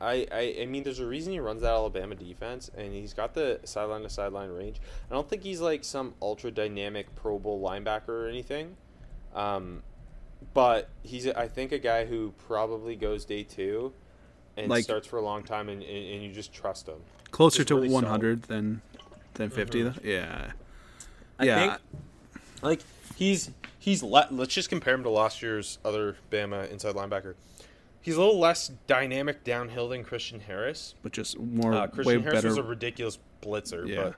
I, 0.00 0.26
I 0.30 0.56
I 0.62 0.66
mean, 0.66 0.82
there's 0.84 1.00
a 1.00 1.06
reason 1.06 1.32
he 1.32 1.40
runs 1.40 1.62
that 1.62 1.70
Alabama 1.72 2.14
defense, 2.14 2.70
and 2.76 2.92
he's 2.92 3.12
got 3.12 3.34
the 3.34 3.60
sideline 3.64 4.02
to 4.02 4.08
sideline 4.10 4.50
range. 4.50 4.80
I 5.10 5.14
don't 5.14 5.28
think 5.28 5.42
he's 5.42 5.60
like 5.60 5.84
some 5.84 6.14
ultra 6.22 6.50
dynamic 6.50 7.14
Pro 7.16 7.38
Bowl 7.38 7.60
linebacker 7.60 8.08
or 8.08 8.28
anything. 8.28 8.76
Um, 9.34 9.82
but 10.54 10.88
he's 11.02 11.26
I 11.26 11.48
think 11.48 11.72
a 11.72 11.78
guy 11.78 12.04
who 12.04 12.32
probably 12.46 12.94
goes 12.96 13.24
day 13.24 13.42
two, 13.42 13.92
and 14.56 14.68
Like- 14.68 14.84
starts 14.84 15.06
for 15.06 15.18
a 15.18 15.22
long 15.22 15.42
time, 15.42 15.68
and, 15.68 15.82
and, 15.82 15.90
and 16.14 16.22
you 16.22 16.32
just 16.32 16.52
trust 16.52 16.88
him. 16.88 17.00
closer 17.30 17.58
Just 17.58 17.68
to 17.68 17.74
really 17.74 17.88
100 17.90 18.42
than 18.44 18.80
than 19.34 19.50
50 19.50 19.82
Mhm. 19.82 19.94
though. 19.94 20.08
Yeah. 20.08 20.52
I 21.40 21.44
yeah. 21.44 21.58
think 21.76 21.80
like 22.62 22.80
he's 23.16 23.50
he's 23.78 24.02
le- 24.02 24.28
let's 24.30 24.54
just 24.54 24.68
compare 24.68 24.94
him 24.94 25.02
to 25.02 25.10
last 25.10 25.42
year's 25.42 25.78
other 25.84 26.16
Bama 26.30 26.70
inside 26.70 26.94
linebacker. 26.94 27.34
He's 28.00 28.16
a 28.16 28.20
little 28.20 28.38
less 28.38 28.68
dynamic 28.86 29.44
downhill 29.44 29.88
than 29.88 30.04
Christian 30.04 30.40
Harris. 30.40 30.94
but 31.02 31.12
just 31.12 31.38
more 31.38 31.74
Uh, 31.74 31.86
Christian 31.88 32.22
Harris 32.22 32.34
better 32.36 32.48
was 32.48 32.58
a 32.58 32.62
ridiculous 32.62 33.18
blitzer, 33.42 33.86
Yeah. 33.86 34.02
but 34.02 34.14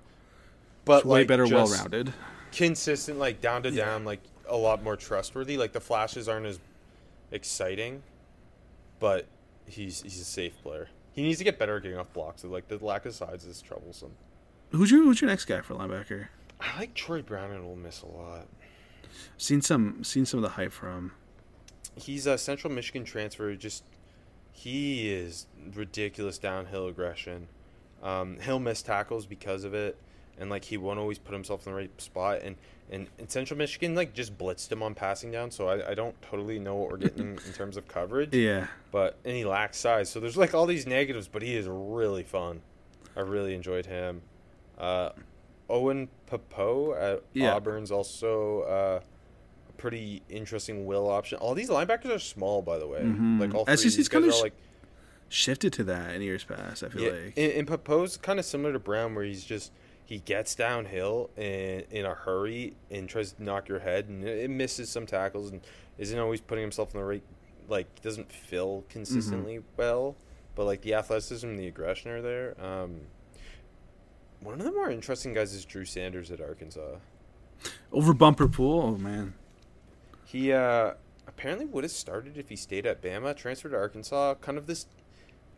but 0.84 1.04
way 1.04 1.20
like, 1.20 1.28
better 1.28 1.46
well 1.46 1.66
rounded. 1.68 2.12
consistent, 2.52 3.18
like 3.18 3.40
down 3.40 3.62
to 3.64 3.70
down, 3.70 4.04
like 4.04 4.20
a 4.48 4.56
lot 4.56 4.82
more 4.82 4.96
trustworthy. 4.96 5.56
Like 5.56 5.72
the 5.72 5.80
flashes 5.80 6.28
aren't 6.28 6.46
as 6.46 6.58
exciting, 7.32 8.02
but 8.98 9.26
he's 9.66 10.02
he's 10.02 10.20
a 10.20 10.24
safe 10.24 10.60
player. 10.62 10.88
He 11.12 11.22
needs 11.22 11.38
to 11.38 11.44
get 11.44 11.58
better 11.58 11.76
at 11.76 11.82
getting 11.82 11.98
off 11.98 12.12
blocks. 12.12 12.44
Like 12.44 12.68
the 12.68 12.78
lack 12.84 13.06
of 13.06 13.14
size 13.14 13.44
is 13.44 13.60
troublesome. 13.60 14.12
Who's 14.70 14.90
your 14.90 15.02
who's 15.02 15.20
your 15.20 15.30
next 15.30 15.46
guy 15.46 15.60
for 15.60 15.74
linebacker? 15.74 16.28
I 16.60 16.78
like 16.78 16.94
Troy 16.94 17.22
Brown 17.22 17.50
and 17.50 17.64
Ole 17.64 17.76
Miss 17.76 18.02
a 18.02 18.06
lot. 18.06 18.46
Seen 19.36 19.60
some 19.62 20.04
seen 20.04 20.24
some 20.26 20.38
of 20.38 20.42
the 20.42 20.50
hype 20.50 20.72
from. 20.72 21.12
He's 22.02 22.26
a 22.26 22.38
Central 22.38 22.72
Michigan 22.72 23.04
transfer. 23.04 23.54
Just 23.54 23.84
he 24.52 25.10
is 25.12 25.46
ridiculous 25.74 26.38
downhill 26.38 26.88
aggression. 26.88 27.48
Um, 28.02 28.38
he'll 28.42 28.58
miss 28.58 28.82
tackles 28.82 29.26
because 29.26 29.64
of 29.64 29.74
it, 29.74 29.96
and 30.38 30.50
like 30.50 30.64
he 30.64 30.76
won't 30.76 30.98
always 30.98 31.18
put 31.18 31.32
himself 31.34 31.66
in 31.66 31.72
the 31.72 31.76
right 31.78 32.00
spot. 32.00 32.40
And 32.42 32.56
and, 32.90 33.06
and 33.18 33.30
Central 33.30 33.56
Michigan 33.56 33.94
like 33.94 34.14
just 34.14 34.36
blitzed 34.36 34.72
him 34.72 34.82
on 34.82 34.94
passing 34.94 35.30
down, 35.30 35.50
so 35.50 35.68
I, 35.68 35.90
I 35.90 35.94
don't 35.94 36.20
totally 36.22 36.58
know 36.58 36.74
what 36.76 36.90
we're 36.90 36.96
getting 36.96 37.38
in 37.46 37.52
terms 37.52 37.76
of 37.76 37.86
coverage. 37.86 38.34
Yeah. 38.34 38.66
But 38.90 39.16
and 39.24 39.36
he 39.36 39.44
lacks 39.44 39.78
size, 39.78 40.08
so 40.10 40.18
there's 40.20 40.36
like 40.36 40.54
all 40.54 40.66
these 40.66 40.86
negatives, 40.86 41.28
but 41.28 41.42
he 41.42 41.54
is 41.56 41.66
really 41.68 42.24
fun. 42.24 42.62
I 43.16 43.20
really 43.20 43.54
enjoyed 43.54 43.86
him. 43.86 44.22
Uh, 44.78 45.10
Owen 45.68 46.08
Pappoe 46.26 46.94
at 46.94 47.22
Yeah. 47.32 47.54
Auburn's 47.54 47.92
also 47.92 48.62
uh, 48.62 49.00
pretty 49.80 50.22
interesting 50.28 50.84
will 50.86 51.08
option. 51.10 51.38
All 51.38 51.54
these 51.54 51.70
linebackers 51.70 52.14
are 52.14 52.18
small, 52.18 52.60
by 52.62 52.78
the 52.78 52.86
way. 52.86 53.00
Mhm. 53.00 53.40
Like 53.40 53.54
all 53.54 53.64
three. 53.64 53.76
SEC's 53.76 53.96
These 53.96 54.08
guys 54.08 54.20
kinda 54.22 54.34
are 54.34 54.38
sh- 54.38 54.42
like 54.42 54.52
Shifted 55.32 55.72
to 55.74 55.84
that 55.84 56.14
in 56.16 56.22
years 56.22 56.42
past. 56.42 56.82
I 56.82 56.88
feel 56.88 57.02
yeah, 57.02 57.10
like. 57.10 57.34
and, 57.36 57.52
and 57.52 57.68
Pappoe's 57.68 58.16
kind 58.16 58.38
of 58.40 58.44
similar 58.44 58.72
to 58.72 58.80
Brown, 58.80 59.14
where 59.14 59.24
he's 59.24 59.44
just 59.44 59.70
he 60.04 60.18
gets 60.18 60.56
downhill 60.56 61.30
in 61.36 61.84
in 61.92 62.04
a 62.04 62.14
hurry 62.14 62.74
and 62.90 63.08
tries 63.08 63.32
to 63.32 63.42
knock 63.42 63.68
your 63.68 63.78
head, 63.78 64.08
and 64.08 64.24
it, 64.24 64.38
it 64.44 64.50
misses 64.50 64.88
some 64.90 65.06
tackles 65.06 65.50
and 65.52 65.60
isn't 65.98 66.18
always 66.18 66.40
putting 66.40 66.62
himself 66.62 66.92
in 66.94 67.00
the 67.00 67.06
right 67.06 67.22
like 67.68 68.02
doesn't 68.02 68.30
fill 68.32 68.84
consistently 68.88 69.58
Mm-hmm. 69.58 69.66
well. 69.76 70.16
But 70.56 70.64
like 70.64 70.82
the 70.82 70.94
athleticism 70.94 71.46
and 71.48 71.58
the 71.60 71.68
aggression 71.68 72.10
are 72.10 72.20
there. 72.22 72.56
Um, 72.60 73.02
one 74.40 74.58
of 74.58 74.64
the 74.66 74.72
more 74.72 74.90
interesting 74.90 75.32
guys 75.32 75.52
is 75.54 75.64
Drew 75.64 75.84
Sanders 75.84 76.32
at 76.32 76.40
Arkansas. 76.40 76.96
Over 77.92 78.12
Bumper 78.14 78.48
Pool. 78.48 78.82
Oh 78.82 78.98
man. 78.98 79.34
He 80.30 80.52
uh, 80.52 80.92
apparently 81.26 81.66
would 81.66 81.82
have 81.82 81.90
started 81.90 82.36
if 82.36 82.50
he 82.50 82.54
stayed 82.54 82.86
at 82.86 83.02
Bama, 83.02 83.34
transferred 83.34 83.70
to 83.70 83.76
Arkansas. 83.76 84.34
Kind 84.34 84.58
of 84.58 84.68
this. 84.68 84.86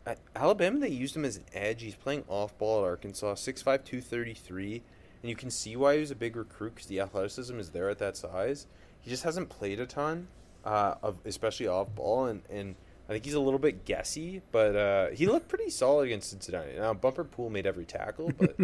At 0.03 0.17
Alabama, 0.35 0.79
they 0.79 0.89
used 0.89 1.15
him 1.15 1.25
as 1.25 1.37
an 1.37 1.45
edge. 1.53 1.83
He's 1.83 1.93
playing 1.93 2.23
off 2.27 2.57
ball 2.57 2.79
at 2.79 2.85
Arkansas, 2.85 3.35
6'5", 3.35 3.63
233. 3.63 4.81
And 5.21 5.29
you 5.29 5.35
can 5.35 5.51
see 5.51 5.75
why 5.75 5.93
he 5.93 5.99
was 5.99 6.09
a 6.09 6.15
big 6.15 6.35
recruit 6.35 6.73
because 6.73 6.87
the 6.87 6.99
athleticism 7.01 7.59
is 7.59 7.69
there 7.69 7.87
at 7.87 7.99
that 7.99 8.17
size. 8.17 8.65
He 8.99 9.11
just 9.11 9.21
hasn't 9.21 9.49
played 9.49 9.79
a 9.79 9.85
ton, 9.85 10.27
uh, 10.65 10.95
of 11.03 11.19
especially 11.23 11.67
off 11.67 11.93
ball. 11.93 12.25
And, 12.25 12.41
and 12.49 12.73
I 13.07 13.13
think 13.13 13.25
he's 13.25 13.35
a 13.35 13.39
little 13.39 13.59
bit 13.59 13.85
guessy, 13.85 14.41
but 14.51 14.75
uh, 14.75 15.09
he 15.09 15.27
looked 15.27 15.49
pretty 15.49 15.69
solid 15.69 16.05
against 16.05 16.31
Cincinnati. 16.31 16.79
Now, 16.79 16.95
Bumper 16.95 17.23
Pool 17.23 17.51
made 17.51 17.67
every 17.67 17.85
tackle, 17.85 18.31
but 18.35 18.55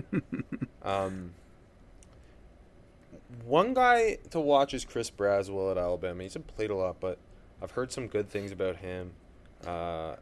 um, 0.82 1.36
one 3.46 3.74
guy 3.74 4.18
to 4.32 4.40
watch 4.40 4.74
is 4.74 4.86
Chris 4.86 5.10
Braswell 5.12 5.72
at 5.72 5.78
Alabama. 5.78 6.24
He's 6.24 6.36
played 6.56 6.70
a 6.72 6.76
lot, 6.76 7.00
but 7.00 7.18
I've 7.62 7.72
heard 7.72 7.92
some 7.92 8.08
good 8.08 8.30
things 8.30 8.52
about 8.52 8.78
him. 8.78 9.12
Uh, 9.66 10.16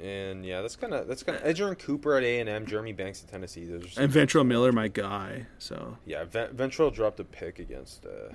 and 0.00 0.44
yeah, 0.44 0.60
that's 0.60 0.76
kind 0.76 0.92
of 0.92 1.08
that's 1.08 1.22
kind 1.22 1.38
of 1.38 1.44
Edgerrin 1.44 1.78
Cooper 1.78 2.16
at 2.16 2.22
A 2.22 2.40
and 2.40 2.48
M, 2.48 2.66
Jeremy 2.66 2.92
Banks 2.92 3.22
at 3.22 3.30
Tennessee. 3.30 3.64
Those 3.64 3.96
And 3.96 4.12
Ventrell 4.12 4.46
Miller, 4.46 4.72
my 4.72 4.88
guy. 4.88 5.46
So. 5.58 5.96
yeah, 6.04 6.24
Ven- 6.24 6.54
Ventrell 6.54 6.92
dropped 6.92 7.20
a 7.20 7.24
pick 7.24 7.58
against 7.58 8.04
uh, 8.04 8.34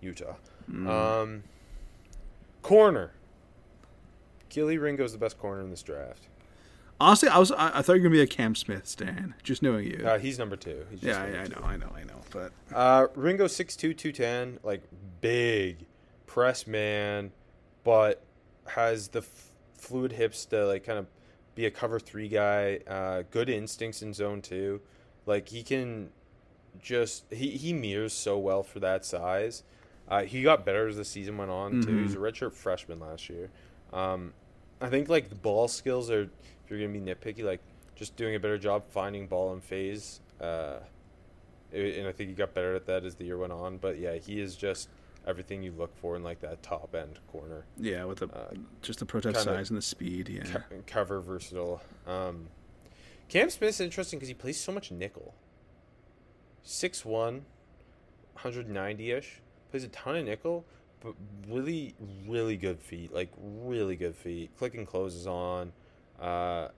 Utah. 0.00 0.34
mm. 0.70 0.88
Um, 0.88 1.42
corner. 2.62 3.12
Kelee 4.50 4.78
Ringo's 4.80 5.12
the 5.12 5.18
best 5.18 5.38
corner 5.38 5.60
in 5.62 5.70
this 5.70 5.82
draft. 5.82 6.28
Honestly, 7.00 7.28
I 7.28 7.38
was 7.38 7.52
I, 7.52 7.78
I 7.78 7.82
thought 7.82 7.94
you 7.94 8.00
were 8.02 8.08
gonna 8.08 8.10
be 8.10 8.20
a 8.22 8.26
Cam 8.26 8.54
Smith 8.54 8.86
stan. 8.86 9.34
Just 9.42 9.62
knowing 9.62 9.86
you. 9.86 10.02
Uh, 10.06 10.18
he's 10.18 10.38
number 10.38 10.56
two. 10.56 10.86
He's 10.90 11.00
just 11.00 11.18
yeah, 11.18 11.24
number 11.26 11.38
I, 11.38 11.42
I 11.42 11.46
know, 11.46 11.66
I 11.66 11.76
know, 11.76 11.92
I 11.96 12.04
know. 12.04 12.20
But 12.30 12.52
Uh, 12.74 13.06
Ringo 13.14 13.46
6'2", 13.46 13.76
210, 13.96 14.60
like 14.62 14.82
big 15.20 15.86
press 16.26 16.66
man, 16.66 17.32
but 17.84 18.22
has 18.66 19.08
the 19.08 19.20
f- 19.20 19.50
fluid 19.76 20.12
hips 20.12 20.44
to 20.46 20.66
like 20.66 20.84
kind 20.84 20.98
of 20.98 21.06
be 21.54 21.66
a 21.66 21.70
cover 21.70 21.98
three 22.00 22.28
guy. 22.28 22.80
Uh, 22.86 23.22
good 23.30 23.48
instincts 23.48 24.02
in 24.02 24.12
zone 24.14 24.40
two, 24.42 24.80
like 25.26 25.48
he 25.48 25.62
can 25.62 26.08
just 26.80 27.24
he 27.32 27.50
he 27.50 27.72
mirrors 27.72 28.12
so 28.12 28.38
well 28.38 28.62
for 28.62 28.80
that 28.80 29.04
size. 29.04 29.62
Uh, 30.08 30.22
he 30.22 30.42
got 30.42 30.64
better 30.64 30.86
as 30.88 30.96
the 30.96 31.04
season 31.04 31.36
went 31.36 31.50
on 31.50 31.80
too. 31.82 31.88
Mhm. 31.90 32.02
He's 32.02 32.14
a 32.14 32.18
redshirt 32.18 32.52
freshman 32.52 33.00
last 33.00 33.28
year. 33.28 33.50
Um, 33.92 34.32
I 34.80 34.88
think 34.88 35.08
like 35.08 35.28
the 35.28 35.34
ball 35.34 35.68
skills 35.68 36.10
are, 36.10 36.22
if 36.22 36.70
you're 36.70 36.78
gonna 36.80 36.92
be 36.92 37.00
nitpicky, 37.00 37.44
like 37.44 37.60
just 37.94 38.16
doing 38.16 38.34
a 38.34 38.40
better 38.40 38.58
job 38.58 38.84
finding 38.90 39.26
ball 39.26 39.52
and 39.52 39.62
phase. 39.62 40.20
Uh, 40.40 40.78
and 41.72 42.06
I 42.06 42.12
think 42.12 42.30
he 42.30 42.34
got 42.34 42.54
better 42.54 42.74
at 42.74 42.86
that 42.86 43.04
as 43.04 43.14
the 43.16 43.24
year 43.24 43.38
went 43.38 43.52
on. 43.52 43.78
But 43.78 43.98
yeah, 43.98 44.14
he 44.16 44.40
is 44.40 44.54
just 44.56 44.88
everything 45.26 45.62
you 45.62 45.72
look 45.72 45.96
for 45.96 46.14
in 46.16 46.22
like 46.22 46.40
that 46.40 46.62
top 46.62 46.94
end 46.94 47.18
corner. 47.32 47.64
Yeah, 47.78 48.04
with 48.04 48.18
the 48.18 48.26
Uh, 48.28 48.52
just 48.82 49.00
the 49.00 49.06
kinda 49.06 49.34
size 49.42 49.70
and 49.70 49.76
the 49.78 49.82
speed. 49.82 50.28
Yeah. 50.28 50.44
Co- 50.44 50.60
cover 50.86 51.20
versatile. 51.20 51.82
Um, 52.06 52.48
Cam 53.28 53.50
Smith's 53.50 53.80
interesting 53.80 54.18
because 54.18 54.28
he 54.28 54.34
plays 54.34 54.60
so 54.60 54.70
much 54.72 54.92
nickel. 54.92 55.34
6'1", 56.64 57.42
190 58.34 59.10
ish. 59.10 59.40
Plays 59.70 59.84
a 59.84 59.88
ton 59.88 60.16
of 60.16 60.24
nickel, 60.24 60.64
but 61.00 61.14
really, 61.48 61.94
really 62.26 62.56
good 62.56 62.80
feet. 62.80 63.12
Like 63.12 63.30
really 63.40 63.96
good 63.96 64.14
feet. 64.14 64.50
Click 64.58 64.74
and 64.74 64.86
closes 64.86 65.26
on. 65.26 65.72
Uh, 66.20 66.68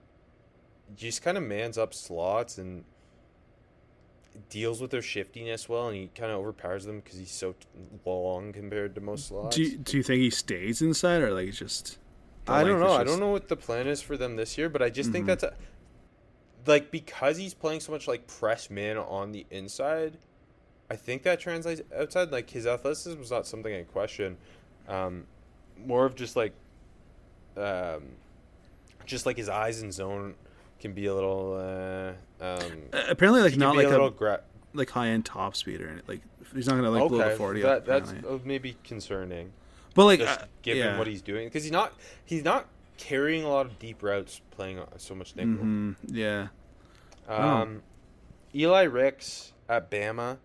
just 0.95 1.21
kind 1.21 1.37
of 1.37 1.43
mans 1.43 1.77
up 1.77 1.93
slots 1.93 2.57
and 2.57 2.83
deals 4.49 4.81
with 4.81 4.91
their 4.91 5.01
shiftiness 5.01 5.67
well, 5.67 5.87
and 5.87 5.97
he 5.97 6.07
kind 6.15 6.31
of 6.31 6.39
overpowers 6.39 6.85
them 6.85 6.99
because 6.99 7.17
he's 7.19 7.31
so 7.31 7.53
t- 7.53 7.67
long 8.05 8.53
compared 8.53 8.95
to 8.95 9.01
most 9.01 9.27
slots. 9.27 9.55
Do 9.55 9.63
you, 9.63 9.77
do 9.77 9.97
you 9.97 10.03
think 10.03 10.21
he 10.21 10.29
stays 10.29 10.81
inside 10.81 11.21
or 11.21 11.31
like 11.33 11.45
he's 11.45 11.59
just? 11.59 11.97
I 12.47 12.63
don't 12.63 12.79
know. 12.79 12.91
I 12.91 13.03
don't 13.03 13.19
know 13.19 13.29
what 13.29 13.47
the 13.47 13.55
plan 13.55 13.87
is 13.87 14.01
for 14.01 14.17
them 14.17 14.35
this 14.35 14.57
year, 14.57 14.69
but 14.69 14.81
I 14.81 14.89
just 14.89 15.11
think 15.11 15.25
Mhm. 15.25 15.27
that's 15.27 15.43
a, 15.43 15.53
like 16.65 16.89
because 16.89 17.37
he's 17.37 17.53
playing 17.53 17.79
so 17.79 17.91
much 17.91 18.07
like 18.07 18.25
press 18.27 18.69
man 18.69 18.97
on 18.97 19.31
the 19.31 19.45
inside. 19.51 20.17
I 20.89 20.95
think 20.95 21.23
that 21.23 21.39
translates 21.39 21.81
outside. 21.97 22.31
Like 22.31 22.49
his 22.49 22.65
athleticism 22.65 23.19
was 23.19 23.31
not 23.31 23.45
something 23.45 23.73
I 23.73 23.83
question. 23.83 24.37
Um, 24.87 25.25
more 25.85 26.05
of 26.05 26.15
just 26.15 26.35
like, 26.35 26.53
um, 27.55 28.03
just 29.05 29.25
like 29.25 29.37
his 29.37 29.49
eyes 29.49 29.81
in 29.81 29.91
zone 29.91 30.35
can 30.79 30.93
be 30.93 31.05
a 31.05 31.13
little. 31.13 31.55
Uh, 31.55 32.43
um, 32.43 32.83
apparently, 33.09 33.41
like 33.41 33.57
not 33.57 33.75
like 33.75 33.87
a 33.87 34.01
a, 34.01 34.11
gra- 34.11 34.41
like 34.73 34.89
high 34.89 35.09
end 35.09 35.25
top 35.25 35.55
speed 35.55 35.81
or 35.81 36.01
like 36.07 36.21
he's 36.53 36.67
not 36.67 36.75
gonna 36.75 36.89
like 36.89 37.07
blow 37.07 37.29
the 37.29 37.35
forty 37.35 37.61
that, 37.61 37.69
up. 37.69 37.85
that's 37.85 38.13
maybe 38.43 38.77
concerning. 38.83 39.51
but 39.93 40.05
like 40.05 40.19
just 40.19 40.41
uh, 40.41 40.45
given 40.61 40.83
yeah. 40.83 40.97
what 40.97 41.07
he's 41.07 41.21
doing 41.21 41.47
because 41.47 41.63
he's 41.63 41.71
not 41.71 41.93
he's 42.25 42.43
not 42.43 42.67
carrying 42.97 43.43
a 43.43 43.49
lot 43.49 43.65
of 43.65 43.79
deep 43.79 44.03
routes 44.03 44.41
playing 44.51 44.79
so 44.97 45.15
much 45.15 45.35
nickel. 45.35 45.53
Mhm, 45.53 45.95
yeah. 46.07 46.47
Um, 47.27 47.83
Eli 48.53 48.83
Ricks 48.83 49.53
at 49.67 49.91
Bama, 49.91 50.37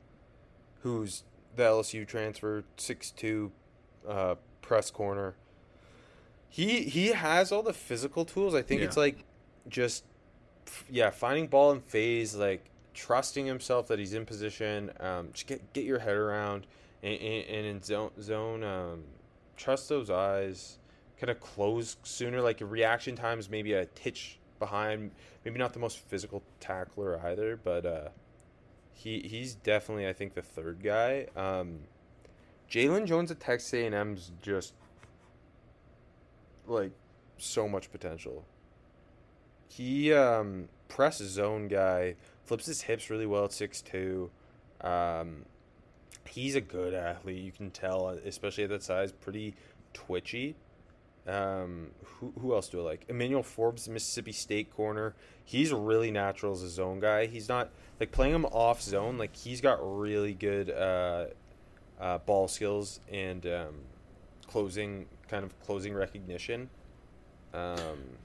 who's 0.84 1.24
the 1.56 1.62
LSU 1.62 2.06
transfer, 2.06 2.62
six 2.76 3.10
two, 3.10 3.50
uh, 4.08 4.36
press 4.60 4.90
corner. 4.90 5.34
He 6.48 6.82
he 6.82 7.08
has 7.08 7.50
all 7.50 7.62
the 7.62 7.72
physical 7.72 8.24
tools. 8.24 8.54
I 8.54 8.62
think 8.62 8.82
it's 8.82 8.96
like 8.96 9.24
just 9.68 10.04
yeah, 10.90 11.10
finding 11.10 11.46
ball 11.48 11.72
in 11.72 11.80
phase, 11.80 12.36
like 12.36 12.70
trusting 12.92 13.46
himself 13.46 13.88
that 13.88 13.98
he's 13.98 14.12
in 14.12 14.26
position. 14.26 14.90
Um, 15.00 15.30
just 15.32 15.46
get 15.46 15.72
get 15.72 15.84
your 15.84 15.98
head 15.98 16.16
around 16.16 16.66
and, 17.02 17.14
and, 17.20 17.48
and 17.48 17.66
in 17.66 17.82
zone 17.82 18.10
zone. 18.20 18.62
Um, 18.62 19.04
trust 19.56 19.88
those 19.88 20.10
eyes. 20.10 20.78
Kind 21.18 21.30
of 21.30 21.40
close 21.40 21.96
sooner. 22.02 22.42
Like 22.42 22.58
reaction 22.60 23.16
times, 23.16 23.48
maybe 23.48 23.72
a 23.72 23.86
titch 23.86 24.38
behind. 24.58 25.12
Maybe 25.46 25.58
not 25.58 25.72
the 25.72 25.78
most 25.78 25.98
physical 25.98 26.42
tackler 26.60 27.18
either, 27.24 27.56
but 27.56 27.86
uh, 27.86 28.08
he 28.94 29.20
he's 29.20 29.54
definitely 29.54 30.08
I 30.08 30.12
think 30.12 30.34
the 30.34 30.42
third 30.42 30.82
guy. 30.82 31.26
Um, 31.36 31.80
Jaylon 32.70 33.06
Jones 33.06 33.30
at 33.30 33.40
Texas 33.40 33.74
A&M's 33.74 34.32
just 34.40 34.74
like 36.66 36.92
so 37.36 37.68
much 37.68 37.90
potential. 37.92 38.44
He 39.68 40.12
um, 40.12 40.68
press 40.88 41.18
zone 41.18 41.68
guy, 41.68 42.16
flips 42.44 42.66
his 42.66 42.82
hips 42.82 43.10
really 43.10 43.26
well 43.26 43.44
at 43.44 43.52
six 43.52 43.82
two. 43.82 44.30
Um, 44.80 45.44
he's 46.28 46.54
a 46.54 46.60
good 46.60 46.94
athlete. 46.94 47.42
You 47.42 47.52
can 47.52 47.70
tell, 47.70 48.08
especially 48.08 48.64
at 48.64 48.70
that 48.70 48.82
size, 48.82 49.12
pretty 49.12 49.54
twitchy. 49.92 50.56
Um, 51.26 51.90
who 52.04 52.32
who 52.38 52.54
else 52.54 52.68
do 52.68 52.80
I 52.80 52.82
like? 52.82 53.06
Emmanuel 53.08 53.42
Forbes, 53.42 53.88
Mississippi 53.88 54.32
State 54.32 54.70
corner. 54.70 55.14
He's 55.44 55.72
really 55.72 56.10
natural 56.10 56.52
as 56.52 56.62
a 56.62 56.68
zone 56.68 57.00
guy. 57.00 57.26
He's 57.26 57.48
not 57.48 57.70
like 57.98 58.12
playing 58.12 58.34
him 58.34 58.44
off 58.46 58.82
zone. 58.82 59.16
Like 59.16 59.34
he's 59.34 59.60
got 59.60 59.78
really 59.80 60.34
good 60.34 60.70
uh, 60.70 61.26
uh, 61.98 62.18
ball 62.18 62.48
skills 62.48 63.00
and 63.10 63.46
um, 63.46 63.74
closing 64.46 65.06
kind 65.28 65.44
of 65.44 65.58
closing 65.60 65.94
recognition. 65.94 66.68
Um, 67.52 68.18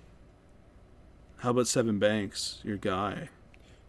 How 1.38 1.52
about 1.52 1.66
Sevyn 1.66 2.00
Banks, 2.00 2.60
your 2.64 2.78
guy? 2.78 3.30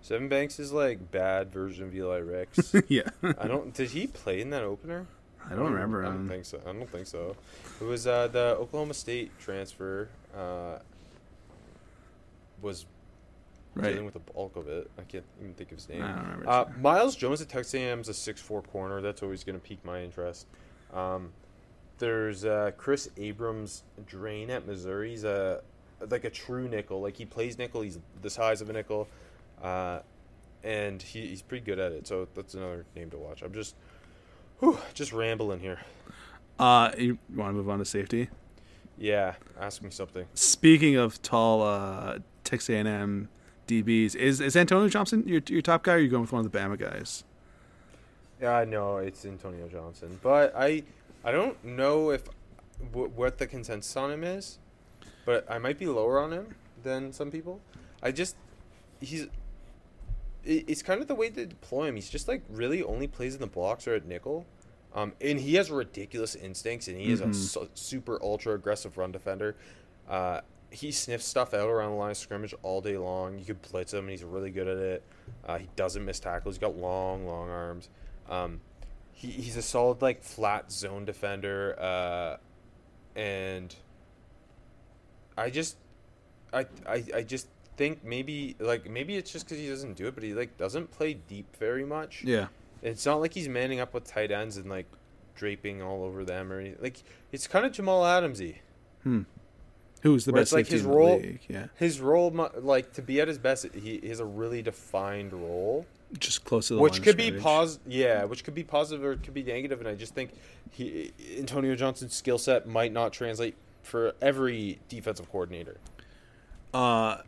Sevyn 0.07 0.29
Banks 0.29 0.59
is 0.59 0.73
like 0.73 1.11
bad 1.11 1.53
version 1.53 1.87
of 1.87 1.95
Eli 1.95 2.19
Ricks. 2.19 2.75
yeah. 2.89 3.11
I 3.23 3.49
don't. 3.49 3.75
Did 3.75 3.91
he 3.91 4.07
play 4.07 4.41
in 4.41 4.51
that 4.51 4.63
opener? 4.63 5.07
I 5.49 5.55
don't 5.55 5.73
remember 5.73 6.03
I 6.05 6.09
don't 6.09 6.17
him. 6.23 6.29
think 6.29 6.45
so. 6.45 6.61
I 6.67 6.73
don't 6.73 6.91
think 6.91 7.07
so. 7.07 7.37
It 7.81 7.85
was 7.85 8.07
uh, 8.07 8.29
the 8.29 8.57
Oklahoma 8.59 8.95
State 8.95 9.31
transfer. 9.39 10.09
Uh, 10.37 10.79
was 12.63 12.87
Right. 13.77 13.91
dealing 13.91 14.05
with 14.05 14.15
the 14.15 14.33
bulk 14.33 14.57
of 14.57 14.69
it. 14.69 14.91
I 14.99 15.03
can't 15.03 15.25
even 15.41 15.55
think 15.55 15.71
of 15.71 15.79
his 15.79 15.89
name. 15.89 16.03
I 16.03 16.09
don't 16.09 16.23
remember. 16.25 16.49
Uh, 16.49 16.65
Myles 16.81 17.15
Jones 17.15 17.41
at 17.41 17.49
Texas 17.49 17.75
A&M 17.75 18.01
is 18.01 18.09
a 18.09 18.15
six 18.15 18.41
four 18.41 18.63
corner. 18.63 19.01
That's 19.01 19.23
always 19.23 19.45
going 19.45 19.59
to 19.59 19.65
pique 19.65 19.85
my 19.85 20.03
interest. 20.03 20.47
Um, 20.93 21.31
there's 21.99 22.45
uh, 22.45 22.73
Chris 22.77 23.09
Abrams 23.17 23.85
Drain 24.07 24.51
at 24.51 24.67
Missouri. 24.67 25.11
He's 25.11 25.23
a 25.25 25.63
like 26.11 26.25
a 26.25 26.31
true 26.31 26.67
nickel. 26.69 27.01
Like 27.01 27.17
he 27.17 27.25
plays 27.25 27.59
nickel. 27.59 27.83
He's 27.83 27.99
the 28.23 28.31
size 28.31 28.61
of 28.61 28.71
a 28.71 28.73
nickel, 28.73 29.07
uh, 29.63 30.01
and 30.65 31.01
he, 31.01 31.29
he's 31.29 31.43
pretty 31.43 31.65
good 31.65 31.79
at 31.79 31.93
it. 31.93 32.09
So 32.09 32.27
that's 32.35 32.55
another 32.55 32.85
name 32.97 33.11
to 33.11 33.19
watch. 33.19 33.41
I'm 33.43 33.53
just, 33.55 33.77
whew, 34.61 34.79
just 34.95 35.13
rambling 35.13 35.61
here. 35.61 35.81
uh, 36.59 36.93
you 36.97 37.19
want 37.35 37.51
to 37.51 37.55
move 37.55 37.69
on 37.69 37.79
to 37.79 37.85
safety? 37.85 38.29
Yeah, 38.99 39.35
ask 39.59 39.83
me 39.83 39.91
something. 39.91 40.27
Speaking 40.35 40.97
of 40.97 41.21
tall 41.23 41.63
uh, 41.63 42.19
Texas 42.45 42.69
A&M 42.71 43.29
DBs, 43.67 44.15
is 44.15 44.41
is 44.41 44.57
Antonio 44.57 44.89
Johnson 44.89 45.27
your 45.27 45.41
your 45.49 45.63
top 45.63 45.83
guy? 45.83 45.93
or 45.93 45.97
Are 45.97 45.99
you 45.99 46.09
going 46.09 46.23
with 46.23 46.33
one 46.33 46.45
of 46.45 46.51
the 46.53 46.59
Bama 46.59 46.79
guys? 46.79 47.25
Yeah, 48.41 48.53
I 48.53 48.65
know 48.65 48.99
it's 48.99 49.25
Antonio 49.25 49.69
Johnson, 49.69 50.19
but 50.23 50.55
I 50.57 50.83
I 51.25 51.33
don't 51.33 51.63
know 51.65 52.11
if 52.11 52.25
w- 52.93 53.11
what 53.15 53.39
the 53.39 53.47
consensus 53.47 53.95
on 53.97 54.11
him 54.11 54.25
is, 54.25 54.59
but 55.25 55.51
I 55.51 55.59
might 55.59 55.79
be 55.79 55.87
lower 55.87 56.19
on 56.19 56.33
him 56.33 56.55
than 56.83 57.13
some 57.13 57.31
people. 57.31 57.61
I 58.03 58.13
just 58.13 58.37
he's 59.01 59.27
it's 60.45 60.83
kind 60.83 61.01
of 61.01 61.09
the 61.09 61.15
way 61.15 61.29
they 61.29 61.45
deploy 61.47 61.87
him. 61.89 61.97
He's 61.97 62.09
just 62.11 62.29
like 62.29 62.43
really 62.49 62.83
only 62.83 63.07
plays 63.07 63.35
in 63.35 63.41
the 63.41 63.47
blocks 63.47 63.87
or 63.87 63.95
at 63.95 64.07
nickel. 64.07 64.47
Um, 64.95 65.13
and 65.21 65.39
he 65.39 65.55
has 65.55 65.71
ridiculous 65.71 66.35
instincts, 66.35 66.89
and 66.89 66.97
he 66.99 67.13
is 67.13 67.21
a 67.21 67.27
Mhm. 67.27 67.35
su- 67.35 67.69
super 67.75 68.21
ultra 68.23 68.55
aggressive 68.55 68.99
run 68.99 69.13
defender. 69.13 69.55
Uh, 70.09 70.41
he 70.71 70.91
sniffs 70.91 71.25
stuff 71.27 71.55
out 71.55 71.69
around 71.69 71.91
the 71.93 71.97
line 71.97 72.11
of 72.13 72.17
scrimmage 72.17 72.55
all 72.63 72.81
day 72.81 72.97
long. 72.97 73.39
You 73.39 73.45
could 73.45 73.63
blitz 73.63 73.93
him, 73.93 74.01
and 74.01 74.11
he's 74.11 74.25
really 74.25 74.51
good 74.51 74.67
at 74.67 74.79
it. 74.79 75.03
Uh, 75.45 75.59
he 75.59 75.69
doesn't 75.77 76.05
miss 76.05 76.19
tackles. 76.19 76.57
He's 76.57 76.61
got 76.61 76.77
long, 76.77 77.27
long 77.27 77.49
arms. 77.49 77.89
Um, 78.29 78.61
he, 79.13 79.29
he's 79.31 79.57
a 79.57 79.63
solid 79.63 80.03
like 80.03 80.25
flat 80.25 80.73
zone 80.73 81.05
defender, 81.05 81.77
uh, 81.79 82.37
and 83.15 83.75
I 85.37 85.51
just, 85.51 85.77
I, 86.53 86.67
I, 86.87 87.05
I 87.15 87.23
just 87.23 87.47
think 87.81 88.05
maybe 88.05 88.57
like 88.61 88.91
maybe 88.91 89.17
it's 89.17 89.33
just 89.33 89.47
because 89.47 89.57
he 89.59 89.67
doesn't 89.67 89.95
do 89.97 90.07
it, 90.07 90.15
but 90.15 90.23
he 90.23 90.35
like 90.35 90.59
doesn't 90.59 90.91
play 90.91 91.15
deep 91.15 91.57
very 91.57 91.87
much. 91.87 92.23
Yeah. 92.23 92.49
It's 92.83 93.07
not 93.07 93.23
like 93.23 93.33
he's 93.33 93.49
manning 93.49 93.81
up 93.81 93.95
with 93.95 94.05
tight 94.05 94.31
ends 94.31 94.59
and 94.59 94.69
like 94.69 94.85
draping 95.35 95.81
all 95.81 96.05
over 96.05 96.23
them 96.23 96.53
or 96.53 96.61
anything. 96.61 96.83
Like 96.83 97.03
it's 97.33 97.47
kind 97.47 97.65
of 97.65 97.73
Jamal 97.73 98.03
Adamsy. 98.03 98.57
Who's 100.03 100.27
the 100.27 100.33
Where 100.33 100.43
best 100.43 100.49
it's 100.49 100.53
like 100.53 100.67
his 100.67 100.83
role-? 100.83 101.23
Yeah. 101.49 101.67
His 101.77 102.01
role, 102.01 102.31
like 102.61 102.93
to 102.95 103.03
be 103.03 103.19
at 103.19 103.29
his 103.29 103.39
best, 103.39 103.67
he, 103.75 103.99
has 104.09 104.21
a 104.21 104.27
really 104.27 104.61
defined 104.61 105.33
role. 105.33 105.87
Just 106.19 106.45
close 106.45 106.69
to 106.69 106.75
the 106.75 106.81
which 106.81 106.93
line 106.95 107.01
of 107.01 107.05
could 107.05 107.17
be 107.17 107.25
scrimmage. 107.29 107.43
pos 107.43 107.79
yeah 107.87 108.25
which 108.25 108.43
could 108.45 108.55
be 108.55 108.65
positive 108.65 109.05
or 109.05 109.13
it 109.13 109.23
could 109.23 109.33
be 109.33 109.45
negative 109.45 109.79
and 109.79 109.89
i 109.89 109.95
just 109.95 110.13
think 110.13 110.31
he 110.73 111.13
antonio 111.39 111.77
johnson's 111.77 112.17
skill 112.17 112.37
set 112.37 112.67
might 112.67 112.93
not 112.93 113.13
translate 113.13 113.55
for 113.85 114.13
every 114.21 114.81
defensive 114.89 115.31
coordinator 115.31 115.77
Uh, 116.75 117.19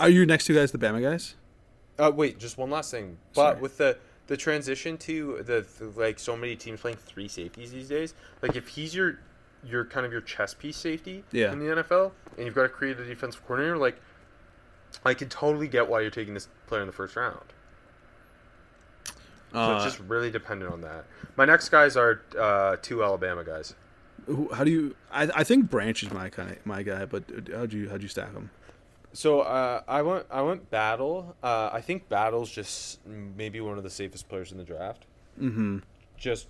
are 0.00 0.08
your 0.08 0.26
next 0.26 0.44
two 0.46 0.54
guys 0.54 0.72
the 0.72 0.78
Bama 0.78 1.02
guys? 1.02 1.34
uh 1.98 2.12
wait 2.14 2.38
just 2.38 2.58
one 2.58 2.70
last 2.70 2.90
thing 2.90 3.16
but 3.34 3.52
Sorry. 3.52 3.60
with 3.60 3.78
the 3.78 3.96
the 4.26 4.36
transition 4.36 4.98
to 4.98 5.42
the, 5.44 5.64
the 5.78 5.86
like 5.98 6.18
so 6.18 6.36
many 6.36 6.54
teams 6.56 6.80
playing 6.80 6.98
three 6.98 7.28
safeties 7.28 7.72
these 7.72 7.88
days 7.88 8.12
like 8.42 8.54
if 8.56 8.68
he's 8.68 8.94
your 8.94 9.18
your 9.64 9.84
kind 9.84 10.04
of 10.04 10.12
your 10.12 10.20
chess 10.20 10.52
piece 10.52 10.76
safety 10.76 11.24
Yeah. 11.32 11.52
in 11.52 11.58
the 11.58 11.66
nfl 11.82 12.12
and 12.36 12.44
you've 12.44 12.54
got 12.54 12.64
to 12.64 12.68
create 12.68 12.98
a 13.00 13.04
defensive 13.04 13.42
coordinator 13.46 13.78
like 13.78 13.98
i 15.04 15.14
can 15.14 15.28
totally 15.28 15.68
get 15.68 15.88
why 15.88 16.00
you're 16.02 16.10
taking 16.10 16.34
this 16.34 16.48
player 16.66 16.82
in 16.82 16.86
the 16.86 16.92
first 16.92 17.16
round 17.16 17.40
So 19.52 19.58
Uh, 19.58 19.76
it's 19.76 19.84
just 19.84 20.00
really 20.08 20.30
dependent 20.30 20.70
on 20.72 20.80
that. 20.82 21.04
My 21.36 21.44
next 21.46 21.70
guys 21.70 21.96
are 21.96 22.20
uh, 22.38 22.76
two 22.82 23.02
Alabama 23.02 23.42
guys. 23.44 23.74
Who, 24.26 24.52
how 24.52 24.64
do 24.64 24.70
you? 24.70 24.96
I, 25.10 25.30
I 25.34 25.44
think 25.44 25.70
Branch 25.70 26.02
is 26.02 26.10
my 26.12 26.28
kind 26.28 26.50
of 26.50 26.66
my 26.66 26.82
guy, 26.82 27.04
but 27.06 27.22
how 27.54 27.64
do 27.64 27.78
you 27.78 27.88
how'd 27.88 28.02
you 28.02 28.08
stack 28.08 28.32
him? 28.32 28.50
So 29.16 29.40
uh, 29.40 29.80
I 29.88 30.02
went 30.02 30.26
I 30.30 30.42
went 30.42 30.70
battle. 30.70 31.34
Uh, 31.42 31.70
I 31.72 31.80
think 31.80 32.06
battle's 32.10 32.50
just 32.50 33.00
maybe 33.06 33.62
one 33.62 33.78
of 33.78 33.82
the 33.82 33.88
safest 33.88 34.28
players 34.28 34.52
in 34.52 34.58
the 34.58 34.64
draft. 34.64 35.06
Mm-hmm. 35.40 35.78
Just 36.18 36.48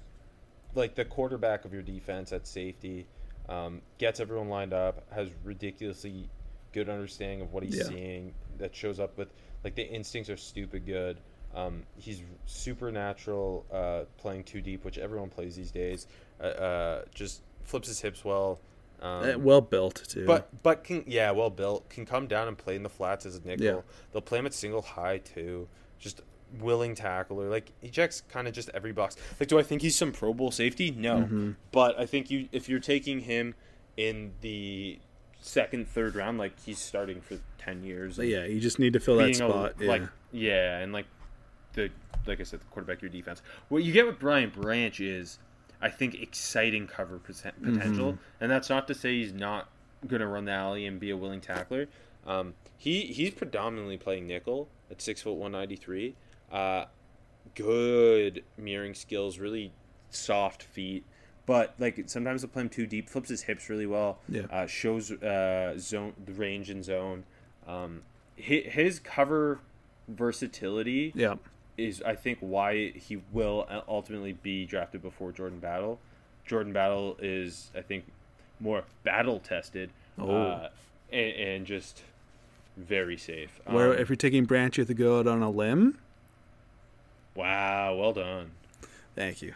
like 0.74 0.96
the 0.96 1.04
quarterback 1.04 1.64
of 1.64 1.72
your 1.72 1.82
defense 1.82 2.32
at 2.32 2.44
safety, 2.44 3.06
um, 3.48 3.82
gets 3.98 4.18
everyone 4.18 4.48
lined 4.48 4.72
up, 4.72 5.04
has 5.14 5.28
ridiculously 5.44 6.28
good 6.72 6.88
understanding 6.88 7.40
of 7.40 7.52
what 7.52 7.62
he's 7.62 7.76
Yeah. 7.78 7.84
seeing. 7.84 8.34
That 8.58 8.74
shows 8.74 8.98
up 8.98 9.16
with 9.16 9.28
like 9.62 9.76
the 9.76 9.86
instincts 9.88 10.28
are 10.28 10.36
stupid 10.36 10.86
good. 10.86 11.18
Um, 11.54 11.84
he's 11.96 12.20
supernatural 12.46 13.64
uh, 13.72 14.00
playing 14.18 14.42
too 14.42 14.60
deep, 14.60 14.84
which 14.84 14.98
everyone 14.98 15.28
plays 15.28 15.54
these 15.54 15.70
days. 15.70 16.08
Uh, 16.40 16.44
uh, 16.46 17.04
just 17.14 17.42
flips 17.62 17.86
his 17.86 18.00
hips 18.00 18.24
well. 18.24 18.58
Um, 19.06 19.30
Uh, 19.34 19.38
well 19.38 19.60
built 19.60 20.02
too. 20.08 20.26
but 20.26 20.48
but 20.62 20.84
can 20.84 21.04
yeah, 21.06 21.30
well 21.30 21.50
built. 21.50 21.88
Can 21.90 22.04
come 22.06 22.26
down 22.26 22.48
and 22.48 22.56
play 22.58 22.76
in 22.76 22.82
the 22.82 22.88
flats 22.88 23.24
as 23.26 23.36
a 23.36 23.40
nickel. 23.46 23.64
Yeah. 23.66 23.80
They'll 24.12 24.22
play 24.22 24.38
him 24.38 24.46
at 24.46 24.54
single 24.54 24.82
high 24.82 25.18
too. 25.18 25.68
Just 25.98 26.22
willing 26.60 26.94
tackler. 26.94 27.48
Like 27.48 27.72
he 27.80 27.88
checks 27.90 28.22
kind 28.28 28.46
of 28.48 28.54
just 28.54 28.70
every 28.74 28.92
box. 28.92 29.16
Like, 29.40 29.48
do 29.48 29.58
I 29.58 29.62
think 29.62 29.82
he's 29.82 29.96
some 29.96 30.12
Pro 30.12 30.32
Bowl 30.34 30.50
safety? 30.50 30.90
No. 30.90 31.16
Mm-hmm. 31.18 31.50
But 31.72 31.98
I 31.98 32.06
think 32.06 32.30
you 32.30 32.48
if 32.52 32.68
you're 32.68 32.80
taking 32.80 33.20
him 33.20 33.54
in 33.96 34.32
the 34.42 34.98
second, 35.40 35.88
third 35.88 36.14
round, 36.16 36.38
like 36.38 36.52
he's 36.64 36.78
starting 36.78 37.20
for 37.20 37.38
ten 37.58 37.82
years. 37.84 38.18
Yeah, 38.18 38.44
you 38.44 38.60
just 38.60 38.78
need 38.78 38.92
to 38.92 39.00
fill 39.00 39.16
that 39.16 39.24
being 39.32 39.42
a- 39.42 39.48
spot. 39.50 39.74
yeah. 39.80 39.88
Like 39.88 40.02
yeah, 40.32 40.78
and 40.78 40.92
like 40.92 41.06
the 41.74 41.90
like 42.26 42.40
I 42.40 42.42
said, 42.42 42.60
the 42.60 42.64
quarterback 42.66 43.02
your 43.02 43.10
defense. 43.10 43.40
What 43.68 43.84
you 43.84 43.92
get 43.92 44.06
with 44.06 44.18
Brian 44.18 44.50
Branch 44.50 44.98
is, 45.00 45.38
I 45.80 45.90
think, 45.90 46.14
exciting 46.14 46.86
cover 46.86 47.18
poten- 47.18 47.62
potential, 47.62 48.12
Mm-hmm. 48.12 48.42
and 48.44 48.50
that's 48.50 48.68
not 48.70 48.86
to 48.88 48.94
say 48.94 49.18
he's 49.18 49.32
not 49.32 49.68
going 50.06 50.20
to 50.20 50.26
run 50.26 50.44
the 50.46 50.52
alley 50.52 50.86
and 50.86 50.98
be 51.00 51.10
a 51.10 51.16
willing 51.16 51.40
tackler. 51.40 51.88
Um, 52.26 52.54
he 52.76 53.02
he's 53.02 53.30
predominantly 53.30 53.96
playing 53.96 54.26
nickel 54.26 54.68
at 54.90 55.00
six 55.02 55.22
foot 55.22 55.34
one 55.34 55.52
ninety 55.52 55.76
three. 55.76 56.14
Uh, 56.50 56.86
good 57.54 58.42
mirroring 58.58 58.94
skills, 58.94 59.38
really 59.38 59.72
soft 60.10 60.62
feet. 60.62 61.04
But 61.46 61.74
like 61.78 62.02
sometimes 62.06 62.42
they'll 62.42 62.50
play 62.50 62.62
him 62.62 62.68
too 62.68 62.86
deep, 62.86 63.08
flips 63.08 63.28
his 63.28 63.42
hips 63.42 63.68
really 63.68 63.86
well. 63.86 64.18
Yeah. 64.28 64.42
Uh, 64.50 64.66
shows 64.66 65.10
uh, 65.12 65.74
zone 65.78 66.12
the 66.24 66.32
range 66.32 66.70
and 66.70 66.84
zone. 66.84 67.24
Um, 67.66 68.02
his, 68.34 68.64
his 68.72 68.98
cover 69.00 69.60
versatility 70.08 71.12
yeah. 71.14 71.34
Is 71.78 72.02
I 72.02 72.14
think 72.14 72.38
why 72.40 72.90
he 72.90 73.18
will 73.32 73.66
ultimately 73.86 74.32
be 74.32 74.64
drafted 74.64 75.02
before 75.02 75.30
Jordan 75.32 75.58
Battle. 75.58 75.98
Jordan 76.46 76.72
Battle 76.72 77.16
is 77.20 77.70
I 77.76 77.82
think 77.82 78.04
more 78.60 78.84
battle 79.04 79.38
tested 79.40 79.90
Oh. 80.18 80.30
uh, 80.34 80.68
and, 81.12 81.32
and 81.36 81.66
just 81.66 82.02
very 82.78 83.16
safe. 83.18 83.60
Where 83.66 83.92
Um, 83.92 83.98
if 83.98 84.08
you're 84.08 84.16
taking 84.16 84.44
Branch, 84.46 84.76
you 84.78 84.82
have 84.82 84.88
to 84.88 84.94
go 84.94 85.18
out 85.18 85.26
on 85.26 85.42
a 85.42 85.50
limb. 85.50 85.98
wow, 87.34 87.94
well 87.94 88.12
done. 88.12 88.50
Thank 89.14 89.42
you. 89.42 89.54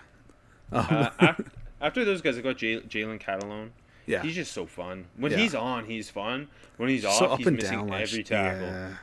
Uh, 0.72 1.10
after, 1.18 1.44
after 1.80 2.04
those 2.04 2.20
guys, 2.20 2.38
I 2.38 2.42
got 2.42 2.56
Jalen 2.56 3.20
Catalon. 3.20 3.70
Yeah. 4.06 4.22
He's 4.22 4.34
just 4.34 4.52
so 4.52 4.66
fun. 4.66 5.06
When 5.16 5.32
Yeah. 5.32 5.38
he's 5.38 5.54
on, 5.54 5.84
he's 5.86 6.10
fun. 6.10 6.48
When 6.76 6.88
he's 6.88 7.04
off, 7.04 7.14
so 7.18 7.26
up 7.26 7.38
he's 7.38 7.50
missing 7.50 7.86
down. 7.88 7.92
every 7.92 8.22
tackle. 8.24 8.66
Yeah. 8.66 8.94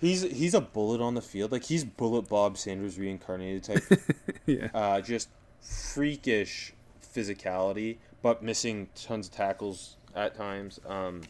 He's 0.00 0.22
he's 0.22 0.54
a 0.54 0.60
bullet 0.60 1.00
on 1.00 1.14
the 1.14 1.22
field. 1.22 1.50
Like 1.52 1.64
he's 1.64 1.84
bullet 1.84 2.28
Bob 2.28 2.56
Sanders 2.58 2.98
reincarnated 2.98 3.64
type. 3.64 4.00
Yeah. 4.46 4.68
uh, 4.72 5.00
just 5.02 5.28
freakish 5.60 6.72
physicality, 7.14 7.98
but 8.22 8.42
missing 8.42 8.88
tons 8.94 9.26
of 9.28 9.34
tackles 9.34 9.96
at 10.14 10.34
times. 10.34 10.80
Um, 10.86 11.22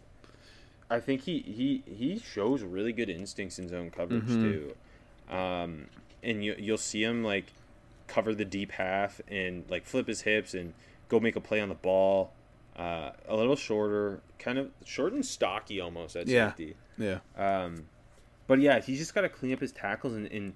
I 0.90 1.01
think 1.01 1.23
he, 1.23 1.40
he 1.40 1.82
he 1.93 2.19
shows 2.20 2.62
really 2.62 2.93
good 2.93 3.09
instincts 3.11 3.59
in 3.59 3.69
zone 3.69 3.90
coverage 3.90 4.27
too, 4.28 4.74
um, 5.28 5.86
and 6.23 6.45
you 6.45 6.55
you'll 6.59 6.78
see 6.78 7.03
him 7.03 7.24
like 7.24 7.47
cover 8.07 8.35
the 8.35 8.45
deep 8.45 8.73
half 8.73 9.20
and 9.28 9.65
like 9.69 9.85
flip 9.85 10.07
his 10.07 10.20
hips 10.23 10.55
and 10.55 10.73
go 11.09 11.19
make 11.19 11.35
a 11.36 11.40
play 11.40 11.61
on 11.61 11.69
the 11.69 11.74
ball. 11.74 12.32
Uh, 12.77 13.11
a 13.27 13.35
little 13.35 13.57
shorter, 13.57 14.20
kind 14.39 14.57
of 14.57 14.70
short 14.85 15.12
and 15.12 15.27
stocky 15.27 15.81
almost 15.81 16.15
at 16.15 16.28
Yeah. 16.28 16.51
safety. 16.51 16.77
Yeah. 16.97 17.19
Um, 17.36 17.86
but 18.49 18.59
yeah, 18.61 18.81
he's 18.81 18.99
just 18.99 19.15
got 19.15 19.20
to 19.20 19.29
clean 19.29 19.53
up 19.53 19.61
his 19.61 19.70
tackles, 19.70 20.15
and, 20.15 20.27
and 20.33 20.55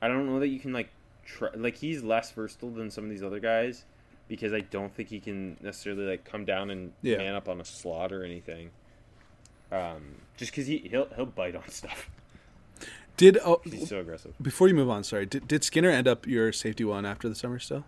I 0.00 0.08
don't 0.08 0.24
know 0.26 0.40
that 0.40 0.48
you 0.48 0.58
can 0.58 0.72
like 0.72 0.88
try, 1.26 1.50
like 1.54 1.76
he's 1.76 2.02
less 2.02 2.30
versatile 2.30 2.70
than 2.70 2.90
some 2.90 3.04
of 3.04 3.10
these 3.10 3.22
other 3.22 3.38
guys 3.40 3.84
because 4.28 4.54
I 4.54 4.60
don't 4.60 4.94
think 4.94 5.10
he 5.10 5.20
can 5.20 5.58
necessarily 5.60 6.06
like 6.06 6.24
come 6.24 6.46
down 6.46 6.70
and 6.70 6.92
Yeah. 7.02 7.18
man 7.18 7.34
up 7.34 7.48
on 7.50 7.60
a 7.60 7.64
slot 7.66 8.12
or 8.12 8.24
anything. 8.24 8.70
Um, 9.70 10.16
just 10.36 10.52
because 10.52 10.66
he 10.66 10.78
he'll 10.90 11.08
he'll 11.16 11.26
bite 11.26 11.54
on 11.56 11.68
stuff. 11.68 12.08
Did 13.16 13.38
oh, 13.44 13.60
He's 13.64 13.88
so 13.90 14.00
aggressive. 14.00 14.34
before 14.40 14.68
you 14.68 14.74
move 14.74 14.88
on, 14.88 15.04
sorry. 15.04 15.26
Did, 15.26 15.46
did 15.46 15.62
Skinner 15.62 15.90
end 15.90 16.08
up 16.08 16.26
your 16.26 16.50
safety 16.52 16.82
one 16.84 17.04
after 17.04 17.28
the 17.28 17.34
summer 17.34 17.58
still? 17.58 17.84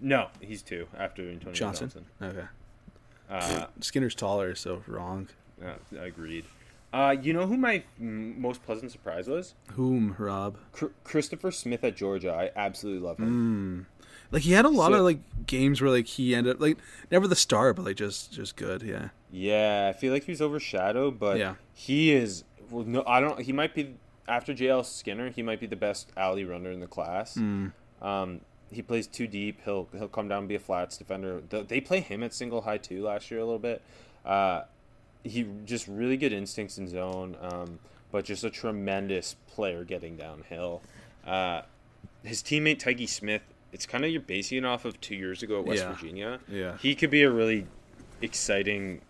No, 0.00 0.28
he's 0.40 0.62
two 0.62 0.88
after 0.98 1.22
Antonio 1.22 1.54
Johnson. 1.54 1.88
Johnson. 1.88 2.06
Okay. 2.20 2.46
Uh, 3.30 3.66
Skinner's 3.80 4.14
taller, 4.14 4.54
so 4.56 4.82
wrong. 4.86 5.28
uh, 5.64 5.74
agreed. 5.98 6.44
Uh, 6.94 7.10
you 7.20 7.32
know 7.32 7.46
who 7.46 7.56
my 7.56 7.82
mm, 8.00 8.36
most 8.38 8.62
pleasant 8.64 8.92
surprise 8.92 9.26
was? 9.26 9.54
Whom, 9.72 10.14
Rob? 10.16 10.56
Cr- 10.72 10.86
Christopher 11.02 11.50
Smith 11.50 11.82
at 11.82 11.96
Georgia. 11.96 12.32
I 12.32 12.50
absolutely 12.54 13.04
love 13.04 13.18
him. 13.18 13.86
Like 14.30 14.42
he 14.42 14.52
had 14.52 14.64
a 14.64 14.68
lot 14.68 14.92
So- 14.92 14.98
of 14.98 15.04
like 15.04 15.18
games 15.46 15.80
where 15.82 15.90
like 15.90 16.06
he 16.06 16.34
ended 16.34 16.54
up 16.56 16.60
like 16.60 16.78
never 17.10 17.26
the 17.26 17.34
star, 17.36 17.74
but 17.74 17.84
like 17.84 17.96
just 17.96 18.32
just 18.32 18.54
good. 18.56 18.82
Yeah. 18.82 19.08
Yeah, 19.32 19.90
I 19.92 19.98
feel 19.98 20.12
like 20.12 20.24
he's 20.24 20.40
overshadowed, 20.40 21.18
but 21.18 21.38
Yeah. 21.38 21.54
he 21.72 22.12
is. 22.12 22.44
Well, 22.70 22.84
no, 22.84 23.02
I 23.06 23.18
don't. 23.20 23.40
He 23.40 23.52
might 23.52 23.74
be 23.74 23.96
after 24.28 24.54
JL 24.54 24.84
Skinner. 24.84 25.30
He 25.30 25.42
might 25.42 25.58
be 25.60 25.66
the 25.66 25.76
best 25.76 26.12
alley 26.16 26.44
runner 26.44 26.70
in 26.70 26.78
the 26.80 26.86
class. 26.86 27.34
Hmm. 27.34 27.68
Um, 28.00 28.40
he 28.70 28.82
plays 28.82 29.06
too 29.08 29.26
deep. 29.26 29.60
He'll 29.64 29.88
he'll 29.98 30.08
come 30.08 30.28
down 30.28 30.40
and 30.40 30.48
be 30.48 30.54
a 30.54 30.60
flats 30.60 30.96
defender. 30.96 31.40
Th- 31.50 31.66
They 31.66 31.80
play 31.80 32.00
him 32.00 32.22
at 32.22 32.32
single 32.32 32.60
high 32.62 32.78
too 32.78 33.02
last 33.02 33.30
year 33.32 33.40
a 33.40 33.44
little 33.44 33.58
bit. 33.58 33.82
Uh, 34.24 34.62
he 35.24 35.46
just 35.64 35.88
really 35.88 36.16
good 36.16 36.32
instincts 36.32 36.78
in 36.78 36.86
zone, 36.86 37.36
um, 37.40 37.78
but 38.12 38.24
just 38.24 38.44
a 38.44 38.50
tremendous 38.50 39.34
player 39.48 39.82
getting 39.84 40.16
downhill. 40.16 40.82
Uh, 41.26 41.62
his 42.22 42.42
teammate 42.42 42.78
Tykee 42.78 43.08
Smith. 43.08 43.42
It's 43.72 43.86
kind 43.86 44.04
of 44.04 44.10
you're 44.12 44.20
basing 44.20 44.58
it 44.58 44.64
off 44.64 44.84
of 44.84 45.00
two 45.00 45.16
years 45.16 45.42
ago 45.42 45.58
at 45.60 45.66
West 45.66 45.82
Yeah. 45.82 45.92
Virginia. 45.92 46.38
Yeah. 46.48 46.76
He 46.78 46.94
could 46.94 47.10
be 47.10 47.22
a 47.22 47.30
really 47.30 47.66
exciting 48.22 49.00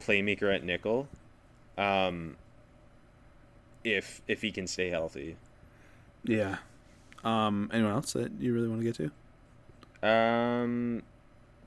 playmaker 0.00 0.54
at 0.54 0.62
nickel, 0.62 1.08
um, 1.76 2.36
if 3.82 4.22
if 4.28 4.42
he 4.42 4.52
can 4.52 4.66
stay 4.66 4.90
healthy. 4.90 5.36
Yeah. 6.22 6.58
Um. 7.24 7.70
Anyone 7.72 7.92
else 7.92 8.12
that 8.12 8.32
you 8.38 8.52
really 8.54 8.68
want 8.68 8.82
to 8.82 8.84
get 8.92 9.10
to? 10.02 10.06
Um, 10.08 11.02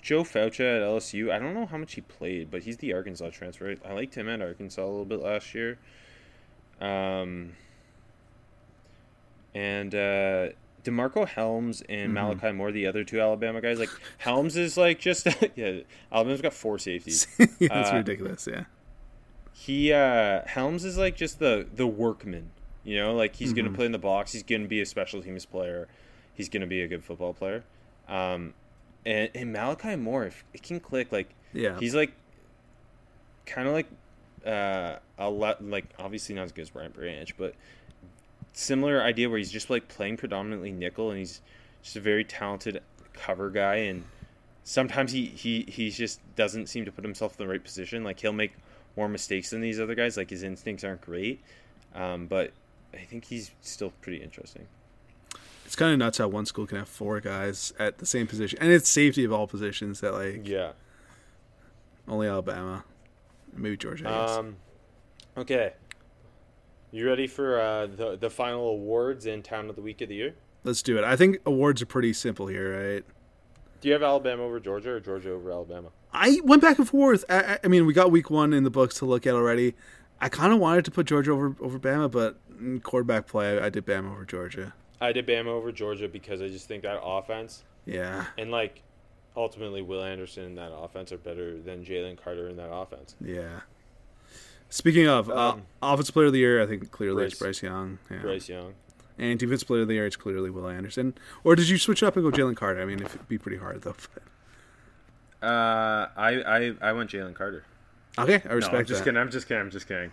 Joe 0.07 0.23
Foucha 0.23 0.77
at 0.77 0.81
LSU. 0.81 1.29
I 1.33 1.37
don't 1.37 1.53
know 1.53 1.65
how 1.65 1.77
much 1.77 1.95
he 1.95 1.99
played, 2.01 2.49
but 2.49 2.61
he's 2.63 2.77
the 2.77 2.93
Arkansas 2.93 3.29
transfer. 3.31 3.75
I 3.85 3.91
liked 3.91 4.15
him 4.15 4.29
at 4.29 4.41
Arkansas 4.41 4.81
a 4.81 4.85
little 4.87 5.03
bit 5.03 5.19
last 5.19 5.53
year. 5.53 5.77
Um, 6.79 7.51
and 9.53 9.93
uh, 9.93 10.49
DeMarcco 10.85 11.27
Hellams 11.27 11.83
and 11.89 12.13
Malachi 12.13 12.53
Moore, 12.53 12.71
the 12.71 12.87
other 12.87 13.03
two 13.03 13.19
Alabama 13.19 13.59
guys. 13.59 13.79
Like 13.79 13.89
Hellams 14.23 14.55
is 14.55 14.77
like 14.77 14.99
just 14.99 15.27
yeah. 15.55 15.79
Alabama's 16.09 16.41
got 16.41 16.53
four 16.53 16.79
safeties. 16.79 17.27
That's 17.59 17.91
Uh, 17.91 17.95
ridiculous. 17.97 18.47
Yeah. 18.49 18.63
he 19.53 19.91
uh 19.91 20.43
Hellams 20.45 20.85
is 20.85 20.97
like 20.97 21.17
just 21.17 21.39
the 21.39 21.67
the 21.75 21.87
workman. 21.87 22.51
You 22.85 22.95
know, 22.97 23.13
like 23.13 23.35
he's 23.35 23.51
gonna 23.51 23.71
play 23.71 23.85
in 23.85 23.91
the 23.91 23.97
box. 23.99 24.31
He's 24.31 24.43
gonna 24.43 24.67
be 24.69 24.79
a 24.79 24.85
special 24.85 25.21
teams 25.21 25.45
player. 25.45 25.89
He's 26.33 26.47
gonna 26.47 26.67
be 26.67 26.81
a 26.81 26.87
good 26.87 27.03
football 27.03 27.33
player. 27.33 27.65
Um, 28.07 28.53
and, 29.07 29.29
and 29.33 29.53
Malachi 29.53 29.95
Moore, 29.95 30.25
if 30.25 30.43
it 30.53 30.61
can 30.61 30.79
click, 30.79 31.11
like 31.11 31.29
Yeah. 31.53 31.79
he's 31.79 31.95
like 31.95 32.11
kind 33.45 33.67
of 33.67 33.73
like 33.73 33.87
uh 34.45 34.97
a 35.17 35.29
lot 35.29 35.63
like 35.63 35.85
obviously 35.97 36.35
not 36.35 36.43
as 36.43 36.51
good 36.51 36.61
as 36.63 36.69
Brian 36.69 36.91
Branch, 36.91 37.35
but 37.37 37.55
similar 38.53 39.01
idea 39.01 39.29
where 39.29 39.37
he's 39.37 39.51
just 39.51 39.69
like 39.69 39.87
playing 39.87 40.17
predominantly 40.17 40.71
nickel 40.71 41.09
and 41.09 41.19
he's 41.19 41.41
just 41.83 41.95
a 41.95 41.99
very 42.01 42.23
talented 42.23 42.81
cover 43.13 43.49
guy 43.49 43.75
and 43.75 44.03
sometimes 44.63 45.11
he 45.11 45.25
he 45.27 45.63
he 45.67 45.89
just 45.89 46.19
doesn't 46.35 46.67
seem 46.67 46.85
to 46.85 46.91
put 46.91 47.03
himself 47.03 47.39
in 47.39 47.45
the 47.45 47.51
right 47.51 47.63
position. 47.63 48.03
Like 48.03 48.19
he'll 48.19 48.33
make 48.33 48.53
more 48.95 49.07
mistakes 49.07 49.51
than 49.51 49.61
these 49.61 49.79
other 49.79 49.95
guys. 49.95 50.17
Like 50.17 50.29
his 50.29 50.43
instincts 50.43 50.83
aren't 50.83 51.01
great, 51.01 51.39
um, 51.95 52.27
but 52.27 52.51
I 52.93 52.97
think 52.97 53.25
he's 53.25 53.51
still 53.61 53.91
pretty 54.01 54.21
interesting. 54.23 54.67
It's 55.67 55.75
kind 55.75 55.91
of 55.91 55.99
nuts 55.99 56.17
how 56.17 56.29
one 56.29 56.45
school 56.45 56.65
can 56.65 56.77
have 56.77 56.87
four 56.87 57.19
guys 57.19 57.73
at 57.77 57.97
the 57.99 58.05
same 58.05 58.25
position, 58.25 58.57
and 58.61 58.71
it's 58.71 58.87
safety 58.89 59.23
of 59.25 59.33
all 59.33 59.47
positions 59.47 59.99
that 59.99 60.13
like 60.13 60.47
Yeah. 60.47 60.71
only 62.07 62.25
Alabama, 62.27 62.85
maybe 63.53 63.75
Georgia. 63.77 64.07
I. 64.07 64.37
Um. 64.37 64.55
Okay. 65.37 65.73
You 66.91 67.05
ready 67.05 67.27
for 67.27 67.59
uh, 67.59 67.85
the 67.87 68.15
the 68.17 68.29
final 68.29 68.69
awards 68.69 69.25
and 69.25 69.43
town 69.43 69.69
of 69.69 69.75
the 69.75 69.81
week 69.81 69.99
of 70.01 70.07
the 70.09 70.15
year? 70.15 70.35
Let's 70.63 70.81
do 70.81 70.97
it. 70.97 71.03
I 71.03 71.15
think 71.17 71.37
awards 71.45 71.81
are 71.81 71.85
pretty 71.85 72.13
simple 72.13 72.47
here, 72.47 72.93
right? 72.93 73.03
Do 73.81 73.89
you 73.89 73.93
have 73.93 74.03
Alabama 74.03 74.43
over 74.43 74.59
Georgia 74.59 74.91
or 74.91 74.99
Georgia 75.01 75.31
over 75.31 75.51
Alabama? 75.51 75.89
I 76.13 76.39
went 76.45 76.61
back 76.61 76.79
and 76.79 76.87
forth. 76.87 77.25
I, 77.29 77.39
I- 77.55 77.59
I 77.65 77.67
mean, 77.67 77.85
we 77.85 77.93
got 77.93 78.09
week 78.09 78.29
one 78.29 78.53
in 78.53 78.63
the 78.63 78.69
books 78.71 78.95
to 78.99 79.05
look 79.05 79.27
at 79.27 79.35
already. 79.35 79.75
I 80.21 80.29
kind 80.29 80.51
of 80.53 80.59
wanted 80.59 80.85
to 80.85 80.91
put 80.91 81.05
Georgia 81.07 81.31
over 81.31 81.55
over 81.59 81.77
Bama, 81.77 82.09
but 82.09 82.39
in 82.57 82.79
quarterback 82.79 83.27
play, 83.27 83.59
I 83.59 83.67
did 83.69 83.85
Bama 83.85 84.11
over 84.13 84.23
Georgia. 84.23 84.73
I 84.99 85.11
did 85.11 85.27
Bama 85.27 85.47
over 85.47 85.71
Georgia 85.71 86.07
because 86.07 86.41
I 86.41 86.47
just 86.47 86.67
think 86.67 86.83
that 86.83 86.99
offense 87.03 87.63
Yeah, 87.85 88.25
and 88.37 88.49
like 88.51 88.81
ultimately 89.35 89.81
Will 89.81 90.03
Anderson 90.03 90.43
and 90.45 90.57
that 90.57 90.71
offense 90.73 91.11
are 91.11 91.17
better 91.17 91.59
than 91.61 91.85
Jalen 91.85 92.17
Carter 92.23 92.49
in 92.49 92.57
that 92.57 92.71
offense. 92.71 93.15
yeah. 93.21 93.61
Speaking 94.69 95.07
of 95.07 95.29
uh, 95.29 95.51
Um, 95.51 95.61
offensive 95.81 96.13
player 96.13 96.25
of 96.27 96.33
the 96.33 96.39
year, 96.39 96.61
I 96.61 96.65
think 96.67 96.91
clearly 96.91 97.23
it's 97.25 97.35
Bryce. 97.39 97.59
Bryce 97.61 97.63
Young. 97.63 97.99
Yeah. 98.11 98.17
Bryce 98.19 98.49
Young. 98.49 98.73
And 99.17 99.39
defensive 99.39 99.65
player 99.67 99.83
of 99.83 99.87
the 99.87 99.93
year, 99.93 100.05
it's 100.05 100.17
clearly 100.17 100.49
Will 100.49 100.67
Anderson. 100.67 101.13
Or 101.45 101.55
did 101.55 101.69
you 101.69 101.77
switch 101.77 102.03
up 102.03 102.17
and 102.17 102.29
go 102.29 102.35
Jalen 102.37 102.57
Carter? 102.57 102.81
I 102.81 102.85
mean, 102.85 103.01
it'd 103.01 103.27
be 103.29 103.37
pretty 103.37 103.57
hard 103.57 103.81
though. 103.83 103.95
Uh, 105.41 106.07
I 106.17 106.41
I, 106.45 106.73
I 106.81 106.91
went 106.93 107.09
Jalen 107.11 107.33
Carter. 107.35 107.63
Okay, 108.19 108.41
I 108.43 108.49
No, 108.49 108.55
respect 108.55 108.75
I'm 108.79 108.85
just 108.85 108.99
that. 108.99 109.05
kidding. 109.05 109.19
I'm 109.21 109.31
just 109.31 109.47
kidding. 109.47 109.61
I'm 109.61 109.69
just 109.71 109.87
kidding. 109.87 110.11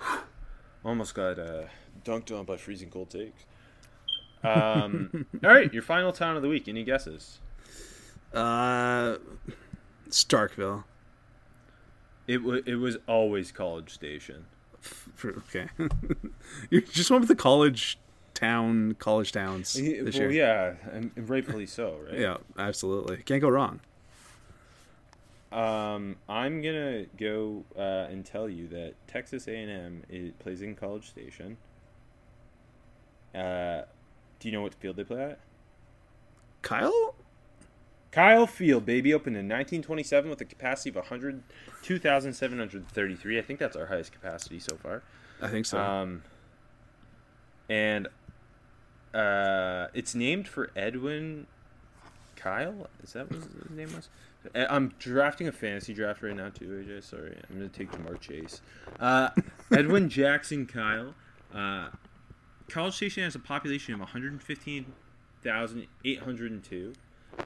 Almost 0.84 1.14
got 1.14 1.38
uh, 1.38 1.64
dunked 2.04 2.36
on 2.36 2.44
by 2.44 2.56
freezing 2.56 2.90
cold 2.90 3.10
takes. 3.10 3.44
Um, 4.44 5.26
all 5.44 5.50
right, 5.50 5.72
your 5.72 5.82
final 5.82 6.12
town 6.12 6.36
of 6.36 6.42
the 6.42 6.48
week. 6.48 6.68
Any 6.68 6.84
guesses? 6.84 7.38
Uh, 8.32 9.16
Starkville. 10.08 10.84
It 12.26 12.38
w- 12.38 12.62
it 12.66 12.76
was 12.76 12.98
always 13.06 13.52
College 13.52 13.90
Station. 13.90 14.46
Okay, 15.24 15.68
you 16.70 16.80
just 16.80 17.10
went 17.10 17.20
with 17.20 17.28
the 17.28 17.36
college 17.36 17.98
town, 18.34 18.96
college 18.98 19.32
towns 19.32 19.74
this 19.74 20.14
well, 20.14 20.30
year. 20.30 20.30
yeah, 20.30 20.74
and, 20.92 21.10
and 21.14 21.28
rightfully 21.28 21.66
so, 21.66 21.98
right? 22.08 22.18
Yeah, 22.18 22.38
absolutely. 22.58 23.18
Can't 23.18 23.40
go 23.40 23.48
wrong. 23.48 23.80
Um, 25.52 26.16
I'm 26.28 26.62
gonna 26.62 27.04
go 27.18 27.64
uh, 27.76 28.08
and 28.10 28.24
tell 28.24 28.48
you 28.48 28.68
that 28.68 28.94
Texas 29.06 29.46
A&M 29.46 30.02
it 30.08 30.38
plays 30.38 30.62
in 30.62 30.74
College 30.74 31.08
Station. 31.08 31.58
Uh, 33.34 33.82
do 34.40 34.48
you 34.48 34.52
know 34.52 34.62
what 34.62 34.74
field 34.74 34.96
they 34.96 35.04
play 35.04 35.22
at? 35.22 35.38
Kyle? 36.62 37.14
Kyle 38.10 38.46
Field, 38.46 38.84
baby, 38.84 39.14
opened 39.14 39.36
in 39.36 39.46
1927 39.46 40.28
with 40.28 40.40
a 40.42 40.44
capacity 40.44 40.90
of 40.90 40.96
100, 40.96 41.42
2,733. 41.82 43.38
I 43.38 43.42
think 43.42 43.58
that's 43.58 43.74
our 43.74 43.86
highest 43.86 44.12
capacity 44.12 44.58
so 44.58 44.76
far. 44.76 45.02
I 45.40 45.48
think 45.48 45.64
so. 45.64 45.78
Um, 45.80 46.22
and 47.70 48.08
uh, 49.14 49.86
it's 49.94 50.14
named 50.14 50.46
for 50.46 50.70
Edwin 50.76 51.46
Kyle. 52.36 52.86
Is 53.02 53.14
that 53.14 53.30
what 53.30 53.40
his 53.40 53.70
name 53.70 53.94
was? 53.94 54.08
I'm 54.54 54.92
drafting 54.98 55.48
a 55.48 55.52
fantasy 55.52 55.94
draft 55.94 56.22
right 56.22 56.36
now 56.36 56.50
too, 56.50 56.84
AJ. 56.86 57.04
Sorry, 57.04 57.36
I'm 57.48 57.56
gonna 57.56 57.68
take 57.68 57.90
Ja'Marr 57.92 58.20
Chase. 58.20 58.60
Uh, 58.98 59.30
Edwin 59.70 60.08
Jackson 60.08 60.66
Kyle. 60.66 61.14
Uh, 61.54 61.88
College 62.72 62.94
Station 62.94 63.22
has 63.22 63.34
a 63.34 63.38
population 63.38 63.92
of 63.92 64.00
115,802. 64.00 66.92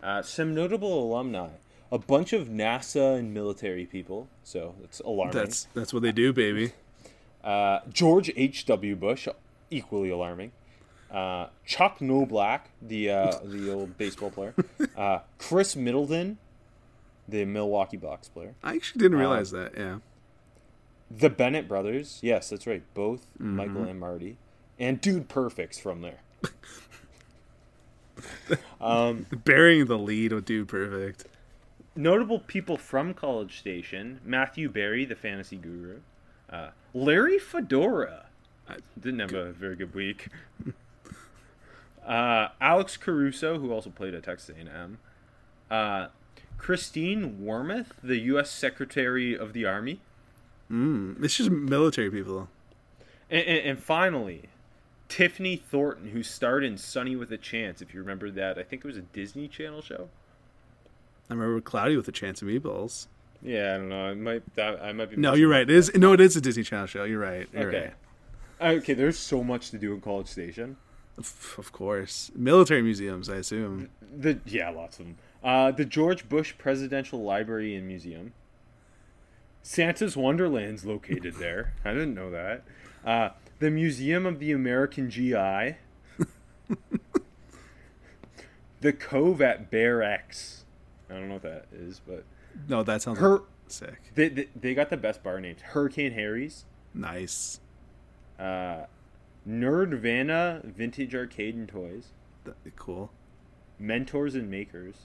Uh, 0.02 0.22
some 0.22 0.54
notable 0.54 1.02
alumni. 1.02 1.48
A 1.90 1.98
bunch 1.98 2.32
of 2.32 2.46
NASA 2.48 3.18
and 3.18 3.34
military 3.34 3.86
people, 3.86 4.28
so 4.44 4.76
that's 4.80 5.00
alarming. 5.00 5.34
that's 5.34 5.66
that's 5.74 5.92
what 5.92 6.02
they 6.02 6.12
do, 6.12 6.32
baby. 6.32 6.74
Uh, 7.42 7.80
George 7.92 8.30
H.W. 8.36 8.94
Bush, 8.96 9.26
equally 9.70 10.10
alarming. 10.10 10.52
Uh, 11.10 11.46
Chuck 11.64 11.98
Knoblauch, 12.00 12.60
the 12.82 13.10
uh, 13.10 13.38
the 13.44 13.72
old 13.72 13.98
baseball 13.98 14.30
player. 14.30 14.54
Uh, 14.96 15.20
Khris 15.38 15.76
Middleton, 15.76 16.38
the 17.28 17.44
Milwaukee 17.44 17.98
Bucks 17.98 18.30
player. 18.30 18.54
I 18.64 18.74
actually 18.74 19.00
didn't 19.00 19.18
realize 19.18 19.50
that. 19.50 19.76
Yeah. 19.76 19.98
The 21.10 21.28
Bennett 21.28 21.68
brothers. 21.68 22.18
Yes, 22.22 22.48
that's 22.48 22.66
right. 22.66 22.82
Both 22.94 23.26
Michael 23.38 23.84
and 23.84 24.00
Marty. 24.00 24.38
And 24.78 25.00
Dude 25.00 25.28
Perfect's 25.28 25.78
from 25.78 26.02
there. 26.02 26.18
um, 28.80 29.26
Burying 29.44 29.86
the 29.86 29.98
lead 29.98 30.32
with 30.32 30.44
Dude 30.44 30.68
Perfect. 30.68 31.24
Notable 31.94 32.40
people 32.40 32.76
from 32.76 33.14
College 33.14 33.58
Station 33.58 34.20
Matthew 34.24 34.68
Berry, 34.68 35.04
the 35.04 35.16
fantasy 35.16 35.56
guru. 35.56 36.00
Uh, 36.50 36.70
Larry 36.92 37.38
Fedora. 37.38 38.26
Didn't 39.00 39.20
have 39.20 39.32
a 39.32 39.52
very 39.52 39.76
good 39.76 39.94
week. 39.94 40.28
uh, 42.06 42.48
Alex 42.60 42.96
Caruso, 42.96 43.58
who 43.58 43.72
also 43.72 43.90
played 43.90 44.14
at 44.14 44.24
Texas 44.24 44.54
A&M. 44.56 44.98
Uh, 45.70 46.08
Christine 46.58 47.38
Wormuth, 47.42 47.88
the 48.02 48.16
U.S. 48.18 48.50
Secretary 48.50 49.36
of 49.36 49.52
the 49.52 49.64
Army. 49.64 50.00
Mm, 50.70 51.22
it's 51.22 51.36
just 51.36 51.50
military 51.50 52.10
people. 52.10 52.48
And, 53.30 53.46
and, 53.46 53.66
and 53.70 53.78
finally, 53.78 54.48
Tiffany 55.08 55.56
Thornton, 55.56 56.10
who 56.10 56.22
starred 56.22 56.64
in 56.64 56.76
Sunny 56.76 57.16
with 57.16 57.30
a 57.32 57.36
Chance, 57.36 57.80
if 57.80 57.94
you 57.94 58.00
remember 58.00 58.30
that. 58.30 58.58
I 58.58 58.62
think 58.62 58.84
it 58.84 58.88
was 58.88 58.96
a 58.96 59.02
Disney 59.02 59.48
Channel 59.48 59.82
show. 59.82 60.08
I 61.30 61.34
remember 61.34 61.60
Cloudy 61.60 61.96
with 61.96 62.08
a 62.08 62.12
Chance 62.12 62.42
of 62.42 62.48
Meatballs. 62.48 63.06
Yeah, 63.42 63.74
I 63.74 63.78
don't 63.78 63.88
know. 63.88 64.06
I 64.06 64.14
might 64.14 64.54
that 64.54 64.82
I 64.82 64.92
might 64.92 65.10
be. 65.10 65.16
No, 65.16 65.34
you're 65.34 65.48
right. 65.48 65.62
It 65.62 65.70
is 65.70 65.94
no, 65.94 66.12
it 66.12 66.20
is 66.20 66.36
a 66.36 66.40
Disney 66.40 66.62
Channel 66.62 66.86
show. 66.86 67.04
You're 67.04 67.20
right. 67.20 67.48
You're 67.52 67.68
Okay. 67.68 67.92
Okay, 68.60 68.94
there's 68.94 69.18
so 69.18 69.44
much 69.44 69.70
to 69.70 69.78
do 69.78 69.92
in 69.92 70.00
College 70.00 70.28
Station. 70.28 70.76
Of 71.18 71.70
course, 71.72 72.30
military 72.34 72.82
museums. 72.82 73.28
I 73.28 73.36
assume. 73.36 73.88
The 74.16 74.40
yeah, 74.46 74.70
lots 74.70 74.98
of 74.98 75.06
them. 75.06 75.16
Uh, 75.42 75.70
the 75.70 75.84
George 75.84 76.28
Bush 76.28 76.54
Presidential 76.58 77.22
Library 77.22 77.74
and 77.74 77.86
Museum. 77.86 78.32
Santa's 79.62 80.16
Wonderland's 80.16 80.84
located 80.84 81.34
there. 81.34 81.72
I 81.84 81.92
didn't 81.92 82.14
know 82.14 82.30
that. 82.30 82.62
Uh, 83.04 83.30
the 83.58 83.70
Museum 83.70 84.26
of 84.26 84.38
the 84.38 84.52
American 84.52 85.10
GI. 85.10 85.76
the 88.80 88.92
Cove 88.92 89.40
at 89.42 89.70
Bear 89.70 90.02
X. 90.02 90.64
I 91.10 91.14
don't 91.14 91.28
know 91.28 91.34
what 91.34 91.42
that 91.42 91.66
is, 91.72 92.00
but 92.06 92.24
No, 92.68 92.82
that 92.82 93.02
sounds 93.02 93.18
Her- 93.18 93.30
like 93.38 93.42
sick. 93.68 94.12
they, 94.14 94.28
they, 94.28 94.48
they 94.54 94.74
got 94.74 94.90
the 94.90 94.96
best 94.96 95.22
bar 95.22 95.40
names. 95.40 95.60
Hurricane 95.62 96.12
Harry's. 96.12 96.64
Nice. 96.94 97.60
Uh, 98.38 98.84
Nerdvana 99.48 100.64
Vintage 100.64 101.14
Arcade 101.14 101.54
and 101.54 101.68
Toys. 101.68 102.08
That- 102.44 102.56
cool. 102.76 103.10
Mentors 103.78 104.34
and 104.34 104.50
Makers. 104.50 104.96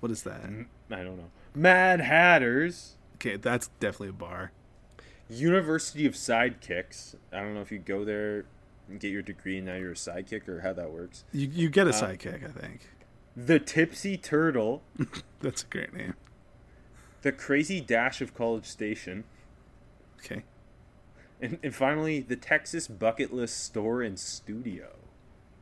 What 0.00 0.10
is 0.10 0.22
that? 0.24 0.42
I 0.90 0.96
don't 1.02 1.16
know. 1.16 1.30
Mad 1.54 2.00
Hatters. 2.00 2.96
Okay, 3.16 3.36
that's 3.36 3.68
definitely 3.78 4.08
a 4.08 4.12
bar. 4.12 4.50
University 5.32 6.06
of 6.06 6.14
Sidekicks. 6.14 7.14
I 7.32 7.40
don't 7.40 7.54
know 7.54 7.60
if 7.60 7.72
you 7.72 7.78
go 7.78 8.04
there 8.04 8.44
and 8.88 9.00
get 9.00 9.10
your 9.10 9.22
degree 9.22 9.58
and 9.58 9.66
now 9.66 9.74
you're 9.74 9.92
a 9.92 9.94
sidekick 9.94 10.48
or 10.48 10.60
how 10.60 10.72
that 10.72 10.90
works. 10.90 11.24
You 11.32 11.48
you 11.48 11.68
get 11.68 11.86
a 11.86 11.90
sidekick, 11.90 12.44
I 12.44 12.60
think. 12.60 12.88
The 13.36 13.58
Tipsy 13.58 14.16
Turtle. 14.16 14.82
That's 15.40 15.62
a 15.62 15.66
great 15.66 15.94
name. 15.94 16.14
The 17.22 17.32
Crazy 17.32 17.80
Dash 17.80 18.20
of 18.20 18.34
College 18.34 18.66
Station. 18.66 19.24
Okay. 20.18 20.44
And, 21.40 21.58
and 21.62 21.74
finally, 21.74 22.20
the 22.20 22.36
Texas 22.36 22.86
Bucket 22.86 23.32
List 23.32 23.64
Store 23.64 24.02
and 24.02 24.18
Studio. 24.18 24.90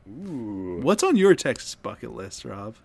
Ooh. 0.07 0.79
What's 0.81 1.03
on 1.03 1.15
your 1.15 1.35
Texas 1.35 1.75
bucket 1.75 2.13
list, 2.13 2.45
Rob? 2.45 2.75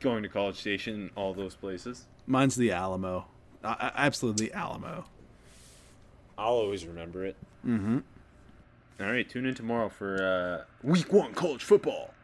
Going 0.00 0.22
to 0.22 0.28
College 0.28 0.56
Station, 0.56 0.94
and 0.94 1.10
all 1.16 1.34
those 1.34 1.56
places. 1.56 2.06
Mine's 2.26 2.56
the 2.56 2.70
Alamo. 2.70 3.26
Uh, 3.64 3.90
absolutely 3.94 4.52
Alamo. 4.52 5.06
I'll 6.38 6.54
always 6.54 6.86
remember 6.86 7.26
it. 7.26 7.36
Mm-hmm. 7.66 7.98
All 9.00 9.06
right, 9.06 9.28
tune 9.28 9.44
in 9.44 9.54
tomorrow 9.54 9.88
for 9.88 10.64
uh, 10.64 10.64
Week 10.82 11.12
One 11.12 11.34
college 11.34 11.64
football. 11.64 12.14